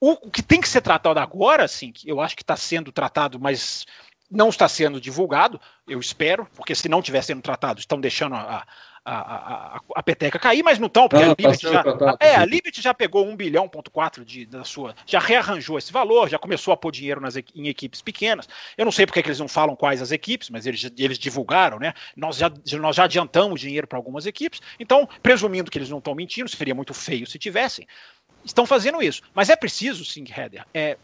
O, 0.00 0.26
o, 0.26 0.30
que 0.30 0.42
tem 0.42 0.60
que 0.60 0.68
ser 0.68 0.80
tratado 0.80 1.20
agora, 1.20 1.68
sim, 1.68 1.92
que 1.92 2.08
eu 2.08 2.20
acho 2.20 2.34
que 2.34 2.42
está 2.42 2.56
sendo 2.56 2.90
tratado, 2.90 3.38
mas 3.38 3.86
não 4.28 4.48
está 4.48 4.68
sendo 4.68 5.00
divulgado, 5.00 5.60
eu 5.86 6.00
espero, 6.00 6.48
porque 6.56 6.74
se 6.74 6.88
não 6.88 6.98
estiver 6.98 7.22
sendo 7.22 7.42
tratado, 7.42 7.78
estão 7.78 8.00
deixando 8.00 8.34
a, 8.34 8.66
a, 9.04 9.80
a 9.94 10.02
peteca 10.02 10.38
cair, 10.38 10.62
mas 10.62 10.78
não 10.78 10.86
estão, 10.86 11.08
porque 11.08 11.22
ah, 11.22 11.26
a 11.26 11.34
Liberty 11.36 11.62
já, 11.62 11.82
tratado, 11.82 12.16
é, 12.20 12.36
a 12.36 12.44
Liberty 12.44 12.80
já 12.80 12.94
pegou 12.94 13.26
1 13.26 13.36
bilhão 13.36 13.68
ponto 13.68 13.90
4 13.90 14.24
de, 14.24 14.46
da 14.46 14.64
sua, 14.64 14.94
já 15.04 15.18
rearranjou 15.18 15.76
esse 15.76 15.92
valor, 15.92 16.28
já 16.28 16.38
começou 16.38 16.72
a 16.72 16.76
pôr 16.76 16.90
dinheiro 16.90 17.20
nas, 17.20 17.36
em 17.36 17.68
equipes 17.68 18.00
pequenas. 18.00 18.48
Eu 18.78 18.84
não 18.84 18.92
sei 18.92 19.04
porque 19.04 19.22
que 19.22 19.28
eles 19.28 19.38
não 19.38 19.48
falam 19.48 19.76
quais 19.76 20.00
as 20.00 20.10
equipes, 20.10 20.48
mas 20.48 20.66
eles, 20.66 20.90
eles 20.96 21.18
divulgaram, 21.18 21.78
né? 21.78 21.92
Nós 22.16 22.38
já, 22.38 22.50
nós 22.78 22.96
já 22.96 23.04
adiantamos 23.04 23.60
dinheiro 23.60 23.86
para 23.86 23.98
algumas 23.98 24.24
equipes, 24.24 24.60
então, 24.80 25.06
presumindo 25.22 25.70
que 25.70 25.76
eles 25.76 25.90
não 25.90 25.98
estão 25.98 26.14
mentindo, 26.14 26.48
seria 26.48 26.74
muito 26.74 26.94
feio 26.94 27.26
se 27.26 27.38
tivessem, 27.38 27.86
estão 28.42 28.64
fazendo 28.64 29.02
isso. 29.02 29.22
Mas 29.34 29.50
é 29.50 29.56
preciso, 29.56 30.04
sim, 30.04 30.24
Heather, 30.24 30.64
é, 30.72 30.96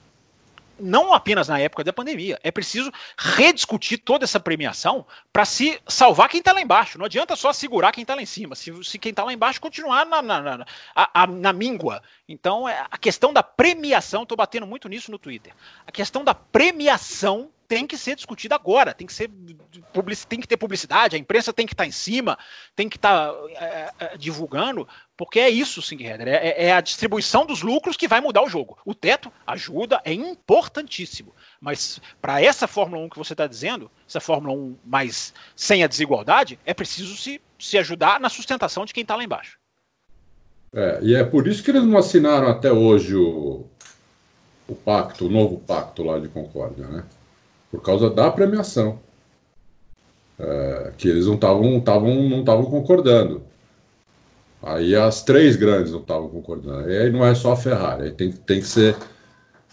não 0.80 1.12
apenas 1.12 1.48
na 1.48 1.58
época 1.58 1.84
da 1.84 1.92
pandemia. 1.92 2.38
É 2.42 2.50
preciso 2.50 2.90
rediscutir 3.16 3.98
toda 3.98 4.24
essa 4.24 4.40
premiação 4.40 5.06
para 5.32 5.44
se 5.44 5.80
salvar 5.86 6.28
quem 6.28 6.40
está 6.40 6.52
lá 6.52 6.60
embaixo. 6.60 6.98
Não 6.98 7.06
adianta 7.06 7.36
só 7.36 7.52
segurar 7.52 7.92
quem 7.92 8.02
está 8.02 8.14
lá 8.14 8.22
em 8.22 8.26
cima. 8.26 8.54
Se, 8.54 8.72
se 8.84 8.98
quem 8.98 9.10
está 9.10 9.24
lá 9.24 9.32
embaixo 9.32 9.60
continuar 9.60 10.04
na, 10.06 10.22
na, 10.22 10.40
na, 10.40 10.66
na 11.26 11.52
míngua. 11.52 12.02
Então, 12.28 12.68
é, 12.68 12.86
a 12.90 12.98
questão 12.98 13.32
da 13.32 13.42
premiação, 13.42 14.22
estou 14.22 14.36
batendo 14.36 14.66
muito 14.66 14.88
nisso 14.88 15.10
no 15.10 15.18
Twitter. 15.18 15.52
A 15.86 15.92
questão 15.92 16.24
da 16.24 16.34
premiação 16.34 17.50
tem 17.70 17.86
que 17.86 17.96
ser 17.96 18.16
discutida 18.16 18.56
agora, 18.56 18.92
tem 18.92 19.06
que 19.06 19.12
ser 19.12 19.30
tem 20.28 20.40
que 20.40 20.48
ter 20.48 20.56
publicidade, 20.56 21.14
a 21.14 21.18
imprensa 21.18 21.52
tem 21.52 21.64
que 21.64 21.72
estar 21.72 21.84
tá 21.84 21.88
em 21.88 21.92
cima, 21.92 22.36
tem 22.74 22.88
que 22.88 22.96
estar 22.96 23.28
tá, 23.28 23.38
é, 23.64 23.92
é, 24.00 24.18
divulgando, 24.18 24.88
porque 25.16 25.38
é 25.38 25.48
isso, 25.48 25.80
Sing 25.80 26.02
Header, 26.02 26.26
é, 26.26 26.66
é, 26.66 26.72
a 26.72 26.80
distribuição 26.80 27.46
dos 27.46 27.62
lucros 27.62 27.96
que 27.96 28.08
vai 28.08 28.20
mudar 28.20 28.42
o 28.42 28.48
jogo. 28.48 28.76
O 28.84 28.92
teto 28.92 29.32
ajuda, 29.46 30.02
é 30.04 30.12
importantíssimo, 30.12 31.32
mas 31.60 32.00
para 32.20 32.42
essa 32.42 32.66
Fórmula 32.66 33.04
1 33.04 33.08
que 33.10 33.18
você 33.18 33.34
está 33.34 33.46
dizendo, 33.46 33.88
essa 34.08 34.18
Fórmula 34.18 34.52
1 34.52 34.76
mais 34.84 35.32
sem 35.54 35.84
a 35.84 35.86
desigualdade, 35.86 36.58
é 36.66 36.74
preciso 36.74 37.16
se, 37.16 37.40
se 37.56 37.78
ajudar 37.78 38.18
na 38.18 38.28
sustentação 38.28 38.84
de 38.84 38.92
quem 38.92 39.02
está 39.02 39.14
lá 39.14 39.22
embaixo. 39.22 39.60
É, 40.74 40.98
e 41.02 41.14
é 41.14 41.22
por 41.22 41.46
isso 41.46 41.62
que 41.62 41.70
eles 41.70 41.84
não 41.84 41.96
assinaram 41.96 42.48
até 42.48 42.72
hoje 42.72 43.14
o, 43.14 43.64
o 44.66 44.74
pacto, 44.74 45.26
o 45.26 45.30
novo 45.30 45.60
pacto 45.60 46.02
lá 46.02 46.18
de 46.18 46.28
Concórdia, 46.28 46.88
né? 46.88 47.04
Por 47.70 47.82
causa 47.82 48.10
da 48.10 48.30
premiação. 48.30 48.98
É, 50.38 50.92
que 50.96 51.08
eles 51.08 51.26
não 51.26 51.34
estavam 51.34 51.62
não 51.62 52.40
estavam 52.40 52.64
concordando. 52.64 53.42
Aí 54.62 54.94
as 54.94 55.22
três 55.22 55.56
grandes 55.56 55.92
não 55.92 56.00
estavam 56.00 56.28
concordando. 56.28 56.90
E 56.90 56.96
aí 56.96 57.10
não 57.10 57.24
é 57.24 57.34
só 57.34 57.52
a 57.52 57.56
Ferrari, 57.56 58.04
aí 58.04 58.10
tem, 58.10 58.32
tem, 58.32 58.60
que 58.60 58.66
ser, 58.66 58.96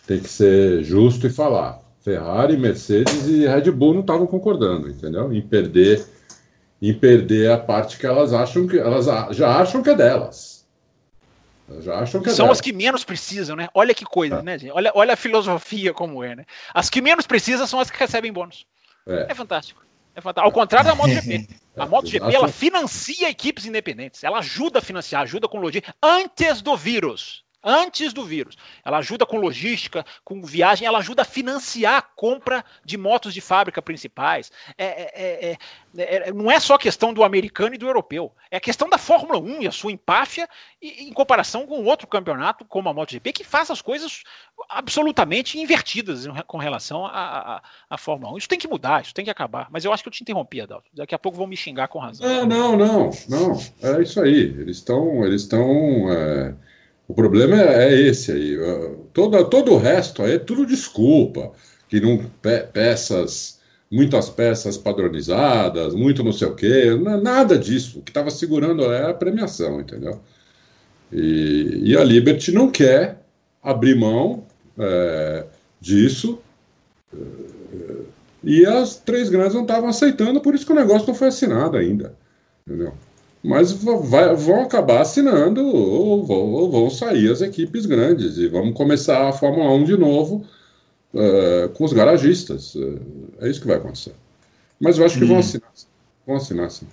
tem 0.06 0.20
que 0.20 0.30
ser 0.30 0.84
justo 0.84 1.28
e 1.28 1.30
falar. 1.30 1.82
Ferrari, 2.02 2.56
Mercedes 2.56 3.28
e 3.28 3.46
Red 3.46 3.70
Bull 3.72 3.94
não 3.94 4.02
estavam 4.02 4.26
concordando, 4.26 4.90
entendeu? 4.90 5.34
Em 5.34 5.42
perder, 5.42 6.06
em 6.82 6.94
perder 6.94 7.52
a 7.52 7.58
parte 7.58 7.98
que 7.98 8.06
elas 8.06 8.32
acham 8.32 8.66
que 8.66 8.78
elas 8.78 9.06
já 9.36 9.60
acham 9.60 9.84
que 9.84 9.90
é 9.90 9.96
delas. 9.96 10.57
Que 11.68 12.30
é 12.30 12.34
São 12.34 12.50
as 12.50 12.62
que 12.62 12.72
menos 12.72 13.04
precisam, 13.04 13.56
né? 13.56 13.68
Olha 13.74 13.94
que 13.94 14.06
coisa, 14.06 14.38
é. 14.38 14.42
né, 14.42 14.58
gente? 14.58 14.72
Olha, 14.72 14.92
olha 14.96 15.14
a 15.14 15.18
filosofia 15.18 15.94
como 15.94 16.24
é, 16.24 16.36
né? 16.36 16.46
As 16.74 16.90
que 16.90 17.02
menos 17.02 17.28
precisam 17.28 17.68
são 17.68 17.80
as 17.80 17.92
que 17.92 18.00
recebem 18.00 18.32
bônus. 18.32 18.66
É, 19.06 19.28
é 19.30 19.36
fantástico. 19.36 19.82
É 20.16 20.22
fantástico. 20.22 20.48
Ao 20.48 20.52
contrário 20.52 20.90
da 20.90 20.96
MotoGP. 20.96 21.48
A 21.78 21.86
MotoGP 21.86 22.34
ela 22.34 22.48
financia 22.48 23.30
equipes 23.30 23.66
independentes. 23.68 24.24
Ela 24.24 24.40
ajuda 24.40 24.80
a 24.80 24.82
financiar, 24.82 25.22
ajuda 25.22 25.48
com 25.48 25.60
logística 25.60 25.94
antes 26.02 26.60
do 26.60 26.76
vírus 26.76 27.44
antes 27.64 28.14
do 28.14 28.24
vírus. 28.24 28.56
Ela 28.84 28.98
ajuda 28.98 29.26
com 29.26 29.38
logística, 29.38 30.06
com 30.24 30.42
viagem, 30.42 30.88
ela 30.88 31.00
ajuda 31.00 31.24
a 31.24 31.26
financiar 31.26 31.98
a 31.98 32.02
compra 32.02 32.64
de 32.86 32.98
motos 32.98 33.34
de 33.34 33.42
fábrica 33.42 33.82
principais. 33.82 34.52
É, 34.78 34.86
é, 34.86 35.52
é, 35.52 35.58
é, 35.98 36.34
não 36.34 36.52
é 36.52 36.60
só 36.60 36.78
questão 36.78 37.14
do 37.14 37.24
americano 37.24 37.76
e 37.76 37.78
do 37.78 37.88
europeu, 37.88 38.32
é 38.52 38.60
questão 38.60 38.90
da 38.90 38.98
Fórmula 38.98 39.40
1 39.40 39.64
e 39.64 39.68
a 39.68 39.72
sua 39.72 39.92
empáfia 39.92 40.48
em 40.82 41.12
comparação 41.12 41.66
com 41.66 41.84
outro 41.84 42.08
campeonato 42.08 42.64
como 42.66 42.88
a 42.88 42.94
MotoGP, 42.94 43.34
que 43.34 43.44
faz 43.44 43.72
as 43.72 43.82
coisas 43.82 44.24
absolutamente 44.70 45.60
invertidas 45.60 46.26
com 46.46 46.58
relação 46.58 47.06
à, 47.06 47.62
Fórmula 47.98 48.34
1. 48.34 48.38
Isso 48.38 48.50
tem 48.50 48.60
que 48.60 48.68
mudar, 48.68 49.02
isso 49.02 49.14
tem 49.14 49.26
que 49.26 49.32
acabar. 49.32 49.68
Mas 49.72 49.84
eu 49.84 49.92
acho 49.92 50.04
que 50.04 50.10
eu 50.10 50.14
te 50.14 50.22
interrompi, 50.22 50.62
Adalto. 50.62 50.90
Daqui 50.94 51.16
a 51.16 51.20
pouco 51.20 51.38
vão 51.38 51.48
me 51.48 51.58
xingar 51.58 51.88
com 51.88 52.00
razão. 52.00 52.28
Ah, 52.28 52.46
não, 52.46 52.78
não, 52.78 53.10
não. 53.28 53.60
É 53.82 54.02
isso 54.02 54.22
aí. 54.22 54.56
Eles 54.60 54.78
estão. 54.78 55.26
Eles 55.26 55.42
estão 55.42 55.62
o 57.08 57.14
problema 57.14 57.56
é, 57.56 57.94
é 57.94 58.02
esse 58.02 58.32
aí. 58.32 58.58
Todo, 59.14 59.44
todo 59.46 59.74
o 59.74 59.78
resto 59.78 60.22
aí 60.24 60.34
é 60.34 60.40
tudo 60.40 60.66
desculpa. 60.66 61.52
Que 61.88 62.02
não 62.02 62.18
pe, 62.42 62.60
peças, 62.74 63.60
muitas 63.90 64.30
peças 64.30 64.78
padronizadas, 64.78 65.96
muito 65.96 66.24
não 66.24 66.34
sei 66.34 66.48
o 66.48 66.56
quê. 66.56 66.86
Nada 67.22 67.58
disso. 67.58 68.00
O 68.00 68.02
que 68.02 68.12
estava 68.12 68.30
segurando 68.30 68.84
é 68.92 69.10
a 69.10 69.14
premiação, 69.14 69.80
entendeu? 69.80 70.20
E, 71.12 71.92
e, 71.92 71.98
a 71.98 72.04
Liberty 72.04 72.52
não 72.52 72.70
quer 72.70 73.22
abrir 73.64 73.96
mão 73.96 74.46
é, 74.78 75.46
disso. 75.80 76.40
É, 77.14 77.18
E 78.44 78.66
as 78.66 78.98
três 78.98 79.30
grandes 79.30 79.54
não 79.54 79.62
estavam 79.62 79.90
aceitando, 79.90 80.42
por 80.42 80.54
isso 80.54 80.66
que 80.66 80.72
o 80.74 80.76
negócio 80.76 81.08
não 81.08 81.16
foi 81.16 81.30
assinado 81.30 81.78
ainda. 81.78 82.14
Entendeu? 82.68 82.94
Mas 83.44 83.72
vai, 83.72 84.36
vão 84.36 84.62
acabar 84.62 85.02
assinando 85.02 85.66
ou, 85.66 86.30
ou, 86.30 86.72
vão 86.72 86.90
sair 86.90 87.32
as 87.32 87.42
equipes 87.42 87.86
grandes 87.86 88.38
e 88.38 88.48
vamos 88.48 88.76
começar 88.76 89.28
a 89.28 89.34
Fórmula 89.34 89.72
1 89.74 89.84
de 89.84 89.98
novo 89.98 90.46
uh, 91.14 91.70
com 91.70 91.84
os 91.84 91.94
garagistas. 91.94 92.76
Uh, 92.76 93.00
é 93.40 93.50
isso 93.50 93.62
que 93.62 93.68
vai 93.68 93.78
acontecer. 93.78 94.14
Mas 94.80 94.98
eu 94.98 95.06
acho 95.06 95.18
que 95.18 95.24
hum. 95.24 95.30
vão 95.30 95.40
assinar. 95.40 95.72
Vão 96.26 96.36
assinar 96.36 96.72
sim. 96.72 96.88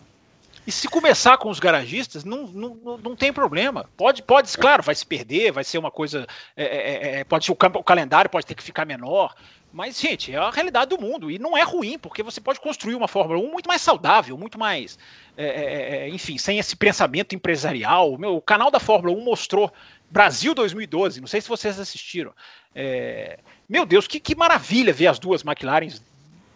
E 0.67 0.73
se 0.73 0.89
começar 0.89 1.37
com 1.37 1.51
os 1.51 1.61
garagistas, 1.61 2.25
não, 2.25 2.47
não, 2.47 2.99
não 3.03 3.17
tem 3.17 3.33
problema. 3.33 3.85
Pode, 3.97 4.23
pode, 4.23 4.57
claro, 4.57 4.83
vai 4.83 4.95
se 4.95 5.05
perder, 5.05 5.53
vai 5.53 5.63
ser 5.63 5.77
uma 5.77 5.91
coisa. 5.91 6.27
É, 6.57 6.65
é, 6.65 7.21
é 7.21 7.25
pode 7.25 7.51
o, 7.51 7.55
o 7.55 7.85
calendário 7.85 8.31
pode 8.31 8.47
ter 8.47 8.55
que 8.55 8.63
ficar 8.63 8.87
menor. 8.87 9.35
Mas, 9.75 9.99
gente, 10.01 10.33
é 10.33 10.37
a 10.37 10.51
realidade 10.51 10.91
do 10.91 11.01
mundo. 11.01 11.29
E 11.29 11.37
não 11.37 11.59
é 11.59 11.63
ruim, 11.65 11.99
porque 11.99 12.23
você 12.23 12.41
pode 12.41 12.61
construir 12.61 12.95
uma 12.95 13.09
Fórmula 13.09 13.41
1 13.41 13.51
muito 13.51 13.67
mais 13.67 13.83
saudável, 13.83 14.39
muito 14.39 14.57
mais. 14.57 14.97
É, 15.37 15.47
é, 15.47 15.97
é 15.97 16.09
enfim, 16.11 16.39
sem 16.39 16.61
esse 16.61 16.77
pensamento 16.77 17.35
empresarial. 17.35 18.17
Meu, 18.17 18.37
o 18.37 18.41
canal 18.41 18.71
da 18.71 18.79
Fórmula 18.79 19.19
1 19.19 19.25
mostrou 19.25 19.73
Brasil 20.09 20.55
2012. 20.55 21.21
Não 21.21 21.27
sei 21.27 21.41
se 21.41 21.49
vocês 21.49 21.81
assistiram. 21.81 22.33
É, 22.73 23.41
meu 23.69 23.85
Deus, 23.85 24.07
que, 24.07 24.21
que 24.21 24.37
maravilha 24.37 24.93
ver 24.93 25.09
as 25.09 25.19
duas 25.19 25.43
McLarens 25.43 26.01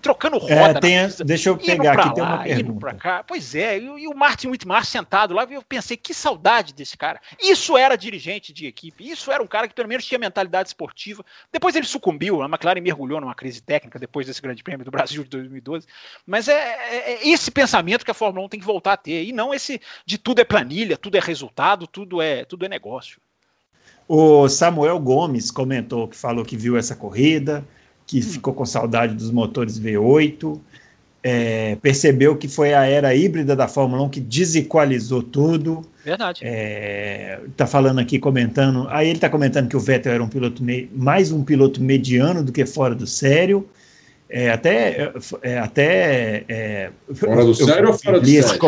trocando 0.00 0.36
é, 0.36 0.40
roda. 0.40 0.78
É, 0.78 0.80
tem, 0.80 1.04
pista, 1.04 1.24
deixa 1.24 1.48
eu 1.48 1.56
pegar 1.56 1.98
aqui, 1.98 2.08
lá, 2.08 2.14
tem 2.14 2.22
uma 2.22 2.38
pergunta. 2.42 2.94
cá. 2.94 3.24
Pois 3.26 3.54
é, 3.54 3.78
e, 3.78 3.84
e, 3.84 4.08
o 4.08 4.14
Martin 4.14 4.48
Whitmar 4.48 4.84
sentado 4.84 5.34
lá, 5.34 5.44
eu 5.50 5.62
pensei, 5.62 5.96
que 5.96 6.14
saudade 6.14 6.72
desse 6.72 6.96
cara. 6.96 7.20
Isso 7.40 7.76
era 7.76 7.96
dirigente 7.96 8.52
de 8.52 8.66
equipe, 8.66 9.08
isso 9.08 9.30
era 9.30 9.42
um 9.42 9.46
cara 9.46 9.68
que 9.68 9.74
pelo 9.74 9.88
menos 9.88 10.04
tinha 10.04 10.18
mentalidade 10.18 10.68
esportiva. 10.68 11.24
Depois 11.52 11.74
ele 11.74 11.86
sucumbiu, 11.86 12.42
a 12.42 12.46
McLaren 12.46 12.80
mergulhou 12.80 13.20
numa 13.20 13.34
crise 13.34 13.60
técnica 13.60 13.98
depois 13.98 14.26
desse 14.26 14.40
grande 14.40 14.62
prêmio 14.62 14.84
do 14.84 14.90
Brasil 14.90 15.22
de 15.22 15.30
2012. 15.30 15.86
Mas 16.26 16.48
é, 16.48 16.54
é, 16.54 17.12
é 17.12 17.28
esse 17.28 17.50
pensamento 17.50 18.04
que 18.04 18.10
a 18.10 18.14
Fórmula 18.14 18.46
1 18.46 18.48
tem 18.48 18.60
que 18.60 18.66
voltar 18.66 18.94
a 18.94 18.96
ter, 18.96 19.24
e 19.24 19.32
não 19.32 19.52
esse 19.52 19.80
de 20.06 20.18
tudo 20.18 20.40
é 20.40 20.44
planilha, 20.44 20.96
tudo 20.96 21.16
é 21.16 21.20
resultado, 21.20 21.86
tudo 21.86 22.22
é, 22.22 22.44
tudo 22.44 22.64
é 22.64 22.68
negócio. 22.68 23.20
O 24.06 24.48
Samuel 24.48 24.98
Gomes 24.98 25.50
comentou 25.50 26.08
que 26.08 26.16
falou 26.16 26.42
que 26.42 26.56
viu 26.56 26.78
essa 26.78 26.96
corrida, 26.96 27.62
que 28.08 28.22
ficou 28.22 28.54
com 28.54 28.64
saudade 28.64 29.14
dos 29.14 29.30
motores 29.30 29.78
V8, 29.78 30.58
é, 31.22 31.76
percebeu 31.82 32.34
que 32.36 32.48
foi 32.48 32.72
a 32.72 32.86
era 32.86 33.14
híbrida 33.14 33.54
da 33.54 33.68
Fórmula 33.68 34.02
1 34.04 34.08
que 34.08 34.18
desequalizou 34.18 35.22
tudo. 35.22 35.82
Verdade. 36.02 36.40
É, 36.42 37.38
tá 37.54 37.66
falando 37.66 37.98
aqui, 37.98 38.18
comentando. 38.18 38.86
Aí 38.88 39.10
ele 39.10 39.18
tá 39.18 39.28
comentando 39.28 39.68
que 39.68 39.76
o 39.76 39.80
Vettel 39.80 40.12
era 40.14 40.24
um 40.24 40.28
piloto 40.28 40.62
mais 40.90 41.30
um 41.30 41.44
piloto 41.44 41.82
mediano 41.82 42.42
do 42.42 42.50
que 42.50 42.64
fora 42.64 42.94
do 42.94 43.06
sério. 43.06 43.68
É, 44.30 44.50
até. 44.50 45.12
É, 45.42 45.58
até 45.58 46.44
é, 46.48 46.90
fora 47.14 47.44
do 47.44 47.54
sério 47.54 47.88
ou 47.88 47.94
fora 47.94 48.20
do 48.20 48.26
sério? 48.26 48.58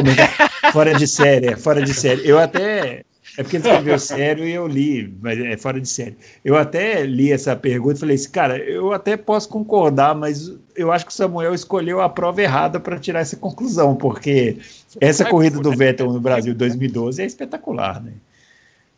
Fora 0.70 0.94
de 0.94 1.08
série, 1.08 1.46
é, 1.46 1.56
fora 1.56 1.82
de 1.82 1.94
série. 1.94 2.28
Eu 2.28 2.38
até 2.38 3.04
é 3.38 3.42
porque 3.42 3.56
ele 3.56 3.68
escreveu 3.68 3.98
sério 3.98 4.46
e 4.46 4.52
eu 4.52 4.66
li, 4.66 5.14
mas 5.20 5.38
é 5.38 5.56
fora 5.56 5.80
de 5.80 5.88
série. 5.88 6.16
Eu 6.44 6.56
até 6.56 7.04
li 7.04 7.32
essa 7.32 7.54
pergunta 7.54 7.96
e 7.96 8.00
falei 8.00 8.16
assim, 8.16 8.30
cara, 8.30 8.58
eu 8.58 8.92
até 8.92 9.16
posso 9.16 9.48
concordar, 9.48 10.14
mas 10.14 10.52
eu 10.74 10.90
acho 10.90 11.06
que 11.06 11.12
o 11.12 11.14
Samuel 11.14 11.54
escolheu 11.54 12.00
a 12.00 12.08
prova 12.08 12.42
errada 12.42 12.80
para 12.80 12.98
tirar 12.98 13.20
essa 13.20 13.36
conclusão, 13.36 13.94
porque 13.94 14.58
essa 15.00 15.24
corrida 15.24 15.60
do 15.60 15.70
Vettel 15.70 16.12
no 16.12 16.20
Brasil 16.20 16.54
2012 16.54 17.22
é 17.22 17.26
espetacular, 17.26 18.02
né? 18.02 18.12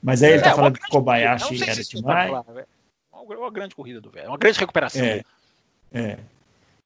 Mas 0.02 0.22
aí 0.22 0.30
ele 0.30 0.38
está 0.38 0.50
é, 0.50 0.54
falando 0.54 0.78
que 0.78 0.88
Kobayashi 0.88 1.62
era 1.62 1.82
demais. 1.82 2.32
É 3.12 3.36
uma 3.36 3.50
grande 3.50 3.74
corrida 3.74 4.00
do 4.00 4.10
Vettel, 4.10 4.30
uma 4.30 4.38
grande 4.38 4.58
recuperação. 4.58 5.02
É, 5.02 5.22
é. 5.92 6.18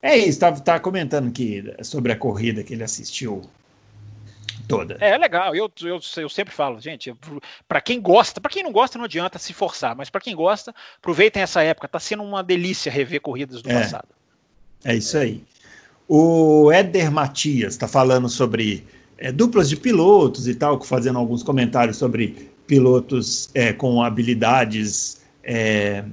é 0.02 0.16
isso, 0.18 0.40
tá, 0.40 0.52
tá 0.52 0.80
comentando 0.80 1.28
aqui 1.28 1.64
sobre 1.82 2.12
a 2.12 2.16
corrida 2.16 2.62
que 2.62 2.74
ele 2.74 2.82
assistiu 2.82 3.42
toda. 4.68 4.96
É, 5.00 5.10
é 5.10 5.18
legal. 5.18 5.54
Eu, 5.54 5.70
eu, 5.82 6.00
eu 6.16 6.28
sempre 6.28 6.54
falo, 6.54 6.80
gente, 6.80 7.14
para 7.68 7.80
quem 7.80 8.00
gosta, 8.00 8.40
para 8.40 8.50
quem 8.50 8.62
não 8.62 8.72
gosta, 8.72 8.98
não 8.98 9.04
adianta 9.04 9.38
se 9.38 9.52
forçar, 9.52 9.94
mas 9.96 10.10
para 10.10 10.20
quem 10.20 10.34
gosta, 10.34 10.74
aproveitem 10.98 11.42
essa 11.42 11.62
época. 11.62 11.88
Tá 11.88 12.00
sendo 12.00 12.22
uma 12.22 12.42
delícia 12.42 12.90
rever 12.90 13.20
corridas 13.20 13.62
do 13.62 13.70
é, 13.70 13.74
passado. 13.82 14.08
É 14.84 14.94
isso 14.94 15.16
aí. 15.18 15.42
O 16.08 16.70
Éder 16.70 17.10
Matias 17.10 17.74
está 17.74 17.88
falando 17.88 18.28
sobre 18.28 18.86
é, 19.18 19.32
duplas 19.32 19.68
de 19.68 19.76
pilotos 19.76 20.46
e 20.46 20.54
tal, 20.54 20.80
fazendo 20.82 21.18
alguns 21.18 21.42
comentários 21.42 21.96
sobre 21.96 22.50
pilotos 22.66 23.50
é, 23.54 23.72
com 23.72 24.02
habilidades 24.02 25.20
é, 25.42 26.04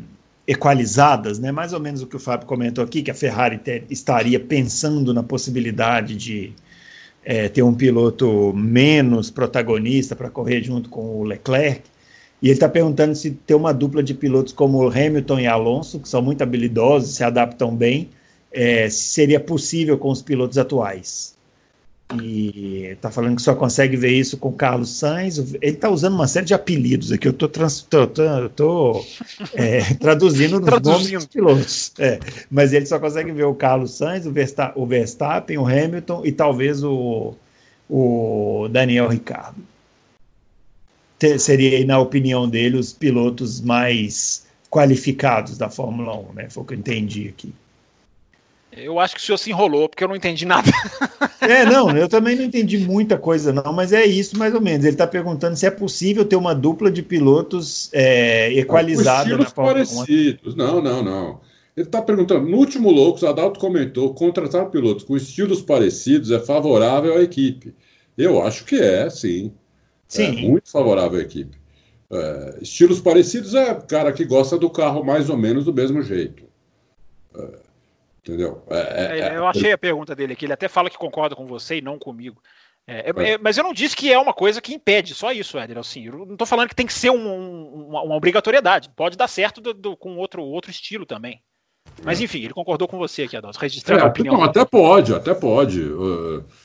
equalizadas, 0.47 1.39
né? 1.39 1.51
Mais 1.51 1.73
ou 1.73 1.79
menos 1.79 2.01
o 2.01 2.07
que 2.07 2.15
o 2.15 2.19
Fábio 2.19 2.47
comentou 2.47 2.83
aqui, 2.83 3.01
que 3.01 3.11
a 3.11 3.15
Ferrari 3.15 3.57
te, 3.57 3.83
estaria 3.89 4.39
pensando 4.39 5.13
na 5.13 5.23
possibilidade 5.23 6.15
de 6.15 6.53
é, 7.25 7.47
ter 7.49 7.63
um 7.63 7.73
piloto 7.73 8.53
menos 8.53 9.29
protagonista 9.31 10.15
para 10.15 10.29
correr 10.29 10.61
junto 10.63 10.89
com 10.89 11.19
o 11.19 11.23
Leclerc. 11.23 11.81
E 12.41 12.47
ele 12.47 12.53
está 12.53 12.67
perguntando 12.67 13.15
se 13.15 13.31
ter 13.31 13.55
uma 13.55 13.73
dupla 13.73 14.03
de 14.03 14.13
pilotos 14.13 14.51
como 14.51 14.89
Hamilton 14.89 15.39
e 15.39 15.47
Alonso, 15.47 15.99
que 15.99 16.09
são 16.09 16.21
muito 16.21 16.41
habilidosos, 16.41 17.15
se 17.15 17.23
adaptam 17.23 17.73
bem, 17.73 18.09
é, 18.51 18.89
se 18.89 19.03
seria 19.13 19.39
possível 19.39 19.97
com 19.97 20.09
os 20.09 20.21
pilotos 20.21 20.57
atuais. 20.57 21.35
E 22.21 22.87
está 22.91 23.09
falando 23.09 23.35
que 23.35 23.41
só 23.41 23.55
consegue 23.55 23.95
ver 23.95 24.11
isso 24.11 24.37
com 24.37 24.51
Carlos 24.51 24.89
Sainz. 24.89 25.37
Ele 25.37 25.57
está 25.61 25.89
usando 25.89 26.13
uma 26.13 26.27
série 26.27 26.45
de 26.45 26.53
apelidos 26.53 27.11
aqui. 27.11 27.27
Eu 27.27 27.31
estou 27.31 27.49
tô, 27.49 28.07
tô, 28.07 28.49
tô 28.49 29.05
é, 29.53 29.81
traduzindo 29.95 30.59
nos 30.59 30.81
nomes 30.81 31.11
dos 31.11 31.25
pilotos. 31.25 31.93
É, 31.99 32.19
mas 32.49 32.73
ele 32.73 32.85
só 32.85 32.99
consegue 32.99 33.31
ver 33.31 33.45
o 33.45 33.55
Carlos 33.55 33.91
Sainz, 33.91 34.25
o 34.25 34.31
Verstappen, 34.31 34.81
o, 34.81 34.85
Verstappen, 34.85 35.57
o 35.57 35.65
Hamilton 35.65 36.25
e 36.25 36.31
talvez 36.31 36.83
o, 36.83 37.35
o 37.89 38.67
Daniel 38.69 39.07
Ricardo. 39.07 39.57
seria, 41.39 41.85
na 41.85 41.99
opinião 41.99 42.47
dele, 42.47 42.77
os 42.77 42.93
pilotos 42.93 43.61
mais 43.61 44.45
qualificados 44.69 45.57
da 45.57 45.69
Fórmula 45.69 46.17
1, 46.17 46.33
né? 46.33 46.49
Foi 46.49 46.63
o 46.63 46.65
que 46.65 46.73
eu 46.73 46.79
entendi 46.79 47.29
aqui. 47.29 47.53
Eu 48.77 48.99
acho 48.99 49.15
que 49.15 49.21
o 49.21 49.23
senhor 49.23 49.37
se 49.37 49.49
enrolou, 49.49 49.87
porque 49.87 50.03
eu 50.03 50.07
não 50.07 50.15
entendi 50.15 50.45
nada. 50.45 50.69
É, 51.43 51.65
não, 51.65 51.91
eu 51.91 52.07
também 52.07 52.37
não 52.37 52.45
entendi 52.45 52.77
muita 52.77 53.17
coisa, 53.17 53.51
não, 53.51 53.73
mas 53.73 53.91
é 53.91 54.05
isso 54.05 54.37
mais 54.39 54.55
ou 54.55 54.61
menos. 54.61 54.85
Ele 54.85 54.93
está 54.93 55.05
perguntando 55.05 55.57
se 55.57 55.65
é 55.65 55.71
possível 55.71 56.23
ter 56.23 56.37
uma 56.37 56.55
dupla 56.55 56.89
de 56.89 57.03
pilotos 57.03 57.89
é, 57.91 58.53
equalizada 58.53 59.37
na 59.37 59.43
parecidos. 59.51 60.55
Não, 60.55 60.81
não, 60.81 61.03
não. 61.03 61.41
Ele 61.75 61.85
está 61.85 62.01
perguntando, 62.01 62.47
no 62.47 62.55
último 62.55 62.91
Loucos, 62.91 63.25
Adalto 63.25 63.59
comentou, 63.59 64.13
contratar 64.13 64.69
pilotos 64.69 65.03
com 65.03 65.17
estilos 65.17 65.61
parecidos 65.61 66.31
é 66.31 66.39
favorável 66.39 67.17
à 67.17 67.21
equipe. 67.21 67.75
Eu 68.17 68.41
acho 68.41 68.63
que 68.63 68.75
é, 68.75 69.09
sim. 69.09 69.51
Sim. 70.07 70.45
É 70.45 70.47
muito 70.47 70.69
favorável 70.69 71.19
à 71.19 71.23
equipe. 71.23 71.57
É, 72.11 72.59
estilos 72.61 73.01
parecidos 73.01 73.55
é 73.55 73.73
cara 73.73 74.13
que 74.13 74.23
gosta 74.23 74.57
do 74.57 74.69
carro 74.69 75.03
mais 75.03 75.29
ou 75.29 75.37
menos 75.37 75.65
do 75.65 75.73
mesmo 75.73 76.01
jeito. 76.03 76.43
É, 77.35 77.62
Entendeu? 78.23 78.63
É, 78.69 78.77
é, 78.77 79.19
é, 79.19 79.37
eu 79.37 79.45
achei 79.45 79.73
a 79.73 79.77
pergunta 79.77 80.15
dele 80.15 80.33
aqui. 80.33 80.45
Ele 80.45 80.53
até 80.53 80.69
fala 80.69 80.89
que 80.89 80.97
concorda 80.97 81.35
com 81.35 81.45
você 81.45 81.77
e 81.77 81.81
não 81.81 81.99
comigo. 81.99 82.41
É, 82.87 83.09
é, 83.09 83.31
é, 83.31 83.37
mas 83.37 83.57
eu 83.57 83.63
não 83.63 83.73
disse 83.73 83.95
que 83.95 84.11
é 84.11 84.17
uma 84.17 84.33
coisa 84.33 84.61
que 84.61 84.73
impede, 84.73 85.13
só 85.13 85.31
isso, 85.31 85.57
Éder. 85.57 85.77
Assim, 85.77 86.05
eu 86.05 86.25
não 86.25 86.33
estou 86.33 86.47
falando 86.47 86.69
que 86.69 86.75
tem 86.75 86.87
que 86.87 86.93
ser 86.93 87.09
um, 87.09 87.27
um, 87.27 87.87
uma, 87.89 88.01
uma, 88.01 88.15
obrigatoriedade. 88.15 88.89
Pode 88.95 89.17
dar 89.17 89.27
certo 89.27 89.59
do, 89.59 89.73
do, 89.73 89.97
com 89.97 90.17
outro, 90.17 90.41
outro 90.41 90.71
estilo 90.71 91.05
também. 91.05 91.41
Mas 92.01 92.21
enfim, 92.21 92.39
ele 92.39 92.53
concordou 92.53 92.87
com 92.87 92.97
você 92.97 93.23
aqui, 93.23 93.35
Adolfo, 93.35 93.59
registrando 93.59 94.03
a 94.03 94.07
opinião. 94.07 94.35
Não, 94.35 94.43
até 94.43 94.63
pode, 94.63 95.13
até 95.13 95.33
pode. 95.33 95.81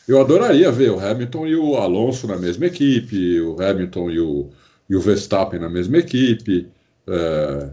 Eu 0.07 0.21
adoraria 0.21 0.71
ver 0.71 0.91
o 0.91 1.01
Hamilton 1.01 1.47
e 1.47 1.57
o 1.57 1.77
Alonso 1.77 2.27
na 2.29 2.37
mesma 2.37 2.67
equipe, 2.67 3.41
o 3.41 3.61
Hamilton 3.61 4.11
e 4.11 4.21
o, 4.21 4.51
e 4.89 4.97
o 4.97 5.01
Verstappen 5.01 5.59
na 5.59 5.69
mesma 5.69 5.99
equipe. 5.99 6.69
É, 7.07 7.71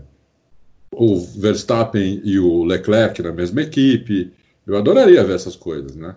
o 0.97 1.19
Verstappen 1.19 2.21
e 2.23 2.39
o 2.39 2.63
Leclerc 2.63 3.21
na 3.21 3.31
mesma 3.31 3.61
equipe. 3.61 4.31
Eu 4.65 4.77
adoraria 4.77 5.23
ver 5.23 5.35
essas 5.35 5.55
coisas, 5.55 5.95
né? 5.95 6.15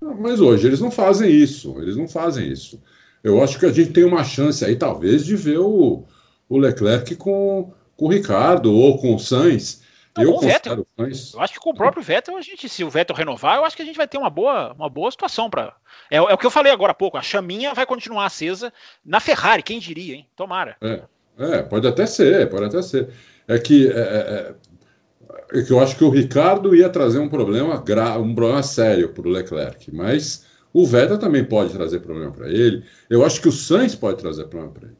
Mas 0.00 0.40
hoje 0.40 0.66
eles 0.66 0.80
não 0.80 0.90
fazem 0.90 1.30
isso, 1.30 1.76
eles 1.80 1.96
não 1.96 2.06
fazem 2.06 2.50
isso. 2.50 2.82
Eu 3.24 3.42
acho 3.42 3.58
que 3.58 3.66
a 3.66 3.72
gente 3.72 3.92
tem 3.92 4.04
uma 4.04 4.22
chance 4.22 4.64
aí, 4.64 4.76
talvez, 4.76 5.24
de 5.24 5.34
ver 5.34 5.58
o, 5.58 6.04
o 6.48 6.58
Leclerc 6.58 7.16
com, 7.16 7.72
com 7.96 8.04
o 8.04 8.08
Ricardo 8.08 8.72
ou 8.72 8.98
com 8.98 9.14
o 9.14 9.18
Sainz. 9.18 9.82
Não, 10.16 10.24
eu, 10.24 10.34
o 10.34 10.40
Vettel. 10.40 10.86
Sainz... 10.96 11.34
eu 11.34 11.40
acho 11.40 11.54
que 11.54 11.58
com 11.58 11.70
o 11.70 11.74
próprio 11.74 12.02
Vettel, 12.02 12.36
a 12.36 12.40
gente, 12.40 12.68
se 12.68 12.84
o 12.84 12.90
Vettel 12.90 13.16
renovar, 13.16 13.56
eu 13.56 13.64
acho 13.64 13.74
que 13.74 13.82
a 13.82 13.84
gente 13.84 13.96
vai 13.96 14.06
ter 14.06 14.18
uma 14.18 14.30
boa, 14.30 14.72
uma 14.74 14.88
boa 14.88 15.10
situação 15.10 15.50
para. 15.50 15.74
É, 16.10 16.16
é, 16.16 16.20
o 16.20 16.38
que 16.38 16.46
eu 16.46 16.50
falei 16.50 16.70
agora 16.70 16.92
há 16.92 16.94
pouco, 16.94 17.16
a 17.16 17.22
chaminha 17.22 17.74
vai 17.74 17.86
continuar 17.86 18.26
acesa 18.26 18.72
na 19.04 19.18
Ferrari, 19.18 19.62
quem 19.62 19.78
diria, 19.78 20.14
hein? 20.14 20.26
Tomara. 20.36 20.76
É, 20.80 21.02
é 21.38 21.62
pode 21.62 21.86
até 21.86 22.06
ser, 22.06 22.48
pode 22.48 22.66
até 22.66 22.80
ser 22.82 23.08
é 23.48 23.58
que, 23.58 23.88
é, 23.88 23.92
é, 23.92 24.54
é, 25.52 25.62
que 25.62 25.72
eu 25.72 25.80
acho 25.80 25.96
que 25.96 26.04
o 26.04 26.10
Ricardo 26.10 26.74
ia 26.74 26.88
trazer 26.88 27.18
um 27.18 27.28
problema, 27.28 27.82
um 28.18 28.34
problema 28.34 28.62
sério 28.62 29.10
para 29.10 29.26
o 29.26 29.30
Leclerc, 29.30 29.94
mas 29.94 30.44
o 30.72 30.86
Vettel 30.86 31.18
também 31.18 31.44
pode 31.44 31.72
trazer 31.72 32.00
problema 32.00 32.32
para 32.32 32.48
ele. 32.48 32.84
Eu 33.08 33.24
acho 33.24 33.40
que 33.40 33.48
o 33.48 33.52
Sainz 33.52 33.94
pode 33.94 34.18
trazer 34.18 34.44
problema 34.46 34.72
para 34.72 34.88
ele. 34.88 34.96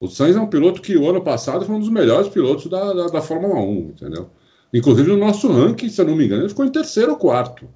O 0.00 0.08
Sainz 0.08 0.36
é 0.36 0.40
um 0.40 0.46
piloto 0.46 0.80
que 0.80 0.96
o 0.96 1.08
ano 1.08 1.22
passado 1.22 1.66
foi 1.66 1.74
um 1.74 1.80
dos 1.80 1.90
melhores 1.90 2.28
pilotos 2.28 2.66
da, 2.66 2.92
da, 2.92 3.06
da 3.08 3.20
Fórmula 3.20 3.60
1, 3.60 3.78
entendeu? 3.90 4.30
Inclusive 4.72 5.08
no 5.08 5.16
nosso 5.16 5.50
ranking, 5.50 5.88
se 5.88 6.00
eu 6.00 6.06
não 6.06 6.16
me 6.16 6.24
engano, 6.24 6.42
ele 6.42 6.48
ficou 6.48 6.64
em 6.64 6.70
terceiro 6.70 7.12
ou 7.12 7.18
quarto. 7.18 7.68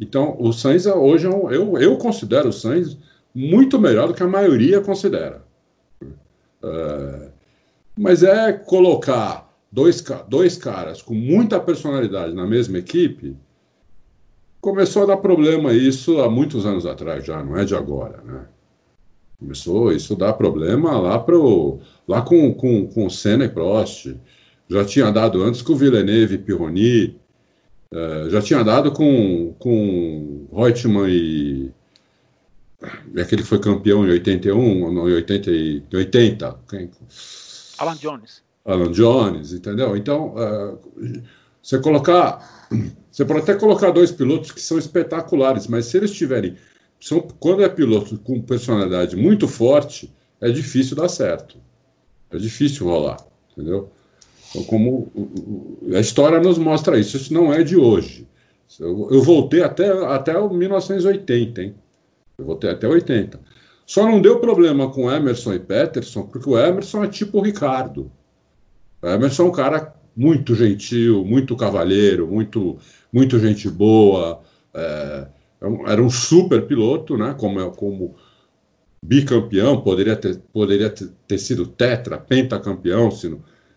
Então, 0.00 0.36
o 0.40 0.52
Sainz 0.52 0.84
hoje 0.84 1.26
é 1.26 1.30
um, 1.30 1.50
eu, 1.50 1.78
eu 1.78 1.96
considero 1.96 2.48
o 2.48 2.52
Sainz 2.52 2.98
muito 3.34 3.78
melhor 3.78 4.08
do 4.08 4.14
que 4.14 4.22
a 4.22 4.28
maioria 4.28 4.80
considera. 4.80 5.44
É, 6.62 7.31
mas 7.96 8.22
é 8.22 8.52
colocar 8.52 9.52
dois, 9.70 10.02
dois 10.28 10.56
caras 10.56 11.02
com 11.02 11.14
muita 11.14 11.60
personalidade 11.60 12.34
na 12.34 12.46
mesma 12.46 12.78
equipe. 12.78 13.36
Começou 14.60 15.02
a 15.02 15.06
dar 15.06 15.16
problema 15.16 15.72
isso 15.72 16.20
há 16.20 16.30
muitos 16.30 16.64
anos 16.64 16.86
atrás 16.86 17.24
já, 17.24 17.42
não 17.42 17.56
é 17.56 17.64
de 17.64 17.74
agora, 17.74 18.22
né? 18.22 18.46
Começou 19.38 19.92
isso 19.92 20.14
dar 20.14 20.34
problema 20.34 21.00
lá, 21.00 21.18
pro, 21.18 21.80
lá 22.06 22.22
com, 22.22 22.54
com, 22.54 22.86
com 22.86 23.10
Senna 23.10 23.44
e 23.44 23.48
Prost. 23.48 24.14
Já 24.68 24.84
tinha 24.84 25.10
dado 25.10 25.42
antes 25.42 25.62
com 25.62 25.74
Villeneuve 25.74 26.36
e 26.36 26.38
Pironi. 26.38 27.20
Uh, 27.90 28.30
já 28.30 28.40
tinha 28.40 28.62
dado 28.62 28.92
com, 28.92 29.52
com 29.58 30.46
Reutemann 30.52 31.10
e, 31.10 31.72
e 33.12 33.20
aquele 33.20 33.42
que 33.42 33.48
foi 33.48 33.58
campeão 33.58 34.06
em 34.06 34.10
81, 34.10 34.92
não, 34.92 35.10
em 35.10 35.14
80, 35.14 35.50
80 35.92 36.58
quem? 36.70 36.90
Alan 37.82 37.96
Jones. 37.96 38.42
Alan 38.64 38.92
Jones, 38.92 39.52
entendeu? 39.52 39.96
Então, 39.96 40.34
uh, 40.34 40.78
você 41.60 41.78
colocar. 41.78 42.68
Você 43.10 43.26
pode 43.26 43.40
até 43.40 43.54
colocar 43.54 43.90
dois 43.90 44.10
pilotos 44.10 44.52
que 44.52 44.60
são 44.60 44.78
espetaculares, 44.78 45.66
mas 45.66 45.84
se 45.86 45.98
eles 45.98 46.12
tiverem 46.12 46.56
são, 46.98 47.20
quando 47.20 47.62
é 47.62 47.68
piloto 47.68 48.16
com 48.18 48.40
personalidade 48.40 49.16
muito 49.16 49.48
forte, 49.48 50.10
é 50.40 50.50
difícil 50.50 50.96
dar 50.96 51.08
certo. 51.08 51.58
É 52.30 52.38
difícil 52.38 52.86
rolar, 52.86 53.18
entendeu? 53.52 53.90
Então, 54.48 54.64
como 54.64 55.10
a 55.94 55.98
história 55.98 56.40
nos 56.40 56.58
mostra 56.58 56.98
isso, 56.98 57.16
isso 57.16 57.34
não 57.34 57.52
é 57.52 57.62
de 57.62 57.76
hoje. 57.76 58.26
Eu, 58.78 59.08
eu 59.10 59.22
voltei 59.22 59.62
até, 59.62 59.88
até 60.06 60.32
1980, 60.40 61.62
hein? 61.62 61.74
Eu 62.38 62.44
voltei 62.46 62.70
até 62.70 62.86
80. 62.86 63.38
Só 63.86 64.04
não 64.04 64.20
deu 64.20 64.38
problema 64.38 64.90
com 64.90 65.10
Emerson 65.10 65.54
e 65.54 65.58
Peterson, 65.58 66.22
porque 66.22 66.48
o 66.48 66.58
Emerson 66.58 67.04
é 67.04 67.08
tipo 67.08 67.38
o 67.38 67.42
Ricardo. 67.42 68.10
O 69.02 69.06
Emerson 69.06 69.44
é 69.44 69.46
um 69.46 69.52
cara 69.52 69.94
muito 70.16 70.54
gentil, 70.54 71.24
muito 71.24 71.56
cavalheiro, 71.56 72.26
muito, 72.26 72.78
muito 73.12 73.38
gente 73.38 73.68
boa. 73.68 74.40
É, 74.74 75.26
é 75.60 75.90
era 75.92 76.02
um 76.02 76.10
super 76.10 76.66
piloto, 76.66 77.16
né? 77.16 77.34
Como, 77.38 77.60
é, 77.60 77.70
como 77.70 78.14
bicampeão, 79.04 79.80
poderia 79.80 80.16
ter, 80.16 80.38
poderia 80.52 80.90
ter 80.90 81.38
sido 81.38 81.66
tetra, 81.66 82.18
pentacampeão, 82.18 83.10
se, 83.10 83.36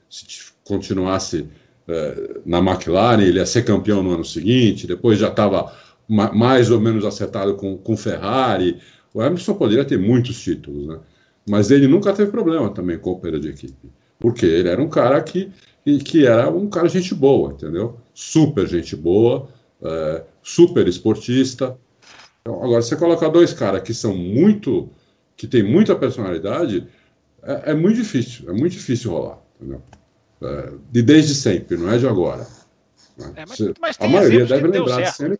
se 0.09 0.27
continuasse 0.63 1.47
é, 1.87 2.39
na 2.45 2.59
McLaren, 2.59 3.21
ele 3.21 3.39
ia 3.39 3.45
ser 3.45 3.63
campeão 3.63 4.03
no 4.03 4.11
ano 4.11 4.25
seguinte, 4.25 4.87
depois 4.87 5.19
já 5.19 5.29
estava 5.29 5.73
ma 6.07 6.31
mais 6.31 6.69
ou 6.69 6.79
menos 6.79 7.05
acertado 7.05 7.55
com, 7.55 7.77
com 7.77 7.97
Ferrari. 7.97 8.79
O 9.15 9.23
Emerson 9.23 9.53
poderia 9.53 9.85
ter 9.85 9.97
muitos 9.97 10.41
títulos, 10.41 10.87
né? 10.87 10.99
Mas 11.49 11.71
ele 11.71 11.87
nunca 11.87 12.11
teve 12.11 12.29
problema 12.29 12.69
também 12.69 12.99
com 12.99 13.11
o 13.11 13.19
perda 13.19 13.39
de 13.39 13.47
equipe, 13.47 13.89
porque 14.19 14.45
ele 14.45 14.67
era 14.67 14.81
um 14.81 14.89
cara 14.89 15.23
que, 15.23 15.49
que 16.03 16.25
era 16.25 16.49
um 16.49 16.67
cara 16.67 16.89
gente 16.89 17.15
boa, 17.15 17.53
entendeu? 17.53 17.97
Super 18.13 18.67
gente 18.67 18.93
boa, 18.93 19.47
é, 19.81 20.23
super 20.43 20.85
esportista. 20.85 21.77
Então, 22.41 22.61
agora, 22.61 22.81
você 22.81 22.97
colocar 22.97 23.29
dois 23.29 23.53
caras 23.53 23.83
que 23.83 23.93
são 23.93 24.13
muito. 24.13 24.89
que 25.37 25.47
tem 25.47 25.63
muita 25.63 25.95
personalidade, 25.95 26.85
é, 27.41 27.71
é 27.71 27.73
muito 27.73 27.95
difícil, 27.95 28.49
é 28.49 28.51
muito 28.51 28.73
difícil 28.73 29.11
rolar, 29.11 29.39
entendeu? 29.55 29.81
É, 30.41 30.73
de 30.91 31.01
desde 31.01 31.35
sempre, 31.35 31.77
não 31.77 31.89
é 31.89 31.97
de 31.97 32.05
agora. 32.05 32.45
Né? 33.17 33.33
É, 33.35 33.45
mas, 33.47 33.59
mas 33.79 33.97
a 33.99 34.07
maioria 34.07 34.45
deve 34.45 34.67
lembrar 34.67 35.01
de 35.01 35.11
Senna 35.11 35.37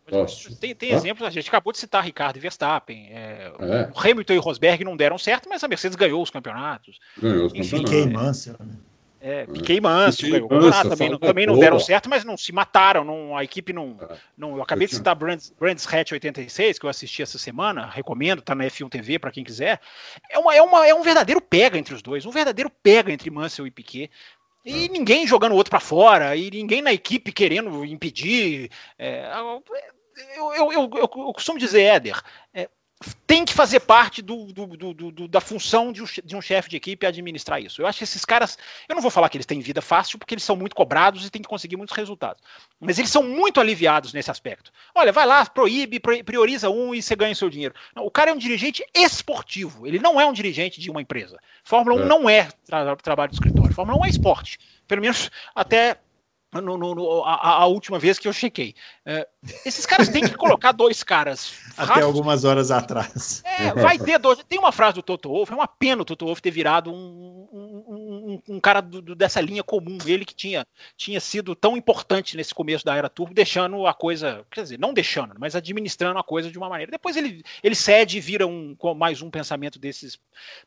Tem, 0.60 0.74
tem 0.74 0.92
ah? 0.92 0.96
exemplos, 0.96 1.26
a 1.26 1.30
gente 1.30 1.48
acabou 1.48 1.72
de 1.72 1.78
citar 1.78 2.02
Ricardo 2.02 2.36
e 2.36 2.40
Verstappen. 2.40 3.08
É, 3.10 3.52
é. 3.58 3.90
O 3.94 4.00
Hamilton 4.00 4.32
e 4.32 4.38
o 4.38 4.40
Rosberg 4.40 4.84
não 4.84 4.96
deram 4.96 5.18
certo, 5.18 5.48
mas 5.48 5.62
a 5.62 5.68
Mercedes 5.68 5.96
ganhou 5.96 6.22
os 6.22 6.30
campeonatos. 6.30 6.98
Ganhou 7.18 7.46
os 7.46 7.54
Enfim, 7.54 7.84
campeonatos. 7.84 8.46
Né? 8.46 8.56
É, 9.28 9.44
Piquet 9.44 9.80
Manso, 9.80 10.22
ganhou 10.22 10.48
campeonato, 10.48 10.88
também, 10.90 11.10
não, 11.10 11.18
também 11.18 11.46
não 11.46 11.58
deram 11.58 11.80
certo, 11.80 12.08
mas 12.08 12.22
não 12.22 12.36
se 12.36 12.52
mataram, 12.52 13.02
não, 13.04 13.36
a 13.36 13.42
equipe 13.42 13.72
não, 13.72 13.96
é. 14.00 14.16
não 14.38 14.56
eu 14.56 14.62
acabei 14.62 14.86
de 14.86 14.94
citar 14.94 15.16
Brands, 15.16 15.52
Brands 15.58 15.84
Hatch 15.92 16.12
86, 16.12 16.78
que 16.78 16.86
eu 16.86 16.90
assisti 16.90 17.22
essa 17.22 17.36
semana, 17.36 17.86
recomendo, 17.86 18.40
tá 18.40 18.54
na 18.54 18.64
F1 18.66 18.88
TV 18.88 19.18
para 19.18 19.32
quem 19.32 19.42
quiser, 19.42 19.80
é, 20.30 20.38
uma, 20.38 20.54
é, 20.54 20.62
uma, 20.62 20.86
é 20.86 20.94
um 20.94 21.02
verdadeiro 21.02 21.40
pega 21.40 21.76
entre 21.76 21.92
os 21.92 22.02
dois, 22.02 22.24
um 22.24 22.30
verdadeiro 22.30 22.70
pega 22.82 23.10
entre 23.10 23.28
Mansell 23.28 23.66
e 23.66 23.70
Piquet, 23.70 24.12
e 24.66 24.86
é. 24.86 24.88
ninguém 24.88 25.26
jogando 25.26 25.52
o 25.52 25.54
outro 25.54 25.70
para 25.70 25.78
fora, 25.78 26.34
e 26.34 26.50
ninguém 26.50 26.82
na 26.82 26.92
equipe 26.92 27.32
querendo 27.32 27.84
impedir. 27.84 28.68
É, 28.98 29.30
eu, 30.36 30.52
eu, 30.54 30.72
eu, 30.72 30.90
eu, 30.92 31.08
costumo 31.32 31.58
dizer, 31.58 31.82
Éder, 31.82 32.20
é, 32.52 32.68
tem 33.26 33.44
que 33.44 33.52
fazer 33.52 33.80
parte 33.80 34.22
do, 34.22 34.46
do, 34.46 34.94
do, 34.94 35.28
da 35.28 35.40
função 35.40 35.92
de 35.92 36.02
um, 36.02 36.40
chefe 36.40 36.70
de 36.70 36.76
equipe 36.76 37.06
administrar 37.06 37.60
isso. 37.60 37.82
Eu 37.82 37.86
acho 37.86 37.98
que 37.98 38.04
esses 38.04 38.24
caras, 38.24 38.56
eu 38.88 38.94
não 38.94 39.02
vou 39.02 39.10
falar 39.10 39.28
que 39.28 39.36
eles 39.36 39.44
têm 39.44 39.60
vida 39.60 39.82
fácil, 39.82 40.18
porque 40.18 40.32
eles 40.32 40.44
são 40.44 40.56
muito 40.56 40.74
cobrados 40.74 41.26
e 41.26 41.30
têm 41.30 41.42
que 41.42 41.48
conseguir 41.48 41.76
muitos 41.76 41.94
resultados. 41.94 42.42
Mas 42.80 42.98
eles 42.98 43.10
são 43.10 43.22
muito 43.22 43.60
aliviados 43.60 44.14
nesse 44.14 44.30
aspecto. 44.30 44.72
Olha, 44.94 45.12
vai 45.12 45.26
lá, 45.26 45.44
proíbe, 45.44 46.00
prioriza 46.00 46.70
um 46.70 46.94
e 46.94 47.02
você 47.02 47.14
ganha 47.14 47.32
o 47.32 47.36
seu 47.36 47.50
dinheiro. 47.50 47.74
Não, 47.94 48.06
o 48.06 48.10
cara 48.10 48.30
é 48.30 48.34
um 48.34 48.38
dirigente 48.38 48.82
esportivo, 48.94 49.86
ele 49.86 49.98
não 49.98 50.18
é 50.18 50.24
um 50.24 50.32
dirigente 50.32 50.80
de 50.80 50.90
uma 50.90 51.02
empresa. 51.02 51.38
Fórmula 51.64 52.00
1 52.00 52.02
é. 52.02 52.06
não 52.06 52.30
é 52.30 52.48
tra 52.64 52.96
trabalho 52.96 53.30
de 53.30 53.36
escritório, 53.36 53.74
Fórmula 53.74 53.98
1 54.00 54.04
é 54.06 54.08
esporte. 54.08 54.58
Pelo 54.88 55.02
menos 55.02 55.30
até 55.54 55.98
no, 56.60 56.76
no, 56.76 56.94
no, 56.94 57.24
a, 57.24 57.62
a, 57.62 57.66
última 57.66 57.98
vez 57.98 58.18
que 58.18 58.26
eu 58.28 58.32
chequei. 58.32 58.74
É, 59.04 59.26
esses 59.64 59.86
caras 59.86 60.08
têm 60.08 60.22
que 60.22 60.34
colocar 60.34 60.72
dois 60.72 61.02
caras. 61.02 61.52
Até 61.76 62.02
algumas 62.02 62.44
horas 62.44 62.70
atrás. 62.70 63.42
É, 63.44 63.72
vai 63.72 63.98
ter 63.98 64.18
dois. 64.18 64.42
Tem 64.48 64.58
uma 64.58 64.72
frase 64.72 64.94
do 64.94 65.02
Toto 65.02 65.28
Wolff, 65.28 65.52
é 65.52 65.54
uma 65.54 65.68
pena 65.68 66.02
o 66.02 66.04
Toto 66.04 66.26
Wolff 66.26 66.42
ter 66.42 66.50
virado 66.50 66.90
um, 66.90 67.48
um, 67.52 68.42
um, 68.48 68.56
um 68.56 68.60
cara 68.60 68.80
do, 68.80 69.00
do, 69.00 69.14
dessa 69.14 69.40
linha 69.40 69.62
comum. 69.62 69.98
Ele 70.04 70.24
que 70.24 70.34
tinha, 70.34 70.66
tinha 70.96 71.20
sido 71.20 71.54
tão 71.54 71.76
importante 71.76 72.36
nesse 72.36 72.54
começo 72.54 72.84
da 72.84 72.94
era 72.94 73.08
turbo, 73.08 73.34
deixando 73.34 73.86
a 73.86 73.94
coisa, 73.94 74.44
quer 74.50 74.62
dizer, 74.62 74.78
não 74.78 74.92
deixando, 74.92 75.34
mas 75.38 75.56
administrando 75.56 76.18
a 76.18 76.24
coisa 76.24 76.50
de 76.50 76.58
uma 76.58 76.68
maneira. 76.68 76.90
Depois 76.90 77.16
ele, 77.16 77.42
ele 77.62 77.74
cede 77.74 78.18
e 78.18 78.20
vira 78.20 78.46
um, 78.46 78.76
mais 78.96 79.22
um 79.22 79.30
pensamento 79.30 79.78
desses. 79.78 80.18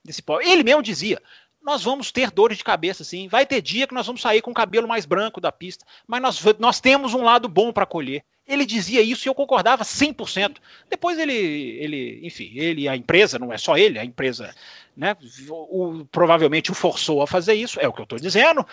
Desse, 0.04 0.24
ele 0.44 0.64
mesmo 0.64 0.82
dizia: 0.82 1.22
nós 1.70 1.84
vamos 1.84 2.12
ter 2.12 2.32
dores 2.32 2.58
de 2.58 2.64
cabeça, 2.64 3.04
sim. 3.04 3.28
Vai 3.28 3.46
ter 3.46 3.62
dia 3.62 3.86
que 3.86 3.94
nós 3.94 4.08
vamos 4.08 4.22
sair 4.22 4.42
com 4.42 4.50
o 4.50 4.56
cabelo 4.56 4.88
mais 4.88 5.06
branco 5.06 5.40
da 5.40 5.52
pista, 5.52 5.86
mas 6.08 6.20
nós, 6.20 6.44
nós 6.58 6.82
temos 6.82 7.14
um 7.14 7.24
lado 7.24 7.48
bom 7.48 7.72
para 7.72 7.86
colher. 7.86 8.24
Ele 8.48 8.66
dizia 8.66 9.04
isso 9.04 9.28
e 9.28 9.30
eu 9.30 9.36
concordava 9.36 9.84
100%. 9.84 10.58
Depois 10.90 11.20
ele, 11.20 11.32
ele, 11.32 12.22
enfim, 12.24 12.52
ele 12.56 12.82
e 12.82 12.90
a 12.90 12.96
empresa, 12.96 13.38
não 13.38 13.54
é 13.54 13.58
só 13.60 13.78
ele, 13.78 14.00
a 14.00 14.04
empresa, 14.04 14.52
né, 14.98 15.16
o, 15.48 16.04
provavelmente 16.12 16.72
o 16.72 16.74
forçou 16.74 17.22
a 17.22 17.28
fazer 17.28 17.54
isso, 17.54 17.80
é 17.80 17.88
o 17.88 17.94
que 17.94 18.02
eu 18.02 18.04
estou 18.04 18.18
dizendo, 18.18 18.66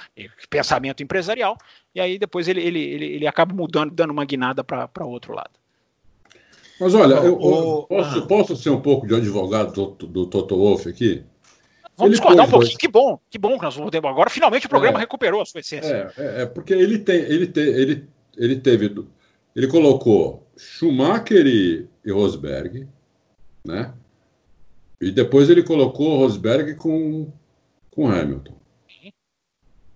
pensamento 0.48 1.02
empresarial, 1.02 1.58
e 1.94 2.00
aí 2.00 2.18
depois 2.18 2.48
ele, 2.48 2.62
ele, 2.62 2.80
ele, 2.80 3.04
ele 3.04 3.26
acaba 3.26 3.54
mudando, 3.54 3.90
dando 3.90 4.10
uma 4.10 4.24
guinada 4.24 4.64
para 4.64 5.04
outro 5.04 5.34
lado. 5.34 5.50
Mas 6.80 6.94
olha, 6.94 7.16
eu, 7.16 7.38
eu 7.40 7.86
posso, 7.86 8.26
posso 8.26 8.56
ser 8.56 8.70
um 8.70 8.80
pouco 8.80 9.06
de 9.06 9.14
advogado 9.14 9.72
do, 9.72 10.06
do 10.06 10.26
Toto 10.26 10.56
Wolff 10.56 10.88
aqui? 10.88 11.22
Vamos 11.96 12.12
ele 12.12 12.20
discordar 12.20 12.46
um 12.46 12.50
pouquinho. 12.50 12.78
Que 12.78 12.88
bom, 12.88 13.18
que 13.30 13.38
bom 13.38 13.56
que 13.56 13.64
nós 13.64 13.74
vamos 13.74 13.90
ter. 13.90 14.04
Agora, 14.04 14.28
finalmente, 14.28 14.66
o 14.66 14.68
programa 14.68 14.98
é, 14.98 15.00
recuperou 15.00 15.40
a 15.40 15.46
sua 15.46 15.60
essência. 15.60 16.12
É, 16.16 16.22
é, 16.22 16.42
é, 16.42 16.46
porque 16.46 16.74
ele 16.74 16.98
tem, 16.98 17.16
ele 17.22 17.46
tem, 17.46 17.64
ele, 17.64 18.08
ele 18.36 18.56
teve, 18.56 19.06
ele 19.54 19.66
colocou 19.66 20.46
Schumacher 20.56 21.46
e, 21.46 21.88
e 22.04 22.12
Rosberg, 22.12 22.86
né? 23.64 23.94
E 25.00 25.10
depois 25.10 25.48
ele 25.48 25.62
colocou 25.62 26.18
Rosberg 26.18 26.74
com, 26.74 27.32
com 27.90 28.08
Hamilton. 28.08 28.54
Sim. 28.88 29.12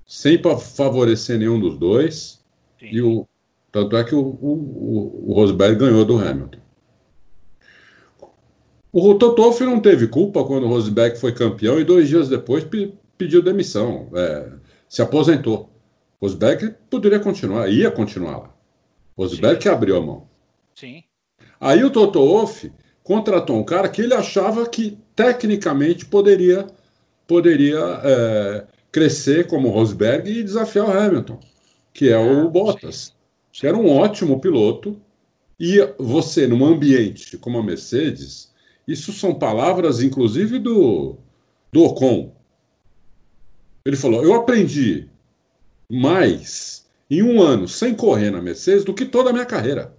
Sem 0.06 0.40
favorecer 0.74 1.38
nenhum 1.38 1.60
dos 1.60 1.78
dois. 1.78 2.42
Sim. 2.78 2.86
E 2.86 3.02
o, 3.02 3.26
tanto 3.70 3.96
é 3.96 4.04
que 4.04 4.14
o, 4.14 4.20
o, 4.20 5.30
o 5.30 5.34
Rosberg 5.34 5.76
ganhou 5.76 6.04
do 6.04 6.18
Hamilton. 6.18 6.59
O 8.92 9.14
Totoff 9.14 9.62
não 9.64 9.80
teve 9.80 10.08
culpa 10.08 10.44
quando 10.44 10.64
o 10.64 10.68
Rosberg 10.68 11.16
foi 11.16 11.32
campeão 11.32 11.78
e 11.78 11.84
dois 11.84 12.08
dias 12.08 12.28
depois 12.28 12.66
pediu 13.16 13.40
demissão, 13.40 14.08
é, 14.14 14.50
se 14.88 15.00
aposentou. 15.00 15.70
Rosberg 16.20 16.74
poderia 16.90 17.20
continuar, 17.20 17.68
ia 17.68 17.90
continuar 17.90 18.38
lá. 18.38 18.54
Rosberg 19.16 19.60
que 19.60 19.68
abriu 19.68 19.96
a 19.96 20.00
mão. 20.00 20.28
Sim. 20.74 21.04
Aí 21.60 21.84
o 21.84 21.90
Toto 21.90 22.18
Wolff 22.18 22.72
contratou 23.02 23.56
um 23.56 23.64
cara 23.64 23.88
que 23.88 24.02
ele 24.02 24.14
achava 24.14 24.68
que 24.68 24.98
tecnicamente 25.14 26.06
poderia, 26.06 26.66
poderia 27.26 27.78
é, 28.02 28.66
crescer 28.90 29.46
como 29.46 29.70
Rosberg 29.70 30.30
e 30.30 30.42
desafiar 30.42 30.88
o 30.88 30.92
Hamilton, 30.92 31.38
que 31.92 32.08
é 32.08 32.18
o 32.18 32.46
ah, 32.46 32.48
Bottas, 32.48 33.14
que 33.52 33.66
era 33.66 33.76
um 33.76 33.88
ótimo 33.88 34.40
piloto. 34.40 35.00
E 35.58 35.78
você, 35.98 36.46
num 36.46 36.64
ambiente 36.64 37.36
como 37.36 37.58
a 37.58 37.62
Mercedes, 37.62 38.49
isso 38.90 39.12
são 39.12 39.34
palavras, 39.34 40.02
inclusive, 40.02 40.58
do, 40.58 41.16
do 41.72 41.84
Ocon. 41.84 42.34
Ele 43.84 43.96
falou: 43.96 44.22
Eu 44.22 44.34
aprendi 44.34 45.08
mais 45.90 46.86
em 47.08 47.22
um 47.22 47.40
ano 47.40 47.68
sem 47.68 47.94
correr 47.94 48.30
na 48.30 48.42
Mercedes 48.42 48.84
do 48.84 48.94
que 48.94 49.04
toda 49.04 49.30
a 49.30 49.32
minha 49.32 49.46
carreira. 49.46 49.94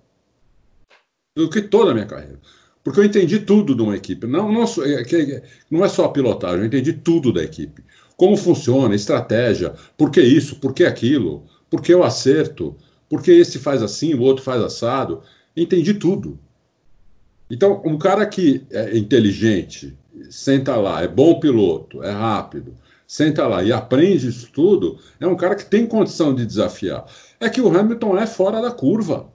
Do 1.35 1.49
que 1.49 1.61
toda 1.61 1.91
a 1.91 1.93
minha 1.93 2.05
carreira. 2.05 2.39
Porque 2.84 2.99
eu 2.99 3.05
entendi 3.05 3.39
tudo 3.39 3.76
de 3.76 3.81
uma 3.81 3.95
equipe. 3.95 4.27
Não, 4.27 4.51
não, 4.51 4.63
é 4.63 5.43
não 5.69 5.85
é 5.85 5.89
só 5.89 6.05
a 6.05 6.11
pilotagem, 6.11 6.59
eu 6.59 6.65
entendi 6.65 6.93
tudo 6.93 7.31
da 7.31 7.43
equipe. 7.43 7.84
Como 8.18 8.35
funciona, 8.35 8.93
estratégia, 8.93 9.73
por 9.97 10.11
que 10.11 10.22
isso, 10.22 10.57
por 10.57 10.73
que 10.73 10.84
aquilo, 10.84 11.45
por 11.69 11.81
que 11.81 11.93
eu 11.93 12.03
acerto, 12.03 12.76
por 13.09 13.22
que 13.22 13.31
esse 13.31 13.59
faz 13.59 13.81
assim, 13.81 14.13
o 14.13 14.22
outro 14.22 14.43
faz 14.43 14.61
assado. 14.61 15.22
Entendi 15.55 15.93
tudo. 15.93 16.39
Então, 17.52 17.82
um 17.84 17.98
cara 17.98 18.26
que 18.26 18.65
é 18.72 18.98
inteligente, 18.98 19.94
senta 20.30 20.78
lá, 20.78 21.03
é 21.03 21.07
bom 21.07 21.38
piloto, 21.38 22.02
é 22.02 22.10
rápido, 22.10 22.73
senta 23.06 23.45
lá 23.45 23.61
e 23.61 23.73
aprende 23.73 24.30
isso 24.30 24.49
tudo, 24.53 24.98
é 25.19 25.28
um 25.28 25.36
cara 25.36 25.53
que 25.53 25.65
tem 25.65 25.86
condição 25.86 26.34
de 26.34 26.45
desafiar. 26.45 27.06
É 27.41 27.49
que 27.49 27.60
o 27.60 27.68
Hamilton 27.68 28.18
é 28.18 28.26
fora 28.26 28.61
da 28.61 28.72
curva. 28.72 29.30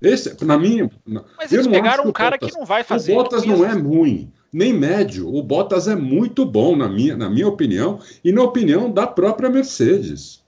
Esse, 0.00 0.34
na 0.46 0.58
minha. 0.58 0.90
Mas 1.36 1.52
eles 1.52 1.66
pegaram 1.66 2.08
um 2.08 2.12
cara 2.12 2.38
Bottas, 2.38 2.50
que 2.50 2.58
não 2.58 2.64
vai 2.64 2.82
fazer. 2.82 3.12
O 3.12 3.16
Bottas 3.16 3.44
não 3.44 3.64
é 3.66 3.72
ruim, 3.72 4.32
nem 4.50 4.72
médio. 4.72 5.28
O 5.32 5.42
Bottas 5.42 5.86
é 5.86 5.94
muito 5.94 6.46
bom, 6.46 6.74
na 6.74 6.88
minha, 6.88 7.14
na 7.18 7.28
minha 7.28 7.48
opinião, 7.48 8.00
e 8.24 8.32
na 8.32 8.42
opinião 8.42 8.90
da 8.90 9.06
própria 9.06 9.50
Mercedes. 9.50 10.42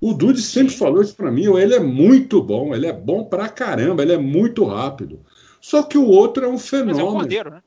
O 0.00 0.14
Dude 0.14 0.40
sempre 0.40 0.72
falou 0.72 1.02
isso 1.02 1.14
para 1.14 1.30
mim. 1.30 1.44
Ele 1.56 1.74
é 1.74 1.80
muito 1.80 2.40
bom, 2.40 2.74
ele 2.74 2.86
é 2.86 2.92
bom 2.92 3.24
pra 3.24 3.48
caramba, 3.48 4.02
ele 4.02 4.12
é 4.12 4.18
muito 4.18 4.64
rápido. 4.64 5.20
Só 5.68 5.82
que 5.82 5.98
o 5.98 6.06
outro 6.06 6.46
é 6.46 6.48
um 6.48 6.56
fenômeno. 6.56 6.96
Mas 6.96 6.98
é 6.98 7.04
um 7.04 7.12
cordeiro, 7.12 7.50
né? 7.50 7.62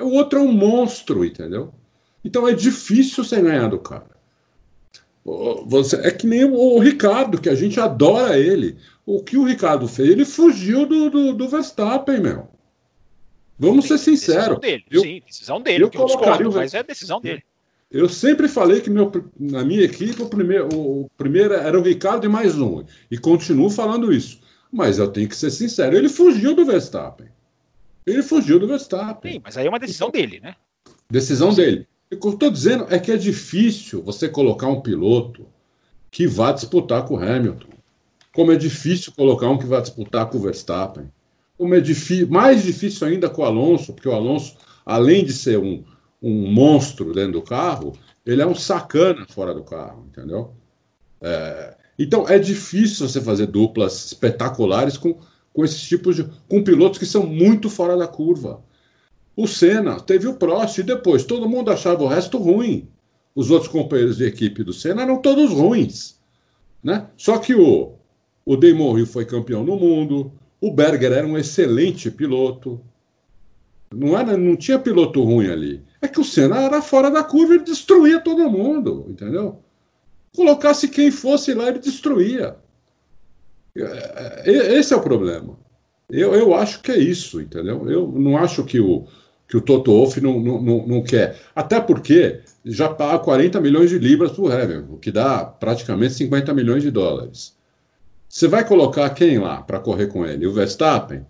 O 0.00 0.14
outro 0.14 0.40
é 0.40 0.42
um 0.42 0.50
monstro, 0.50 1.24
entendeu? 1.24 1.72
Então 2.24 2.48
é 2.48 2.52
difícil 2.52 3.22
você 3.22 3.40
ganhar 3.40 3.68
do 3.68 3.78
cara. 3.78 4.10
Você, 5.24 5.94
é 5.98 6.10
que 6.10 6.26
nem 6.26 6.44
o, 6.44 6.52
o, 6.52 6.80
Ricardo, 6.80 7.40
que 7.40 7.48
a 7.48 7.54
gente 7.54 7.78
adora 7.78 8.36
ele. 8.36 8.76
O 9.06 9.22
que 9.22 9.36
o 9.36 9.44
Ricardo 9.44 9.86
fez? 9.86 10.08
Ele 10.08 10.24
fugiu 10.24 10.84
do, 10.84 11.08
do, 11.08 11.32
do 11.32 11.48
Verstappen, 11.48 12.18
meu. 12.18 12.48
Vamos 13.56 13.86
ser 13.86 13.98
sinceros. 13.98 14.58
Decisão 14.58 14.60
dele, 14.60 14.84
eu, 14.90 15.00
sim, 15.02 15.22
decisão 15.24 15.60
dele. 15.60 15.84
Eu, 15.84 15.90
eu 15.94 16.06
discordo, 16.06 16.52
mas 16.52 16.74
é 16.74 16.82
decisão 16.82 17.20
dele. 17.20 17.44
Eu 17.88 18.08
sempre 18.08 18.48
falei 18.48 18.80
que 18.80 18.90
meu, 18.90 19.12
na 19.38 19.64
minha 19.64 19.82
equipe 19.82 20.20
o 20.20 20.28
primeiro, 20.28 20.68
o 20.74 21.08
primeiro 21.16 21.54
era 21.54 21.78
o 21.78 21.82
Ricardo 21.82 22.26
e 22.26 22.28
mais 22.28 22.58
um. 22.58 22.84
E 23.08 23.16
continuo 23.16 23.70
falando 23.70 24.12
isso. 24.12 24.44
Mas 24.72 24.98
eu 24.98 25.08
tenho 25.08 25.28
que 25.28 25.36
ser 25.36 25.50
sincero, 25.50 25.96
ele 25.96 26.08
fugiu 26.08 26.54
do 26.54 26.64
Verstappen. 26.64 27.28
Ele 28.06 28.22
fugiu 28.22 28.58
do 28.58 28.68
Verstappen. 28.68 29.32
Sim, 29.32 29.40
mas 29.42 29.56
aí 29.56 29.66
é 29.66 29.68
uma 29.68 29.78
decisão 29.78 30.10
dele, 30.10 30.40
né? 30.40 30.54
Decisão 31.10 31.52
dele. 31.52 31.86
O 32.12 32.16
que 32.16 32.26
eu 32.26 32.32
estou 32.32 32.50
dizendo 32.50 32.86
é 32.88 32.98
que 32.98 33.10
é 33.10 33.16
difícil 33.16 34.02
você 34.02 34.28
colocar 34.28 34.68
um 34.68 34.80
piloto 34.80 35.46
que 36.10 36.26
vá 36.26 36.52
disputar 36.52 37.04
com 37.04 37.14
o 37.14 37.18
Hamilton. 37.18 37.68
Como 38.32 38.52
é 38.52 38.56
difícil 38.56 39.12
colocar 39.12 39.48
um 39.48 39.58
que 39.58 39.66
vá 39.66 39.80
disputar 39.80 40.26
com 40.26 40.38
o 40.38 40.42
Verstappen. 40.42 41.10
Como 41.58 41.74
é 41.74 41.82
mais 42.28 42.62
difícil 42.62 43.06
ainda 43.06 43.28
com 43.28 43.42
o 43.42 43.44
Alonso, 43.44 43.92
porque 43.92 44.08
o 44.08 44.14
Alonso, 44.14 44.56
além 44.84 45.24
de 45.24 45.32
ser 45.32 45.58
um, 45.58 45.82
um 46.22 46.52
monstro 46.52 47.12
dentro 47.12 47.32
do 47.32 47.42
carro, 47.42 47.94
ele 48.24 48.42
é 48.42 48.46
um 48.46 48.54
sacana 48.54 49.26
fora 49.28 49.54
do 49.54 49.64
carro, 49.64 50.06
entendeu? 50.08 50.52
É, 51.20 51.75
então 51.98 52.28
é 52.28 52.38
difícil 52.38 53.08
você 53.08 53.20
fazer 53.20 53.46
duplas 53.46 54.06
espetaculares 54.06 54.96
com, 54.96 55.18
com 55.52 55.64
esses 55.64 55.82
tipos 55.82 56.16
de. 56.16 56.24
com 56.48 56.62
pilotos 56.62 56.98
que 56.98 57.06
são 57.06 57.26
muito 57.26 57.70
fora 57.70 57.96
da 57.96 58.06
curva. 58.06 58.62
O 59.36 59.46
Senna 59.46 60.00
teve 60.00 60.26
o 60.26 60.34
Prost 60.34 60.78
e 60.78 60.82
depois 60.82 61.24
todo 61.24 61.48
mundo 61.48 61.70
achava 61.70 62.02
o 62.02 62.08
resto 62.08 62.38
ruim. 62.38 62.88
Os 63.34 63.50
outros 63.50 63.70
companheiros 63.70 64.16
de 64.16 64.24
equipe 64.24 64.64
do 64.64 64.72
Senna 64.72 65.02
eram 65.02 65.20
todos 65.20 65.50
ruins. 65.52 66.16
Né? 66.82 67.06
Só 67.16 67.38
que 67.38 67.54
o, 67.54 67.92
o 68.44 68.56
Damon 68.56 68.98
Hill 68.98 69.06
foi 69.06 69.26
campeão 69.26 69.62
no 69.62 69.76
mundo, 69.76 70.32
o 70.60 70.72
Berger 70.72 71.12
era 71.12 71.26
um 71.26 71.36
excelente 71.36 72.10
piloto. 72.10 72.80
Não, 73.94 74.18
era, 74.18 74.36
não 74.36 74.56
tinha 74.56 74.78
piloto 74.78 75.22
ruim 75.22 75.48
ali. 75.48 75.82
É 76.00 76.08
que 76.08 76.20
o 76.20 76.24
Senna 76.24 76.62
era 76.62 76.80
fora 76.80 77.10
da 77.10 77.22
curva 77.22 77.56
e 77.56 77.64
destruía 77.64 78.20
todo 78.20 78.50
mundo, 78.50 79.06
entendeu? 79.08 79.62
Colocasse 80.36 80.88
quem 80.88 81.10
fosse 81.10 81.54
lá, 81.54 81.68
ele 81.68 81.78
destruía. 81.78 82.56
É, 83.74 84.42
é, 84.44 84.78
esse 84.78 84.92
é 84.92 84.96
o 84.96 85.00
problema. 85.00 85.58
Eu, 86.10 86.34
eu 86.34 86.54
acho 86.54 86.82
que 86.82 86.92
é 86.92 86.98
isso, 86.98 87.40
entendeu? 87.40 87.90
Eu 87.90 88.06
não 88.12 88.36
acho 88.36 88.62
que 88.62 88.78
o, 88.78 89.06
que 89.48 89.56
o 89.56 89.62
Toto 89.62 89.90
Wolff 89.90 90.20
não, 90.20 90.38
não, 90.38 90.86
não, 90.86 91.02
quer. 91.02 91.40
Até 91.54 91.80
porque 91.80 92.40
já 92.66 92.86
paga 92.88 93.18
40 93.18 93.58
milhões 93.62 93.88
de 93.88 93.98
libras 93.98 94.32
para 94.32 94.42
o 94.42 94.52
Hamilton, 94.52 94.92
o 94.92 94.98
que 94.98 95.10
dá 95.10 95.42
praticamente 95.42 96.12
50 96.12 96.52
milhões 96.52 96.82
de 96.82 96.90
dólares. 96.90 97.56
Você 98.28 98.46
vai 98.46 98.62
colocar 98.62 99.08
quem 99.10 99.38
lá 99.38 99.62
para 99.62 99.80
correr 99.80 100.08
com 100.08 100.26
ele? 100.26 100.46
O 100.46 100.52
Verstappen? 100.52 101.24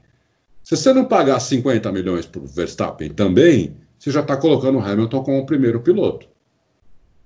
Se 0.64 0.76
você 0.76 0.92
não 0.92 1.04
pagar 1.04 1.38
50 1.38 1.92
milhões 1.92 2.26
para 2.26 2.40
o 2.40 2.46
Verstappen 2.46 3.10
também, 3.10 3.76
você 3.96 4.10
já 4.10 4.20
está 4.20 4.36
colocando 4.36 4.78
o 4.78 4.82
Hamilton 4.82 5.22
como 5.22 5.38
o 5.38 5.46
primeiro 5.46 5.80
piloto. 5.80 6.26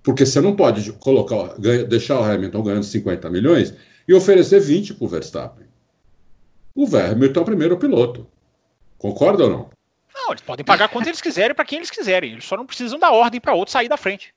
Porque 0.03 0.25
você 0.25 0.41
não 0.41 0.57
pode 0.57 0.93
colocar, 0.95 1.55
deixar 1.89 2.21
o 2.21 2.25
Hamilton 2.25 2.63
ganhando 2.63 2.85
50 2.85 3.29
milhões 3.31 3.75
e 4.09 4.15
oferecer 4.15 4.61
20 4.61 4.95
para 4.95 5.05
o 5.05 5.09
Verstappen. 5.09 5.67
O 6.75 6.85
Hamilton 6.85 7.41
é 7.41 7.43
o 7.43 7.47
primeiro 7.47 7.77
piloto. 7.77 8.27
Concorda 8.97 9.45
ou 9.45 9.51
não? 9.51 9.71
Não, 10.15 10.31
eles 10.31 10.43
podem 10.43 10.65
pagar 10.65 10.89
quanto 10.89 11.07
eles 11.07 11.21
quiserem 11.21 11.55
para 11.55 11.65
quem 11.65 11.79
eles 11.79 11.91
quiserem. 11.91 12.33
Eles 12.33 12.45
só 12.45 12.57
não 12.57 12.67
precisam 12.67 12.99
dar 12.99 13.13
ordem 13.13 13.41
para 13.41 13.55
outro 13.55 13.73
sair 13.73 13.89
da 13.89 13.97
frente. 13.97 14.35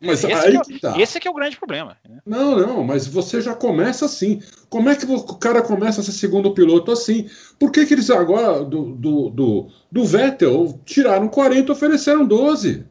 mas 0.00 0.24
esse, 0.24 0.32
aí 0.32 0.60
que 0.60 0.74
é, 0.74 0.78
tá. 0.78 1.00
esse 1.00 1.16
é 1.16 1.20
que 1.20 1.28
é 1.28 1.30
o 1.30 1.34
grande 1.34 1.56
problema. 1.56 1.96
Não, 2.24 2.56
não, 2.56 2.84
mas 2.84 3.06
você 3.06 3.40
já 3.40 3.54
começa 3.54 4.04
assim. 4.04 4.42
Como 4.68 4.88
é 4.88 4.96
que 4.96 5.06
o 5.06 5.22
cara 5.34 5.62
começa 5.62 6.00
a 6.00 6.04
ser 6.04 6.12
segundo 6.12 6.52
piloto 6.52 6.90
assim? 6.90 7.28
Por 7.58 7.70
que, 7.70 7.86
que 7.86 7.94
eles 7.94 8.10
agora, 8.10 8.64
do, 8.64 8.92
do, 8.96 9.30
do, 9.30 9.68
do 9.90 10.04
Vettel, 10.04 10.80
tiraram 10.84 11.28
40 11.28 11.68
e 11.68 11.72
ofereceram 11.72 12.26
12? 12.26 12.86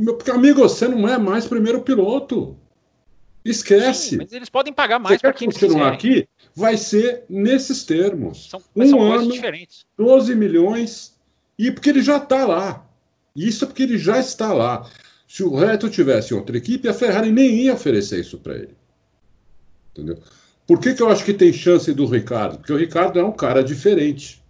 Meu 0.00 0.18
amigo, 0.34 0.60
você 0.60 0.86
não 0.86 1.08
é 1.08 1.16
mais 1.16 1.46
primeiro 1.46 1.80
piloto. 1.80 2.56
Esquece. 3.44 4.10
Sim, 4.10 4.16
mas 4.18 4.32
eles 4.32 4.48
podem 4.48 4.72
pagar 4.72 4.98
mais 4.98 5.20
para 5.20 5.32
quem 5.32 5.48
continuar 5.48 5.92
aqui. 5.92 6.28
Vai 6.54 6.76
ser 6.76 7.24
nesses 7.28 7.84
termos. 7.84 8.50
São, 8.50 8.60
um 8.74 8.86
são 8.86 9.12
ano, 9.12 9.32
diferentes. 9.32 9.86
12 9.96 10.34
milhões 10.34 11.16
e 11.58 11.70
porque 11.70 11.90
ele 11.90 12.02
já 12.02 12.18
está 12.18 12.44
lá. 12.44 12.86
Isso 13.34 13.64
é 13.64 13.66
porque 13.66 13.84
ele 13.84 13.98
já 13.98 14.18
está 14.18 14.52
lá. 14.52 14.90
Se 15.28 15.42
o 15.42 15.54
Reto 15.54 15.88
tivesse 15.88 16.34
outra 16.34 16.56
equipe, 16.56 16.88
a 16.88 16.94
Ferrari 16.94 17.30
nem 17.30 17.62
ia 17.62 17.74
oferecer 17.74 18.20
isso 18.20 18.38
para 18.38 18.54
ele. 18.54 18.76
Entendeu? 19.92 20.18
Por 20.66 20.80
que, 20.80 20.94
que 20.94 21.02
eu 21.02 21.08
acho 21.08 21.24
que 21.24 21.32
tem 21.32 21.52
chance 21.52 21.92
do 21.92 22.06
Ricardo? 22.06 22.58
Porque 22.58 22.72
o 22.72 22.76
Ricardo 22.76 23.18
é 23.18 23.24
um 23.24 23.32
cara 23.32 23.62
diferente. 23.62 24.42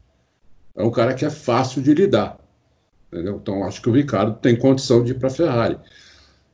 É 0.74 0.82
um 0.82 0.90
cara 0.90 1.14
que 1.14 1.24
é 1.24 1.30
fácil 1.30 1.82
de 1.82 1.94
lidar. 1.94 2.38
Entendeu? 3.12 3.38
Então, 3.40 3.64
acho 3.64 3.80
que 3.80 3.88
o 3.88 3.92
Ricardo 3.92 4.38
tem 4.40 4.56
condição 4.56 5.02
de 5.02 5.12
ir 5.12 5.14
para 5.14 5.28
a 5.28 5.32
Ferrari. 5.32 5.78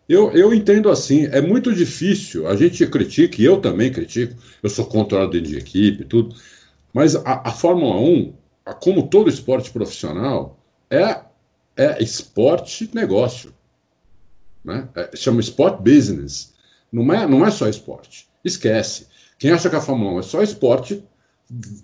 Eu, 0.09 0.31
eu 0.33 0.53
entendo 0.53 0.91
assim, 0.91 1.27
é 1.27 1.41
muito 1.41 1.73
difícil, 1.73 2.47
a 2.47 2.57
gente 2.57 2.87
critica, 2.87 3.41
e 3.41 3.45
eu 3.45 3.61
também 3.61 3.91
critico, 3.91 4.35
eu 4.63 4.69
sou 4.69 4.85
controlador 4.85 5.41
de 5.41 5.57
equipe 5.57 6.05
tudo, 6.05 6.35
mas 6.93 7.17
a, 7.17 7.49
a 7.49 7.53
Fórmula 7.53 7.97
1, 7.97 8.35
como 8.81 9.09
todo 9.09 9.31
esporte 9.31 9.71
profissional, 9.71 10.59
é, 10.91 11.21
é 11.77 12.03
esporte 12.03 12.91
negócio. 12.93 13.55
Né? 14.65 14.89
É, 14.95 15.17
chama 15.17 15.41
sport 15.41 15.81
business. 15.81 16.53
Não 16.93 17.13
é, 17.13 17.27
não 17.27 17.47
é 17.47 17.51
só 17.51 17.69
esporte. 17.69 18.29
Esquece. 18.45 19.07
Quem 19.39 19.51
acha 19.51 19.71
que 19.71 19.77
a 19.77 19.81
Fórmula 19.81 20.13
1 20.17 20.19
é 20.19 20.23
só 20.23 20.43
esporte, 20.43 21.03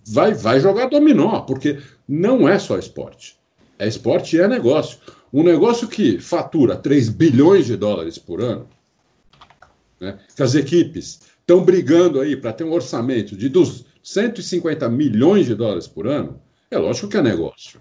vai, 0.07 0.35
vai 0.35 0.61
jogar 0.61 0.87
dominó, 0.87 1.41
porque 1.41 1.81
não 2.07 2.49
é 2.49 2.59
só 2.59 2.79
esporte. 2.79 3.38
É 3.79 3.87
esporte 3.87 4.37
e 4.37 4.41
é 4.41 4.49
negócio. 4.49 4.99
Um 5.33 5.43
negócio 5.43 5.87
que 5.87 6.19
fatura 6.19 6.77
3 6.77 7.11
bilhões 7.11 7.67
de 7.67 7.77
dólares 7.77 8.19
por 8.19 8.41
ano, 8.41 8.69
né, 10.01 10.19
que 10.35 10.43
as 10.43 10.55
equipes 10.55 11.21
estão 11.41 11.63
brigando 11.63 12.21
aí 12.21 12.37
para 12.37 12.53
ter 12.53 12.65
um 12.65 12.73
orçamento 12.73 13.37
de 13.37 13.51
150 14.03 14.89
milhões 14.89 15.47
de 15.47 15.55
dólares 15.55 15.87
por 15.87 16.07
ano, 16.07 16.41
é 16.71 16.79
lógico 16.79 17.09
que 17.09 17.17
é 17.17 17.23
negócio. 17.23 17.81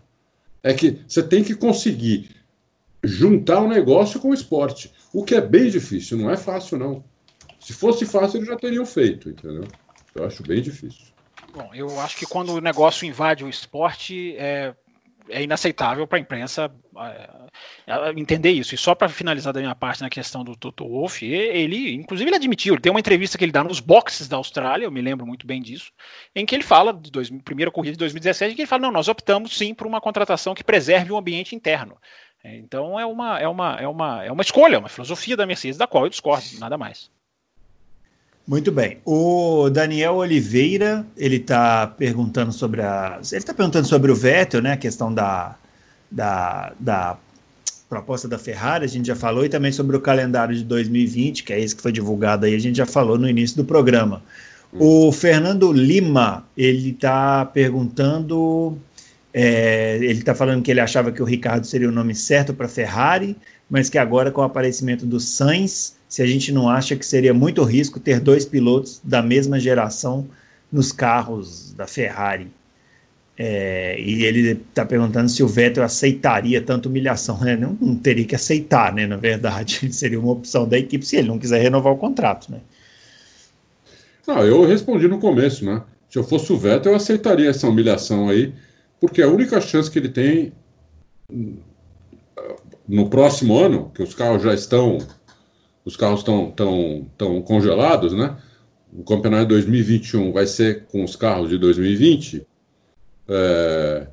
É 0.63 0.73
que 0.73 1.01
você 1.07 1.23
tem 1.23 1.43
que 1.43 1.55
conseguir 1.55 2.29
juntar 3.03 3.61
o 3.61 3.67
negócio 3.67 4.19
com 4.19 4.29
o 4.29 4.33
esporte, 4.33 4.91
o 5.13 5.23
que 5.23 5.35
é 5.35 5.41
bem 5.41 5.69
difícil, 5.69 6.17
não 6.17 6.29
é 6.29 6.37
fácil 6.37 6.77
não. 6.77 7.03
Se 7.59 7.73
fosse 7.73 8.05
fácil, 8.05 8.37
eles 8.37 8.47
já 8.47 8.55
teriam 8.55 8.85
feito, 8.85 9.29
entendeu? 9.29 9.65
Eu 10.15 10.25
acho 10.25 10.43
bem 10.43 10.61
difícil. 10.61 11.07
Bom, 11.53 11.69
eu 11.73 11.99
acho 11.99 12.17
que 12.17 12.25
quando 12.25 12.53
o 12.53 12.61
negócio 12.61 13.05
invade 13.05 13.43
o 13.43 13.49
esporte, 13.49 14.35
é, 14.37 14.73
é 15.29 15.43
inaceitável 15.43 16.07
para 16.07 16.17
a 16.17 16.21
imprensa 16.21 16.71
é, 16.97 17.29
é, 17.87 18.09
entender 18.17 18.51
isso. 18.51 18.73
E 18.73 18.77
só 18.77 18.95
para 18.95 19.09
finalizar 19.09 19.53
da 19.53 19.59
minha 19.59 19.75
parte 19.75 20.01
na 20.01 20.09
questão 20.09 20.43
do 20.43 20.55
Toto 20.55 20.87
Wolff, 20.87 21.25
ele, 21.25 21.93
inclusive, 21.93 22.29
ele 22.29 22.37
admitiu, 22.37 22.73
ele 22.73 22.81
tem 22.81 22.91
uma 22.91 22.99
entrevista 22.99 23.37
que 23.37 23.43
ele 23.45 23.51
dá 23.51 23.63
nos 23.63 23.79
boxes 23.79 24.27
da 24.27 24.37
Austrália, 24.37 24.85
eu 24.85 24.91
me 24.91 25.01
lembro 25.01 25.25
muito 25.25 25.45
bem 25.45 25.61
disso, 25.61 25.91
em 26.35 26.45
que 26.45 26.55
ele 26.55 26.63
fala, 26.63 26.93
de 26.93 27.11
dois, 27.11 27.29
primeira 27.43 27.71
corrida 27.71 27.93
de 27.93 27.99
2017, 27.99 28.55
que 28.55 28.61
ele 28.61 28.67
fala, 28.67 28.83
não, 28.83 28.91
nós 28.91 29.07
optamos 29.07 29.57
sim 29.57 29.73
por 29.73 29.87
uma 29.87 30.01
contratação 30.01 30.53
que 30.53 30.63
preserve 30.63 31.11
o 31.11 31.17
ambiente 31.17 31.55
interno. 31.55 31.97
É, 32.43 32.55
então 32.57 32.99
é 32.99 33.05
uma, 33.05 33.39
é 33.39 33.47
uma, 33.47 33.75
é 33.75 33.87
uma, 33.87 34.25
é 34.25 34.31
uma 34.31 34.41
escolha, 34.41 34.79
uma 34.79 34.89
filosofia 34.89 35.35
da 35.35 35.45
Mercedes, 35.45 35.77
da 35.77 35.87
qual 35.87 36.05
eu 36.05 36.09
discordo, 36.09 36.45
nada 36.59 36.77
mais. 36.77 37.09
Muito 38.47 38.71
bem. 38.71 38.99
O 39.03 39.69
Daniel 39.69 40.15
Oliveira, 40.15 41.05
ele 41.17 41.35
está 41.35 41.85
perguntando 41.85 42.53
sobre 42.53 42.81
a. 42.81 43.19
Ele 43.29 43.37
está 43.37 43.53
perguntando 43.53 43.85
sobre 43.85 44.09
o 44.09 44.15
Vettel, 44.15 44.61
né? 44.61 44.71
A 44.71 44.77
questão 44.77 45.13
da, 45.13 45.57
da, 46.09 46.71
da 46.79 47.17
proposta 47.89 48.25
da 48.25 48.39
Ferrari, 48.39 48.85
a 48.85 48.87
gente 48.87 49.07
já 49.07 49.17
falou, 49.17 49.43
e 49.43 49.49
também 49.49 49.73
sobre 49.73 49.97
o 49.97 49.99
calendário 49.99 50.55
de 50.55 50.63
2020, 50.63 51.43
que 51.43 51.51
é 51.51 51.59
esse 51.59 51.75
que 51.75 51.81
foi 51.81 51.91
divulgado 51.91 52.45
aí, 52.45 52.55
a 52.55 52.59
gente 52.59 52.77
já 52.77 52.85
falou 52.85 53.17
no 53.17 53.29
início 53.29 53.57
do 53.57 53.65
programa. 53.65 54.23
O 54.73 55.11
Fernando 55.11 55.71
Lima, 55.73 56.45
ele 56.55 56.91
está 56.91 57.43
perguntando. 57.45 58.77
É, 59.33 59.97
ele 59.97 60.19
está 60.19 60.33
falando 60.33 60.63
que 60.63 60.71
ele 60.71 60.79
achava 60.79 61.11
que 61.11 61.21
o 61.21 61.25
Ricardo 61.25 61.67
seria 61.67 61.89
o 61.89 61.91
nome 61.91 62.15
certo 62.15 62.53
para 62.53 62.69
Ferrari, 62.69 63.35
mas 63.69 63.89
que 63.89 63.97
agora, 63.97 64.31
com 64.31 64.39
o 64.39 64.43
aparecimento 64.43 65.05
do 65.05 65.19
Sainz, 65.19 65.96
se 66.07 66.21
a 66.21 66.27
gente 66.27 66.51
não 66.51 66.69
acha 66.69 66.95
que 66.95 67.05
seria 67.05 67.33
muito 67.33 67.63
risco 67.63 67.99
ter 67.99 68.19
dois 68.19 68.45
pilotos 68.45 69.01
da 69.03 69.21
mesma 69.21 69.59
geração 69.59 70.27
nos 70.71 70.91
carros 70.91 71.73
da 71.73 71.87
Ferrari. 71.87 72.47
É, 73.39 73.99
e 73.99 74.23
ele 74.23 74.51
está 74.69 74.83
perguntando 74.83 75.29
se 75.29 75.43
o 75.43 75.47
Vettel 75.47 75.83
aceitaria 75.83 76.61
tanta 76.61 76.89
humilhação. 76.89 77.39
Né? 77.39 77.55
Não, 77.55 77.77
não, 77.79 77.95
teria 77.95 78.25
que 78.25 78.35
aceitar, 78.35 78.93
né? 78.93 79.05
Na 79.05 79.17
verdade, 79.17 79.91
seria 79.93 80.19
uma 80.19 80.31
opção 80.31 80.67
da 80.67 80.77
equipe 80.77 81.05
se 81.05 81.17
ele 81.17 81.27
não 81.27 81.37
quiser 81.37 81.61
renovar 81.61 81.93
o 81.93 81.97
contrato, 81.97 82.51
né? 82.51 82.59
Não, 84.25 84.43
eu 84.43 84.65
respondi 84.65 85.07
no 85.07 85.19
começo, 85.19 85.63
né? 85.63 85.83
Se 86.09 86.17
eu 86.17 86.23
fosse 86.23 86.51
o 86.51 86.57
Vettel, 86.57 86.93
eu 86.93 86.95
aceitaria 86.95 87.49
essa 87.49 87.67
humilhação 87.67 88.27
aí, 88.27 88.53
porque 88.99 89.21
a 89.21 89.27
única 89.27 89.61
chance 89.61 89.89
que 89.89 89.99
ele 89.99 90.09
tem 90.09 90.51
no 92.87 93.09
próximo 93.09 93.57
ano, 93.57 93.91
que 93.93 94.01
os 94.01 94.15
carros 94.15 94.43
já 94.43 94.53
estão 94.53 94.97
os 95.87 95.95
carros 95.95 96.19
estão 96.19 96.51
tão, 96.51 97.09
tão 97.17 97.41
congelados, 97.41 98.11
né? 98.11 98.35
O 98.91 99.05
campeonato 99.05 99.43
de 99.43 99.49
2021 99.51 100.33
vai 100.33 100.45
ser 100.45 100.83
com 100.87 101.01
os 101.01 101.15
carros 101.15 101.47
de 101.47 101.57
2020. 101.57 102.45
É, 103.29 104.07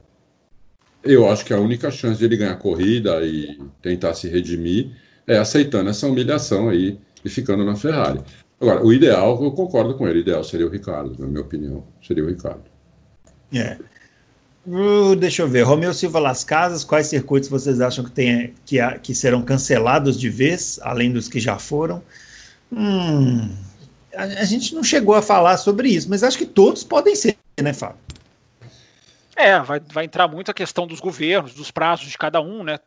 eu 1.03 1.29
acho 1.29 1.45
que 1.45 1.53
a 1.53 1.59
única 1.59 1.91
chance 1.91 2.17
de 2.17 2.27
ele 2.27 2.37
ganhar 2.37 2.55
corrida 2.59 3.21
e 3.27 3.59
tentar 3.83 4.15
se 4.15 4.29
redimir 4.29 4.93
é 5.27 5.37
aceitando 5.37 5.91
essa 5.91 6.07
humilhação 6.07 6.69
aí 6.69 6.97
e 7.25 7.29
ficando 7.29 7.65
na 7.65 7.75
Ferrari. 7.75 8.21
Agora, 8.61 8.85
o 8.85 8.93
ideal, 8.93 9.43
eu 9.43 9.51
concordo 9.51 9.95
com 9.95 10.07
ele, 10.07 10.21
o 10.21 10.23
ideal 10.23 10.45
seria 10.45 10.69
o 10.69 10.71
Ricardo, 10.71 11.19
na 11.19 11.27
minha 11.27 11.41
opinião, 11.41 11.85
seria 12.01 12.23
o 12.23 12.29
Ricardo. 12.29 12.71
É. 13.53 13.77
Uh, 14.67 15.15
deixa 15.17 15.43
eu 15.43 15.49
ver. 15.49 15.63
Romeu 15.63 15.93
Silva 15.93 16.19
Las 16.19 16.43
Casas, 16.43 16.85
quais 16.85 17.07
circuitos 17.07 17.49
vocês 17.49 17.81
acham 17.81 18.05
que, 18.05 18.11
tem, 18.11 18.55
que, 18.65 18.79
que 19.03 19.15
serão 19.15 19.43
cancelados 19.43 20.19
de 20.19 20.31
vez, 20.31 20.81
além 20.83 21.13
dos 21.13 21.29
que 21.29 21.39
já 21.39 21.59
foram? 21.59 22.03
Hum, 22.73 23.51
a, 24.15 24.23
a, 24.23 24.45
gente 24.45 24.75
não 24.75 24.83
chegou 24.83 25.15
a 25.15 25.23
falar 25.23 25.59
sobre 25.59 25.89
isso, 25.89 26.09
mas 26.09 26.23
acho 26.23 26.39
que 26.39 26.47
todos 26.47 26.83
podem 26.83 27.15
ser, 27.15 27.37
né, 27.63 27.73
Fábio? 27.73 27.99
É, 29.37 29.59
vai, 29.61 29.81
vai 29.81 30.05
entrar 30.05 30.29
muito 30.29 30.51
a 30.51 30.55
questão 30.55 30.87
dos 30.87 31.01
governos, 31.01 31.55
dos 31.55 31.71
prazos 31.71 32.09
de 32.09 32.17
cada 32.17 32.41
um, 32.41 32.63
né? 32.63 32.79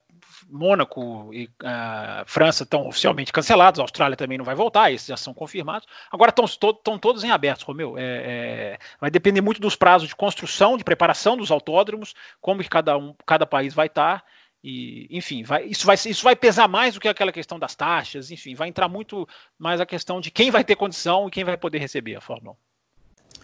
Mônaco 0.49 1.29
e 1.33 1.45
uh, 1.45 2.23
França 2.25 2.63
estão 2.63 2.87
oficialmente 2.87 3.31
cancelados, 3.33 3.79
a 3.79 3.83
Austrália 3.83 4.15
também 4.15 4.37
não 4.37 4.45
vai 4.45 4.55
voltar, 4.55 4.91
esses 4.91 5.07
já 5.07 5.17
são 5.17 5.33
confirmados. 5.33 5.87
Agora 6.11 6.29
estão 6.29 6.45
to 6.47 6.73
todos 6.99 7.23
em 7.23 7.31
aberto, 7.31 7.63
Romeu. 7.63 7.97
É, 7.97 8.03
é, 8.03 8.79
vai 8.99 9.11
depender 9.11 9.41
muito 9.41 9.61
dos 9.61 9.75
prazos 9.75 10.07
de 10.07 10.15
construção, 10.15 10.77
de 10.77 10.83
preparação 10.83 11.35
dos 11.35 11.51
autódromos, 11.51 12.13
como 12.41 12.63
que 12.63 12.69
cada, 12.69 12.97
um, 12.97 13.13
cada 13.25 13.45
país 13.45 13.73
vai 13.73 13.87
estar. 13.87 14.23
E, 14.63 15.07
enfim, 15.11 15.43
vai, 15.43 15.65
isso, 15.65 15.85
vai, 15.85 15.95
isso 15.95 16.23
vai 16.23 16.35
pesar 16.35 16.67
mais 16.67 16.95
do 16.95 16.99
que 16.99 17.07
aquela 17.07 17.31
questão 17.31 17.59
das 17.59 17.75
taxas, 17.75 18.31
enfim, 18.31 18.55
vai 18.55 18.67
entrar 18.67 18.87
muito 18.87 19.27
mais 19.57 19.79
a 19.79 19.85
questão 19.85 20.19
de 20.19 20.31
quem 20.31 20.49
vai 20.49 20.63
ter 20.63 20.75
condição 20.75 21.27
e 21.27 21.31
quem 21.31 21.43
vai 21.43 21.57
poder 21.57 21.77
receber 21.77 22.15
a 22.15 22.21
Fórmula 22.21 22.55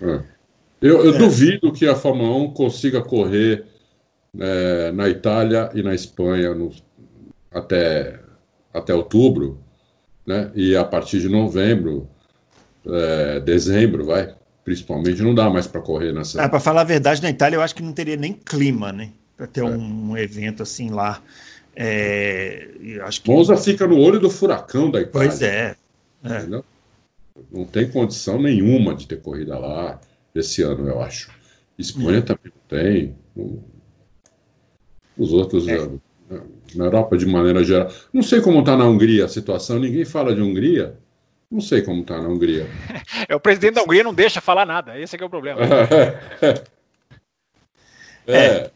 1. 0.02 0.10
É. 0.10 0.24
Eu, 0.82 1.06
eu 1.06 1.18
duvido 1.18 1.72
que 1.72 1.88
a 1.88 1.96
Fórmula 1.96 2.36
1 2.36 2.54
consiga 2.54 3.02
correr 3.02 3.66
é, 4.38 4.92
na 4.92 5.08
Itália 5.08 5.70
e 5.74 5.82
na 5.82 5.94
Espanha 5.94 6.54
nos 6.54 6.84
até, 7.54 8.20
até 8.74 8.94
outubro, 8.94 9.60
né? 10.26 10.52
E 10.56 10.76
a 10.76 10.84
partir 10.84 11.20
de 11.20 11.30
novembro, 11.30 12.10
é, 12.86 13.40
dezembro, 13.40 14.06
vai, 14.06 14.36
principalmente, 14.64 15.22
não 15.22 15.36
dá 15.36 15.50
mais 15.50 15.68
para 15.68 15.82
correr 15.82 16.14
nessa. 16.14 16.42
É, 16.42 16.48
para 16.48 16.60
falar 16.60 16.82
a 16.82 16.86
verdade, 16.86 17.22
na 17.22 17.30
Itália 17.30 17.58
eu 17.58 17.62
acho 17.62 17.76
que 17.76 17.84
não 17.84 17.94
teria 17.94 18.16
nem 18.16 18.34
clima, 18.34 18.92
né? 18.92 19.12
Para 19.38 19.48
ter 19.48 19.62
é. 19.62 19.66
um, 19.66 20.18
evento 20.18 20.64
assim 20.64 20.90
lá. 20.90 21.22
É, 21.76 22.68
acho 23.04 23.22
que... 23.22 23.30
Monza 23.30 23.58
fica 23.58 23.88
no 23.88 23.98
olho 24.00 24.20
do 24.20 24.30
furacão 24.30 24.92
da 24.92 25.02
Itália. 25.02 25.30
Pois 25.30 25.42
é. 25.42 25.76
é. 26.24 26.64
Não 27.52 27.66
tem 27.66 27.90
condição 27.90 28.40
nenhuma 28.40 28.94
de 28.94 29.08
ter 29.08 29.20
corrida 29.20 29.58
lá 29.58 30.00
esse 30.36 30.62
ano, 30.62 30.88
eu 30.88 31.02
acho. 31.02 31.32
Espanha 31.78 32.20
hum. 32.20 32.22
também 32.22 32.54
não 32.54 32.80
tem. 32.80 33.16
Os 35.18 35.34
outros 35.34 35.68
é 35.68 35.90
na 36.76 36.86
Europa 36.86 37.18
de 37.18 37.26
maneira 37.26 37.64
geral. 37.64 37.90
Não 38.12 38.22
sei 38.22 38.42
como 38.42 38.60
está 38.60 38.76
na 38.76 38.86
Hungria 38.86 39.26
a 39.26 39.30
situação, 39.30 39.80
ninguém 39.80 40.06
fala 40.06 40.34
de 40.34 40.42
Hungria. 40.42 40.96
Não 41.52 41.62
sei 41.62 41.82
como 41.82 42.02
está 42.02 42.22
na 42.22 42.28
Hungria. 42.28 42.68
É, 43.30 43.36
o 43.36 43.40
presidente 43.40 43.76
da 43.76 43.84
Hungria 43.84 44.04
não 44.04 44.14
deixa 44.14 44.42
falar 44.42 44.66
nada, 44.66 45.00
esse 45.00 45.16
é, 45.16 45.22
é 45.22 45.26
o 45.26 45.30
problema. 45.30 45.62
é, 48.28 48.38
é, 48.38 48.72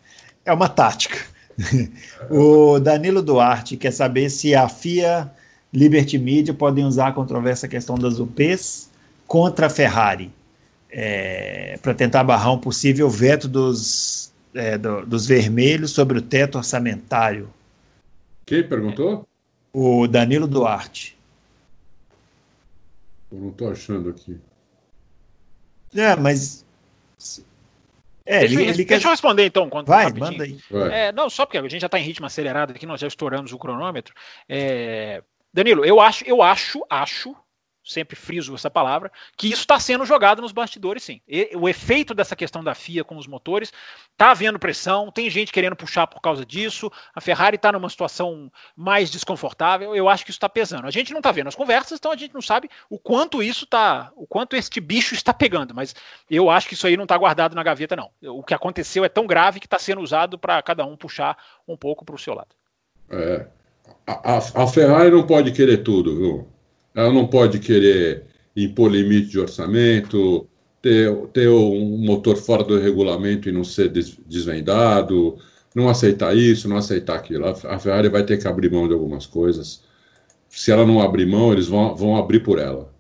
é 0.46 0.54
uma 0.54 0.70
tática. 0.70 1.18
o 2.30 2.80
Danilo 2.80 3.22
Duarte 3.22 3.76
quer 3.76 3.92
saber 3.92 4.30
se 4.30 4.56
a 4.56 4.70
FIA, 4.70 5.30
Liberty 5.74 6.18
Media 6.18 6.54
podem 6.54 6.86
usar 6.86 7.08
a 7.08 7.12
controvérsia 7.12 7.68
questão 7.68 7.96
das 7.96 8.20
UPs 8.20 8.90
contra 9.26 9.68
a 9.68 9.70
Ferrari 9.70 10.32
é, 10.90 11.78
para 11.82 11.94
tentar 11.94 12.24
barrar 12.24 12.54
um 12.54 12.58
possível 12.58 13.10
veto 13.10 13.48
dos, 13.48 14.32
é, 14.58 14.78
do, 14.78 15.06
dos 15.06 15.28
vermelhos 15.28 15.92
sobre 15.92 16.18
o 16.18 16.22
teto 16.22 16.58
orçamentário 16.58 17.50
quem 18.48 18.64
perguntou? 18.66 19.28
O 19.74 20.08
Danilo 20.08 20.48
Duarte. 20.48 21.18
Eu 23.30 23.40
não 23.40 23.50
estou 23.50 23.70
achando 23.70 24.10
aqui. 24.10 24.40
É, 25.94 26.16
mas. 26.16 26.66
É, 28.26 28.40
deixa, 28.40 28.54
ele, 28.54 28.64
ele 28.64 28.86
deixa 28.86 29.02
quer... 29.02 29.06
eu 29.06 29.12
responder 29.12 29.46
então. 29.46 29.70
Quando, 29.70 29.88
Vai, 29.88 30.06
rapidinho. 30.06 30.32
manda 30.32 30.44
aí. 30.46 30.60
É, 30.94 31.12
não, 31.12 31.30
só 31.30 31.46
porque 31.46 31.58
a 31.58 31.62
gente 31.64 31.82
já 31.82 31.88
está 31.88 32.00
em 32.00 32.04
ritmo 32.04 32.26
acelerado 32.26 32.72
aqui, 32.72 32.86
nós 32.86 33.02
já 33.02 33.08
estouramos 33.08 33.52
o 33.52 33.60
cronômetro. 33.60 34.14
É, 34.48 35.22
Danilo, 35.54 35.84
eu 35.84 36.00
acho, 36.00 36.24
eu 36.26 36.42
acho, 36.42 36.86
acho 36.90 37.36
sempre 37.88 38.16
friso 38.16 38.54
essa 38.54 38.70
palavra, 38.70 39.12
que 39.36 39.48
isso 39.48 39.62
está 39.62 39.80
sendo 39.80 40.06
jogado 40.06 40.42
nos 40.42 40.52
bastidores, 40.52 41.04
sim. 41.04 41.22
E, 41.28 41.52
o 41.56 41.68
efeito 41.68 42.14
dessa 42.14 42.36
questão 42.36 42.64
da 42.64 42.76
FIA 42.76 43.04
com 43.04 43.18
os 43.18 43.28
motores 43.28 43.72
está 44.12 44.32
havendo 44.32 44.60
pressão, 44.60 45.12
tem 45.12 45.30
gente 45.30 45.52
querendo 45.52 45.76
puxar 45.76 46.08
por 46.08 46.22
causa 46.22 46.46
disso, 46.46 46.92
a 47.14 47.22
Ferrari 47.22 47.56
está 47.56 47.72
numa 47.72 47.90
situação 47.90 48.52
mais 48.76 49.10
desconfortável, 49.10 49.96
eu 49.96 50.10
acho 50.10 50.24
que 50.24 50.32
isso 50.32 50.38
está 50.38 50.50
pesando. 50.50 50.88
A 50.88 50.92
gente 50.92 51.12
não 51.12 51.20
está 51.20 51.32
vendo 51.32 51.48
as 51.48 51.56
conversas, 51.56 51.98
então 52.00 52.12
a 52.12 52.16
gente 52.16 52.34
não 52.34 52.42
sabe 52.42 52.70
o 52.90 53.00
quanto 53.00 53.42
isso 53.42 53.64
está, 53.64 54.12
o 54.16 54.28
quanto 54.28 54.56
este 54.56 54.80
bicho 54.80 55.14
está 55.14 55.34
pegando, 55.34 55.74
mas 55.74 55.96
eu 56.30 56.50
acho 56.50 56.68
que 56.68 56.74
isso 56.74 56.88
aí 56.88 56.98
não 56.98 57.04
está 57.04 57.18
guardado 57.18 57.56
na 57.56 57.64
gaveta, 57.64 57.96
não. 57.96 58.12
O 58.24 58.44
que 58.44 58.54
aconteceu 58.54 59.06
é 59.06 59.10
tão 59.10 59.26
grave 59.26 59.60
que 59.60 59.66
está 59.66 59.80
sendo 59.80 60.02
usado 60.02 60.38
para 60.38 60.62
cada 60.62 60.86
um 60.86 60.98
puxar 60.98 61.38
um 61.68 61.78
pouco 61.78 62.04
para 62.04 62.16
o 62.16 62.20
seu 62.20 62.34
lado. 62.34 62.50
É, 63.10 63.48
a, 64.06 64.38
a 64.38 64.68
Ferrari 64.68 65.12
não 65.12 65.26
pode 65.26 65.52
querer 65.52 65.78
tudo, 65.78 66.16
viu? 66.16 66.57
Ela 66.98 67.14
não 67.14 67.28
pode 67.28 67.60
querer 67.60 68.24
impor 68.56 68.92
limite 68.92 69.28
de 69.28 69.40
orçamento, 69.40 70.50
ter, 70.82 71.16
ter 71.28 71.48
um 71.48 71.96
motor 72.00 72.36
fora 72.38 72.64
do 72.64 72.80
regulamento 72.80 73.48
e 73.48 73.52
não 73.52 73.64
ser 73.64 73.90
desvendado, 73.90 75.38
não 75.76 75.90
aceitar 75.90 76.36
isso, 76.36 76.68
não 76.68 76.76
aceitar 76.76 77.16
aquilo. 77.16 77.46
A 77.46 77.78
Ferrari 77.78 78.10
vai 78.10 78.24
ter 78.24 78.40
que 78.40 78.48
abrir 78.48 78.72
mão 78.72 78.88
de 78.88 78.96
algumas 78.96 79.28
coisas. 79.28 79.84
Se 80.50 80.72
ela 80.72 80.88
não 80.88 81.00
abrir 81.00 81.28
mão, 81.28 81.54
eles 81.54 81.68
vão, 81.68 81.96
vão 81.96 82.18
abrir 82.18 82.40
por 82.40 82.58
ela. 82.58 82.92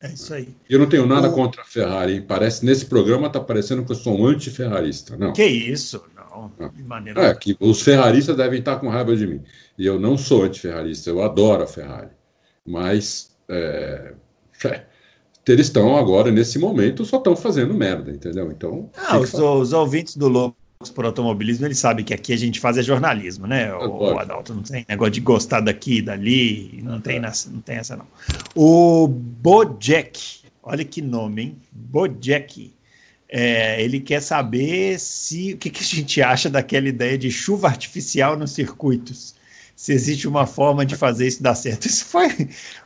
É 0.00 0.10
isso 0.10 0.32
aí. 0.32 0.48
Eu 0.70 0.78
não 0.78 0.88
tenho 0.88 1.04
nada 1.04 1.28
o... 1.28 1.32
contra 1.32 1.60
a 1.60 1.66
Ferrari. 1.66 2.22
Parece 2.22 2.64
nesse 2.64 2.86
programa 2.86 3.26
está 3.26 3.40
parecendo 3.40 3.84
que 3.84 3.92
eu 3.92 3.96
sou 3.96 4.18
um 4.18 4.26
anti-ferrarista. 4.26 5.18
Não. 5.18 5.34
Que 5.34 5.44
isso? 5.44 6.02
Não, 6.16 6.50
não. 6.58 6.70
de 6.70 6.82
maneira. 6.82 7.26
É 7.26 7.34
que 7.34 7.54
os 7.60 7.82
ferraristas 7.82 8.38
devem 8.38 8.60
estar 8.60 8.76
com 8.76 8.88
raiva 8.88 9.14
de 9.14 9.26
mim. 9.26 9.42
E 9.76 9.84
eu 9.84 10.00
não 10.00 10.16
sou 10.16 10.44
anti-ferrarista. 10.44 11.10
Eu 11.10 11.20
adoro 11.20 11.64
a 11.64 11.66
Ferrari 11.66 12.16
mas 12.68 13.30
é, 13.48 14.12
é, 14.64 14.82
eles 15.46 15.66
estão 15.66 15.96
agora, 15.96 16.30
nesse 16.30 16.58
momento, 16.58 17.04
só 17.04 17.16
estão 17.16 17.34
fazendo 17.34 17.72
merda, 17.72 18.10
entendeu? 18.10 18.50
Então. 18.50 18.90
Ah, 18.96 19.18
os, 19.18 19.32
os, 19.32 19.72
ouvintes 19.72 20.16
do 20.16 20.28
Loucos 20.28 20.58
por 20.94 21.06
Automobilismo, 21.06 21.66
eles 21.66 21.78
sabem 21.78 22.04
que 22.04 22.12
aqui 22.12 22.32
a 22.32 22.36
gente 22.36 22.60
faz 22.60 22.76
é 22.76 22.82
jornalismo, 22.82 23.46
né? 23.46 23.74
O, 23.74 24.12
o 24.12 24.18
Adalto 24.18 24.54
não 24.54 24.62
tem 24.62 24.84
negócio 24.88 25.12
de 25.12 25.20
gostar 25.20 25.60
daqui, 25.60 26.02
dali, 26.02 26.80
não, 26.82 27.00
tem, 27.00 27.18
nessa, 27.18 27.50
não 27.50 27.60
tem 27.60 27.76
essa, 27.76 27.96
não. 27.96 28.06
O 28.54 29.08
Bojack, 29.08 30.42
olha 30.62 30.84
que 30.84 31.00
nome, 31.00 31.42
hein? 31.42 31.56
Bojack. 31.72 32.74
É, 33.30 33.82
ele 33.82 34.00
quer 34.00 34.22
saber 34.22 34.98
se 34.98 35.52
o 35.52 35.58
que, 35.58 35.68
que 35.68 35.82
a 35.82 35.86
gente 35.86 36.22
acha 36.22 36.48
daquela 36.48 36.88
ideia 36.88 37.18
de 37.18 37.30
chuva 37.30 37.68
artificial 37.68 38.38
nos 38.38 38.52
circuitos 38.52 39.34
se 39.78 39.92
existe 39.92 40.26
uma 40.26 40.44
forma 40.44 40.84
de 40.84 40.96
fazer 40.96 41.28
isso 41.28 41.40
dar 41.40 41.54
certo. 41.54 41.86
Isso 41.86 42.04
foi 42.06 42.26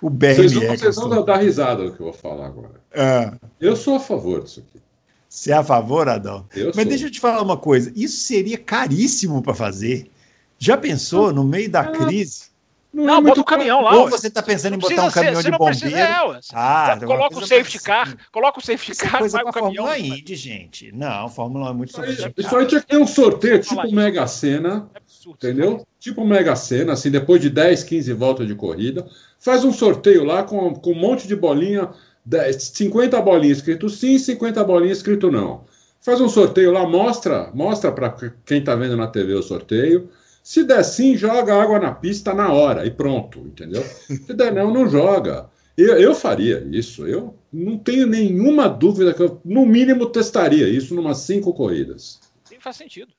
o 0.03 0.11
BRE. 0.11 0.35
Vocês 0.35 0.53
vão, 0.53 0.77
vocês 0.77 0.97
vão 0.97 1.25
dar 1.25 1.39
risada 1.39 1.85
do 1.85 1.93
que 1.97 2.01
eu 2.01 2.05
vou 2.05 2.13
falar 2.13 2.49
agora. 2.49 2.83
Ah. 2.95 3.35
Eu 3.59 3.75
sou 3.77 3.95
a 3.95 4.01
favor 4.01 4.45
disso 4.45 4.61
aqui. 4.61 4.79
Você 5.27 5.53
é 5.53 5.55
a 5.55 5.65
favor, 5.65 6.07
Adão? 6.07 6.47
Eu 6.55 6.67
Mas 6.67 6.75
sou. 6.75 6.85
deixa 6.85 7.07
eu 7.07 7.11
te 7.11 7.19
falar 7.19 7.41
uma 7.41 7.57
coisa: 7.57 7.91
isso 7.97 8.19
seria 8.27 8.59
caríssimo 8.59 9.41
para 9.41 9.55
fazer. 9.55 10.11
Já 10.59 10.77
pensou, 10.77 11.33
no 11.33 11.45
meio 11.45 11.71
da 11.71 11.81
ah, 11.81 11.93
crise? 11.93 12.52
Não, 12.93 13.05
não 13.05 13.19
é 13.19 13.21
bota 13.23 13.41
o 13.41 13.45
caminhão 13.45 13.81
lá. 13.81 13.97
Ou 13.97 14.11
você 14.11 14.27
está 14.27 14.43
pensando 14.43 14.75
em 14.75 14.79
botar 14.79 15.07
um 15.07 15.11
caminhão 15.11 15.41
ser, 15.41 15.51
de 15.51 15.57
bombeiro? 15.57 15.79
Precisa, 15.79 15.99
é, 15.99 16.37
ah, 16.53 16.99
coloca 17.01 17.39
o 17.39 17.47
safety 17.47 17.81
car, 17.81 18.17
coloca 18.31 18.59
o 18.59 18.63
safety 18.63 18.95
car, 18.99 19.19
coisa 19.19 19.39
vai 19.39 19.47
o 19.47 19.53
caminhão. 19.53 19.87
Fórmula 19.87 19.99
Indy, 19.99 20.35
gente. 20.35 20.93
Não, 20.93 21.29
Fórmula 21.31 21.69
1 21.69 21.71
é 21.71 21.73
muito 21.73 21.93
sofisticado. 21.93 22.35
Isso 22.37 22.55
aí 22.55 22.67
tinha 22.67 22.81
que 22.83 22.87
ter 22.89 22.99
um 22.99 23.07
sorteio 23.07 23.61
tipo 23.61 23.91
Mega 23.91 24.27
Sena, 24.27 24.91
é 24.95 24.99
absurdo, 24.99 25.37
entendeu? 25.37 25.87
Tipo 25.99 26.25
Mega 26.27 26.55
Sena, 26.55 26.93
assim, 26.93 27.11
depois 27.11 27.41
de 27.41 27.49
10, 27.49 27.83
15 27.83 28.13
voltas 28.13 28.47
de 28.47 28.55
corrida, 28.55 29.07
faz 29.41 29.65
um 29.65 29.73
sorteio 29.73 30.23
lá 30.23 30.43
com, 30.43 30.75
com 30.75 30.93
um 30.93 30.95
monte 30.95 31.27
de 31.27 31.35
bolinha, 31.35 31.89
10, 32.27 32.63
50 32.63 33.23
bolinhas 33.23 33.59
escrito 33.59 33.89
sim, 33.89 34.19
50 34.19 34.63
bolinhas 34.65 34.99
escrito 34.99 35.31
não. 35.31 35.65
Faz 36.03 36.21
um 36.21 36.29
sorteio 36.29 36.73
lá, 36.73 36.87
mostra, 36.87 37.51
mostra 37.55 37.91
para 37.91 38.15
quem 38.45 38.59
está 38.59 38.75
vendo 38.75 38.97
na 38.99 39.07
TV 39.07 39.33
o 39.33 39.43
sorteio 39.43 40.11
se 40.43 40.65
der 40.65 40.83
sim, 40.83 41.17
joga 41.17 41.55
água 41.55 41.79
na 41.79 41.93
pista 41.93 42.35
na 42.35 42.53
hora 42.53 42.85
e 42.85 42.91
pronto, 42.91 43.39
entendeu? 43.41 43.83
Se 43.83 44.35
der 44.35 44.53
não, 44.53 44.73
não 44.73 44.89
joga. 44.89 45.51
Eu, 45.77 45.99
eu 45.99 46.15
faria 46.15 46.67
isso. 46.71 47.07
Eu 47.07 47.35
não 47.53 47.79
tenho 47.79 48.07
nenhuma 48.07 48.69
dúvida 48.69 49.15
que 49.15 49.23
eu, 49.23 49.41
no 49.45 49.65
mínimo, 49.65 50.07
testaria 50.07 50.69
isso 50.69 50.95
numas 50.95 51.19
cinco 51.19 51.55
corridas. 51.55 52.21
Sim, 52.45 52.57
faz 52.59 52.77
sentido. 52.77 53.13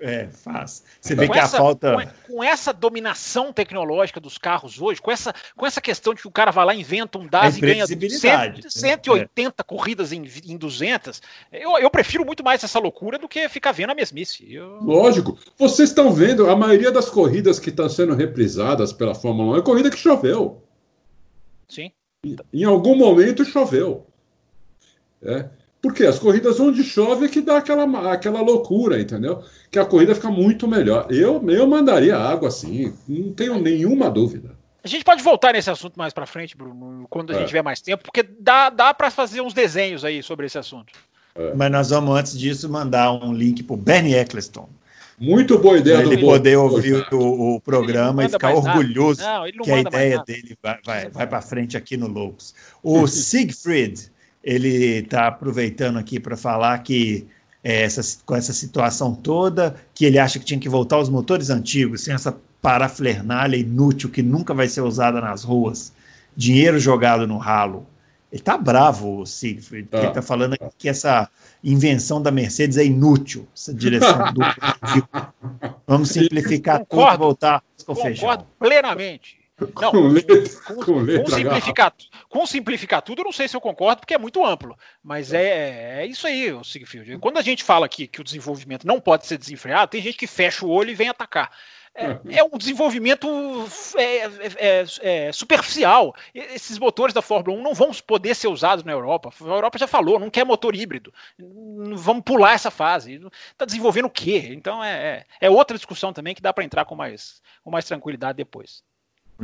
É, 0.00 0.26
faz. 0.28 0.84
Você 1.00 1.14
vê 1.14 1.26
com 1.26 1.32
que 1.32 1.38
essa, 1.38 1.56
a 1.56 1.60
falta. 1.60 1.94
Com, 2.26 2.34
com, 2.34 2.44
essa 2.44 2.72
dominação 2.72 3.52
tecnológica 3.52 4.20
dos 4.20 4.36
carros 4.36 4.80
hoje, 4.80 5.00
com 5.00 5.10
essa, 5.10 5.34
com 5.56 5.66
essa 5.66 5.80
questão 5.80 6.14
de 6.14 6.20
que 6.20 6.28
o 6.28 6.32
cara 6.32 6.50
vai 6.50 6.64
lá, 6.64 6.74
inventa 6.74 7.18
um 7.18 7.26
DAS 7.26 7.56
e 7.56 7.60
ganha 7.60 7.86
100, 7.86 8.68
180 8.68 9.54
é. 9.56 9.64
corridas 9.64 10.12
em, 10.12 10.24
em 10.46 10.56
200, 10.56 11.22
eu, 11.52 11.78
eu 11.78 11.90
prefiro 11.90 12.24
muito 12.24 12.44
mais 12.44 12.62
essa 12.62 12.78
loucura 12.78 13.18
do 13.18 13.28
que 13.28 13.48
ficar 13.48 13.72
vendo 13.72 13.90
a 13.90 13.94
mesmice. 13.94 14.52
Eu... 14.52 14.82
Lógico. 14.82 15.38
Vocês 15.58 15.88
estão 15.88 16.12
vendo, 16.12 16.50
a 16.50 16.56
maioria 16.56 16.90
das 16.90 17.08
corridas 17.08 17.58
que 17.58 17.70
estão 17.70 17.88
sendo 17.88 18.14
reprisadas 18.14 18.92
pela 18.92 19.14
Fórmula 19.14 19.56
1 19.56 19.58
é 19.58 19.62
corrida 19.62 19.90
que 19.90 19.98
choveu. 19.98 20.62
Sim. 21.68 21.90
Em, 22.24 22.36
em 22.52 22.64
algum 22.64 22.96
momento 22.96 23.44
choveu. 23.44 24.06
É. 25.22 25.48
Porque 25.84 26.06
as 26.06 26.18
corridas 26.18 26.58
onde 26.58 26.82
chove 26.82 27.26
é 27.26 27.28
que 27.28 27.42
dá 27.42 27.58
aquela, 27.58 28.10
aquela 28.10 28.40
loucura, 28.40 28.98
entendeu? 28.98 29.44
Que 29.70 29.78
a 29.78 29.84
corrida 29.84 30.14
fica 30.14 30.30
muito 30.30 30.66
melhor. 30.66 31.06
Eu, 31.10 31.46
eu 31.50 31.66
mandaria 31.66 32.16
água 32.16 32.48
assim, 32.48 32.94
não 33.06 33.34
tenho 33.34 33.60
nenhuma 33.60 34.10
dúvida. 34.10 34.56
A 34.82 34.88
gente 34.88 35.04
pode 35.04 35.22
voltar 35.22 35.52
nesse 35.52 35.68
assunto 35.68 35.98
mais 35.98 36.14
para 36.14 36.24
frente, 36.24 36.56
Bruno, 36.56 37.06
quando 37.10 37.32
a 37.32 37.36
é. 37.36 37.38
gente 37.40 37.48
tiver 37.48 37.60
mais 37.60 37.82
tempo, 37.82 38.02
porque 38.02 38.22
dá, 38.22 38.70
dá 38.70 38.94
para 38.94 39.10
fazer 39.10 39.42
uns 39.42 39.52
desenhos 39.52 40.06
aí 40.06 40.22
sobre 40.22 40.46
esse 40.46 40.56
assunto. 40.56 40.94
É. 41.34 41.52
Mas 41.54 41.70
nós 41.70 41.90
vamos, 41.90 42.18
antes 42.18 42.38
disso, 42.38 42.66
mandar 42.66 43.12
um 43.12 43.34
link 43.34 43.62
para 43.62 43.74
o 43.74 43.76
Bernie 43.76 44.14
Eccleston. 44.14 44.66
Muito 45.18 45.58
boa 45.58 45.76
ideia 45.76 45.98
para 45.98 46.14
ele 46.14 46.18
poder 46.18 46.56
ouvir 46.56 47.06
o, 47.12 47.56
o 47.56 47.60
programa 47.60 48.24
e 48.24 48.28
ficar 48.30 48.54
orgulhoso 48.54 49.20
não, 49.20 49.62
que 49.62 49.70
a 49.70 49.80
ideia 49.80 50.22
dele 50.26 50.56
vai, 50.62 50.78
vai, 50.82 51.10
vai 51.10 51.26
para 51.26 51.42
frente 51.42 51.76
aqui 51.76 51.94
no 51.94 52.08
Loucos. 52.08 52.54
O 52.82 53.04
Siegfried 53.06 54.13
ele 54.44 54.98
está 54.98 55.26
aproveitando 55.26 55.98
aqui 55.98 56.20
para 56.20 56.36
falar 56.36 56.78
que 56.80 57.26
é, 57.62 57.82
essa, 57.82 58.02
com 58.26 58.36
essa 58.36 58.52
situação 58.52 59.14
toda, 59.14 59.74
que 59.94 60.04
ele 60.04 60.18
acha 60.18 60.38
que 60.38 60.44
tinha 60.44 60.60
que 60.60 60.68
voltar 60.68 60.96
aos 60.96 61.08
motores 61.08 61.48
antigos, 61.48 62.02
sem 62.02 62.12
essa 62.12 62.36
paraflernália 62.60 63.56
inútil 63.56 64.10
que 64.10 64.22
nunca 64.22 64.52
vai 64.52 64.68
ser 64.68 64.82
usada 64.82 65.20
nas 65.20 65.42
ruas, 65.42 65.92
dinheiro 66.36 66.78
jogado 66.78 67.26
no 67.26 67.38
ralo. 67.38 67.86
Ele 68.30 68.40
está 68.40 68.58
bravo, 68.58 69.20
o 69.20 69.26
Siegfried, 69.26 69.88
tá. 69.88 69.98
ele 69.98 70.08
está 70.08 70.20
falando 70.20 70.56
que 70.76 70.88
essa 70.88 71.30
invenção 71.62 72.20
da 72.20 72.30
Mercedes 72.30 72.76
é 72.76 72.84
inútil, 72.84 73.46
essa 73.54 73.72
direção 73.72 74.32
do 74.32 74.40
Vamos 75.86 76.10
simplificar 76.10 76.80
concordo, 76.80 77.12
tudo 77.12 77.14
e 77.14 77.18
voltar 77.18 77.62
com 77.86 77.94
Concordo 77.94 78.44
plenamente. 78.58 79.43
Não, 79.60 79.90
com, 79.92 80.08
letra, 80.08 80.36
com, 80.66 80.74
com, 80.76 80.98
letra 80.98 81.24
com, 81.24 81.30
simplificar, 81.30 81.94
com 82.28 82.46
simplificar 82.46 83.02
tudo, 83.02 83.20
eu 83.20 83.24
não 83.24 83.32
sei 83.32 83.46
se 83.46 83.56
eu 83.56 83.60
concordo, 83.60 84.00
porque 84.00 84.14
é 84.14 84.18
muito 84.18 84.44
amplo. 84.44 84.76
Mas 85.02 85.32
é, 85.32 86.00
é 86.02 86.06
isso 86.06 86.26
aí, 86.26 86.52
o 86.52 86.64
Sigfield. 86.64 87.18
Quando 87.18 87.38
a 87.38 87.42
gente 87.42 87.62
fala 87.62 87.86
aqui 87.86 88.08
que 88.08 88.20
o 88.20 88.24
desenvolvimento 88.24 88.84
não 88.84 89.00
pode 89.00 89.26
ser 89.26 89.38
desenfreado, 89.38 89.92
tem 89.92 90.02
gente 90.02 90.18
que 90.18 90.26
fecha 90.26 90.66
o 90.66 90.70
olho 90.70 90.90
e 90.90 90.94
vem 90.94 91.08
atacar. 91.08 91.52
É, 91.94 92.18
é 92.40 92.44
um 92.44 92.58
desenvolvimento 92.58 93.28
é, 93.96 94.16
é, 94.16 94.28
é, 94.56 94.84
é 95.28 95.32
superficial. 95.32 96.14
Esses 96.34 96.76
motores 96.76 97.14
da 97.14 97.22
Fórmula 97.22 97.56
1 97.56 97.62
não 97.62 97.74
vão 97.74 97.92
poder 98.04 98.34
ser 98.34 98.48
usados 98.48 98.84
na 98.84 98.90
Europa. 98.90 99.30
A 99.40 99.44
Europa 99.44 99.78
já 99.78 99.86
falou, 99.86 100.18
não 100.18 100.30
quer 100.30 100.44
motor 100.44 100.74
híbrido. 100.74 101.14
Vamos 101.38 102.24
pular 102.24 102.54
essa 102.54 102.72
fase. 102.72 103.20
Está 103.52 103.64
desenvolvendo 103.64 104.06
o 104.06 104.10
quê? 104.10 104.48
Então 104.50 104.82
é, 104.82 105.24
é, 105.40 105.48
outra 105.48 105.76
discussão 105.76 106.12
também 106.12 106.34
que 106.34 106.42
dá 106.42 106.52
para 106.52 106.64
entrar 106.64 106.84
com 106.84 106.96
mais, 106.96 107.40
com 107.62 107.70
mais 107.70 107.84
tranquilidade 107.84 108.36
depois. 108.36 108.82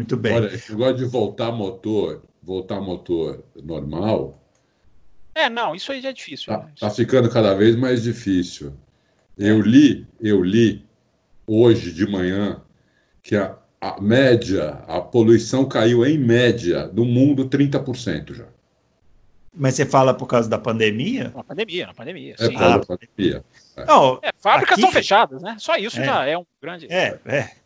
Muito 0.00 0.16
bem. 0.16 0.34
Olha, 0.34 0.46
esse 0.46 0.72
negócio 0.72 0.96
de 0.96 1.04
voltar 1.04 1.52
motor, 1.52 2.22
voltar 2.42 2.80
motor 2.80 3.44
normal. 3.54 4.42
É, 5.34 5.50
não, 5.50 5.74
isso 5.74 5.92
aí 5.92 6.00
já 6.00 6.08
é 6.08 6.12
difícil. 6.12 6.46
Tá, 6.46 6.58
né? 6.58 6.72
tá 6.80 6.88
ficando 6.88 7.28
cada 7.28 7.54
vez 7.54 7.76
mais 7.76 8.02
difícil. 8.02 8.72
Eu 9.36 9.60
li, 9.60 10.06
eu 10.18 10.42
li 10.42 10.86
hoje 11.46 11.92
de 11.92 12.06
manhã 12.06 12.62
que 13.22 13.36
a, 13.36 13.56
a 13.78 14.00
média, 14.00 14.82
a 14.88 15.02
poluição 15.02 15.66
caiu 15.66 16.04
em 16.04 16.16
média 16.16 16.90
no 16.94 17.04
mundo 17.04 17.46
30% 17.46 18.34
já. 18.34 18.46
Mas 19.52 19.74
você 19.74 19.84
fala 19.84 20.14
por 20.14 20.26
causa 20.26 20.48
da 20.48 20.58
pandemia? 20.58 21.30
Na 21.34 21.44
pandemia, 21.44 21.86
na 21.88 21.94
pandemia. 21.94 22.34
É 22.38 22.46
sim. 22.46 22.52
por 22.52 22.58
causa 22.58 22.78
da 22.78 22.86
pandemia. 22.86 23.44
É. 23.76 23.84
Não, 23.84 24.18
é, 24.22 24.32
fábricas 24.38 24.78
estão 24.78 24.90
fechadas, 24.90 25.42
né? 25.42 25.56
Só 25.58 25.76
isso 25.76 26.00
é. 26.00 26.04
já 26.04 26.26
é 26.26 26.38
um 26.38 26.46
grande. 26.62 26.86
É, 26.90 27.18
é. 27.26 27.59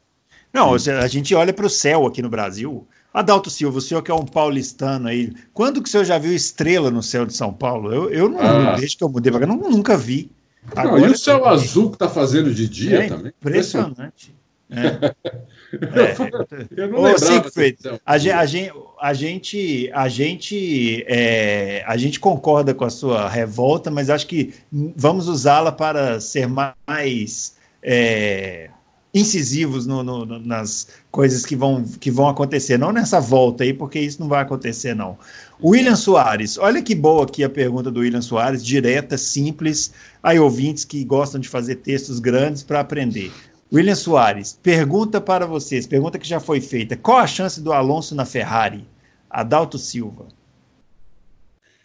Não, 0.54 0.72
a 0.72 1.08
gente 1.08 1.34
olha 1.34 1.52
para 1.52 1.66
o 1.66 1.70
céu 1.70 2.06
aqui 2.06 2.22
no 2.22 2.30
Brasil. 2.30 2.86
Adalto 3.12 3.50
Silva, 3.50 3.78
o 3.78 3.80
senhor 3.80 4.02
que 4.02 4.10
é 4.10 4.14
um 4.14 4.24
paulistano 4.24 5.08
aí, 5.08 5.32
quando 5.52 5.82
que 5.82 5.88
o 5.88 5.90
senhor 5.90 6.04
já 6.04 6.16
viu 6.16 6.32
estrela 6.32 6.90
no 6.90 7.02
céu 7.02 7.26
de 7.26 7.34
São 7.34 7.52
Paulo? 7.52 7.92
Eu, 7.92 8.10
eu 8.10 8.28
não, 8.28 8.40
ah. 8.40 8.76
desde 8.76 8.96
que 8.96 9.02
eu 9.02 9.08
mudei 9.08 9.32
para 9.32 9.40
cá, 9.40 9.46
nunca 9.46 9.96
vi. 9.96 10.30
Agora, 10.74 11.00
não, 11.00 11.08
e 11.08 11.10
o 11.12 11.18
céu 11.18 11.44
azul 11.44 11.90
que 11.90 11.96
está 11.96 12.08
fazendo 12.08 12.54
de 12.54 12.68
dia 12.68 13.04
é 13.04 13.08
também? 13.08 13.32
Impressionante. 13.40 14.34
É. 14.70 15.14
É. 15.74 16.82
Eu 16.82 16.88
não 16.88 17.02
Ô, 17.02 17.18
Siegfried, 17.18 17.78
a, 18.06 18.16
gente, 18.16 18.32
a 18.32 18.46
gente, 18.46 18.70
a 19.00 19.12
gente, 19.12 19.90
a 19.92 20.08
gente, 20.08 21.04
é, 21.08 21.82
a 21.84 21.96
gente 21.96 22.20
concorda 22.20 22.72
com 22.72 22.84
a 22.84 22.90
sua 22.90 23.28
revolta, 23.28 23.90
mas 23.90 24.08
acho 24.08 24.24
que 24.28 24.54
vamos 24.70 25.26
usá-la 25.26 25.72
para 25.72 26.20
ser 26.20 26.46
mais 26.46 27.56
é, 27.82 28.70
incisivos 29.14 29.86
no, 29.86 30.02
no, 30.02 30.26
nas 30.40 30.88
coisas 31.12 31.46
que 31.46 31.54
vão, 31.54 31.84
que 31.84 32.10
vão 32.10 32.28
acontecer, 32.28 32.76
não 32.76 32.92
nessa 32.92 33.20
volta 33.20 33.62
aí, 33.62 33.72
porque 33.72 34.00
isso 34.00 34.20
não 34.20 34.28
vai 34.28 34.42
acontecer, 34.42 34.92
não. 34.92 35.16
William 35.62 35.94
Soares, 35.94 36.58
olha 36.58 36.82
que 36.82 36.96
boa 36.96 37.22
aqui 37.22 37.44
a 37.44 37.48
pergunta 37.48 37.92
do 37.92 38.00
William 38.00 38.20
Soares, 38.20 38.64
direta, 38.64 39.16
simples, 39.16 39.92
aí 40.20 40.40
ouvintes 40.40 40.84
que 40.84 41.04
gostam 41.04 41.40
de 41.40 41.48
fazer 41.48 41.76
textos 41.76 42.18
grandes 42.18 42.64
para 42.64 42.80
aprender. 42.80 43.32
William 43.72 43.94
Soares, 43.94 44.58
pergunta 44.60 45.20
para 45.20 45.46
vocês, 45.46 45.86
pergunta 45.86 46.18
que 46.18 46.26
já 46.26 46.40
foi 46.40 46.60
feita: 46.60 46.96
qual 46.96 47.18
a 47.18 47.26
chance 47.26 47.60
do 47.60 47.72
Alonso 47.72 48.16
na 48.16 48.24
Ferrari? 48.24 48.84
Adalto 49.30 49.78
Silva. 49.78 50.26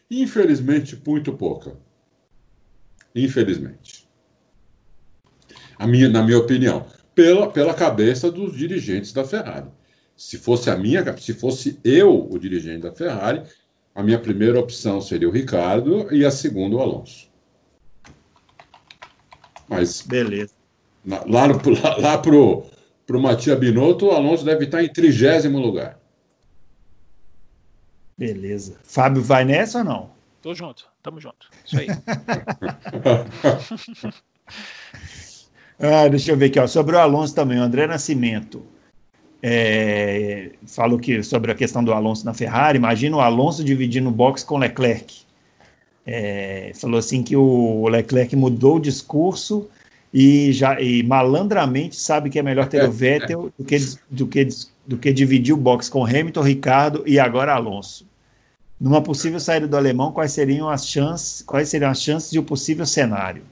Infelizmente, 0.09 0.99
muito 1.05 1.31
pouca. 1.33 1.77
Infelizmente. 3.15 4.07
Minha, 5.79 6.09
na 6.09 6.21
minha 6.21 6.37
opinião 6.37 6.85
pela, 7.19 7.51
pela 7.51 7.73
cabeça 7.73 8.31
dos 8.31 8.55
dirigentes 8.55 9.11
da 9.11 9.25
Ferrari. 9.25 9.67
Se 10.15 10.37
fosse 10.37 10.69
a 10.69 10.77
minha, 10.77 11.17
se 11.17 11.33
fosse 11.33 11.77
eu 11.83 12.29
o 12.31 12.39
dirigente 12.39 12.83
da 12.83 12.93
Ferrari, 12.93 13.43
a 13.93 14.01
minha 14.01 14.17
primeira 14.17 14.57
opção 14.57 15.01
seria 15.01 15.27
o 15.27 15.31
Ricardo 15.31 16.07
e 16.15 16.25
a 16.25 16.31
segunda 16.31 16.77
o 16.77 16.81
Alonso. 16.81 17.29
Mas 19.67 20.01
beleza. 20.01 20.53
lá, 21.05 21.25
lá, 21.27 21.47
lá, 21.83 21.97
lá 21.97 22.17
pro 22.17 22.63
pro 23.05 23.19
Matias 23.19 23.59
Binotto, 23.59 24.05
o 24.05 24.11
Alonso 24.11 24.45
deve 24.45 24.63
estar 24.65 24.81
em 24.81 24.87
trigésimo 24.87 25.59
lugar. 25.59 25.99
Beleza. 28.17 28.79
Fábio 28.83 29.21
vai 29.21 29.43
nessa 29.43 29.79
ou 29.79 29.83
não? 29.83 30.11
Tô 30.41 30.53
junto, 30.53 30.87
tamo 31.01 31.19
junto. 31.19 31.49
Isso 31.65 31.79
aí. 31.79 31.87
Ah, 35.79 36.09
deixa 36.09 36.31
eu 36.31 36.37
ver 36.37 36.47
aqui, 36.47 36.59
ó, 36.59 36.67
sobre 36.67 36.95
o 36.97 36.99
Alonso 36.99 37.33
também, 37.33 37.57
o 37.57 37.63
André 37.63 37.87
Nascimento. 37.87 38.61
É, 39.41 40.51
falou 40.67 40.99
que 40.99 41.23
sobre 41.23 41.49
a 41.51 41.55
questão 41.55 41.81
do 41.81 41.93
Alonso 41.93 42.25
na 42.25 42.33
Ferrari, 42.33 42.77
imagina 42.77 43.15
o 43.15 43.21
Alonso 43.21 43.63
dividindo 43.63 44.09
o 44.09 44.11
box 44.11 44.43
com 44.43 44.55
o 44.55 44.57
Leclerc. 44.57 45.21
É, 46.05 46.73
falou 46.75 46.99
assim 46.99 47.23
que 47.23 47.35
o 47.37 47.87
Leclerc 47.87 48.35
mudou 48.35 48.75
o 48.75 48.79
discurso 48.79 49.69
e 50.13 50.51
já 50.51 50.81
e 50.81 51.03
malandramente 51.03 51.95
sabe 51.95 52.29
que 52.29 52.39
é 52.39 52.43
melhor 52.43 52.67
ter 52.67 52.83
o 52.83 52.91
Vettel 52.91 53.53
do 53.57 53.63
que, 53.63 53.77
do, 54.09 54.27
que, 54.27 54.47
do 54.85 54.97
que 54.97 55.13
dividir 55.13 55.53
o 55.53 55.57
box 55.57 55.87
com 55.87 56.05
Hamilton, 56.05 56.41
Ricardo 56.41 57.03
e 57.05 57.17
agora 57.19 57.53
Alonso. 57.53 58.05
Numa 58.79 59.01
possível 59.01 59.39
saída 59.39 59.67
do 59.67 59.77
alemão, 59.77 60.11
quais 60.11 60.33
seriam 60.33 60.69
as 60.69 60.85
chances, 60.87 61.41
quais 61.41 61.69
seriam 61.69 61.91
as 61.91 62.01
chances 62.01 62.31
de 62.31 62.39
um 62.39 62.43
possível 62.43 62.85
cenário? 62.85 63.43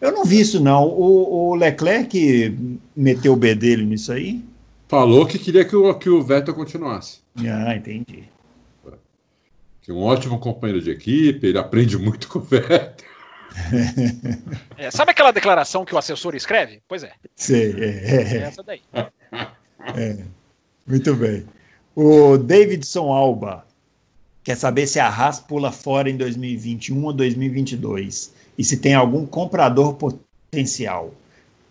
Eu 0.00 0.12
não 0.12 0.24
vi 0.24 0.40
isso, 0.40 0.60
não. 0.60 0.86
O, 0.88 1.50
o 1.50 1.54
Leclerc 1.54 2.56
meteu 2.94 3.32
o 3.32 3.36
B 3.36 3.54
dele 3.54 3.84
nisso 3.84 4.12
aí? 4.12 4.44
Falou 4.88 5.26
que 5.26 5.38
queria 5.38 5.64
que 5.64 5.74
o, 5.74 5.94
que 5.94 6.08
o 6.08 6.22
Vettel 6.22 6.54
continuasse. 6.54 7.20
Ah, 7.38 7.74
entendi. 7.74 8.24
Que 9.82 9.90
é 9.90 9.94
um 9.94 10.02
ótimo 10.02 10.38
companheiro 10.38 10.82
de 10.82 10.90
equipe, 10.90 11.46
ele 11.46 11.58
aprende 11.58 11.96
muito 11.96 12.28
com 12.28 12.38
o 12.38 12.42
Vettel. 12.42 13.06
É, 14.76 14.90
sabe 14.90 15.12
aquela 15.12 15.30
declaração 15.30 15.82
que 15.82 15.94
o 15.94 15.98
assessor 15.98 16.34
escreve? 16.34 16.82
Pois 16.86 17.02
é. 17.02 17.12
Sei, 17.34 17.72
é, 17.72 17.86
é. 17.86 18.36
é 18.36 18.36
essa 18.42 18.62
daí. 18.62 18.82
É, 19.94 20.18
muito 20.84 21.14
bem. 21.14 21.46
O 21.94 22.36
Davidson 22.36 23.12
Alba 23.12 23.64
quer 24.42 24.56
saber 24.56 24.88
se 24.88 24.98
a 24.98 25.06
Haas 25.08 25.38
pula 25.38 25.70
fora 25.70 26.10
em 26.10 26.16
2021 26.16 27.04
ou 27.04 27.12
2022 27.12 28.34
e 28.58 28.64
se 28.64 28.78
tem 28.78 28.94
algum 28.94 29.26
comprador 29.26 29.94
potencial. 29.94 31.12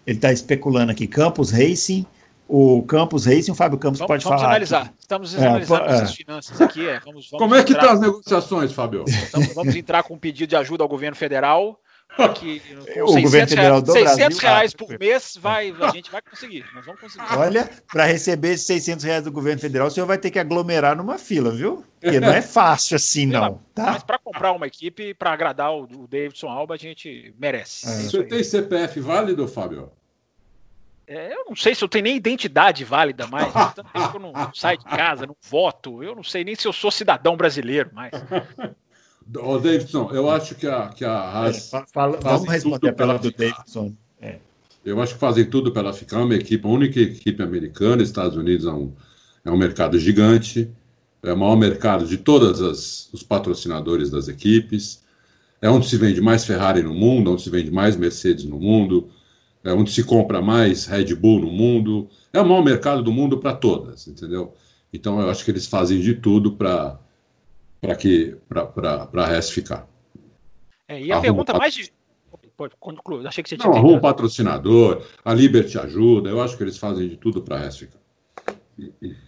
Ele 0.06 0.18
está 0.18 0.32
especulando 0.32 0.92
aqui 0.92 1.08
Campos 1.08 1.52
Racing, 1.52 2.06
o 2.48 2.84
Campos 2.84 3.26
Racing, 3.26 3.52
o 3.52 3.56
Fábio 3.56 3.78
Campos 3.80 4.00
vamos, 4.00 4.08
pode 4.08 4.24
vamos 4.24 4.40
falar. 4.40 4.52
Analisar. 4.52 4.82
Aqui. 4.84 4.94
Estamos 5.00 5.36
é, 5.36 5.48
analisando 5.48 5.84
é, 5.84 5.94
essas 5.94 6.16
finanças 6.16 6.62
aqui. 6.62 6.88
É, 6.88 7.00
vamos, 7.00 7.30
vamos 7.30 7.44
Como 7.44 7.56
é 7.56 7.64
que 7.64 7.72
estão 7.72 7.88
tá 7.88 7.94
as 7.94 8.00
negociações, 8.00 8.72
Fábio? 8.72 9.04
Então, 9.08 9.42
vamos 9.56 9.76
entrar 9.76 10.04
com 10.04 10.14
um 10.14 10.20
pedido 10.20 10.50
de 10.50 10.56
ajuda 10.56 10.84
ao 10.84 10.88
governo 10.88 11.16
federal. 11.16 11.80
Que, 12.40 12.62
o 13.02 13.22
governo 13.22 13.50
federal 13.50 13.82
do 13.82 13.92
600 13.92 14.18
Brasil, 14.18 14.40
reais 14.40 14.74
por 14.74 15.00
mês 15.00 15.38
vai, 15.40 15.74
a 15.82 15.90
gente 15.90 16.10
vai 16.10 16.22
conseguir. 16.22 16.66
Nós 16.74 16.86
vamos 16.86 17.02
conseguir. 17.02 17.26
Olha, 17.38 17.70
para 17.92 18.06
receber 18.06 18.54
esses 18.54 18.66
600 18.68 19.04
reais 19.04 19.24
do 19.24 19.32
governo 19.32 19.60
federal, 19.60 19.88
o 19.88 19.92
senhor 19.92 20.06
vai 20.06 20.18
ter 20.18 20.32
que 20.32 20.40
aglomerar 20.40 20.96
numa 20.96 21.18
fila, 21.18 21.52
viu? 21.52 21.84
Porque 22.00 22.20
não 22.20 22.30
é 22.32 22.42
fácil 22.42 22.96
assim, 22.96 23.26
não. 23.26 23.60
Tá? 23.74 23.92
Mas 23.92 24.04
para 24.04 24.18
comprar 24.18 24.54
uma 24.54 24.66
equipe, 24.66 25.14
para 25.14 25.34
agradar 25.34 25.74
o, 25.74 25.84
o 25.84 26.08
Davidson 26.08 26.48
Alba, 26.48 26.76
a 26.76 26.78
gente 26.78 27.34
merece. 27.38 27.86
É. 27.86 27.92
Você 28.04 28.24
tem 28.24 28.44
CPF 28.44 29.00
válido, 29.02 29.48
Fábio? 29.48 29.92
É, 31.08 31.34
eu 31.34 31.46
não 31.48 31.56
sei 31.56 31.76
se 31.76 31.84
eu 31.84 31.88
tenho 31.88 32.06
nem 32.06 32.16
identidade 32.16 32.84
válida 32.84 33.28
mais. 33.28 33.52
Tanto 33.54 33.92
tempo 33.92 34.12
que 34.12 34.18
eu 34.18 34.22
não 34.22 34.34
saio 34.54 34.78
de 34.78 34.86
casa, 34.86 35.28
não 35.28 35.36
voto. 35.42 36.04
Eu 36.04 36.16
não 36.16 36.24
sei 36.24 36.44
nem 36.44 36.56
se 36.56 36.68
eu 36.68 36.74
sou 36.74 36.90
cidadão 36.90 37.38
brasileiro 37.38 37.92
mais. 37.94 38.12
Ô, 39.34 39.58
Davidson, 39.58 40.10
eu 40.12 40.30
acho 40.30 40.56
que 40.56 40.68
a, 40.68 40.90
que 40.90 41.04
a 41.04 41.14
Haas. 41.14 41.74
É, 41.74 41.84
fala, 41.92 42.20
vamos 42.22 42.48
responder 42.48 42.94
pela 42.94 43.18
do 43.18 43.32
Davidson. 43.32 43.94
É. 44.22 44.38
Eu 44.86 45.02
acho 45.02 45.16
que 45.16 45.20
fazem 45.20 45.50
tudo 45.50 45.72
para 45.72 45.82
ela 45.82 45.94
ficar 45.94 46.22
uma 46.22 46.36
equipe, 46.36 46.66
a 46.66 46.70
única 46.70 47.00
equipe 47.00 47.42
americana. 47.42 48.04
Estados 48.04 48.38
Unidos 48.38 48.68
é 48.68 48.72
um, 48.72 48.94
é 49.44 49.50
um 49.50 49.58
mercado 49.58 49.98
gigante, 49.98 50.70
é 51.24 51.34
o 51.34 51.38
maior 51.38 51.56
mercado 51.56 52.06
de 52.06 52.18
todos 52.18 52.62
os 53.12 53.24
patrocinadores 53.24 54.12
das 54.12 54.28
equipes. 54.28 55.04
É 55.60 55.70
onde 55.70 55.90
se 55.90 55.98
vende 55.98 56.22
mais 56.22 56.46
Ferrari 56.46 56.84
no 56.84 56.94
mundo, 56.94 57.32
onde 57.32 57.42
se 57.42 57.50
vende 57.50 57.72
mais 57.72 57.96
Mercedes 57.96 58.46
no 58.46 58.60
mundo, 58.60 59.10
é 59.64 59.74
onde 59.74 59.92
se 59.92 60.04
compra 60.04 60.40
mais 60.40 60.86
Red 60.86 61.16
Bull 61.16 61.42
no 61.42 61.52
mundo. 61.52 62.08
É 62.32 62.40
o 62.40 62.46
maior 62.46 62.64
mercado 62.64 63.02
do 63.02 63.12
mundo 63.12 63.40
para 63.40 63.56
todas, 63.56 64.08
entendeu? 64.08 64.54
Então 64.94 65.20
eu 65.20 65.30
acho 65.32 65.44
que 65.44 65.50
eles 65.50 65.66
fazem 65.66 66.00
de 66.00 66.14
tudo 66.14 66.52
para 66.52 67.00
para 67.86 67.96
que 67.96 68.38
para 68.48 69.24
a 69.24 69.26
RES 69.28 69.50
ficar. 69.50 69.88
É, 70.88 71.02
e 71.02 71.12
a 71.12 71.20
pergunta 71.20 71.54
mais 71.54 71.74
de... 71.74 71.92
Pode 72.58 72.74
concluir, 72.80 73.28
achei 73.28 73.44
que 73.44 73.50
você 73.50 73.58
tinha. 73.58 73.70
Não, 73.70 73.78
arruma 73.78 73.98
um 73.98 74.00
patrocinador, 74.00 75.06
a 75.26 75.34
Liberty 75.34 75.78
ajuda, 75.78 76.30
eu 76.30 76.42
acho 76.42 76.56
que 76.56 76.64
eles 76.64 76.78
fazem 76.78 77.10
de 77.10 77.18
tudo 77.18 77.42
para 77.42 77.58
a 77.58 77.60
RES 77.60 77.78
ficar. 77.78 78.00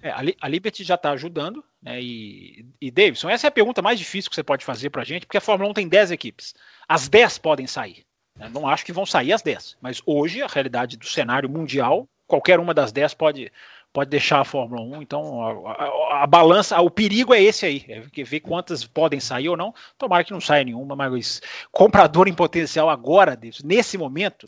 É, 0.02 0.12
a, 0.42 0.48
Liberty 0.48 0.84
já 0.84 0.96
está 0.96 1.12
ajudando, 1.12 1.64
né? 1.82 2.02
E, 2.02 2.66
e 2.82 2.92
Davidson, 2.92 3.30
essa 3.30 3.48
é 3.48 3.50
a 3.50 3.52
pergunta 3.52 3.82
mais 3.82 3.98
difícil 3.98 4.30
que 4.30 4.36
você 4.36 4.44
pode 4.44 4.66
fazer 4.66 4.90
para 4.90 5.02
a 5.02 5.06
gente, 5.06 5.26
porque 5.26 5.38
a 5.38 5.42
Fórmula 5.42 5.70
1 5.72 5.74
tem 5.74 5.88
10 5.88 6.12
equipes. 6.12 6.54
As 6.88 7.08
10 7.08 7.38
podem 7.38 7.68
sair. 7.68 8.06
Eu 8.40 8.50
não 8.50 8.68
acho 8.68 8.86
que 8.86 8.94
vão 8.94 9.06
sair 9.06 9.34
as 9.34 9.42
10, 9.42 9.78
mas 9.82 10.02
hoje 10.06 10.42
a 10.42 10.48
realidade 10.48 10.98
do 10.98 11.06
cenário 11.06 11.50
mundial, 11.50 12.08
qualquer 12.28 12.60
uma 12.60 12.74
das 12.74 12.92
10 12.92 13.14
pode, 13.14 13.52
pode 13.98 14.12
deixar 14.12 14.42
a 14.42 14.46
Fórmula 14.46 14.80
1. 14.80 15.02
Então 15.02 15.42
a, 15.42 15.72
a, 15.72 16.24
a 16.24 16.28
balança, 16.28 16.80
o 16.80 16.88
perigo 16.88 17.34
é 17.34 17.42
esse 17.42 17.66
aí, 17.66 17.84
é 17.88 18.24
ver 18.24 18.42
quantas 18.42 18.86
podem 18.86 19.20
sair 19.20 19.50
ou 19.50 19.58
não. 19.58 19.74
Tomara 19.98 20.24
que 20.24 20.32
não 20.32 20.40
saia 20.40 20.64
nenhuma, 20.64 20.96
mas 20.96 21.42
comprador 21.72 22.28
em 22.28 22.34
potencial 22.34 22.92
agora, 22.92 23.36
nesse 23.64 23.98
momento, 23.98 24.46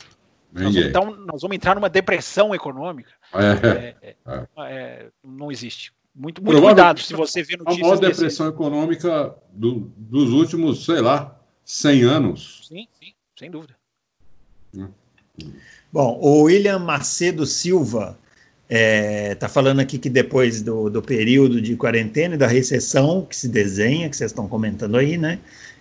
nós 0.52 0.72
vamos, 0.72 0.76
então, 0.76 1.16
nós 1.26 1.42
vamos 1.42 1.56
entrar 1.56 1.74
numa 1.74 1.88
depressão 1.88 2.54
econômica. 2.54 3.10
É, 3.34 3.66
é, 3.66 3.96
é, 4.08 4.16
é. 4.24 4.46
é 4.56 5.06
não 5.24 5.50
existe. 5.50 5.92
Muito, 6.14 6.40
muito 6.44 6.62
cuidado 6.62 7.00
se 7.00 7.12
você 7.12 7.42
vê 7.42 7.56
notícias. 7.56 7.80
A 7.80 7.88
maior 7.88 7.98
depressão 7.98 8.46
desse... 8.46 8.56
econômica 8.56 9.34
do, 9.50 9.90
dos 9.96 10.30
últimos, 10.30 10.84
sei 10.84 11.00
lá, 11.00 11.36
100 11.64 12.02
anos. 12.04 12.68
Sim, 12.68 12.86
sim, 13.00 13.12
sem 13.36 13.50
dúvida. 13.50 13.74
Bom, 15.92 16.20
o 16.22 16.42
William 16.42 16.78
Macedo 16.78 17.44
Silva 17.44 18.16
está 18.70 19.46
é, 19.46 19.48
falando 19.48 19.80
aqui 19.80 19.98
que 19.98 20.08
depois 20.08 20.62
do, 20.62 20.88
do, 20.88 21.02
período 21.02 21.60
de 21.60 21.74
quarentena 21.74 22.36
e 22.36 22.38
da 22.38 22.46
recessão 22.46 23.26
que 23.28 23.36
se 23.36 23.48
desenha, 23.48 24.08
que 24.08 24.16
vocês 24.16 24.30
estão 24.30 24.46
comentando 24.46 24.96
aí, 24.96 25.18
né? 25.18 25.40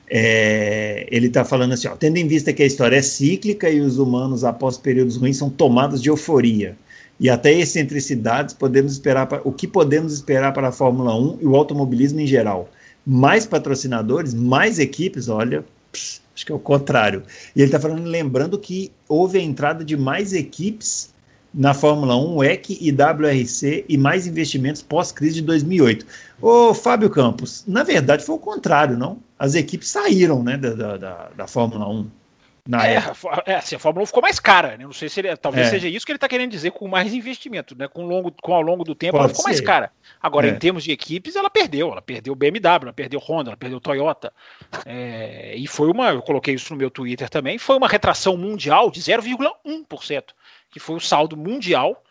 É, 0.09 1.05
ele 1.11 1.27
está 1.27 1.45
falando 1.45 1.73
assim, 1.73 1.87
ó, 1.87 1.95
tendo 1.95 2.17
em 2.17 2.27
vista 2.27 2.51
que 2.51 2.63
a 2.63 2.65
história 2.65 2.95
é 2.97 3.01
cíclica 3.01 3.69
e 3.69 3.79
os 3.79 3.99
humanos, 3.99 4.43
após 4.43 4.75
períodos 4.75 5.17
ruins, 5.17 5.37
são 5.37 5.51
tomados 5.51 6.01
de 6.01 6.09
euforia. 6.09 6.75
E 7.19 7.29
até 7.29 7.53
excentricidades, 7.53 8.55
podemos 8.55 8.93
esperar 8.93 9.27
para, 9.27 9.41
o 9.43 9.51
que 9.51 9.67
podemos 9.67 10.13
esperar 10.13 10.51
para 10.51 10.69
a 10.69 10.71
Fórmula 10.71 11.15
1 11.15 11.39
e 11.41 11.45
o 11.45 11.55
automobilismo 11.55 12.19
em 12.21 12.25
geral? 12.25 12.69
Mais 13.05 13.45
patrocinadores, 13.45 14.33
mais 14.33 14.79
equipes, 14.79 15.27
olha, 15.27 15.63
pss, 15.91 16.21
Acho 16.39 16.45
que 16.45 16.53
é 16.53 16.55
o 16.55 16.59
contrário. 16.59 17.21
E 17.53 17.59
ele 17.59 17.65
está 17.65 17.77
falando, 17.77 18.05
lembrando 18.05 18.57
que 18.57 18.93
houve 19.09 19.37
a 19.37 19.41
entrada 19.41 19.83
de 19.83 19.97
mais 19.97 20.31
equipes 20.31 21.13
na 21.53 21.73
Fórmula 21.73 22.15
1, 22.15 22.43
EC 22.43 22.69
e 22.81 22.91
WRC 22.91 23.85
e 23.87 23.97
mais 23.97 24.27
investimentos 24.27 24.81
pós-crise 24.81 25.35
de 25.35 25.41
2008. 25.41 26.05
Ô, 26.41 26.73
Fábio 26.73 27.09
Campos, 27.09 27.63
na 27.67 27.83
verdade 27.83 28.23
foi 28.23 28.35
o 28.35 28.39
contrário, 28.39 28.97
não? 28.97 29.19
As 29.37 29.55
equipes 29.55 29.89
saíram 29.89 30.43
né, 30.43 30.57
da, 30.57 30.97
da, 30.97 31.29
da 31.35 31.47
Fórmula 31.47 31.87
1. 31.87 32.09
Na 32.69 32.87
é, 32.87 33.01
é 33.47 33.55
assim, 33.55 33.75
a 33.75 33.79
Fórmula 33.79 34.03
1 34.03 34.05
ficou 34.05 34.21
mais 34.21 34.39
cara, 34.39 34.77
né? 34.77 34.83
Não 34.83 34.93
sei 34.93 35.09
se 35.09 35.19
ele, 35.19 35.35
talvez 35.37 35.65
é. 35.65 35.69
seja 35.71 35.87
isso 35.87 36.05
que 36.05 36.11
ele 36.11 36.17
está 36.17 36.27
querendo 36.27 36.51
dizer 36.51 36.69
com 36.69 36.87
mais 36.87 37.15
investimento, 37.15 37.75
né? 37.75 37.87
Com, 37.87 38.05
longo, 38.05 38.31
com 38.43 38.53
ao 38.53 38.61
longo 38.61 38.83
do 38.83 38.93
tempo 38.93 39.13
Pode 39.13 39.23
ela 39.23 39.29
ficou 39.29 39.43
ser. 39.43 39.49
mais 39.49 39.61
cara. 39.61 39.91
Agora, 40.21 40.47
é. 40.47 40.51
em 40.51 40.59
termos 40.59 40.83
de 40.83 40.91
equipes, 40.91 41.35
ela 41.35 41.49
perdeu. 41.49 41.91
Ela 41.91 42.01
perdeu 42.01 42.35
BMW, 42.35 42.83
ela 42.83 42.93
perdeu 42.93 43.19
Honda, 43.19 43.49
ela 43.49 43.57
perdeu 43.57 43.79
Toyota. 43.79 44.31
É, 44.85 45.55
e 45.55 45.65
foi 45.65 45.89
uma, 45.89 46.09
eu 46.09 46.21
coloquei 46.21 46.53
isso 46.53 46.71
no 46.71 46.77
meu 46.77 46.91
Twitter 46.91 47.27
também, 47.27 47.57
foi 47.57 47.75
uma 47.75 47.87
retração 47.87 48.37
mundial 48.37 48.91
de 48.91 49.01
0,1%, 49.01 50.23
que 50.69 50.79
foi 50.79 50.95
o 50.95 50.99
saldo 50.99 51.35
mundial, 51.35 52.03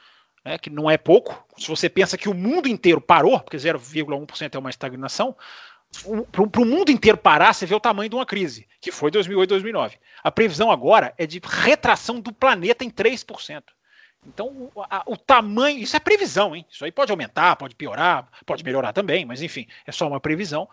né, 0.45 0.59
que 0.59 0.71
não 0.71 0.91
é 0.91 0.97
pouco. 0.97 1.45
Se 1.57 1.69
você 1.69 1.89
pensa 1.89 2.17
que 2.17 2.29
o 2.29 2.35
mundo 2.35 2.69
inteiro 2.69 3.01
parou, 3.01 3.41
porque 3.41 3.57
0,1% 3.57 4.55
é 4.55 4.59
uma 4.59 4.71
estagnação, 4.71 5.37
para 6.31 6.63
o 6.63 6.67
mundo 6.67 6.91
inteiro 6.91 7.17
parar, 7.17 7.53
você 7.53 7.65
vê 7.65 7.75
o 7.75 7.81
tamanho 7.81 8.11
de 8.11 8.17
uma 8.17 8.27
crise, 8.27 8.69
que 8.81 8.93
foi 8.93 9.11
2008, 9.11 9.49
2009. 9.51 9.99
A 10.23 10.31
previsão 10.31 10.71
agora 10.71 11.15
é 11.17 11.27
de 11.27 11.41
retração 11.43 12.21
do 12.21 12.33
planeta 12.33 12.85
em 12.85 12.91
3%. 12.91 13.63
Então, 14.27 14.49
o, 14.49 14.83
a, 14.83 15.03
o 15.07 15.17
tamanho, 15.17 15.79
isso 15.79 15.97
é 15.97 16.01
previsão, 16.01 16.55
hein? 16.55 16.67
Isso 16.71 16.85
aí 16.85 16.93
pode 16.93 17.11
aumentar, 17.11 17.57
pode 17.57 17.75
piorar, 17.75 18.29
pode 18.45 18.65
melhorar 18.65 18.93
também, 18.93 19.25
mas 19.25 19.41
enfim, 19.41 19.67
é 19.87 19.93
só 19.93 20.07
uma 20.07 20.21
previsão. 20.21 20.69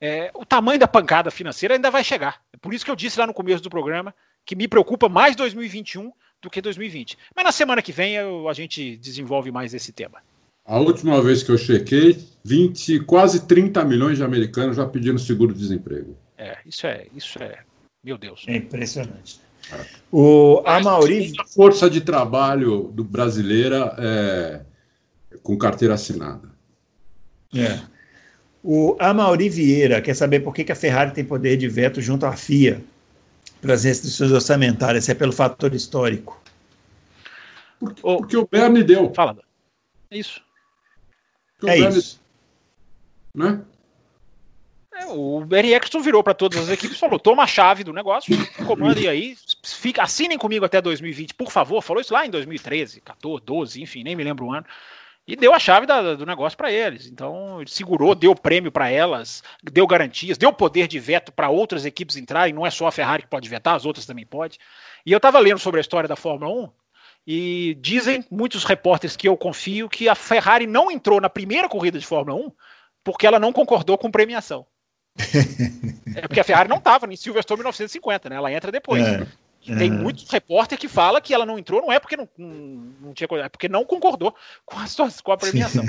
É, 0.00 0.30
o 0.34 0.44
tamanho 0.44 0.78
da 0.78 0.88
pancada 0.88 1.30
financeira 1.30 1.74
ainda 1.74 1.90
vai 1.90 2.04
chegar. 2.04 2.40
É 2.52 2.56
por 2.56 2.72
isso 2.72 2.84
que 2.84 2.90
eu 2.90 2.96
disse 2.96 3.18
lá 3.18 3.26
no 3.26 3.34
começo 3.34 3.62
do 3.62 3.70
programa 3.70 4.14
que 4.44 4.54
me 4.54 4.68
preocupa 4.68 5.08
mais 5.08 5.34
2021 5.34 6.12
do 6.42 6.50
que 6.50 6.60
2020. 6.60 7.16
Mas 7.34 7.44
na 7.44 7.52
semana 7.52 7.80
que 7.80 7.92
vem 7.92 8.14
eu, 8.14 8.48
a 8.48 8.52
gente 8.52 8.96
desenvolve 8.96 9.50
mais 9.52 9.72
esse 9.72 9.92
tema. 9.92 10.18
A 10.64 10.78
última 10.78 11.22
vez 11.22 11.42
que 11.42 11.50
eu 11.50 11.58
chequei, 11.58 12.18
20, 12.44 13.00
quase 13.00 13.46
30 13.46 13.84
milhões 13.84 14.18
de 14.18 14.24
americanos 14.24 14.76
já 14.76 14.86
pediram 14.86 15.18
seguro-desemprego. 15.18 16.16
É, 16.36 16.58
isso 16.66 16.86
é, 16.86 17.06
isso 17.14 17.42
é, 17.42 17.60
meu 18.02 18.18
Deus. 18.18 18.44
É 18.48 18.56
impressionante. 18.56 19.40
É. 19.72 19.80
O 20.10 20.62
Amauri... 20.66 21.32
A 21.38 21.46
força 21.46 21.88
de 21.88 22.00
trabalho 22.00 22.90
do 22.92 23.04
brasileira 23.04 23.94
é 23.98 24.60
com 25.42 25.56
carteira 25.56 25.94
assinada. 25.94 26.50
É. 27.54 27.80
O 28.62 28.96
Amauri 28.98 29.48
Vieira 29.48 30.00
quer 30.00 30.14
saber 30.14 30.40
por 30.40 30.54
que, 30.54 30.64
que 30.64 30.72
a 30.72 30.76
Ferrari 30.76 31.12
tem 31.12 31.24
poder 31.24 31.56
de 31.56 31.68
veto 31.68 32.00
junto 32.00 32.26
à 32.26 32.32
FIA 32.32 32.80
para 33.62 33.72
as 33.72 33.84
restrições 33.84 34.30
orçamentárias, 34.30 35.06
se 35.06 35.12
é 35.12 35.14
pelo 35.14 35.32
fator 35.32 35.74
histórico. 35.74 36.38
Porque, 37.80 38.02
porque 38.02 38.36
o 38.36 38.46
Bernie 38.46 38.84
deu. 38.84 39.10
Fala. 39.14 39.38
Isso 40.10 40.42
é 41.68 41.78
isso. 41.78 42.20
Né? 43.34 43.60
É, 44.94 45.06
o 45.06 45.44
Barry 45.44 45.72
Eccleston 45.72 46.00
virou 46.00 46.22
para 46.22 46.34
todas 46.34 46.60
as 46.60 46.68
equipes 46.68 46.96
e 46.96 47.00
falou: 47.00 47.18
toma 47.18 47.44
a 47.44 47.46
chave 47.46 47.82
do 47.82 47.92
negócio, 47.92 48.36
comanda 48.66 49.00
aí, 49.08 49.36
fica, 49.64 50.02
assinem 50.02 50.36
comigo 50.36 50.64
até 50.64 50.80
2020, 50.80 51.34
por 51.34 51.50
favor. 51.50 51.82
Falou 51.82 52.00
isso 52.00 52.12
lá 52.12 52.26
em 52.26 52.30
2013, 52.30 53.00
14, 53.00 53.42
12, 53.44 53.82
enfim, 53.82 54.02
nem 54.02 54.14
me 54.14 54.24
lembro 54.24 54.46
o 54.46 54.52
ano. 54.52 54.66
E 55.26 55.36
deu 55.36 55.54
a 55.54 55.58
chave 55.58 55.86
da, 55.86 56.14
do 56.14 56.26
negócio 56.26 56.56
para 56.56 56.72
eles. 56.72 57.06
Então, 57.06 57.60
ele 57.60 57.70
segurou, 57.70 58.14
deu 58.14 58.34
prêmio 58.34 58.72
para 58.72 58.90
elas, 58.90 59.42
deu 59.62 59.86
garantias, 59.86 60.36
deu 60.36 60.52
poder 60.52 60.88
de 60.88 60.98
veto 60.98 61.30
para 61.30 61.48
outras 61.48 61.84
equipes 61.84 62.16
entrarem. 62.16 62.52
Não 62.52 62.66
é 62.66 62.70
só 62.70 62.88
a 62.88 62.92
Ferrari 62.92 63.22
que 63.22 63.28
pode 63.28 63.48
vetar, 63.48 63.76
as 63.76 63.86
outras 63.86 64.04
também 64.04 64.26
pode. 64.26 64.58
E 65.06 65.12
eu 65.12 65.18
estava 65.18 65.38
lendo 65.38 65.58
sobre 65.58 65.78
a 65.78 65.80
história 65.80 66.08
da 66.08 66.16
Fórmula 66.16 66.52
1 66.64 66.70
e 67.24 67.78
dizem 67.80 68.24
muitos 68.30 68.64
repórteres 68.64 69.16
que 69.16 69.28
eu 69.28 69.36
confio 69.36 69.88
que 69.88 70.08
a 70.08 70.14
Ferrari 70.14 70.66
não 70.66 70.90
entrou 70.90 71.20
na 71.20 71.30
primeira 71.30 71.68
corrida 71.68 71.98
de 71.98 72.06
Fórmula 72.06 72.36
1 72.46 72.52
porque 73.04 73.26
ela 73.26 73.38
não 73.38 73.52
concordou 73.52 73.96
com 73.96 74.10
premiação. 74.10 74.66
é 76.16 76.22
porque 76.22 76.40
a 76.40 76.44
Ferrari 76.44 76.68
não 76.68 76.78
estava 76.78 77.12
em 77.12 77.16
Silverstone 77.16 77.58
1950, 77.58 78.28
né? 78.28 78.36
Ela 78.36 78.52
entra 78.52 78.72
depois. 78.72 79.06
É. 79.06 79.26
E 79.64 79.76
tem 79.76 79.90
muitos 79.90 80.28
repórter 80.28 80.76
que 80.78 80.88
fala 80.88 81.20
que 81.20 81.32
ela 81.32 81.46
não 81.46 81.58
entrou, 81.58 81.80
não 81.80 81.92
é 81.92 82.00
porque 82.00 82.16
não, 82.16 82.28
não, 82.36 82.48
não 83.00 83.14
tinha 83.14 83.28
coisa, 83.28 83.46
é 83.46 83.48
porque 83.48 83.68
não 83.68 83.84
concordou 83.84 84.34
com 84.66 84.76
a, 84.76 84.84
com 85.22 85.32
a 85.32 85.36
premiação. 85.36 85.84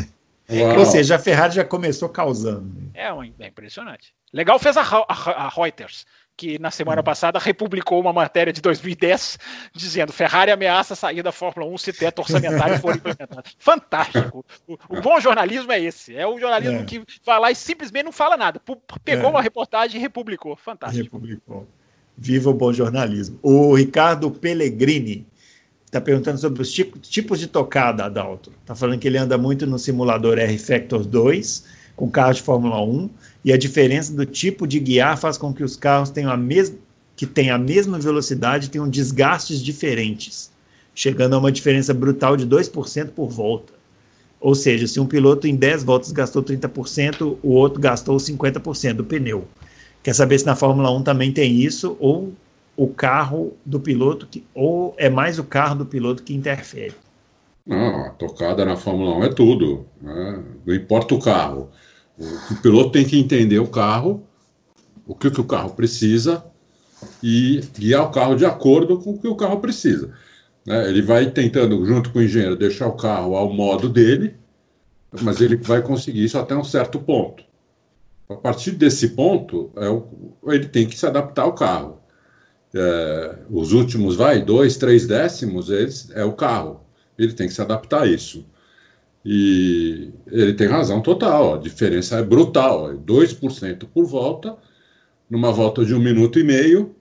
Ou 0.78 0.86
seja, 0.86 1.16
a 1.16 1.20
Ferrari 1.20 1.56
já 1.56 1.64
começou 1.64 2.10
causando. 2.10 2.92
É, 2.94 3.08
é 3.40 3.48
impressionante. 3.48 4.14
Legal 4.32 4.60
fez 4.60 4.76
a, 4.78 4.82
a, 4.82 5.46
a 5.46 5.50
Reuters, 5.50 6.06
que 6.36 6.60
na 6.60 6.72
semana 6.72 7.02
hum. 7.02 7.04
passada 7.04 7.40
republicou 7.40 8.00
uma 8.00 8.12
matéria 8.12 8.52
de 8.52 8.62
2010 8.62 9.38
dizendo 9.74 10.12
Ferrari 10.12 10.52
ameaça 10.52 10.96
sair 10.96 11.22
da 11.22 11.32
Fórmula 11.32 11.72
1 11.72 11.78
se 11.78 11.94
teto 11.94 12.20
orçamentário 12.20 12.80
for 12.80 12.96
implementado. 12.96 13.50
Fantástico. 13.58 14.46
O, 14.68 14.74
o, 14.90 15.02
bom 15.02 15.20
jornalismo 15.20 15.72
é 15.72 15.80
esse. 15.80 16.16
É 16.16 16.28
o 16.28 16.40
jornalismo 16.40 16.80
é. 16.80 16.84
que 16.84 17.04
vai 17.24 17.40
lá 17.40 17.52
e 17.52 17.56
simplesmente 17.56 18.06
não 18.06 18.12
fala 18.12 18.36
nada. 18.36 18.62
Pegou 19.04 19.28
é. 19.28 19.30
uma 19.30 19.42
reportagem 19.42 19.98
e 19.98 20.02
republicou. 20.02 20.56
Fantástico. 20.56 21.04
Republicou. 21.04 21.68
Viva 22.18 22.50
o 22.50 22.54
bom 22.54 22.72
jornalismo. 22.72 23.40
O 23.42 23.74
Ricardo 23.76 24.30
Pellegrini 24.30 25.26
está 25.86 26.02
perguntando 26.02 26.40
sobre 26.40 26.62
os 26.62 26.72
tipos 26.72 27.40
de 27.40 27.48
tocada, 27.48 28.06
Adalto. 28.06 28.52
Está 28.62 28.74
falando 28.74 29.00
que 29.00 29.08
ele 29.08 29.18
anda 29.18 29.38
muito 29.38 29.68
no 29.68 29.78
simulador 29.78 30.38
R 30.38 30.58
Factor 30.58 31.06
2, 31.06 31.66
com 31.96 32.10
carros 32.10 32.38
de 32.38 32.44
Fórmula 32.44 32.82
1, 32.82 33.10
e 33.46 33.54
a 33.54 33.58
diferença 33.58 34.14
do 34.14 34.26
tipo 34.26 34.66
de 34.66 34.80
guiar 34.80 35.18
faz 35.18 35.38
com 35.38 35.54
que 35.54 35.64
os 35.64 35.76
carros 35.76 36.10
tenham 36.10 36.32
a 36.32 36.38
mesma 36.38 36.78
que 37.16 37.26
têm 37.26 37.52
a 37.52 37.58
mesma 37.58 38.00
velocidade 38.00 38.70
tenham 38.70 38.90
desgastes 38.90 39.62
diferentes, 39.62 40.52
chegando 40.96 41.36
a 41.36 41.38
uma 41.38 41.52
diferença 41.52 41.94
brutal 41.94 42.36
de 42.36 42.46
2% 42.46 43.10
por 43.10 43.30
volta. 43.30 43.74
Ou 44.40 44.54
seja, 44.54 44.88
se 44.88 45.00
um 45.00 45.06
piloto 45.06 45.48
em 45.48 45.56
10 45.56 45.84
voltas 45.84 46.12
gastou 46.12 46.44
30%, 46.44 47.38
o 47.42 47.50
outro 47.52 47.80
gastou 47.80 48.18
50% 48.18 48.94
do 48.94 49.04
pneu. 49.04 49.48
Quer 50.04 50.14
saber 50.14 50.38
se 50.38 50.46
na 50.46 50.56
Fórmula 50.56 50.92
1 50.92 51.04
também 51.04 51.32
tem 51.32 51.62
isso, 51.62 51.96
ou 51.98 52.34
o 52.76 52.88
carro 52.88 53.54
do 53.66 53.80
piloto, 53.80 54.28
que, 54.28 54.44
ou 54.54 54.94
é 54.98 55.10
mais 55.10 55.40
o 55.40 55.46
carro 55.46 55.76
do 55.76 55.86
piloto 55.86 56.24
que 56.24 56.34
interfere? 56.34 56.94
Não, 57.66 58.06
a 58.06 58.10
tocada 58.10 58.66
na 58.66 58.76
Fórmula 58.76 59.18
1 59.20 59.24
é 59.24 59.30
tudo. 59.30 59.86
Né? 60.02 60.44
Não 60.66 60.76
importa 60.76 61.16
o 61.16 61.20
carro. 61.20 61.70
O, 62.18 62.26
o, 62.54 62.62
piloto 62.62 62.92
tem 62.92 63.06
que 63.06 63.18
entender 63.18 63.60
o 63.60 63.68
carro, 63.68 64.22
o 65.08 65.16
que, 65.16 65.32
que 65.32 65.40
o 65.40 65.46
carro 65.46 65.70
precisa 65.70 66.44
e 67.22 67.62
guiar 67.78 68.04
o 68.04 68.12
carro 68.12 68.36
de 68.36 68.46
acordo 68.46 69.00
com 69.00 69.12
o 69.12 69.18
que 69.18 69.28
o 69.28 69.36
carro 69.36 69.60
precisa. 69.60 70.12
Né? 70.66 70.90
Ele 70.90 71.02
vai 71.02 71.32
tentando, 71.32 71.86
junto 71.86 72.12
com 72.12 72.20
o 72.20 72.24
engenheiro, 72.24 72.58
deixar 72.58 72.88
o 72.88 72.98
carro 72.98 73.38
ao 73.38 73.52
modo 73.54 73.88
dele, 73.88 74.36
mas 75.22 75.40
ele 75.40 75.56
vai 75.56 75.82
conseguir 75.82 76.26
isso 76.26 76.38
até 76.38 76.56
um 76.56 76.64
certo 76.64 77.00
ponto. 77.00 77.44
A 78.34 78.38
partir 78.38 78.72
desse 78.72 79.10
ponto, 79.10 79.72
é 79.78 80.54
ele 80.56 80.68
tem 80.68 80.88
que 80.88 80.98
se 80.98 81.06
adaptar 81.06 81.44
ao 81.44 81.54
carro. 81.54 82.02
É, 82.74 83.36
os 83.50 83.72
últimos, 83.72 84.16
vai, 84.16 84.42
dois, 84.42 84.78
três 84.78 85.06
décimos, 85.06 85.70
eles, 85.70 86.10
é 86.12 86.26
o 86.26 86.34
carro. 86.34 86.82
Ele 87.18 87.34
tem 87.34 87.48
que 87.48 87.54
se 87.54 87.62
adaptar 87.62 88.04
a 88.04 88.08
isso. 88.08 88.46
E 89.26 90.12
ele 90.28 90.54
tem 90.54 90.68
razão 90.68 91.02
total, 91.02 91.56
a 91.56 91.58
diferença 91.58 92.18
é 92.18 92.24
brutal. 92.24 92.92
É 92.92 92.96
2% 92.96 93.88
por 93.94 94.06
volta, 94.06 94.58
numa 95.30 95.52
volta 95.52 95.86
de 95.86 95.94
um 95.94 96.00
minuto 96.00 96.40
e 96.40 96.44
meio, 96.44 96.96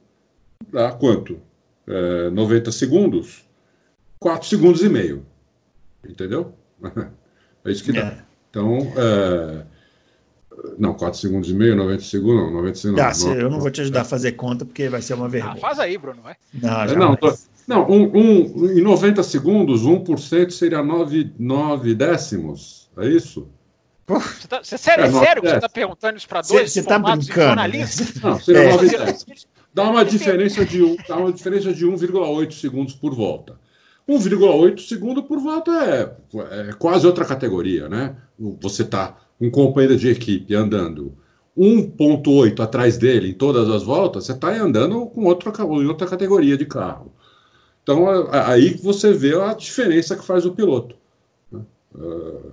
dá 0.70 0.92
quanto? 0.92 1.40
É, 1.86 2.30
90 2.30 2.70
segundos? 2.70 3.44
4 4.20 4.48
segundos 4.48 4.82
e 4.82 4.88
meio. 4.88 5.26
Entendeu? 6.06 6.54
é 7.64 7.70
isso 7.70 7.82
que 7.82 7.92
dá. 7.92 8.00
É. 8.00 8.18
Então, 8.50 8.92
é, 8.96 9.64
não, 10.78 10.94
4 10.94 11.18
segundos 11.18 11.50
e 11.50 11.54
meio, 11.54 11.76
90 11.76 12.02
segundos, 12.02 12.44
não, 12.44 12.52
90 12.52 12.74
segundos. 12.74 13.22
Tá, 13.22 13.28
não, 13.28 13.34
eu 13.34 13.50
não 13.50 13.60
vou 13.60 13.70
te 13.70 13.80
ajudar 13.80 14.02
a 14.02 14.04
fazer 14.04 14.32
conta, 14.32 14.64
porque 14.64 14.88
vai 14.88 15.02
ser 15.02 15.14
uma 15.14 15.28
vergonha. 15.28 15.54
Ah, 15.56 15.60
faz 15.60 15.78
aí, 15.78 15.96
Bruno, 15.98 16.22
vai. 16.22 16.36
Não, 16.54 16.82
é, 16.82 16.96
não, 16.96 17.18
não 17.66 17.90
um, 17.90 18.10
um, 18.16 18.70
em 18.70 18.82
90 18.82 19.22
segundos, 19.22 19.82
1% 19.82 20.50
seria 20.50 20.82
9, 20.82 21.32
9 21.38 21.94
décimos, 21.94 22.90
é 22.98 23.06
isso? 23.06 23.48
Você, 24.06 24.48
tá, 24.48 24.62
você 24.62 24.76
sério, 24.76 25.04
é, 25.04 25.10
sério 25.10 25.42
que 25.42 25.48
você 25.48 25.54
está 25.54 25.68
perguntando 25.68 26.18
isso 26.18 26.28
para 26.28 26.42
dois 26.42 26.72
você 26.72 26.82
tá 26.82 26.98
brincando? 26.98 27.62
Não, 28.22 28.40
seria 28.40 28.62
é. 28.62 28.72
9 28.72 28.88
décimos. 28.88 29.46
Dá 29.72 29.88
uma 29.88 30.04
diferença 30.04 30.64
de, 30.66 30.96
dá 31.08 31.16
uma 31.16 31.32
diferença 31.32 31.72
de 31.72 31.86
1,8 31.86 32.52
segundos 32.52 32.94
por 32.94 33.14
volta. 33.14 33.58
1,8 34.08 34.80
segundo 34.80 35.22
por 35.22 35.38
volta 35.38 35.70
é, 35.70 36.68
é 36.68 36.72
quase 36.74 37.06
outra 37.06 37.24
categoria, 37.24 37.88
né? 37.88 38.16
Você 38.60 38.82
está 38.82 39.16
um 39.42 39.50
companheiro 39.50 39.96
de 39.96 40.08
equipe 40.08 40.54
andando 40.54 41.12
1.8 41.58 42.60
atrás 42.60 42.96
dele 42.96 43.30
em 43.30 43.34
todas 43.34 43.68
as 43.68 43.82
voltas, 43.82 44.24
você 44.24 44.32
está 44.32 44.48
andando 44.48 45.04
com 45.06 45.24
outra, 45.24 45.52
em 45.64 45.86
outra 45.86 46.06
categoria 46.06 46.56
de 46.56 46.64
carro. 46.64 47.12
Então, 47.82 48.06
aí 48.30 48.74
você 48.74 49.12
vê 49.12 49.34
a 49.34 49.52
diferença 49.52 50.16
que 50.16 50.24
faz 50.24 50.46
o 50.46 50.52
piloto. 50.52 50.94
Né? 51.50 51.60
Uh, 51.92 52.52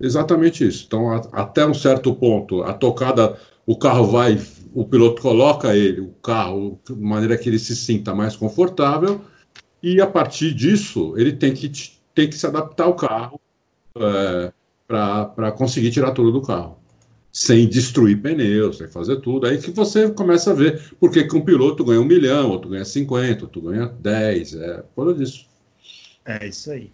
exatamente 0.00 0.66
isso. 0.66 0.84
Então, 0.86 1.10
a, 1.10 1.16
até 1.32 1.66
um 1.66 1.74
certo 1.74 2.14
ponto, 2.14 2.62
a 2.62 2.72
tocada, 2.72 3.36
o 3.66 3.76
carro 3.76 4.06
vai, 4.06 4.40
o 4.72 4.84
piloto 4.84 5.20
coloca 5.20 5.76
ele, 5.76 6.00
o 6.00 6.10
carro, 6.22 6.78
de 6.84 6.94
maneira 6.94 7.36
que 7.36 7.48
ele 7.48 7.58
se 7.58 7.74
sinta 7.74 8.14
mais 8.14 8.36
confortável, 8.36 9.20
e 9.82 10.00
a 10.00 10.06
partir 10.06 10.54
disso, 10.54 11.14
ele 11.16 11.32
tem 11.32 11.52
que, 11.52 11.70
tem 12.14 12.30
que 12.30 12.36
se 12.36 12.46
adaptar 12.46 12.84
ao 12.84 12.94
carro. 12.94 13.40
Uh, 13.96 14.52
para 14.92 15.52
conseguir 15.52 15.90
tirar 15.90 16.12
tudo 16.12 16.30
do 16.30 16.42
carro. 16.42 16.78
Sem 17.32 17.66
destruir 17.66 18.20
pneus, 18.20 18.76
sem 18.76 18.88
fazer 18.88 19.16
tudo. 19.16 19.46
Aí 19.46 19.56
que 19.56 19.70
você 19.70 20.10
começa 20.10 20.50
a 20.50 20.54
ver 20.54 20.82
porque 21.00 21.24
que 21.24 21.34
um 21.34 21.40
piloto 21.40 21.84
ganha 21.84 22.00
um 22.00 22.04
milhão, 22.04 22.50
outro 22.50 22.70
ganha 22.70 22.84
50, 22.84 23.44
outro 23.44 23.62
ganha 23.62 23.86
10. 23.86 24.54
É 24.54 24.82
por 24.94 25.14
disso. 25.14 25.46
É 26.26 26.46
isso 26.46 26.70
aí. 26.70 26.90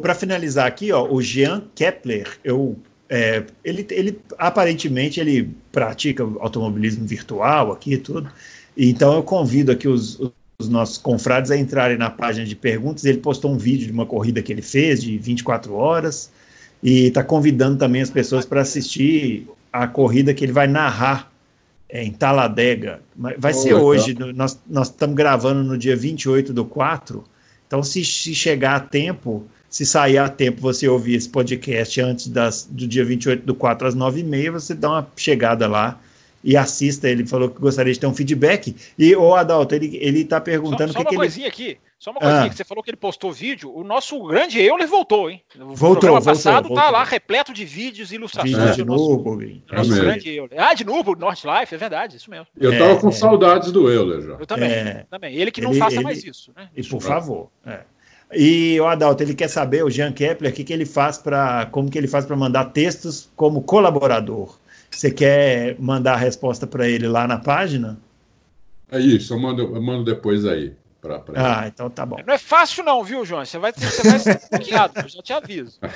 Para 0.00 0.14
finalizar 0.14 0.66
aqui, 0.66 0.92
ó, 0.92 1.06
o 1.06 1.20
Jean 1.20 1.64
Kepler, 1.74 2.38
eu, 2.42 2.76
é, 3.10 3.44
ele, 3.62 3.86
ele 3.90 4.18
aparentemente 4.38 5.20
ele 5.20 5.50
pratica 5.70 6.22
automobilismo 6.40 7.06
virtual 7.06 7.72
aqui 7.72 7.94
e 7.94 7.98
tudo. 7.98 8.30
Então 8.76 9.14
eu 9.14 9.22
convido 9.22 9.72
aqui 9.72 9.88
os, 9.88 10.18
os 10.58 10.68
nossos 10.68 10.96
confrades 10.96 11.50
a 11.50 11.56
entrarem 11.56 11.98
na 11.98 12.08
página 12.08 12.46
de 12.46 12.56
perguntas. 12.56 13.04
Ele 13.04 13.18
postou 13.18 13.50
um 13.50 13.58
vídeo 13.58 13.86
de 13.86 13.92
uma 13.92 14.06
corrida 14.06 14.40
que 14.40 14.52
ele 14.52 14.62
fez 14.62 15.02
de 15.02 15.18
24 15.18 15.74
horas 15.74 16.30
e 16.82 17.06
está 17.06 17.22
convidando 17.22 17.78
também 17.78 18.02
as 18.02 18.10
pessoas 18.10 18.44
para 18.44 18.60
assistir 18.60 19.48
a 19.72 19.86
corrida 19.86 20.32
que 20.32 20.44
ele 20.44 20.52
vai 20.52 20.66
narrar 20.66 21.30
é, 21.88 22.02
em 22.02 22.10
Taladega. 22.10 23.00
Vai 23.38 23.52
ser 23.52 23.74
hoje, 23.74 24.14
no, 24.14 24.32
nós, 24.32 24.58
nós 24.66 24.88
estamos 24.88 25.16
gravando 25.16 25.62
no 25.62 25.76
dia 25.76 25.96
28 25.96 26.52
do 26.52 26.64
4, 26.64 27.24
então 27.66 27.82
se, 27.82 28.04
se 28.04 28.34
chegar 28.34 28.76
a 28.76 28.80
tempo, 28.80 29.44
se 29.68 29.84
sair 29.84 30.18
a 30.18 30.28
tempo 30.28 30.60
você 30.60 30.88
ouvir 30.88 31.14
esse 31.14 31.28
podcast 31.28 32.00
antes 32.00 32.28
das, 32.28 32.68
do 32.70 32.86
dia 32.86 33.04
28 33.04 33.44
do 33.44 33.54
4 33.54 33.88
às 33.88 33.96
9h30, 33.96 34.50
você 34.52 34.74
dá 34.74 34.90
uma 34.90 35.08
chegada 35.16 35.66
lá 35.66 35.98
e 36.46 36.56
assista. 36.56 37.08
Ele 37.08 37.26
falou 37.26 37.50
que 37.50 37.60
gostaria 37.60 37.92
de 37.92 37.98
ter 37.98 38.06
um 38.06 38.14
feedback. 38.14 38.74
E 38.96 39.14
o 39.16 39.34
Adalto, 39.34 39.74
ele, 39.74 39.98
ele 40.00 40.24
tá 40.24 40.40
perguntando 40.40 40.92
só, 40.92 41.00
só 41.00 41.04
que 41.04 41.04
uma 41.04 41.10
que 41.10 41.16
coisinha 41.16 41.46
ele... 41.48 41.52
aqui. 41.52 41.78
Só 41.98 42.10
uma 42.10 42.20
coisinha, 42.20 42.42
ah. 42.44 42.48
que 42.48 42.54
você 42.54 42.64
falou 42.64 42.84
que 42.84 42.90
ele 42.90 42.96
postou 42.96 43.32
vídeo, 43.32 43.74
o 43.74 43.82
nosso 43.82 44.22
grande 44.26 44.60
Euler 44.60 44.86
voltou, 44.86 45.30
hein? 45.30 45.42
O 45.56 45.74
voltou, 45.74 46.00
programa 46.00 46.22
passado 46.22 46.68
voltou, 46.68 46.84
tá 46.84 46.90
lá 46.90 47.02
repleto 47.02 47.54
de 47.54 47.64
vídeos 47.64 48.12
e 48.12 48.16
ilustrações. 48.16 48.54
Vídeo 48.54 48.74
de 48.74 48.84
novo, 48.84 49.34
nosso, 49.72 49.88
nosso 49.88 50.02
grande 50.02 50.28
Euler. 50.30 50.60
Ah, 50.60 50.74
de 50.74 50.84
novo, 50.84 51.16
North 51.16 51.42
Life, 51.42 51.74
é 51.74 51.78
verdade, 51.78 52.18
isso 52.18 52.30
mesmo. 52.30 52.46
Eu 52.60 52.78
tava 52.78 52.92
é, 52.92 52.96
com 52.96 53.08
é. 53.08 53.12
saudades 53.12 53.72
do 53.72 53.90
Euler 53.90 54.20
já. 54.20 54.34
Eu 54.34 54.46
também, 54.46 54.70
é. 54.70 55.06
também. 55.10 55.34
Ele 55.34 55.50
que 55.50 55.62
não 55.62 55.70
ele, 55.70 55.78
faça 55.78 55.96
ele, 55.96 56.04
mais 56.04 56.22
isso, 56.22 56.52
né? 56.54 56.68
E 56.76 56.84
por 56.84 57.00
favor. 57.00 57.48
É. 57.66 57.80
E 58.34 58.78
o 58.78 58.86
Adalto, 58.86 59.22
ele 59.22 59.34
quer 59.34 59.48
saber, 59.48 59.82
o 59.82 59.90
Jean 59.90 60.12
Kepler, 60.12 60.52
o 60.52 60.54
que, 60.54 60.64
que 60.64 60.72
ele 60.72 60.84
faz 60.84 61.16
para. 61.16 61.66
como 61.66 61.90
que 61.90 61.96
ele 61.96 62.08
faz 62.08 62.26
para 62.26 62.36
mandar 62.36 62.66
textos 62.66 63.30
como 63.34 63.62
colaborador. 63.62 64.58
Você 64.96 65.10
quer 65.10 65.76
mandar 65.78 66.14
a 66.14 66.16
resposta 66.16 66.66
para 66.66 66.88
ele 66.88 67.06
lá 67.06 67.28
na 67.28 67.36
página? 67.36 67.98
É 68.90 68.98
isso, 68.98 69.34
eu 69.34 69.38
mando, 69.38 69.62
eu 69.62 69.82
mando 69.82 70.04
depois 70.04 70.46
aí. 70.46 70.72
Pra, 71.02 71.18
pra 71.18 71.34
ah, 71.36 71.68
então 71.68 71.90
tá 71.90 72.06
bom. 72.06 72.16
Não 72.26 72.32
é 72.32 72.38
fácil, 72.38 72.82
não, 72.82 73.04
viu, 73.04 73.22
João? 73.24 73.44
Você 73.44 73.58
vai, 73.58 73.72
você 73.72 74.08
vai 74.10 74.18
ser 74.18 74.40
bloqueado, 74.50 74.94
eu 75.00 75.08
já 75.08 75.22
te 75.22 75.32
aviso. 75.32 75.78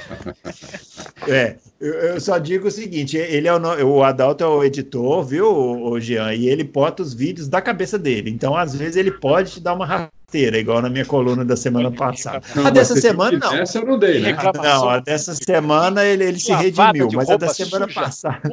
É, 1.29 1.57
eu, 1.79 1.93
eu, 1.93 2.21
só 2.21 2.39
digo 2.39 2.69
o 2.69 2.71
seguinte: 2.71 3.17
ele 3.17 3.47
é 3.47 3.53
o, 3.53 3.87
o 3.87 4.03
Adalto 4.03 4.43
é 4.43 4.47
o 4.47 4.65
editor, 4.65 5.23
viu, 5.23 5.47
o, 5.47 5.91
o 5.91 6.01
Jean? 6.01 6.33
E 6.33 6.49
ele 6.49 6.65
bota 6.65 7.03
os 7.03 7.13
vídeos 7.13 7.47
da 7.47 7.61
cabeça 7.61 7.99
dele. 7.99 8.31
Então, 8.31 8.57
às 8.57 8.75
vezes, 8.75 8.97
ele 8.97 9.13
pode 9.13 9.53
te 9.53 9.61
dar 9.61 9.75
uma 9.75 9.85
rasteira, 9.85 10.59
igual 10.59 10.81
na 10.81 10.89
minha 10.89 11.05
coluna 11.05 11.45
da 11.45 11.57
semana 11.57 11.91
passada. 11.91 12.43
Não, 12.57 12.67
a 12.67 12.71
dessa 12.71 12.97
semana, 12.99 13.39
não. 13.39 13.55
Essa 13.55 13.79
eu 13.79 13.87
não 13.87 13.99
dei, 13.99 14.21
né? 14.21 14.35
Não, 14.63 14.89
a 14.89 14.99
dessa 14.99 15.35
semana 15.35 16.07
ele, 16.07 16.25
ele 16.25 16.41
se 16.41 16.55
redimiu, 16.55 17.11
mas 17.13 17.29
a 17.29 17.37
da 17.37 17.49
semana 17.49 17.87
passada. 17.87 18.51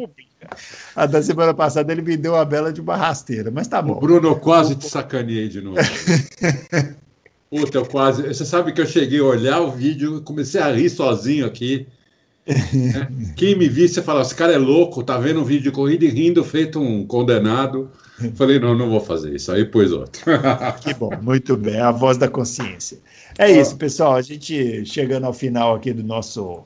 A 0.96 1.06
da 1.06 1.22
semana 1.22 1.54
passada 1.54 1.92
ele 1.92 2.02
me 2.02 2.18
deu 2.18 2.36
a 2.36 2.46
bela 2.46 2.72
de 2.72 2.82
uma 2.82 2.96
rasteira, 2.96 3.52
mas 3.52 3.68
tá 3.68 3.82
bom. 3.82 3.94
O 3.94 4.00
Bruno, 4.00 4.30
eu 4.30 4.36
quase 4.36 4.76
te 4.76 4.88
sacaneei 4.88 5.48
de 5.48 5.62
novo. 5.62 5.78
Puta, 7.50 7.78
eu 7.78 7.86
quase. 7.86 8.24
Você 8.24 8.44
sabe 8.44 8.74
que 8.74 8.82
eu 8.82 8.86
cheguei 8.86 9.20
a 9.20 9.24
olhar 9.24 9.62
o 9.62 9.72
vídeo, 9.72 10.22
comecei 10.22 10.60
a 10.60 10.72
rir 10.72 10.90
sozinho 10.90 11.46
aqui. 11.46 11.88
Quem 13.36 13.58
me 13.58 13.68
visse 13.68 14.02
falar, 14.02 14.22
esse 14.22 14.36
cara 14.36 14.54
é 14.54 14.58
louco, 14.58 15.04
tá 15.04 15.18
vendo 15.18 15.42
um 15.42 15.46
vídeo 15.46 15.64
de 15.64 15.72
corrida 15.72 16.06
e 16.06 16.10
rindo, 16.10 16.44
feito 16.44 16.80
um 16.80 17.06
condenado. 17.06 17.90
Falei, 18.36 18.60
não, 18.60 18.76
não 18.76 18.90
vou 18.90 19.00
fazer 19.00 19.36
isso. 19.36 19.52
Aí 19.52 19.66
pôs 19.66 19.92
outro. 19.92 20.22
que 20.82 20.94
bom, 20.94 21.12
muito 21.22 21.56
bem, 21.56 21.80
a 21.80 21.92
voz 21.92 22.18
da 22.18 22.28
consciência. 22.28 22.98
É 23.38 23.52
isso, 23.52 23.76
pessoal. 23.76 24.16
A 24.16 24.22
gente 24.22 24.86
chegando 24.86 25.26
ao 25.26 25.34
final 25.34 25.76
aqui 25.76 25.94
do 25.94 26.04
nosso 26.04 26.64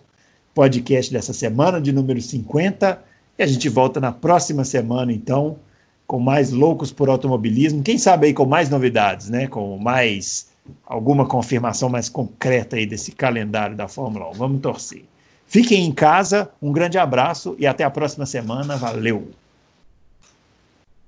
podcast 0.53 1.11
dessa 1.11 1.33
semana, 1.33 1.81
de 1.81 1.91
número 1.91 2.21
50. 2.21 3.10
E 3.41 3.43
a 3.43 3.47
gente 3.47 3.67
volta 3.69 3.99
na 3.99 4.11
próxima 4.11 4.63
semana, 4.63 5.11
então, 5.11 5.57
com 6.05 6.19
mais 6.19 6.51
loucos 6.51 6.91
por 6.91 7.09
automobilismo. 7.09 7.81
Quem 7.81 7.97
sabe 7.97 8.27
aí 8.27 8.35
com 8.35 8.45
mais 8.45 8.69
novidades, 8.69 9.31
né? 9.31 9.47
Com 9.47 9.79
mais 9.79 10.51
alguma 10.85 11.25
confirmação 11.25 11.89
mais 11.89 12.07
concreta 12.07 12.75
aí 12.75 12.85
desse 12.85 13.11
calendário 13.13 13.75
da 13.75 13.87
Fórmula 13.87 14.29
1. 14.29 14.33
Vamos 14.33 14.61
torcer. 14.61 15.05
Fiquem 15.47 15.87
em 15.87 15.91
casa, 15.91 16.51
um 16.61 16.71
grande 16.71 16.99
abraço 16.99 17.55
e 17.57 17.65
até 17.65 17.83
a 17.83 17.89
próxima 17.89 18.27
semana. 18.27 18.77
Valeu! 18.77 19.31